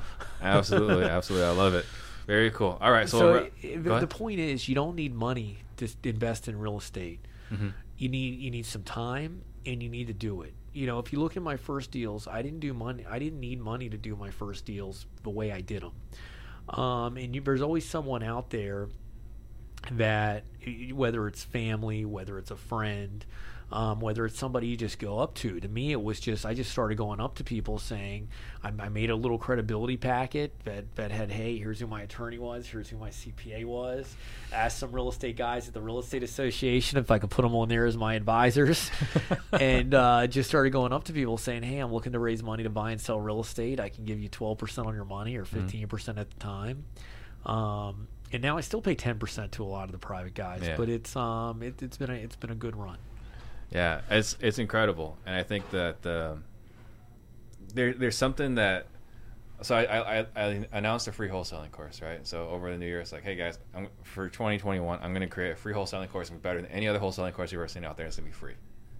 absolutely, 0.42 1.04
absolutely. 1.04 1.46
I 1.46 1.52
love 1.52 1.74
it. 1.74 1.86
Very 2.26 2.50
cool. 2.50 2.78
All 2.80 2.90
right, 2.90 3.08
so, 3.08 3.18
So, 3.62 3.78
the, 3.78 3.94
ahead. 3.94 4.10
point 4.10 4.40
is, 4.40 4.68
you 4.68 4.74
don't 4.74 4.96
need 4.96 5.14
money 5.14 5.58
to 5.76 5.88
invest 6.04 6.48
in 6.48 6.58
real 6.58 6.78
estate. 6.78 7.20
Mm-hmm. 7.52 7.68
You 7.98 8.08
need 8.08 8.40
you 8.40 8.50
need 8.50 8.66
some 8.66 8.82
time, 8.82 9.42
and 9.66 9.82
you 9.82 9.88
need 9.88 10.06
to 10.08 10.12
do 10.12 10.42
it. 10.42 10.54
You 10.72 10.86
know, 10.86 10.98
if 10.98 11.12
you 11.12 11.20
look 11.20 11.36
at 11.36 11.42
my 11.42 11.56
first 11.56 11.90
deals, 11.90 12.26
I 12.26 12.42
didn't 12.42 12.60
do 12.60 12.74
money. 12.74 13.04
I 13.08 13.18
didn't 13.18 13.40
need 13.40 13.60
money 13.60 13.88
to 13.88 13.96
do 13.96 14.16
my 14.16 14.30
first 14.30 14.64
deals 14.64 15.06
the 15.22 15.30
way 15.30 15.52
I 15.52 15.60
did 15.60 15.82
them. 15.82 15.92
Um, 16.68 17.16
and 17.16 17.34
you, 17.34 17.40
there's 17.40 17.62
always 17.62 17.88
someone 17.88 18.22
out 18.22 18.50
there 18.50 18.88
that 19.92 20.44
whether 20.92 21.28
it's 21.28 21.44
family, 21.44 22.04
whether 22.04 22.38
it's 22.38 22.50
a 22.50 22.56
friend, 22.56 23.24
um, 23.72 23.98
whether 24.00 24.24
it's 24.26 24.38
somebody 24.38 24.66
you 24.68 24.76
just 24.76 24.98
go 24.98 25.18
up 25.18 25.34
to. 25.36 25.58
To 25.58 25.68
me, 25.68 25.90
it 25.92 26.00
was 26.02 26.20
just 26.20 26.44
I 26.46 26.54
just 26.54 26.70
started 26.70 26.96
going 26.96 27.20
up 27.20 27.36
to 27.36 27.44
people 27.44 27.78
saying 27.78 28.28
I, 28.62 28.68
I 28.78 28.88
made 28.88 29.10
a 29.10 29.16
little 29.16 29.38
credibility 29.38 29.96
packet 29.96 30.52
that 30.64 30.94
that 30.96 31.10
had 31.10 31.30
hey 31.30 31.58
here's 31.58 31.80
who 31.80 31.86
my 31.86 32.02
attorney 32.02 32.38
was, 32.38 32.66
here's 32.66 32.88
who 32.88 32.96
my 32.98 33.10
CPA 33.10 33.64
was. 33.64 34.14
Asked 34.52 34.78
some 34.78 34.92
real 34.92 35.08
estate 35.08 35.36
guys 35.36 35.66
at 35.66 35.74
the 35.74 35.80
real 35.82 35.98
estate 35.98 36.22
association 36.22 36.98
if 36.98 37.10
I 37.10 37.18
could 37.18 37.30
put 37.30 37.42
them 37.42 37.54
on 37.54 37.68
there 37.68 37.86
as 37.86 37.96
my 37.96 38.14
advisors, 38.14 38.90
and 39.52 39.94
uh, 39.94 40.26
just 40.26 40.48
started 40.48 40.70
going 40.70 40.92
up 40.92 41.04
to 41.04 41.12
people 41.12 41.38
saying 41.38 41.62
hey 41.62 41.78
I'm 41.78 41.92
looking 41.92 42.12
to 42.12 42.18
raise 42.18 42.42
money 42.42 42.62
to 42.64 42.70
buy 42.70 42.92
and 42.92 43.00
sell 43.00 43.18
real 43.20 43.40
estate. 43.40 43.80
I 43.80 43.88
can 43.88 44.04
give 44.04 44.20
you 44.20 44.28
12% 44.28 44.86
on 44.86 44.94
your 44.94 45.04
money 45.04 45.36
or 45.36 45.44
15% 45.44 46.18
at 46.18 46.30
the 46.30 46.36
time. 46.38 46.84
Um, 47.46 48.08
and 48.32 48.42
now 48.42 48.56
I 48.56 48.62
still 48.62 48.80
pay 48.80 48.94
ten 48.94 49.18
percent 49.18 49.52
to 49.52 49.64
a 49.64 49.66
lot 49.66 49.84
of 49.84 49.92
the 49.92 49.98
private 49.98 50.34
guys, 50.34 50.62
Yeah. 50.64 50.76
but 50.76 50.88
it's 50.88 51.14
um 51.14 51.62
it, 51.62 51.82
it's 51.82 51.96
been 51.96 52.10
a, 52.10 52.14
it's 52.14 52.36
been 52.36 52.50
a 52.50 52.54
good 52.54 52.74
run. 52.76 52.96
Yeah, 53.74 54.02
it's 54.08 54.36
it's 54.40 54.60
incredible, 54.60 55.18
and 55.26 55.34
I 55.34 55.42
think 55.42 55.68
that 55.70 56.06
uh, 56.06 56.36
there 57.74 57.92
there's 57.92 58.16
something 58.16 58.54
that. 58.54 58.86
So 59.62 59.74
I, 59.76 60.20
I, 60.20 60.26
I 60.36 60.66
announced 60.72 61.08
a 61.08 61.12
free 61.12 61.28
wholesaling 61.28 61.70
course, 61.70 62.02
right? 62.02 62.26
So 62.26 62.48
over 62.48 62.70
the 62.70 62.76
new 62.76 62.86
year, 62.86 63.00
it's 63.00 63.12
like, 63.12 63.22
hey 63.22 63.34
guys, 63.34 63.58
I'm, 63.74 63.86
for 64.02 64.28
2021, 64.28 64.98
I'm 65.00 65.12
going 65.12 65.22
to 65.22 65.26
create 65.28 65.52
a 65.52 65.56
free 65.56 65.72
wholesaling 65.72 66.10
course. 66.10 66.28
It's 66.28 66.38
better 66.40 66.60
than 66.60 66.70
any 66.70 66.86
other 66.88 66.98
wholesaling 66.98 67.32
course 67.32 67.50
you've 67.50 67.60
ever 67.60 67.68
seen 67.68 67.84
out 67.84 67.96
there. 67.96 68.06
It's 68.06 68.16
going 68.16 68.30
to 68.30 68.34
be 68.34 68.36
free. 68.36 68.54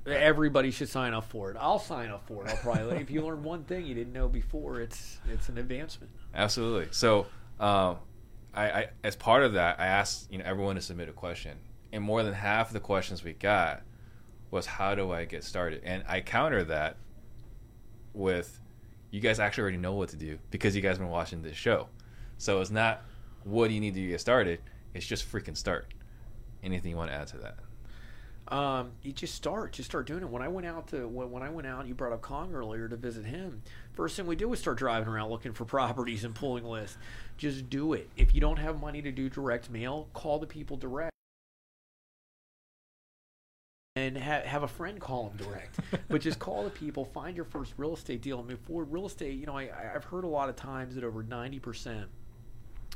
Everybody 0.06 0.70
should 0.70 0.88
sign 0.88 1.12
up 1.12 1.24
for 1.24 1.50
it. 1.50 1.56
I'll 1.60 1.80
sign 1.80 2.08
up 2.08 2.26
for 2.26 2.44
it. 2.44 2.50
I'll 2.50 2.56
probably 2.56 2.96
if 2.98 3.10
you 3.10 3.22
learn 3.22 3.42
one 3.42 3.64
thing 3.64 3.84
you 3.84 3.94
didn't 3.94 4.12
know 4.12 4.28
before, 4.28 4.80
it's 4.80 5.18
it's 5.28 5.48
an 5.48 5.58
advancement. 5.58 6.12
Absolutely. 6.34 6.88
So, 6.92 7.26
uh, 7.60 7.96
I, 8.54 8.70
I 8.70 8.86
as 9.02 9.16
part 9.16 9.42
of 9.42 9.54
that, 9.54 9.80
I 9.80 9.86
asked 9.86 10.32
you 10.32 10.38
know 10.38 10.44
everyone 10.46 10.76
to 10.76 10.82
submit 10.82 11.08
a 11.08 11.12
question, 11.12 11.58
and 11.92 12.02
more 12.02 12.22
than 12.22 12.32
half 12.32 12.68
of 12.68 12.74
the 12.74 12.80
questions 12.80 13.24
we 13.24 13.34
got 13.34 13.82
was 14.50 14.66
how 14.66 14.94
do 14.94 15.12
I 15.12 15.24
get 15.24 15.44
started, 15.44 15.82
and 15.84 16.04
I 16.08 16.20
counter 16.20 16.64
that 16.64 16.96
with 18.12 18.60
you 19.10 19.20
guys 19.20 19.40
actually 19.40 19.62
already 19.62 19.76
know 19.78 19.94
what 19.94 20.08
to 20.10 20.16
do 20.16 20.38
because 20.50 20.74
you 20.74 20.82
guys 20.82 20.92
have 20.92 20.98
been 20.98 21.08
watching 21.08 21.42
this 21.42 21.56
show. 21.56 21.88
So 22.38 22.60
it's 22.60 22.70
not 22.70 23.02
what 23.44 23.68
do 23.68 23.74
you 23.74 23.80
need 23.80 23.94
to 23.94 24.06
get 24.06 24.20
started; 24.20 24.60
it's 24.92 25.06
just 25.06 25.30
freaking 25.30 25.56
start. 25.56 25.92
Anything 26.62 26.92
you 26.92 26.96
want 26.96 27.10
to 27.10 27.16
add 27.16 27.26
to 27.28 27.36
that? 27.38 27.56
Um, 28.48 28.92
you 29.02 29.12
just 29.12 29.34
start, 29.34 29.72
just 29.72 29.88
start 29.88 30.06
doing 30.06 30.22
it. 30.22 30.28
When 30.28 30.42
I 30.42 30.48
went 30.48 30.66
out 30.66 30.88
to 30.88 31.08
when, 31.08 31.30
when 31.30 31.42
I 31.42 31.48
went 31.48 31.66
out, 31.66 31.86
you 31.86 31.94
brought 31.94 32.12
up 32.12 32.20
Kong 32.20 32.54
earlier 32.54 32.88
to 32.88 32.96
visit 32.96 33.24
him. 33.24 33.62
First 33.94 34.16
thing 34.16 34.26
we 34.26 34.36
did 34.36 34.46
was 34.46 34.60
start 34.60 34.76
driving 34.76 35.08
around 35.08 35.30
looking 35.30 35.52
for 35.52 35.64
properties 35.64 36.24
and 36.24 36.34
pulling 36.34 36.64
lists. 36.64 36.98
Just 37.38 37.70
do 37.70 37.94
it. 37.94 38.10
If 38.16 38.34
you 38.34 38.40
don't 38.40 38.58
have 38.58 38.80
money 38.80 39.00
to 39.02 39.10
do 39.10 39.30
direct 39.30 39.70
mail, 39.70 40.08
call 40.12 40.38
the 40.38 40.46
people 40.46 40.76
direct. 40.76 41.13
And 43.96 44.18
ha- 44.18 44.42
have 44.44 44.64
a 44.64 44.68
friend 44.68 45.00
call 45.00 45.28
them 45.28 45.36
direct. 45.36 45.78
but 46.08 46.20
just 46.20 46.40
call 46.40 46.64
the 46.64 46.70
people, 46.70 47.04
find 47.04 47.36
your 47.36 47.44
first 47.44 47.74
real 47.76 47.94
estate 47.94 48.22
deal, 48.22 48.40
and 48.40 48.48
move 48.48 48.58
forward. 48.60 48.90
Real 48.90 49.06
estate, 49.06 49.34
you 49.38 49.46
know, 49.46 49.56
I, 49.56 49.70
I've 49.94 50.04
heard 50.04 50.24
a 50.24 50.28
lot 50.28 50.48
of 50.48 50.56
times 50.56 50.96
that 50.96 51.04
over 51.04 51.22
ninety 51.22 51.60
percent 51.60 52.08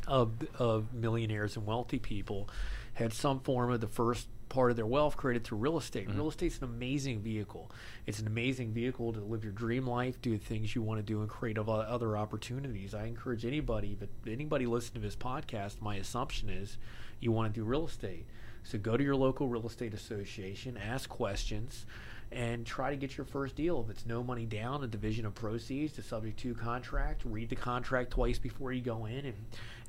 of 0.08 0.32
of 0.58 0.92
millionaires 0.92 1.56
and 1.56 1.64
wealthy 1.64 2.00
people 2.00 2.48
had 2.94 3.12
some 3.12 3.38
form 3.38 3.70
of 3.70 3.80
the 3.80 3.86
first 3.86 4.26
part 4.48 4.70
of 4.72 4.76
their 4.76 4.86
wealth 4.86 5.16
created 5.16 5.44
through 5.44 5.58
real 5.58 5.78
estate. 5.78 6.08
Mm-hmm. 6.08 6.16
Real 6.16 6.30
estate's 6.30 6.58
an 6.58 6.64
amazing 6.64 7.20
vehicle. 7.20 7.70
It's 8.06 8.18
an 8.18 8.26
amazing 8.26 8.72
vehicle 8.72 9.12
to 9.12 9.20
live 9.20 9.44
your 9.44 9.52
dream 9.52 9.86
life, 9.86 10.20
do 10.20 10.36
the 10.36 10.44
things 10.44 10.74
you 10.74 10.82
want 10.82 10.98
to 10.98 11.04
do, 11.04 11.20
and 11.20 11.28
create 11.28 11.58
of- 11.58 11.68
other 11.68 12.16
opportunities. 12.16 12.92
I 12.92 13.04
encourage 13.04 13.44
anybody, 13.44 13.96
but 13.96 14.08
anybody 14.26 14.66
listening 14.66 15.02
to 15.02 15.06
this 15.06 15.14
podcast, 15.14 15.80
my 15.80 15.94
assumption 15.94 16.48
is 16.48 16.76
you 17.20 17.30
want 17.30 17.54
to 17.54 17.60
do 17.60 17.64
real 17.64 17.86
estate. 17.86 18.26
So 18.64 18.78
go 18.78 18.96
to 18.96 19.04
your 19.04 19.16
local 19.16 19.48
real 19.48 19.66
estate 19.66 19.94
association, 19.94 20.76
ask 20.76 21.08
questions, 21.08 21.86
and 22.30 22.66
try 22.66 22.90
to 22.90 22.96
get 22.96 23.16
your 23.16 23.24
first 23.24 23.56
deal. 23.56 23.82
If 23.84 23.90
it's 23.90 24.06
no 24.06 24.22
money 24.22 24.44
down, 24.44 24.84
a 24.84 24.86
division 24.86 25.24
of 25.24 25.34
proceeds, 25.34 25.96
the 25.96 26.02
subject 26.02 26.38
to 26.40 26.54
contract, 26.54 27.22
read 27.24 27.48
the 27.48 27.56
contract 27.56 28.10
twice 28.10 28.38
before 28.38 28.72
you 28.72 28.82
go 28.82 29.06
in, 29.06 29.26
and 29.26 29.34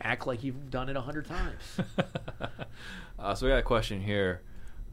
act 0.02 0.26
like 0.26 0.44
you've 0.44 0.70
done 0.70 0.90
it 0.90 0.96
a 0.96 1.02
hundred 1.02 1.26
times. 1.26 1.80
uh, 3.20 3.36
so 3.36 3.46
we 3.46 3.52
got 3.52 3.60
a 3.60 3.64
question 3.64 4.02
here 4.02 4.42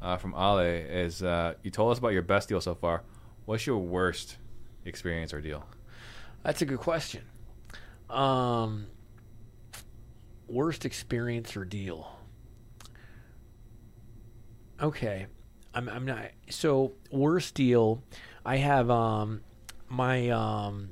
uh, 0.03 0.16
from 0.16 0.35
Ale. 0.35 0.59
Is 0.59 1.22
uh, 1.22 1.55
you 1.62 1.70
told 1.70 1.93
us 1.93 1.99
about 1.99 2.12
your 2.12 2.22
best 2.22 2.49
deal 2.49 2.61
so 2.61 2.74
far? 2.74 3.03
What's 3.45 3.66
your 3.66 3.79
worst 3.79 4.39
experience 4.85 5.33
or 5.33 5.41
deal? 5.41 5.64
That's 6.43 6.62
a 6.62 6.66
good 6.66 6.79
question. 6.79 7.22
Um, 8.11 8.87
worst 10.49 10.85
experience 10.85 11.57
or 11.57 11.64
deal? 11.64 12.15
Okay, 14.81 15.27
I'm 15.74 15.89
I'm 15.89 16.05
not 16.05 16.31
so 16.51 16.93
worst 17.11 17.55
deal. 17.55 18.03
I 18.45 18.57
have 18.57 18.91
um 18.91 19.41
my 19.89 20.31
um. 20.31 20.91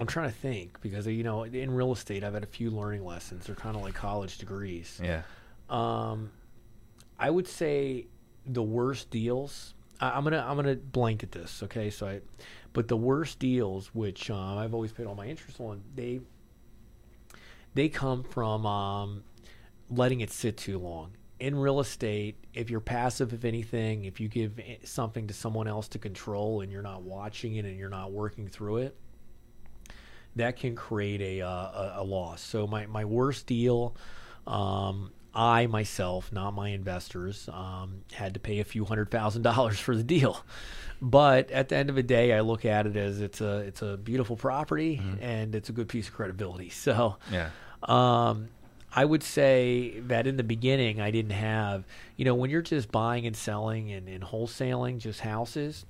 I'm 0.00 0.06
trying 0.06 0.30
to 0.30 0.36
think 0.36 0.80
because 0.80 1.06
you 1.08 1.24
know 1.24 1.42
in 1.42 1.72
real 1.72 1.92
estate 1.92 2.22
I've 2.22 2.34
had 2.34 2.44
a 2.44 2.48
few 2.48 2.70
learning 2.70 3.04
lessons. 3.04 3.46
They're 3.46 3.56
kind 3.56 3.74
of 3.74 3.82
like 3.82 3.94
college 3.94 4.38
degrees. 4.38 5.00
Yeah. 5.02 5.22
Um, 5.68 6.30
I 7.18 7.30
would 7.30 7.48
say 7.48 8.06
the 8.46 8.62
worst 8.62 9.10
deals. 9.10 9.74
I, 10.00 10.10
I'm 10.10 10.24
gonna 10.24 10.44
I'm 10.46 10.56
gonna 10.56 10.76
blanket 10.76 11.32
this, 11.32 11.62
okay? 11.64 11.90
So 11.90 12.06
I, 12.06 12.20
but 12.72 12.86
the 12.88 12.96
worst 12.96 13.38
deals, 13.38 13.88
which 13.94 14.30
uh, 14.30 14.56
I've 14.56 14.72
always 14.74 14.92
paid 14.92 15.06
all 15.06 15.14
my 15.16 15.26
interest 15.26 15.60
on, 15.60 15.82
they 15.94 16.20
they 17.74 17.88
come 17.88 18.22
from 18.22 18.66
um, 18.66 19.24
letting 19.90 20.20
it 20.20 20.30
sit 20.30 20.56
too 20.56 20.78
long. 20.78 21.12
In 21.40 21.54
real 21.54 21.78
estate, 21.80 22.36
if 22.52 22.68
you're 22.68 22.80
passive, 22.80 23.32
if 23.32 23.44
anything, 23.44 24.04
if 24.04 24.18
you 24.18 24.28
give 24.28 24.60
something 24.84 25.28
to 25.28 25.34
someone 25.34 25.68
else 25.68 25.86
to 25.88 25.98
control 25.98 26.62
and 26.62 26.72
you're 26.72 26.82
not 26.82 27.02
watching 27.02 27.54
it 27.56 27.64
and 27.64 27.78
you're 27.78 27.88
not 27.88 28.10
working 28.10 28.48
through 28.48 28.78
it, 28.78 28.96
that 30.36 30.56
can 30.56 30.74
create 30.74 31.20
a 31.20 31.42
uh, 31.42 31.48
a, 31.48 31.92
a 31.98 32.04
loss. 32.04 32.40
So 32.40 32.66
my 32.66 32.86
my 32.86 33.04
worst 33.04 33.46
deal, 33.46 33.96
um, 34.46 35.12
I 35.34 35.66
myself, 35.68 36.32
not 36.32 36.52
my 36.54 36.70
investors, 36.70 37.48
um, 37.52 38.02
had 38.12 38.34
to 38.34 38.40
pay 38.40 38.58
a 38.58 38.64
few 38.64 38.84
hundred 38.84 39.10
thousand 39.10 39.42
dollars 39.42 39.78
for 39.78 39.96
the 39.96 40.02
deal. 40.02 40.44
But 41.00 41.52
at 41.52 41.68
the 41.68 41.76
end 41.76 41.90
of 41.90 41.96
the 41.96 42.02
day, 42.02 42.32
I 42.32 42.40
look 42.40 42.64
at 42.64 42.86
it 42.86 42.96
as 42.96 43.20
it's 43.20 43.40
a 43.40 43.58
it's 43.58 43.82
a 43.82 43.96
beautiful 43.96 44.36
property 44.36 45.00
and 45.20 45.54
it's 45.54 45.68
a 45.68 45.72
good 45.72 45.88
piece 45.88 46.08
of 46.08 46.14
credibility. 46.14 46.70
So. 46.74 47.16
Yeah. 47.30 47.50
Um, 47.84 48.48
I 48.94 49.04
would 49.04 49.22
say 49.22 50.00
that 50.06 50.26
in 50.26 50.36
the 50.36 50.42
beginning, 50.42 51.00
I 51.00 51.10
didn't 51.10 51.32
have, 51.32 51.84
you 52.16 52.24
know, 52.24 52.34
when 52.34 52.50
you're 52.50 52.62
just 52.62 52.90
buying 52.90 53.26
and 53.26 53.36
selling 53.36 53.92
and, 53.92 54.08
and 54.08 54.24
wholesaling 54.24 54.98
just 54.98 55.20
houses, 55.20 55.84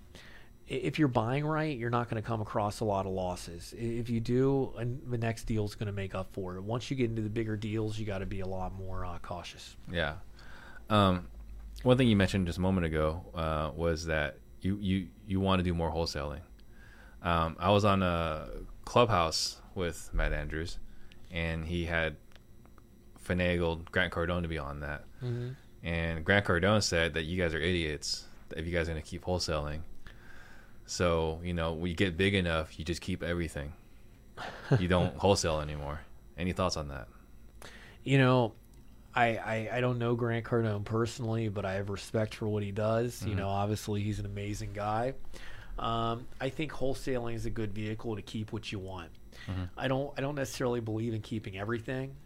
if 0.66 0.98
you're 0.98 1.08
buying 1.08 1.46
right, 1.46 1.78
you're 1.78 1.90
not 1.90 2.10
going 2.10 2.20
to 2.22 2.26
come 2.26 2.40
across 2.40 2.80
a 2.80 2.84
lot 2.84 3.06
of 3.06 3.12
losses. 3.12 3.72
If 3.78 4.10
you 4.10 4.20
do, 4.20 4.74
and 4.76 5.00
the 5.08 5.16
next 5.16 5.44
deal 5.44 5.64
is 5.64 5.74
going 5.74 5.86
to 5.86 5.92
make 5.92 6.14
up 6.14 6.28
for 6.32 6.56
it. 6.56 6.62
Once 6.62 6.90
you 6.90 6.96
get 6.96 7.08
into 7.08 7.22
the 7.22 7.30
bigger 7.30 7.56
deals, 7.56 7.98
you 7.98 8.04
got 8.04 8.18
to 8.18 8.26
be 8.26 8.40
a 8.40 8.46
lot 8.46 8.74
more 8.74 9.04
uh, 9.04 9.18
cautious. 9.22 9.76
Yeah. 9.90 10.14
Um, 10.90 11.28
one 11.84 11.96
thing 11.96 12.08
you 12.08 12.16
mentioned 12.16 12.46
just 12.46 12.58
a 12.58 12.60
moment 12.60 12.84
ago 12.84 13.24
uh, 13.34 13.70
was 13.74 14.06
that 14.06 14.38
you, 14.60 14.76
you, 14.80 15.06
you 15.26 15.40
want 15.40 15.60
to 15.60 15.62
do 15.62 15.72
more 15.72 15.90
wholesaling. 15.90 16.40
Um, 17.22 17.56
I 17.58 17.70
was 17.70 17.84
on 17.84 18.02
a 18.02 18.48
clubhouse 18.84 19.60
with 19.74 20.10
Matt 20.12 20.32
Andrews, 20.32 20.78
and 21.30 21.64
he 21.66 21.86
had 21.86 22.16
finagled 23.28 23.90
Grant 23.90 24.12
Cardone 24.12 24.42
to 24.42 24.48
be 24.48 24.58
on 24.58 24.80
that. 24.80 25.04
Mm-hmm. 25.22 25.50
And 25.84 26.24
Grant 26.24 26.46
Cardone 26.46 26.82
said 26.82 27.14
that 27.14 27.24
you 27.24 27.40
guys 27.40 27.54
are 27.54 27.60
idiots 27.60 28.24
if 28.56 28.66
you 28.66 28.72
guys 28.72 28.88
are 28.88 28.92
going 28.92 29.02
to 29.02 29.08
keep 29.08 29.24
wholesaling. 29.24 29.80
So, 30.86 31.40
you 31.44 31.52
know, 31.52 31.74
when 31.74 31.90
you 31.90 31.96
get 31.96 32.16
big 32.16 32.34
enough, 32.34 32.78
you 32.78 32.84
just 32.84 33.00
keep 33.00 33.22
everything. 33.22 33.72
You 34.78 34.88
don't 34.88 35.14
wholesale 35.18 35.60
anymore. 35.60 36.00
Any 36.36 36.52
thoughts 36.52 36.76
on 36.76 36.88
that? 36.88 37.08
You 38.04 38.18
know, 38.18 38.54
I, 39.14 39.36
I, 39.36 39.68
I 39.74 39.80
don't 39.80 39.98
know 39.98 40.14
Grant 40.14 40.44
Cardone 40.44 40.84
personally, 40.84 41.48
but 41.48 41.64
I 41.64 41.74
have 41.74 41.90
respect 41.90 42.34
for 42.34 42.48
what 42.48 42.62
he 42.62 42.72
does. 42.72 43.22
You 43.22 43.30
mm-hmm. 43.30 43.40
know, 43.40 43.48
obviously 43.48 44.02
he's 44.02 44.18
an 44.18 44.26
amazing 44.26 44.72
guy. 44.72 45.14
Um, 45.78 46.26
I 46.40 46.48
think 46.48 46.72
wholesaling 46.72 47.34
is 47.34 47.46
a 47.46 47.50
good 47.50 47.72
vehicle 47.72 48.16
to 48.16 48.22
keep 48.22 48.52
what 48.52 48.72
you 48.72 48.78
want. 48.78 49.10
Mm-hmm. 49.48 49.64
I 49.76 49.88
don't 49.88 50.12
I 50.18 50.20
don't 50.20 50.34
necessarily 50.34 50.80
believe 50.80 51.14
in 51.14 51.22
keeping 51.22 51.58
everything. 51.58 52.16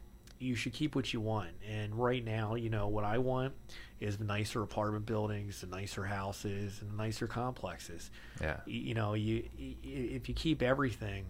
You 0.43 0.55
should 0.57 0.72
keep 0.72 0.95
what 0.97 1.12
you 1.12 1.20
want. 1.20 1.51
And 1.68 1.95
right 1.95 2.24
now, 2.24 2.57
you 2.57 2.68
know, 2.68 2.88
what 2.88 3.05
I 3.05 3.18
want 3.18 3.55
is 4.01 4.16
the 4.18 4.24
nicer 4.24 4.62
apartment 4.62 5.07
buildings, 5.07 5.61
the 5.61 5.68
nicer 5.68 6.05
houses, 6.05 6.80
and 6.82 6.97
nicer 6.97 7.26
complexes. 7.28 8.11
Yeah. 8.40 8.57
You 8.66 8.95
know, 8.95 9.14
you 9.14 9.45
if 9.82 10.28
you 10.28 10.34
keep 10.34 10.62
everything, 10.62 11.24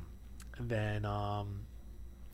then 0.58 1.04
um, 1.04 1.60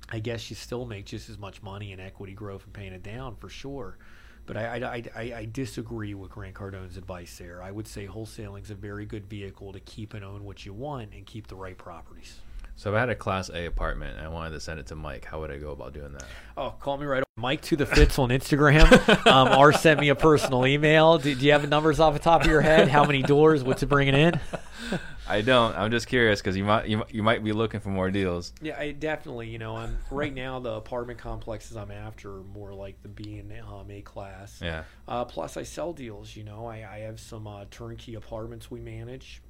I 0.09 0.21
guess 0.21 0.49
you 0.51 0.57
still 0.57 0.87
make 0.87 1.07
just 1.07 1.29
as 1.29 1.39
much 1.39 1.63
money 1.63 1.93
in 1.93 1.99
equity 2.01 2.33
growth 2.33 2.65
and 2.65 2.73
paying 2.73 2.93
it 2.93 3.03
down 3.03 3.35
for 3.37 3.49
sure. 3.49 3.99
But 4.47 4.57
I, 4.57 4.63
I, 4.65 4.77
I, 4.79 5.03
I- 5.17 5.35
I 5.41 5.49
disagree 5.53 6.15
with 6.15 6.31
Grant 6.31 6.55
Cardone's 6.55 6.97
advice 6.97 7.37
there. 7.37 7.63
I 7.63 7.71
would 7.71 7.87
say 7.87 8.07
wholesaling 8.07 8.63
is 8.63 8.71
a 8.71 8.75
very 8.75 9.05
good 9.05 9.27
vehicle 9.27 9.73
to 9.75 9.81
keep 9.81 10.15
and 10.15 10.25
own 10.25 10.45
what 10.45 10.65
you 10.65 10.73
want 10.73 11.13
and 11.13 11.27
keep 11.27 11.49
the 11.49 11.57
right 11.57 11.77
properties. 11.77 12.39
So 12.79 12.91
if 12.91 12.97
I 12.97 13.01
had 13.01 13.09
a 13.09 13.17
Class 13.17 13.51
A 13.53 13.67
apartment 13.67 14.19
and 14.19 14.25
I 14.25 14.29
wanted 14.29 14.51
to 14.51 14.61
send 14.61 14.79
it 14.79 14.87
to 14.87 14.95
Mike, 14.95 15.25
how 15.25 15.41
would 15.41 15.51
I 15.51 15.59
go 15.59 15.73
about 15.73 15.95
doing 15.95 16.13
that? 16.13 16.23
Oh, 16.57 16.71
call 16.79 16.97
me 16.97 17.07
right. 17.07 17.25
Mike 17.35 17.61
to 17.63 17.75
the 17.75 17.85
Fitz 17.85 18.21
on 18.21 18.29
Instagram, 18.29 19.27
um, 19.27 19.59
or 19.59 19.73
send 19.73 19.99
me 19.99 20.11
a 20.11 20.15
personal 20.15 20.65
email. 20.65 21.19
Do, 21.19 21.35
do 21.35 21.45
you 21.45 21.51
have 21.51 21.63
the 21.63 21.69
numbers 21.69 21.99
off 21.99 22.13
the 22.13 22.21
top 22.21 22.43
of 22.43 22.47
your 22.47 22.61
head? 22.61 22.87
How 22.87 23.05
many 23.05 23.23
doors? 23.23 23.65
What's 23.65 23.83
it 23.83 23.87
bringing 23.87 24.15
in? 24.15 24.41
I 25.29 25.41
don't. 25.41 25.77
I'm 25.77 25.91
just 25.91 26.07
curious 26.07 26.41
because 26.41 26.57
you 26.57 26.63
might 26.63 26.87
you, 26.87 27.03
you 27.11 27.25
might 27.25 27.43
be 27.43 27.51
looking 27.51 27.81
for 27.81 27.89
more 27.89 28.13
deals. 28.13 28.53
Yeah, 28.63 28.79
I 28.79 28.93
definitely. 28.93 29.49
You 29.49 29.59
know, 29.59 29.77
I'm 29.77 29.99
right 30.13 30.33
now 30.33 30.61
the 30.61 30.75
apartment 30.75 31.19
complexes 31.19 31.77
I'm 31.77 31.91
after 31.91 32.37
are 32.37 32.45
more 32.45 32.73
like 32.73 33.03
the 33.03 33.09
B 33.09 33.39
and 33.39 33.53
um, 33.61 33.91
A 33.91 34.03
class. 34.03 34.61
Yeah. 34.63 34.85
Uh, 35.09 35.25
plus, 35.25 35.57
I 35.57 35.65
sell 35.65 35.93
deals. 35.93 36.37
You 36.37 36.45
know, 36.45 36.67
I, 36.67 36.87
I 36.89 36.99
have 37.01 37.19
some 37.19 37.49
uh, 37.49 37.65
turnkey 37.73 38.15
apartments 38.15 38.71
we 38.71 38.81
manage, 38.81 39.43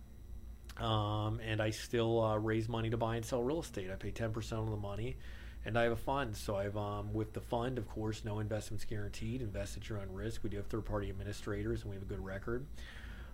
um, 0.80 1.40
and 1.44 1.60
I 1.60 1.70
still 1.70 2.22
uh, 2.22 2.38
raise 2.38 2.68
money 2.68 2.90
to 2.90 2.96
buy 2.96 3.16
and 3.16 3.24
sell 3.24 3.42
real 3.42 3.60
estate. 3.60 3.90
I 3.90 3.94
pay 3.94 4.10
ten 4.10 4.32
percent 4.32 4.62
of 4.62 4.70
the 4.70 4.76
money, 4.76 5.16
and 5.64 5.78
I 5.78 5.84
have 5.84 5.92
a 5.92 5.96
fund. 5.96 6.36
So 6.36 6.56
I've 6.56 6.76
um, 6.76 7.12
with 7.12 7.32
the 7.32 7.40
fund, 7.40 7.78
of 7.78 7.88
course, 7.88 8.24
no 8.24 8.38
investments 8.38 8.84
guaranteed. 8.84 9.42
Invest 9.42 9.76
at 9.76 9.88
your 9.88 9.98
own 9.98 10.12
risk. 10.12 10.42
We 10.42 10.50
do 10.50 10.56
have 10.56 10.66
third 10.66 10.84
party 10.84 11.10
administrators, 11.10 11.82
and 11.82 11.90
we 11.90 11.96
have 11.96 12.02
a 12.02 12.08
good 12.08 12.24
record. 12.24 12.66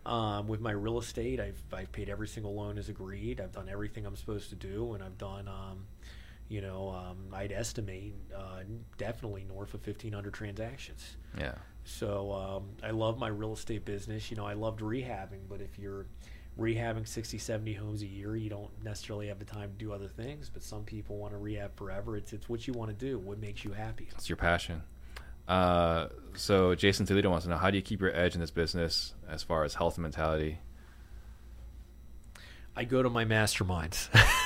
Um, 0.06 0.48
with 0.48 0.60
my 0.60 0.72
real 0.72 0.98
estate, 0.98 1.40
I've 1.40 1.62
I've 1.72 1.92
paid 1.92 2.08
every 2.08 2.28
single 2.28 2.54
loan 2.54 2.78
as 2.78 2.88
agreed. 2.88 3.40
I've 3.40 3.52
done 3.52 3.68
everything 3.68 4.06
I'm 4.06 4.16
supposed 4.16 4.50
to 4.50 4.56
do, 4.56 4.94
and 4.94 5.02
I've 5.02 5.18
done. 5.18 5.48
Um, 5.48 5.86
you 6.48 6.60
know, 6.60 6.90
um, 6.90 7.16
I'd 7.32 7.52
estimate 7.52 8.14
uh, 8.36 8.60
definitely 8.98 9.44
north 9.48 9.72
of 9.72 9.86
1,500 9.86 10.34
transactions. 10.34 11.16
Yeah. 11.38 11.54
So 11.84 12.32
um, 12.32 12.64
I 12.82 12.90
love 12.90 13.18
my 13.18 13.28
real 13.28 13.54
estate 13.54 13.84
business. 13.84 14.30
You 14.30 14.36
know, 14.36 14.46
I 14.46 14.54
loved 14.54 14.80
rehabbing, 14.80 15.48
but 15.48 15.60
if 15.60 15.78
you're 15.78 16.06
rehabbing 16.58 17.06
60, 17.06 17.38
70 17.38 17.74
homes 17.74 18.02
a 18.02 18.06
year, 18.06 18.36
you 18.36 18.50
don't 18.50 18.70
necessarily 18.82 19.28
have 19.28 19.38
the 19.38 19.44
time 19.44 19.70
to 19.70 19.76
do 19.76 19.92
other 19.92 20.08
things. 20.08 20.50
But 20.52 20.62
some 20.62 20.84
people 20.84 21.18
want 21.18 21.32
to 21.32 21.38
rehab 21.38 21.76
forever. 21.76 22.16
It's 22.16 22.32
it's 22.32 22.48
what 22.48 22.66
you 22.66 22.72
want 22.74 22.90
to 22.90 23.06
do. 23.06 23.18
What 23.18 23.38
makes 23.38 23.64
you 23.64 23.72
happy? 23.72 24.08
It's 24.12 24.28
your 24.28 24.36
passion. 24.36 24.82
Uh, 25.46 26.08
so 26.34 26.74
Jason 26.74 27.04
Toledo 27.04 27.28
wants 27.30 27.44
to 27.44 27.50
know 27.50 27.58
how 27.58 27.70
do 27.70 27.76
you 27.76 27.82
keep 27.82 28.00
your 28.00 28.14
edge 28.14 28.34
in 28.34 28.40
this 28.40 28.50
business 28.50 29.14
as 29.28 29.42
far 29.42 29.64
as 29.64 29.74
health 29.74 29.96
and 29.96 30.02
mentality? 30.02 30.58
I 32.76 32.84
go 32.84 33.02
to 33.02 33.10
my 33.10 33.24
masterminds. 33.24 34.08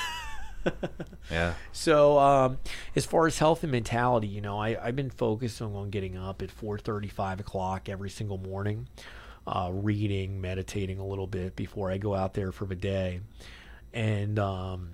Yeah. 1.31 1.55
So, 1.73 2.19
um, 2.19 2.59
as 2.97 3.05
far 3.05 3.27
as 3.27 3.39
health 3.39 3.63
and 3.63 3.73
mentality, 3.73 4.27
you 4.27 4.41
know, 4.41 4.59
I, 4.59 4.77
I've 4.83 4.97
been 4.97 5.11
focused 5.11 5.61
on, 5.61 5.75
on 5.75 5.91
getting 5.91 6.17
up 6.17 6.43
at 6.43 6.51
four 6.51 6.79
thirty, 6.79 7.09
five 7.09 7.41
o'clock 7.41 7.89
every 7.89 8.11
single 8.11 8.39
morning, 8.39 8.89
uh, 9.49 9.71
reading, 9.73 10.41
meditating 10.41 10.99
a 10.99 11.07
little 11.07 11.27
bit 11.27 11.57
before 11.57 11.91
I 11.91 11.99
go 11.99 12.15
out 12.15 12.35
there 12.35 12.53
for 12.53 12.67
the 12.67 12.77
day. 12.77 13.21
And, 13.93 14.39
um, 14.39 14.91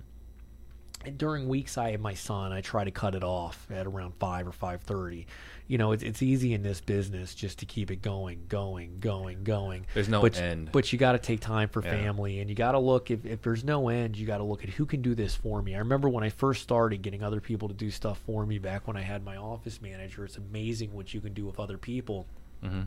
And 1.03 1.19
during 1.19 1.47
weeks 1.47 1.77
I 1.77 1.91
have 1.91 2.01
my 2.01 2.15
son, 2.15 2.51
I 2.51 2.61
try 2.61 2.83
to 2.83 2.89
cut 2.89 3.13
it 3.13 3.23
off 3.23 3.67
at 3.69 3.85
around 3.85 4.15
five 4.15 4.47
or 4.47 4.51
five 4.51 4.81
thirty. 4.81 5.27
You 5.67 5.77
know, 5.77 5.91
it's 5.91 6.01
it's 6.01 6.23
easy 6.23 6.51
in 6.53 6.63
this 6.63 6.81
business 6.81 7.35
just 7.35 7.59
to 7.59 7.65
keep 7.67 7.91
it 7.91 8.01
going, 8.01 8.45
going, 8.49 8.97
going, 8.99 9.43
going. 9.43 9.85
There's 9.93 10.09
no 10.09 10.21
but, 10.21 10.35
end. 10.35 10.69
But 10.71 10.91
you 10.91 10.97
got 10.97 11.11
to 11.11 11.19
take 11.19 11.41
time 11.41 11.69
for 11.69 11.83
Yeah. 11.83 11.91
family, 11.91 12.39
and 12.39 12.49
you 12.49 12.55
got 12.55 12.71
to 12.71 12.79
look 12.79 13.11
if 13.11 13.23
if 13.23 13.43
there's 13.43 13.63
no 13.63 13.89
end, 13.89 14.17
you 14.17 14.25
got 14.25 14.39
to 14.39 14.43
look 14.43 14.63
at 14.63 14.69
who 14.71 14.85
can 14.87 15.03
do 15.03 15.13
this 15.13 15.35
for 15.35 15.61
me. 15.61 15.75
I 15.75 15.79
remember 15.79 16.09
when 16.09 16.23
I 16.23 16.29
first 16.29 16.63
started 16.63 17.03
getting 17.03 17.21
other 17.21 17.41
people 17.41 17.67
to 17.67 17.75
do 17.75 17.91
stuff 17.91 18.17
for 18.25 18.43
me 18.45 18.57
back 18.57 18.87
when 18.87 18.97
I 18.97 19.01
had 19.01 19.23
my 19.23 19.37
office 19.37 19.79
manager. 19.83 20.25
It's 20.25 20.37
amazing 20.37 20.91
what 20.91 21.13
you 21.13 21.21
can 21.21 21.33
do 21.33 21.45
with 21.45 21.59
other 21.59 21.77
people. 21.77 22.25
hmm 22.63 22.83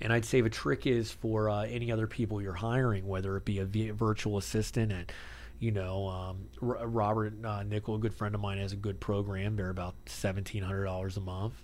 And 0.00 0.12
I'd 0.12 0.24
say 0.24 0.40
the 0.40 0.50
trick 0.50 0.86
is 0.86 1.10
for 1.10 1.50
uh, 1.50 1.64
any 1.64 1.90
other 1.90 2.06
people 2.06 2.40
you're 2.40 2.52
hiring, 2.52 3.06
whether 3.06 3.36
it 3.36 3.44
be 3.44 3.58
a 3.58 3.92
virtual 3.92 4.38
assistant 4.38 4.92
and 4.92 5.12
you 5.60 5.72
know, 5.72 6.06
um, 6.06 6.36
R- 6.62 6.86
Robert 6.86 7.34
uh, 7.44 7.62
Nickell, 7.64 7.96
a 7.96 7.98
good 7.98 8.14
friend 8.14 8.34
of 8.34 8.40
mine, 8.40 8.58
has 8.58 8.72
a 8.72 8.76
good 8.76 9.00
program. 9.00 9.56
They're 9.56 9.70
about 9.70 9.94
seventeen 10.06 10.62
hundred 10.62 10.84
dollars 10.84 11.16
a 11.16 11.20
month 11.20 11.54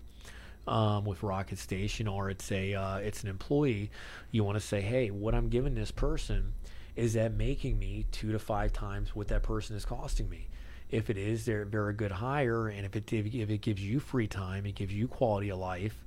um, 0.66 1.05
with 1.05 1.22
Rocket 1.22 1.59
Station, 1.59 2.09
or 2.09 2.30
it's 2.30 2.51
a 2.51 2.74
uh, 2.74 2.97
it's 2.97 3.22
an 3.22 3.28
employee. 3.28 3.91
You 4.30 4.45
want 4.45 4.57
to 4.59 4.66
say, 4.66 4.80
hey, 4.80 5.11
what 5.11 5.35
I'm 5.35 5.49
giving 5.49 5.74
this 5.74 5.91
person 5.91 6.55
is 6.97 7.14
that 7.14 7.35
making 7.35 7.78
me 7.78 8.07
two 8.12 8.32
to 8.32 8.39
five 8.39 8.72
times 8.72 9.14
what 9.14 9.28
that 9.28 9.43
person 9.43 9.76
is 9.76 9.85
costing 9.85 10.28
me. 10.28 10.49
If 10.91 11.11
it 11.11 11.16
is, 11.16 11.45
they're 11.45 11.89
a 11.89 11.95
good 11.95 12.12
hire, 12.12 12.68
and 12.68 12.85
if 12.85 12.97
it 12.97 13.12
if 13.12 13.51
it 13.51 13.61
gives 13.61 13.80
you 13.80 14.01
free 14.01 14.26
time, 14.26 14.66
it 14.66 14.74
gives 14.74 14.93
you 14.93 15.09
quality 15.09 15.51
of 15.51 15.59
life. 15.59 16.05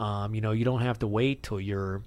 Um, 0.00 0.34
you 0.34 0.40
know, 0.40 0.52
you 0.52 0.64
don't 0.64 0.80
have 0.80 0.98
to 1.00 1.06
wait 1.06 1.42
till 1.42 1.60
you're 1.60 2.02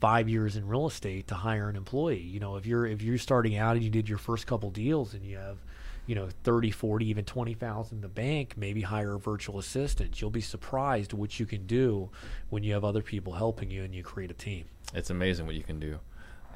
five 0.00 0.28
years 0.28 0.56
in 0.56 0.66
real 0.66 0.86
estate 0.86 1.28
to 1.28 1.34
hire 1.34 1.68
an 1.68 1.76
employee. 1.76 2.20
You 2.20 2.40
know, 2.40 2.56
if 2.56 2.66
you're 2.66 2.86
if 2.86 3.02
you're 3.02 3.18
starting 3.18 3.56
out 3.56 3.76
and 3.76 3.84
you 3.84 3.90
did 3.90 4.08
your 4.08 4.18
first 4.18 4.46
couple 4.46 4.70
deals 4.70 5.14
and 5.14 5.24
you 5.24 5.38
have, 5.38 5.58
you 6.06 6.14
know, 6.14 6.28
30, 6.44 6.70
40, 6.70 7.08
even 7.08 7.24
20,000 7.24 7.96
in 7.96 8.02
the 8.02 8.08
bank, 8.08 8.54
maybe 8.56 8.82
hire 8.82 9.14
a 9.14 9.18
virtual 9.18 9.58
assistant. 9.58 10.20
You'll 10.20 10.30
be 10.30 10.40
surprised 10.40 11.12
what 11.12 11.38
you 11.40 11.46
can 11.46 11.66
do 11.66 12.10
when 12.50 12.62
you 12.62 12.74
have 12.74 12.84
other 12.84 13.02
people 13.02 13.32
helping 13.32 13.70
you 13.70 13.82
and 13.84 13.94
you 13.94 14.02
create 14.02 14.30
a 14.30 14.34
team. 14.34 14.66
It's 14.94 15.10
amazing 15.10 15.46
what 15.46 15.54
you 15.54 15.64
can 15.64 15.80
do. 15.80 15.98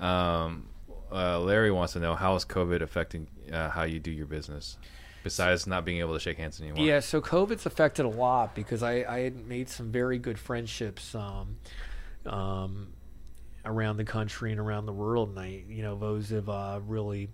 Um, 0.05 0.69
uh, 1.13 1.41
Larry 1.41 1.71
wants 1.71 1.95
to 1.95 2.01
know 2.01 2.15
how 2.15 2.37
is 2.37 2.45
COVID 2.45 2.83
affecting 2.83 3.27
uh, 3.53 3.71
how 3.71 3.83
you 3.83 3.99
do 3.99 4.11
your 4.11 4.27
business, 4.27 4.77
besides 5.23 5.67
not 5.67 5.85
being 5.85 5.99
able 5.99 6.15
to 6.15 6.21
shake 6.21 6.39
hands 6.39 6.61
anymore. 6.61 6.85
Yeah, 6.85 7.01
so 7.01 7.21
COVID's 7.21 7.67
affected 7.67 8.05
a 8.05 8.09
lot 8.09 8.55
because 8.55 8.83
I, 8.83 9.05
I 9.09 9.21
had 9.21 9.47
made 9.47 9.69
some 9.69 9.93
very 9.93 10.19
good 10.19 10.39
friendships 10.39 11.15
um, 11.15 11.57
um, 12.27 12.89
around 13.65 13.97
the 13.97 14.05
country 14.05 14.51
and 14.51 14.61
around 14.61 14.87
the 14.87 14.93
world, 14.93 15.31
and 15.31 15.39
I, 15.39 15.63
you 15.69 15.83
know, 15.83 15.97
those 15.97 16.31
have 16.31 16.49
uh, 16.49 16.81
really 16.87 17.29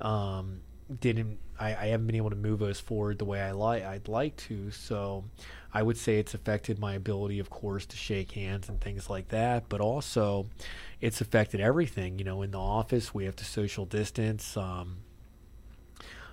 um, 0.00 0.60
didn't. 1.00 1.38
I, 1.58 1.68
I 1.68 1.86
haven't 1.86 2.06
been 2.06 2.16
able 2.16 2.30
to 2.30 2.36
move 2.36 2.60
those 2.60 2.78
forward 2.78 3.18
the 3.18 3.24
way 3.24 3.40
I 3.40 3.50
like. 3.50 3.82
I'd 3.82 4.06
like 4.06 4.36
to. 4.36 4.70
So, 4.70 5.24
I 5.74 5.82
would 5.82 5.96
say 5.96 6.18
it's 6.18 6.34
affected 6.34 6.78
my 6.78 6.94
ability, 6.94 7.40
of 7.40 7.50
course, 7.50 7.84
to 7.86 7.96
shake 7.96 8.32
hands 8.32 8.68
and 8.68 8.80
things 8.80 9.10
like 9.10 9.28
that. 9.28 9.68
But 9.68 9.80
also, 9.80 10.46
it's 11.00 11.20
affected 11.20 11.60
everything. 11.60 12.18
You 12.18 12.24
know, 12.24 12.42
in 12.42 12.52
the 12.52 12.60
office, 12.60 13.12
we 13.12 13.24
have 13.24 13.36
to 13.36 13.44
social 13.44 13.84
distance. 13.84 14.56
Um, 14.56 14.98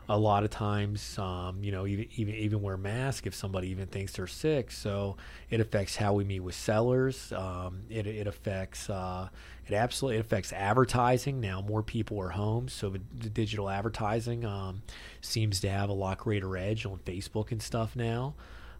a 0.07 0.17
lot 0.17 0.43
of 0.43 0.51
times, 0.51 1.17
um, 1.17 1.63
you 1.63 1.71
know, 1.71 1.87
even, 1.87 2.07
even 2.15 2.35
even 2.35 2.61
wear 2.61 2.77
masks 2.77 3.25
if 3.25 3.33
somebody 3.33 3.69
even 3.69 3.87
thinks 3.87 4.13
they're 4.13 4.27
sick. 4.27 4.71
So 4.71 5.17
it 5.49 5.59
affects 5.59 5.95
how 5.95 6.13
we 6.13 6.23
meet 6.23 6.41
with 6.41 6.55
sellers. 6.55 7.31
Um, 7.31 7.83
it 7.89 8.05
it 8.05 8.27
affects 8.27 8.89
uh, 8.89 9.29
it 9.67 9.73
absolutely 9.73 10.19
affects 10.19 10.53
advertising. 10.53 11.39
Now 11.39 11.61
more 11.61 11.81
people 11.81 12.19
are 12.21 12.29
home, 12.29 12.67
so 12.69 12.89
the, 12.89 13.01
the 13.17 13.29
digital 13.29 13.69
advertising 13.69 14.45
um, 14.45 14.83
seems 15.21 15.59
to 15.61 15.69
have 15.69 15.89
a 15.89 15.93
lot 15.93 16.19
greater 16.19 16.55
edge 16.55 16.85
on 16.85 16.99
Facebook 16.99 17.51
and 17.51 17.61
stuff 17.61 17.95
now. 17.95 18.35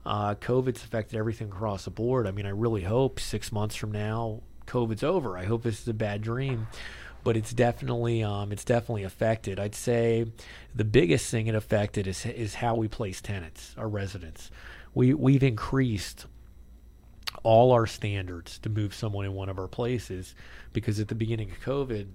Uh, 0.06 0.36
COVID's 0.36 0.84
affected 0.84 1.18
everything 1.18 1.48
across 1.48 1.86
the 1.86 1.92
board. 1.92 2.28
I 2.28 2.32
mean, 2.32 2.46
I 2.46 2.50
really 2.50 2.84
hope 2.84 3.20
six 3.20 3.52
months 3.52 3.76
from 3.76 3.92
now, 3.92 4.44
COVID's 4.68 5.04
over. 5.04 5.36
I 5.36 5.46
hope 5.46 5.64
this 5.64 5.82
is 5.82 5.88
a 5.88 5.96
bad 5.96 6.22
dream 6.22 6.68
but 7.26 7.36
it's 7.36 7.54
definitely 7.54 8.24
um, 8.24 8.52
it's 8.52 8.64
definitely 8.64 9.04
affected. 9.04 9.60
I'd 9.60 9.74
say 9.74 10.28
the 10.76 10.86
biggest 10.86 11.30
thing 11.32 11.48
it 11.48 11.56
affected 11.56 12.06
is 12.06 12.24
is 12.26 12.54
how 12.54 12.76
we 12.76 12.88
place 12.88 13.20
tenants, 13.20 13.74
our 13.78 13.90
residents. 13.90 14.52
We 14.94 15.14
we've 15.16 15.44
increased 15.44 16.28
all 17.42 17.72
our 17.72 17.88
standards 17.88 18.60
to 18.60 18.70
move 18.70 18.94
someone 18.94 19.26
in 19.26 19.34
one 19.34 19.50
of 19.50 19.58
our 19.58 19.68
places 19.68 20.36
because 20.72 21.00
at 21.00 21.08
the 21.08 21.16
beginning 21.16 21.50
of 21.50 21.60
COVID, 21.62 22.08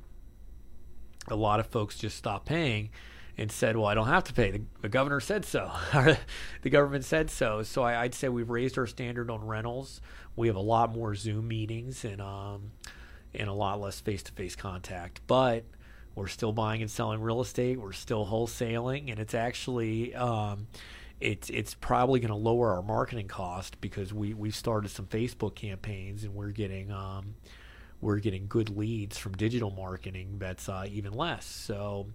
a 1.27 1.37
lot 1.37 1.59
of 1.59 1.67
folks 1.67 1.99
just 1.99 2.17
stopped 2.17 2.47
paying 2.47 2.91
and 3.37 3.51
said, 3.51 3.77
"Well, 3.77 3.87
I 3.87 3.95
don't 3.95 4.07
have 4.07 4.25
to 4.25 4.33
pay. 4.33 4.53
The, 4.53 4.63
the 4.83 4.89
governor 4.89 5.19
said 5.19 5.45
so. 5.45 5.73
the 6.63 6.71
government 6.71 7.05
said 7.05 7.31
so." 7.31 7.65
So 7.65 7.83
I, 7.83 8.03
I'd 8.03 8.15
say 8.15 8.29
we've 8.29 8.49
raised 8.49 8.79
our 8.79 8.87
standard 8.87 9.29
on 9.29 9.45
rentals. 9.45 10.01
We 10.37 10.47
have 10.47 10.57
a 10.57 10.61
lot 10.61 10.95
more 10.95 11.17
Zoom 11.17 11.49
meetings 11.49 12.05
and 12.05 12.21
um, 12.21 12.71
and 13.35 13.49
a 13.49 13.53
lot 13.53 13.81
less 13.81 14.01
face-to-face 14.01 14.57
contact. 14.57 15.21
But 15.27 15.65
we're 16.15 16.29
still 16.29 16.53
buying 16.53 16.83
and 16.83 16.91
selling 16.91 17.21
real 17.21 17.41
estate. 17.41 17.81
We're 17.81 17.93
still 17.93 18.27
wholesaling, 18.27 19.11
and 19.11 19.19
it's 19.19 19.35
actually 19.35 20.15
um, 20.15 20.67
it's 21.21 21.51
it's 21.51 21.75
probably 21.75 22.21
going 22.21 22.31
to 22.31 22.35
lower 22.35 22.73
our 22.75 22.83
marketing 22.83 23.29
cost 23.29 23.81
because 23.81 24.13
we 24.13 24.35
we 24.35 24.51
started 24.51 24.91
some 24.91 25.07
Facebook 25.07 25.55
campaigns 25.55 26.25
and 26.25 26.35
we're 26.35 26.51
getting 26.51 26.91
um, 26.91 27.35
we're 28.01 28.19
getting 28.19 28.47
good 28.49 28.77
leads 28.77 29.19
from 29.19 29.33
digital 29.37 29.71
marketing 29.71 30.37
that's 30.39 30.69
uh, 30.69 30.87
even 30.91 31.13
less. 31.13 31.45
So 31.45 32.07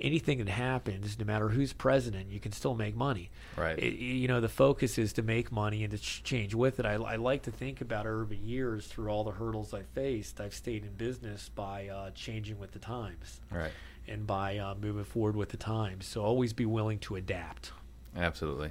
anything 0.00 0.38
that 0.38 0.48
happens, 0.48 1.18
no 1.18 1.24
matter 1.24 1.48
who's 1.50 1.72
president, 1.72 2.30
you 2.30 2.40
can 2.40 2.52
still 2.52 2.74
make 2.74 2.96
money. 2.96 3.30
Right. 3.56 3.78
It, 3.78 3.94
you 3.94 4.28
know, 4.28 4.40
the 4.40 4.48
focus 4.48 4.98
is 4.98 5.12
to 5.14 5.22
make 5.22 5.50
money 5.52 5.82
and 5.84 5.90
to 5.92 5.98
ch- 5.98 6.22
change 6.22 6.54
with 6.54 6.78
it. 6.80 6.86
I, 6.86 6.94
I 6.94 7.16
like 7.16 7.42
to 7.42 7.50
think 7.50 7.80
about 7.80 8.06
over 8.06 8.34
years, 8.34 8.86
through 8.86 9.08
all 9.08 9.24
the 9.24 9.30
hurdles 9.32 9.72
I 9.74 9.82
faced, 9.82 10.40
I've 10.40 10.54
stayed 10.54 10.84
in 10.84 10.92
business 10.94 11.48
by 11.48 11.88
uh, 11.88 12.10
changing 12.10 12.58
with 12.58 12.72
the 12.72 12.78
times 12.78 13.40
Right. 13.50 13.70
and 14.08 14.26
by 14.26 14.58
uh, 14.58 14.74
moving 14.80 15.04
forward 15.04 15.36
with 15.36 15.50
the 15.50 15.56
times. 15.56 16.06
So 16.06 16.22
always 16.22 16.52
be 16.52 16.66
willing 16.66 16.98
to 17.00 17.16
adapt. 17.16 17.72
Absolutely. 18.16 18.70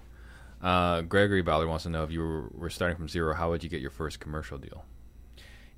Uh, 0.62 1.02
Gregory 1.02 1.42
Ballard 1.42 1.70
wants 1.70 1.84
to 1.84 1.90
know 1.90 2.04
if 2.04 2.12
you 2.12 2.20
were, 2.20 2.50
were 2.54 2.70
starting 2.70 2.98
from 2.98 3.08
zero, 3.08 3.34
how 3.34 3.50
would 3.50 3.64
you 3.64 3.70
get 3.70 3.80
your 3.82 3.92
first 3.92 4.20
commercial 4.20 4.58
deal? 4.58 4.84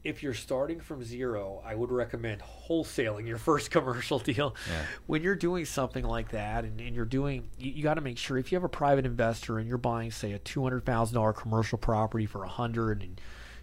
If 0.03 0.23
you're 0.23 0.33
starting 0.33 0.79
from 0.79 1.03
zero, 1.03 1.61
I 1.63 1.75
would 1.75 1.91
recommend 1.91 2.41
wholesaling 2.41 3.27
your 3.27 3.37
first 3.39 3.71
commercial 3.71 4.19
deal. 4.19 4.55
Yeah. 4.69 4.83
When 5.05 5.21
you're 5.21 5.35
doing 5.35 5.65
something 5.65 6.03
like 6.03 6.29
that, 6.29 6.63
and, 6.63 6.79
and 6.81 6.95
you're 6.95 7.05
doing, 7.05 7.49
you, 7.57 7.71
you 7.71 7.83
got 7.83 7.95
to 7.95 8.01
make 8.01 8.17
sure 8.17 8.37
if 8.37 8.51
you 8.51 8.55
have 8.55 8.63
a 8.63 8.69
private 8.69 9.05
investor 9.05 9.59
and 9.59 9.67
you're 9.67 9.77
buying, 9.77 10.11
say, 10.11 10.31
a 10.33 10.39
two 10.39 10.63
hundred 10.63 10.85
thousand 10.85 11.15
dollar 11.15 11.33
commercial 11.33 11.77
property 11.77 12.25
for 12.25 12.43
a 12.43 12.49
hundred, 12.49 13.03
and 13.03 13.21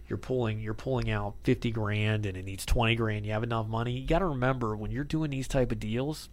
you're 0.08 0.18
pulling 0.18 0.60
you're 0.60 0.74
pulling 0.74 1.10
out 1.10 1.34
fifty 1.42 1.70
grand, 1.70 2.24
and 2.24 2.36
it 2.36 2.44
needs 2.44 2.64
twenty 2.64 2.94
grand, 2.94 3.26
you 3.26 3.32
have 3.32 3.42
enough 3.42 3.66
money. 3.66 3.92
You 3.92 4.06
got 4.06 4.20
to 4.20 4.26
remember 4.26 4.76
when 4.76 4.90
you're 4.90 5.04
doing 5.04 5.30
these 5.30 5.48
type 5.48 5.72
of 5.72 5.80
deals. 5.80 6.28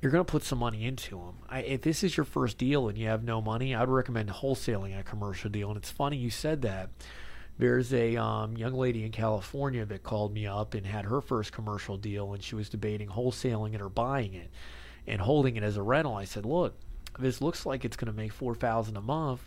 You're 0.00 0.12
going 0.12 0.24
to 0.24 0.30
put 0.30 0.44
some 0.44 0.60
money 0.60 0.84
into 0.84 1.16
them. 1.16 1.38
I, 1.48 1.62
if 1.62 1.82
this 1.82 2.04
is 2.04 2.16
your 2.16 2.22
first 2.22 2.56
deal 2.56 2.88
and 2.88 2.96
you 2.96 3.08
have 3.08 3.24
no 3.24 3.42
money, 3.42 3.74
I 3.74 3.80
would 3.80 3.88
recommend 3.88 4.28
wholesaling 4.28 4.96
a 4.96 5.02
commercial 5.02 5.50
deal. 5.50 5.70
And 5.70 5.76
it's 5.76 5.90
funny 5.90 6.16
you 6.16 6.30
said 6.30 6.62
that 6.62 6.90
there's 7.58 7.92
a 7.92 8.16
um, 8.16 8.56
young 8.56 8.74
lady 8.74 9.04
in 9.04 9.10
California 9.10 9.84
that 9.84 10.04
called 10.04 10.32
me 10.32 10.46
up 10.46 10.74
and 10.74 10.86
had 10.86 11.04
her 11.06 11.20
first 11.20 11.52
commercial 11.52 11.96
deal, 11.96 12.32
and 12.32 12.42
she 12.42 12.54
was 12.54 12.68
debating 12.68 13.08
wholesaling 13.08 13.74
it 13.74 13.80
or 13.80 13.88
buying 13.88 14.34
it 14.34 14.50
and 15.06 15.20
holding 15.20 15.56
it 15.56 15.64
as 15.64 15.76
a 15.76 15.82
rental. 15.82 16.14
I 16.14 16.24
said, 16.24 16.46
"Look, 16.46 16.74
this 17.18 17.40
looks 17.40 17.66
like 17.66 17.84
it's 17.84 17.96
going 17.96 18.12
to 18.12 18.16
make 18.16 18.32
four 18.32 18.54
thousand 18.54 18.96
a 18.96 19.00
month, 19.00 19.40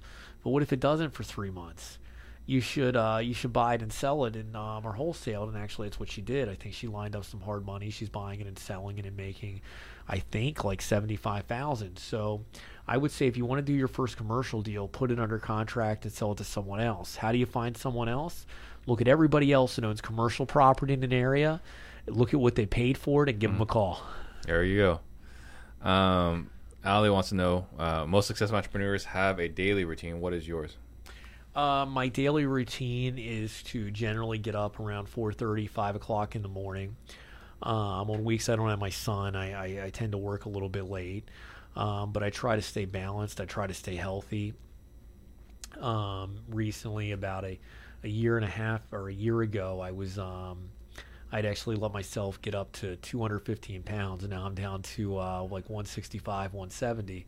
but 0.43 0.49
what 0.49 0.61
if 0.61 0.73
it 0.73 0.79
doesn't 0.79 1.13
for 1.13 1.23
three 1.23 1.51
months? 1.51 1.99
You 2.45 2.59
should 2.59 2.97
uh, 2.97 3.19
you 3.23 3.33
should 3.33 3.53
buy 3.53 3.75
it 3.75 3.81
and 3.81 3.93
sell 3.93 4.25
it 4.25 4.35
and 4.35 4.57
um, 4.57 4.85
or 4.85 4.93
wholesale 4.93 5.43
it." 5.43 5.49
And 5.49 5.57
actually, 5.57 5.87
it's 5.87 5.99
what 5.99 6.09
she 6.09 6.21
did. 6.21 6.49
I 6.49 6.55
think 6.55 6.75
she 6.75 6.87
lined 6.87 7.15
up 7.15 7.23
some 7.23 7.39
hard 7.41 7.65
money. 7.65 7.89
She's 7.91 8.09
buying 8.09 8.41
it 8.41 8.47
and 8.47 8.59
selling 8.59 8.97
it 8.97 9.05
and 9.05 9.15
making, 9.15 9.61
I 10.07 10.19
think, 10.19 10.63
like 10.63 10.81
seventy 10.81 11.15
five 11.15 11.45
thousand. 11.45 11.97
So. 11.97 12.45
I 12.87 12.97
would 12.97 13.11
say 13.11 13.27
if 13.27 13.37
you 13.37 13.45
want 13.45 13.59
to 13.59 13.71
do 13.71 13.77
your 13.77 13.87
first 13.87 14.17
commercial 14.17 14.61
deal, 14.61 14.85
put 14.87 15.11
it 15.11 15.19
under 15.19 15.37
contract 15.37 16.03
and 16.03 16.13
sell 16.13 16.33
it 16.33 16.39
to 16.39 16.43
someone 16.43 16.81
else. 16.81 17.15
How 17.15 17.31
do 17.31 17.37
you 17.37 17.45
find 17.45 17.77
someone 17.77 18.09
else? 18.09 18.45
Look 18.85 18.99
at 18.99 19.07
everybody 19.07 19.53
else 19.53 19.75
that 19.75 19.85
owns 19.85 20.01
commercial 20.01 20.45
property 20.45 20.93
in 20.93 21.03
an 21.03 21.13
area, 21.13 21.61
look 22.07 22.33
at 22.33 22.39
what 22.39 22.55
they 22.55 22.65
paid 22.65 22.97
for 22.97 23.23
it, 23.23 23.29
and 23.29 23.39
give 23.39 23.51
them 23.51 23.61
a 23.61 23.65
call. 23.65 24.01
There 24.45 24.63
you 24.63 24.99
go. 25.81 25.87
Um, 25.87 26.49
Ali 26.83 27.09
wants 27.09 27.29
to 27.29 27.35
know 27.35 27.67
uh, 27.77 28.05
most 28.05 28.27
successful 28.27 28.57
entrepreneurs 28.57 29.05
have 29.05 29.39
a 29.39 29.47
daily 29.47 29.85
routine. 29.85 30.19
What 30.19 30.33
is 30.33 30.47
yours? 30.47 30.77
Uh, 31.55 31.85
my 31.85 32.07
daily 32.07 32.45
routine 32.45 33.17
is 33.17 33.61
to 33.63 33.91
generally 33.91 34.37
get 34.37 34.55
up 34.55 34.79
around 34.79 35.07
4.30, 35.07 35.69
5 35.69 35.95
o'clock 35.95 36.35
in 36.35 36.41
the 36.41 36.47
morning. 36.47 36.95
Um, 37.63 38.09
on 38.09 38.23
weeks 38.23 38.49
I 38.49 38.55
don't 38.55 38.69
have 38.69 38.79
my 38.79 38.89
son, 38.89 39.35
I, 39.35 39.51
I, 39.51 39.85
I 39.85 39.89
tend 39.89 40.13
to 40.13 40.17
work 40.17 40.45
a 40.45 40.49
little 40.49 40.69
bit 40.69 40.89
late. 40.89 41.29
Um, 41.75 42.11
but 42.11 42.23
I 42.23 42.29
try 42.29 42.55
to 42.55 42.61
stay 42.61 42.85
balanced. 42.85 43.39
I 43.39 43.45
try 43.45 43.67
to 43.67 43.73
stay 43.73 43.95
healthy. 43.95 44.53
Um, 45.79 46.39
recently, 46.49 47.11
about 47.11 47.45
a, 47.45 47.59
a 48.03 48.09
year 48.09 48.35
and 48.35 48.45
a 48.45 48.49
half 48.49 48.81
or 48.91 49.09
a 49.09 49.13
year 49.13 49.41
ago, 49.41 49.79
I 49.79 49.91
was 49.91 50.19
um, 50.19 50.69
I'd 51.31 51.45
actually 51.45 51.77
let 51.77 51.93
myself 51.93 52.41
get 52.41 52.55
up 52.55 52.71
to 52.73 52.97
215 52.97 53.83
pounds, 53.83 54.23
and 54.23 54.33
now 54.33 54.45
I'm 54.45 54.53
down 54.53 54.81
to 54.81 55.17
uh, 55.17 55.41
like 55.43 55.69
165, 55.69 56.53
170. 56.53 57.25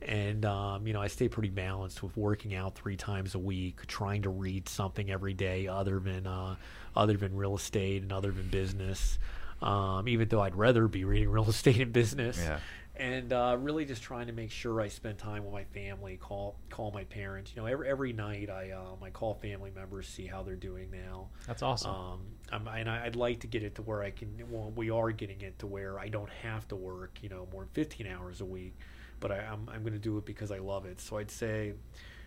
And 0.00 0.44
um, 0.46 0.86
you 0.86 0.94
know, 0.94 1.02
I 1.02 1.08
stay 1.08 1.28
pretty 1.28 1.50
balanced 1.50 2.02
with 2.02 2.16
working 2.16 2.54
out 2.54 2.74
three 2.74 2.96
times 2.96 3.34
a 3.34 3.38
week, 3.38 3.86
trying 3.86 4.22
to 4.22 4.30
read 4.30 4.68
something 4.68 5.10
every 5.10 5.34
day 5.34 5.68
other 5.68 6.00
than 6.00 6.26
uh, 6.26 6.56
other 6.96 7.16
than 7.16 7.36
real 7.36 7.56
estate 7.56 8.02
and 8.02 8.12
other 8.12 8.32
than 8.32 8.48
business. 8.48 9.18
Um, 9.62 10.08
even 10.08 10.28
though 10.28 10.40
I'd 10.40 10.56
rather 10.56 10.88
be 10.88 11.04
reading 11.04 11.28
real 11.30 11.48
estate 11.48 11.80
and 11.80 11.92
business. 11.92 12.38
Yeah. 12.38 12.58
And 12.94 13.32
uh, 13.32 13.56
really 13.58 13.86
just 13.86 14.02
trying 14.02 14.26
to 14.26 14.34
make 14.34 14.50
sure 14.50 14.78
I 14.80 14.88
spend 14.88 15.16
time 15.18 15.44
with 15.44 15.52
my 15.54 15.64
family, 15.64 16.18
call 16.18 16.56
call 16.68 16.90
my 16.90 17.04
parents. 17.04 17.50
You 17.56 17.62
know, 17.62 17.66
every 17.66 17.88
every 17.88 18.12
night 18.12 18.50
I 18.50 18.72
um, 18.72 19.02
I 19.02 19.08
call 19.08 19.32
family 19.34 19.70
members, 19.74 20.06
see 20.06 20.26
how 20.26 20.42
they're 20.42 20.56
doing 20.56 20.90
now. 20.90 21.28
That's 21.46 21.62
awesome. 21.62 21.90
Um, 21.90 22.20
I'm, 22.52 22.68
and 22.68 22.90
I- 22.90 23.06
I'd 23.06 23.16
like 23.16 23.40
to 23.40 23.46
get 23.46 23.62
it 23.62 23.76
to 23.76 23.82
where 23.82 24.02
I 24.02 24.10
can. 24.10 24.28
Well, 24.50 24.72
we 24.76 24.90
are 24.90 25.10
getting 25.10 25.40
it 25.40 25.58
to 25.60 25.66
where 25.66 25.98
I 25.98 26.08
don't 26.08 26.28
have 26.42 26.68
to 26.68 26.76
work, 26.76 27.18
you 27.22 27.30
know, 27.30 27.48
more 27.50 27.62
than 27.62 27.70
15 27.72 28.06
hours 28.06 28.42
a 28.42 28.44
week. 28.44 28.74
But 29.20 29.32
I, 29.32 29.38
I'm 29.38 29.68
I'm 29.72 29.80
going 29.82 29.94
to 29.94 29.98
do 29.98 30.18
it 30.18 30.26
because 30.26 30.50
I 30.52 30.58
love 30.58 30.84
it. 30.84 31.00
So 31.00 31.16
I'd 31.16 31.30
say, 31.30 31.72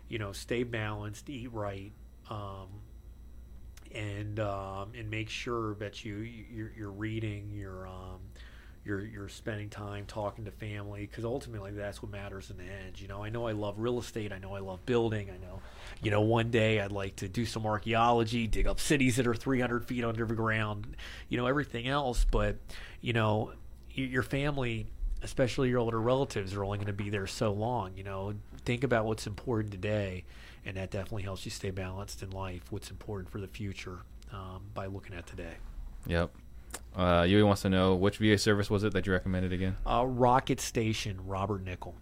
you 0.10 0.18
know, 0.18 0.32
stay 0.32 0.64
balanced, 0.64 1.30
eat 1.30 1.54
right, 1.54 1.92
um, 2.32 2.70
and 3.96 4.40
um, 4.40 4.92
and 4.98 5.10
make 5.10 5.30
sure 5.30 5.76
that 5.76 6.04
you 6.04 6.18
you're, 6.18 6.72
you're 6.78 6.92
reading, 6.92 7.50
you're 7.54 7.88
um, 7.88 8.20
you're 8.84 9.02
you're 9.02 9.30
spending 9.30 9.70
time 9.70 10.06
talking 10.06 10.46
to 10.46 10.52
family 10.52 11.08
because 11.08 11.26
ultimately 11.26 11.72
that's 11.72 12.02
what 12.04 12.12
matters 12.12 12.52
in 12.52 12.58
the 12.58 12.64
end. 12.64 13.00
You 13.00 13.08
know, 13.08 13.24
I 13.24 13.30
know 13.30 13.48
I 13.48 13.54
love 13.54 13.76
real 13.80 14.00
estate. 14.00 14.32
I 14.32 14.38
know 14.38 14.54
I 14.54 14.60
love 14.60 14.86
building. 14.86 15.30
I 15.30 15.38
know, 15.38 15.62
you 16.02 16.12
know, 16.12 16.22
one 16.22 16.52
day 16.52 16.80
I'd 16.80 16.92
like 16.92 17.16
to 17.18 17.28
do 17.28 17.46
some 17.46 17.66
archaeology, 17.66 18.48
dig 18.48 18.68
up 18.68 18.80
cities 18.80 19.16
that 19.16 19.26
are 19.28 19.34
300 19.34 19.86
feet 19.86 20.04
under 20.04 20.26
the 20.26 20.36
ground. 20.36 20.96
You 21.30 21.38
know, 21.38 21.48
everything 21.48 21.88
else, 21.88 22.26
but 22.30 22.58
you 23.02 23.14
know, 23.14 23.54
your 23.94 24.24
family. 24.24 24.88
Especially 25.24 25.70
your 25.70 25.80
older 25.80 26.00
relatives 26.00 26.54
are 26.54 26.64
only 26.64 26.78
going 26.78 26.86
to 26.86 26.94
be 26.94 27.10
there 27.10 27.26
so 27.26 27.52
long. 27.52 27.94
You 27.98 28.04
know, 28.04 28.36
think 28.64 28.84
about 28.84 29.06
what's 29.06 29.26
important 29.26 29.72
today, 29.72 30.24
and 30.66 30.78
that 30.78 30.92
definitely 30.92 31.24
helps 31.24 31.46
you 31.46 31.52
stay 31.52 31.72
balanced 31.72 32.24
in 32.24 32.32
life. 32.32 32.64
What's 32.72 32.90
important 32.90 33.30
for 33.30 33.40
the 33.40 33.48
future 33.48 34.00
um, 34.32 34.64
by 34.74 34.88
looking 34.88 35.16
at 35.16 35.28
today. 35.28 35.56
Yep. 36.08 36.32
Uh, 36.96 37.26
Yui 37.28 37.44
wants 37.44 37.62
to 37.62 37.70
know 37.70 37.96
which 37.96 38.18
VA 38.18 38.38
service 38.38 38.70
was 38.70 38.84
it 38.84 38.94
that 38.94 39.06
you 39.06 39.14
recommended 39.14 39.54
again? 39.54 39.76
Uh, 39.86 40.06
Rocket 40.06 40.60
Station, 40.60 41.20
Robert 41.26 41.64
Nickell. 41.64 41.96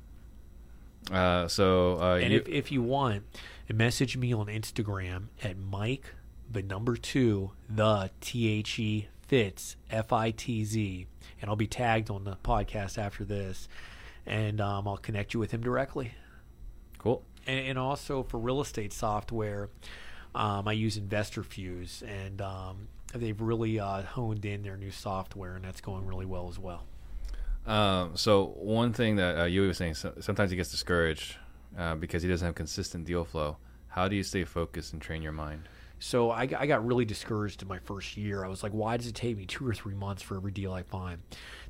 Uh, 1.11 1.47
so 1.47 1.99
uh, 2.01 2.15
And 2.21 2.31
you, 2.31 2.39
if, 2.39 2.47
if 2.47 2.71
you 2.71 2.81
want, 2.81 3.23
message 3.71 4.15
me 4.17 4.33
on 4.33 4.47
Instagram 4.47 5.27
at 5.43 5.57
Mike, 5.57 6.13
the 6.49 6.63
number 6.63 6.95
two, 6.95 7.51
the 7.69 8.09
T 8.21 8.47
H 8.47 8.79
E 8.79 9.07
Fitz, 9.27 9.75
F 9.89 10.13
I 10.13 10.31
T 10.31 10.63
Z. 10.63 11.07
And 11.41 11.49
I'll 11.49 11.55
be 11.55 11.67
tagged 11.67 12.09
on 12.09 12.23
the 12.23 12.37
podcast 12.43 12.97
after 12.97 13.25
this. 13.25 13.67
And 14.25 14.61
um, 14.61 14.87
I'll 14.87 14.97
connect 14.97 15.33
you 15.33 15.39
with 15.39 15.51
him 15.51 15.61
directly. 15.61 16.13
cool. 16.97 17.23
And, 17.47 17.67
and 17.67 17.79
also 17.79 18.23
for 18.23 18.37
real 18.37 18.61
estate 18.61 18.93
software, 18.93 19.69
um, 20.35 20.67
I 20.67 20.73
use 20.73 20.97
InvestorFuse. 20.97 22.01
And 22.03 22.41
um, 22.41 22.87
they've 23.13 23.39
really 23.39 23.79
uh, 23.79 24.03
honed 24.03 24.45
in 24.45 24.63
their 24.63 24.77
new 24.77 24.91
software, 24.91 25.55
and 25.55 25.63
that's 25.63 25.81
going 25.81 26.05
really 26.05 26.25
well 26.25 26.47
as 26.49 26.59
well. 26.59 26.85
Um, 27.65 28.17
so 28.17 28.47
one 28.57 28.91
thing 28.91 29.15
that 29.17 29.39
uh, 29.39 29.45
Yui 29.45 29.67
was 29.67 29.77
saying, 29.77 29.93
so, 29.93 30.13
sometimes 30.19 30.51
he 30.51 30.57
gets 30.57 30.71
discouraged 30.71 31.37
uh, 31.77 31.95
because 31.95 32.21
he 32.23 32.29
doesn't 32.29 32.45
have 32.45 32.55
consistent 32.55 33.05
deal 33.05 33.23
flow. 33.23 33.57
How 33.87 34.07
do 34.07 34.15
you 34.15 34.23
stay 34.23 34.43
focused 34.43 34.93
and 34.93 35.01
train 35.01 35.21
your 35.21 35.31
mind? 35.31 35.69
So 35.99 36.31
I, 36.31 36.41
I 36.41 36.65
got 36.65 36.85
really 36.85 37.05
discouraged 37.05 37.61
in 37.61 37.69
my 37.69 37.79
first 37.79 38.17
year. 38.17 38.43
I 38.43 38.49
was 38.49 38.61
like, 38.61 38.73
why 38.73 38.97
does 38.97 39.07
it 39.07 39.15
take 39.15 39.37
me 39.37 39.45
two 39.45 39.65
or 39.65 39.73
three 39.73 39.93
months 39.93 40.21
for 40.21 40.35
every 40.35 40.51
deal 40.51 40.73
I 40.73 40.83
find? 40.83 41.19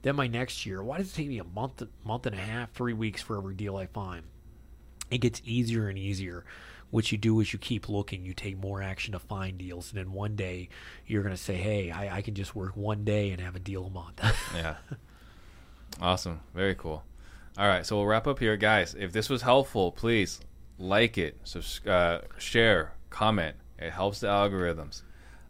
Then 0.02 0.16
my 0.16 0.26
next 0.26 0.66
year, 0.66 0.82
why 0.82 0.98
does 0.98 1.12
it 1.12 1.16
take 1.16 1.28
me 1.28 1.38
a 1.38 1.44
month, 1.44 1.84
month 2.04 2.26
and 2.26 2.36
a 2.36 2.40
half, 2.40 2.72
three 2.72 2.94
weeks 2.94 3.22
for 3.22 3.38
every 3.38 3.54
deal 3.54 3.76
I 3.76 3.86
find? 3.86 4.24
It 5.12 5.20
gets 5.20 5.42
easier 5.46 5.88
and 5.90 5.98
easier. 5.98 6.44
What 6.92 7.12
you 7.12 7.18
do 7.18 7.40
is 7.40 7.52
you 7.54 7.58
keep 7.60 7.90
looking, 7.90 8.24
you 8.24 8.34
take 8.34 8.58
more 8.58 8.82
action 8.82 9.14
to 9.14 9.20
find 9.20 9.58
deals, 9.58 9.90
and 9.92 9.98
then 9.98 10.12
one 10.14 10.36
day 10.36 10.70
you're 11.08 11.24
going 11.24 11.36
to 11.36 11.42
say, 11.42 11.56
hey, 11.56 11.90
I, 11.90 12.18
I 12.18 12.22
can 12.22 12.36
just 12.36 12.56
work 12.56 12.78
one 12.78 13.04
day 13.04 13.32
and 13.32 13.42
have 13.42 13.56
a 13.56 13.60
deal 13.60 13.86
a 13.86 13.90
month. 13.90 14.22
Yeah. 14.56 14.76
awesome. 16.02 16.42
Very 16.54 16.76
cool. 16.76 17.04
All 17.58 17.68
right. 17.68 17.86
So 17.86 17.98
we'll 17.98 18.06
wrap 18.06 18.28
up 18.28 18.38
here, 18.40 18.58
guys. 18.58 18.96
If 18.98 19.12
this 19.12 19.28
was 19.30 19.42
helpful, 19.42 19.92
please 19.92 20.40
like 20.78 21.18
it, 21.18 21.38
uh, 21.88 22.20
share, 22.38 22.94
comment. 23.10 23.56
It 23.80 23.92
helps 23.92 24.20
the 24.20 24.28
algorithms. 24.28 25.02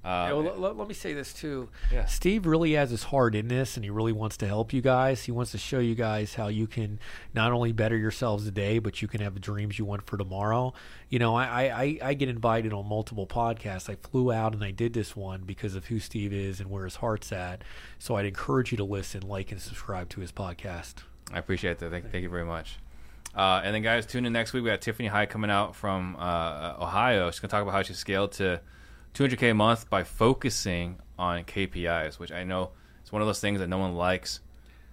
Uh, 0.04 0.28
Yeah, 0.28 0.34
well, 0.34 0.60
let, 0.60 0.78
let 0.78 0.88
me 0.88 0.94
say 0.94 1.14
this 1.14 1.34
too. 1.34 1.70
Yeah. 1.92 2.06
Steve 2.06 2.46
really 2.46 2.74
has 2.74 2.90
his 2.90 3.04
heart 3.04 3.36
in 3.36 3.48
this, 3.48 3.78
and 3.78 3.84
he 3.86 3.90
really 3.90 4.12
wants 4.12 4.36
to 4.38 4.48
help 4.48 4.74
you 4.74 4.82
guys. 4.82 5.24
He 5.24 5.32
wants 5.32 5.52
to 5.52 5.58
show 5.58 5.80
you 5.80 5.96
guys 5.96 6.34
how 6.36 6.48
you 6.50 6.68
can 6.68 7.00
not 7.34 7.52
only 7.54 7.72
better 7.72 7.96
yourselves 7.96 8.46
today, 8.46 8.80
but 8.80 9.02
you 9.02 9.08
can 9.08 9.22
have 9.22 9.34
the 9.34 9.40
dreams 9.40 9.80
you 9.80 9.86
want 9.86 10.06
for 10.06 10.18
tomorrow. 10.18 10.74
You 11.10 11.20
know, 11.20 11.36
I, 11.36 11.46
I, 11.84 12.00
I 12.02 12.14
get 12.16 12.28
invited 12.28 12.74
on 12.74 12.88
multiple 12.88 13.26
podcasts. 13.28 13.90
I 13.90 13.96
flew 13.96 14.32
out 14.32 14.54
and 14.54 14.64
I 14.64 14.72
did 14.72 14.94
this 14.94 15.16
one 15.16 15.44
because 15.46 15.76
of 15.76 15.86
who 15.86 16.00
Steve 16.00 16.34
is 16.34 16.60
and 16.60 16.70
where 16.70 16.84
his 16.84 16.98
heart's 16.98 17.32
at. 17.32 17.64
So 18.00 18.16
I'd 18.16 18.26
encourage 18.26 18.72
you 18.72 18.78
to 18.78 18.84
listen, 18.84 19.22
like, 19.22 19.52
and 19.52 19.62
subscribe 19.62 20.10
to 20.10 20.22
his 20.22 20.32
podcast. 20.34 20.96
I 21.32 21.40
appreciate 21.40 21.80
that. 21.80 21.92
Thank, 21.92 22.12
thank 22.12 22.24
you 22.24 22.30
very 22.30 22.46
much. 22.46 22.78
Uh, 23.36 23.62
and 23.64 23.74
then, 23.74 23.82
guys, 23.82 24.06
tune 24.06 24.26
in 24.26 24.34
next 24.34 24.54
week. 24.54 24.64
We 24.64 24.70
got 24.70 24.82
Tiffany 24.82 25.08
High 25.08 25.26
coming 25.26 25.50
out 25.50 25.76
from 25.76 26.16
uh, 26.20 26.76
Ohio. 26.80 27.32
She's 27.32 27.40
going 27.40 27.50
to 27.50 27.54
talk 27.54 27.64
about 27.64 27.72
how 27.72 27.82
she 27.82 27.94
scaled 27.94 28.34
to 28.34 28.60
200K 29.14 29.52
a 29.52 29.54
month 29.54 29.90
by 29.90 30.04
focusing 30.04 31.00
on 31.18 31.44
KPIs, 31.44 32.20
which 32.20 32.32
I 32.32 32.44
know 32.44 32.72
is 33.06 33.12
one 33.12 33.22
of 33.22 33.28
those 33.28 33.40
things 33.40 33.60
that 33.60 33.68
no 33.68 33.78
one 33.78 33.96
likes 33.96 34.40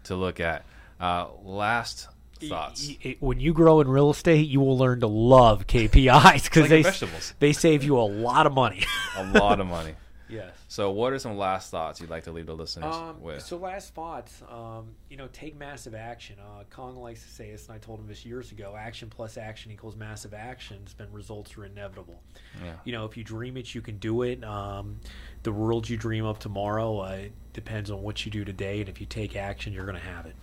to 0.05 0.15
look 0.17 0.41
at. 0.41 0.65
Uh, 1.01 1.29
last 1.43 2.09
thoughts. 2.49 2.91
When 3.21 3.41
you 3.41 3.53
grow 3.53 3.81
in 3.81 3.89
real 3.89 4.11
estate, 4.11 4.49
you 4.49 4.61
will 4.61 4.79
learn 4.79 5.01
to 5.01 5.07
love 5.07 5.67
KPIs 5.67 6.45
because 6.45 6.63
like 6.63 6.71
they 6.71 6.83
vegetables. 6.83 7.35
they 7.39 7.53
save 7.53 7.85
you 7.85 7.99
a 7.99 8.03
lot 8.03 8.47
of 8.47 8.53
money. 8.53 8.85
A 9.17 9.25
lot 9.25 9.61
of 9.61 9.67
money. 9.67 9.95
yes. 10.31 10.55
So, 10.69 10.91
what 10.91 11.13
are 11.13 11.19
some 11.19 11.37
last 11.37 11.71
thoughts 11.71 12.01
you'd 12.01 12.11
like 12.11 12.25
to 12.25 12.33
leave 12.33 12.47
the 12.47 12.55
listeners 12.55 12.95
Um, 12.95 13.21
with? 13.21 13.43
so 13.43 13.57
last 13.57 13.95
thoughts, 13.95 14.43
um, 14.51 14.95
you 15.09 15.17
know, 15.17 15.29
take 15.33 15.57
massive 15.57 15.95
action. 15.95 16.37
Uh, 16.41 16.65
Kong 16.71 16.97
likes 16.97 17.23
to 17.23 17.29
say 17.29 17.51
this, 17.51 17.67
and 17.67 17.75
I 17.75 17.79
told 17.79 18.01
him 18.01 18.07
this 18.07 18.25
years 18.25 18.53
ago. 18.53 18.75
Action 18.79 19.11
plus 19.11 19.37
action 19.37 19.71
equals 19.71 19.97
massive 19.97 20.33
actions, 20.35 20.95
then 20.97 21.09
results 21.13 21.57
are 21.59 21.65
inevitable. 21.65 22.21
Yeah. 22.65 22.75
You 22.85 22.93
know, 22.93 23.05
if 23.05 23.17
you 23.17 23.25
dream 23.25 23.57
it, 23.57 23.75
you 23.75 23.81
can 23.81 23.99
do 23.99 24.23
it. 24.23 24.43
Um, 24.45 25.01
the 25.43 25.53
world 25.53 25.89
you 25.89 25.97
dream 25.97 26.25
of 26.25 26.39
tomorrow 26.39 26.99
uh, 26.99 27.19
depends 27.53 27.91
on 27.91 28.03
what 28.03 28.25
you 28.25 28.31
do 28.31 28.45
today, 28.45 28.81
and 28.81 28.89
if 28.89 29.01
you 29.01 29.07
take 29.07 29.37
action, 29.37 29.73
you're 29.73 29.87
going 29.87 29.99
to 29.99 30.07
have 30.07 30.27
it. 30.27 30.37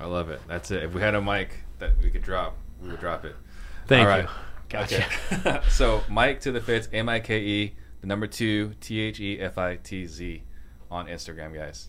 I 0.00 0.06
love 0.06 0.30
it. 0.30 0.40
That's 0.48 0.70
it. 0.70 0.82
If 0.82 0.94
we 0.94 1.00
had 1.00 1.14
a 1.14 1.20
mic 1.22 1.50
that 1.78 1.92
we 2.02 2.10
could 2.10 2.22
drop, 2.22 2.56
we 2.82 2.88
would 2.88 3.00
drop 3.00 3.24
it. 3.24 3.36
Thank 3.86 4.02
All 4.02 4.08
right. 4.08 4.24
you. 4.24 4.30
Gotcha. 4.68 5.04
Okay. 5.32 5.60
so 5.68 6.02
Mike 6.08 6.40
to 6.40 6.50
the 6.52 6.60
Fitz, 6.60 6.88
M 6.94 7.08
I 7.08 7.20
K 7.20 7.40
E, 7.42 7.74
the 8.02 8.06
number 8.06 8.26
two, 8.26 8.74
T 8.80 9.00
H 9.00 9.18
E 9.20 9.40
F 9.40 9.56
I 9.56 9.76
T 9.76 10.06
Z 10.06 10.42
on 10.90 11.06
Instagram, 11.06 11.54
guys. 11.54 11.88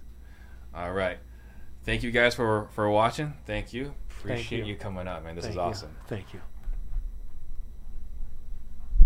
All 0.74 0.94
right. 0.94 1.18
Thank 1.84 2.04
you 2.04 2.12
guys 2.12 2.34
for 2.34 2.70
for 2.74 2.90
watching. 2.90 3.34
Thank 3.46 3.74
you. 3.74 3.94
Appreciate 4.10 4.60
you. 4.60 4.74
you. 4.74 4.76
coming 4.78 5.08
up, 5.08 5.24
man. 5.26 5.36
This 5.36 5.44
Thank 5.44 5.54
is 5.54 5.56
you. 5.58 5.62
awesome. 5.62 5.96
Thank 6.08 6.34
you. 6.34 6.40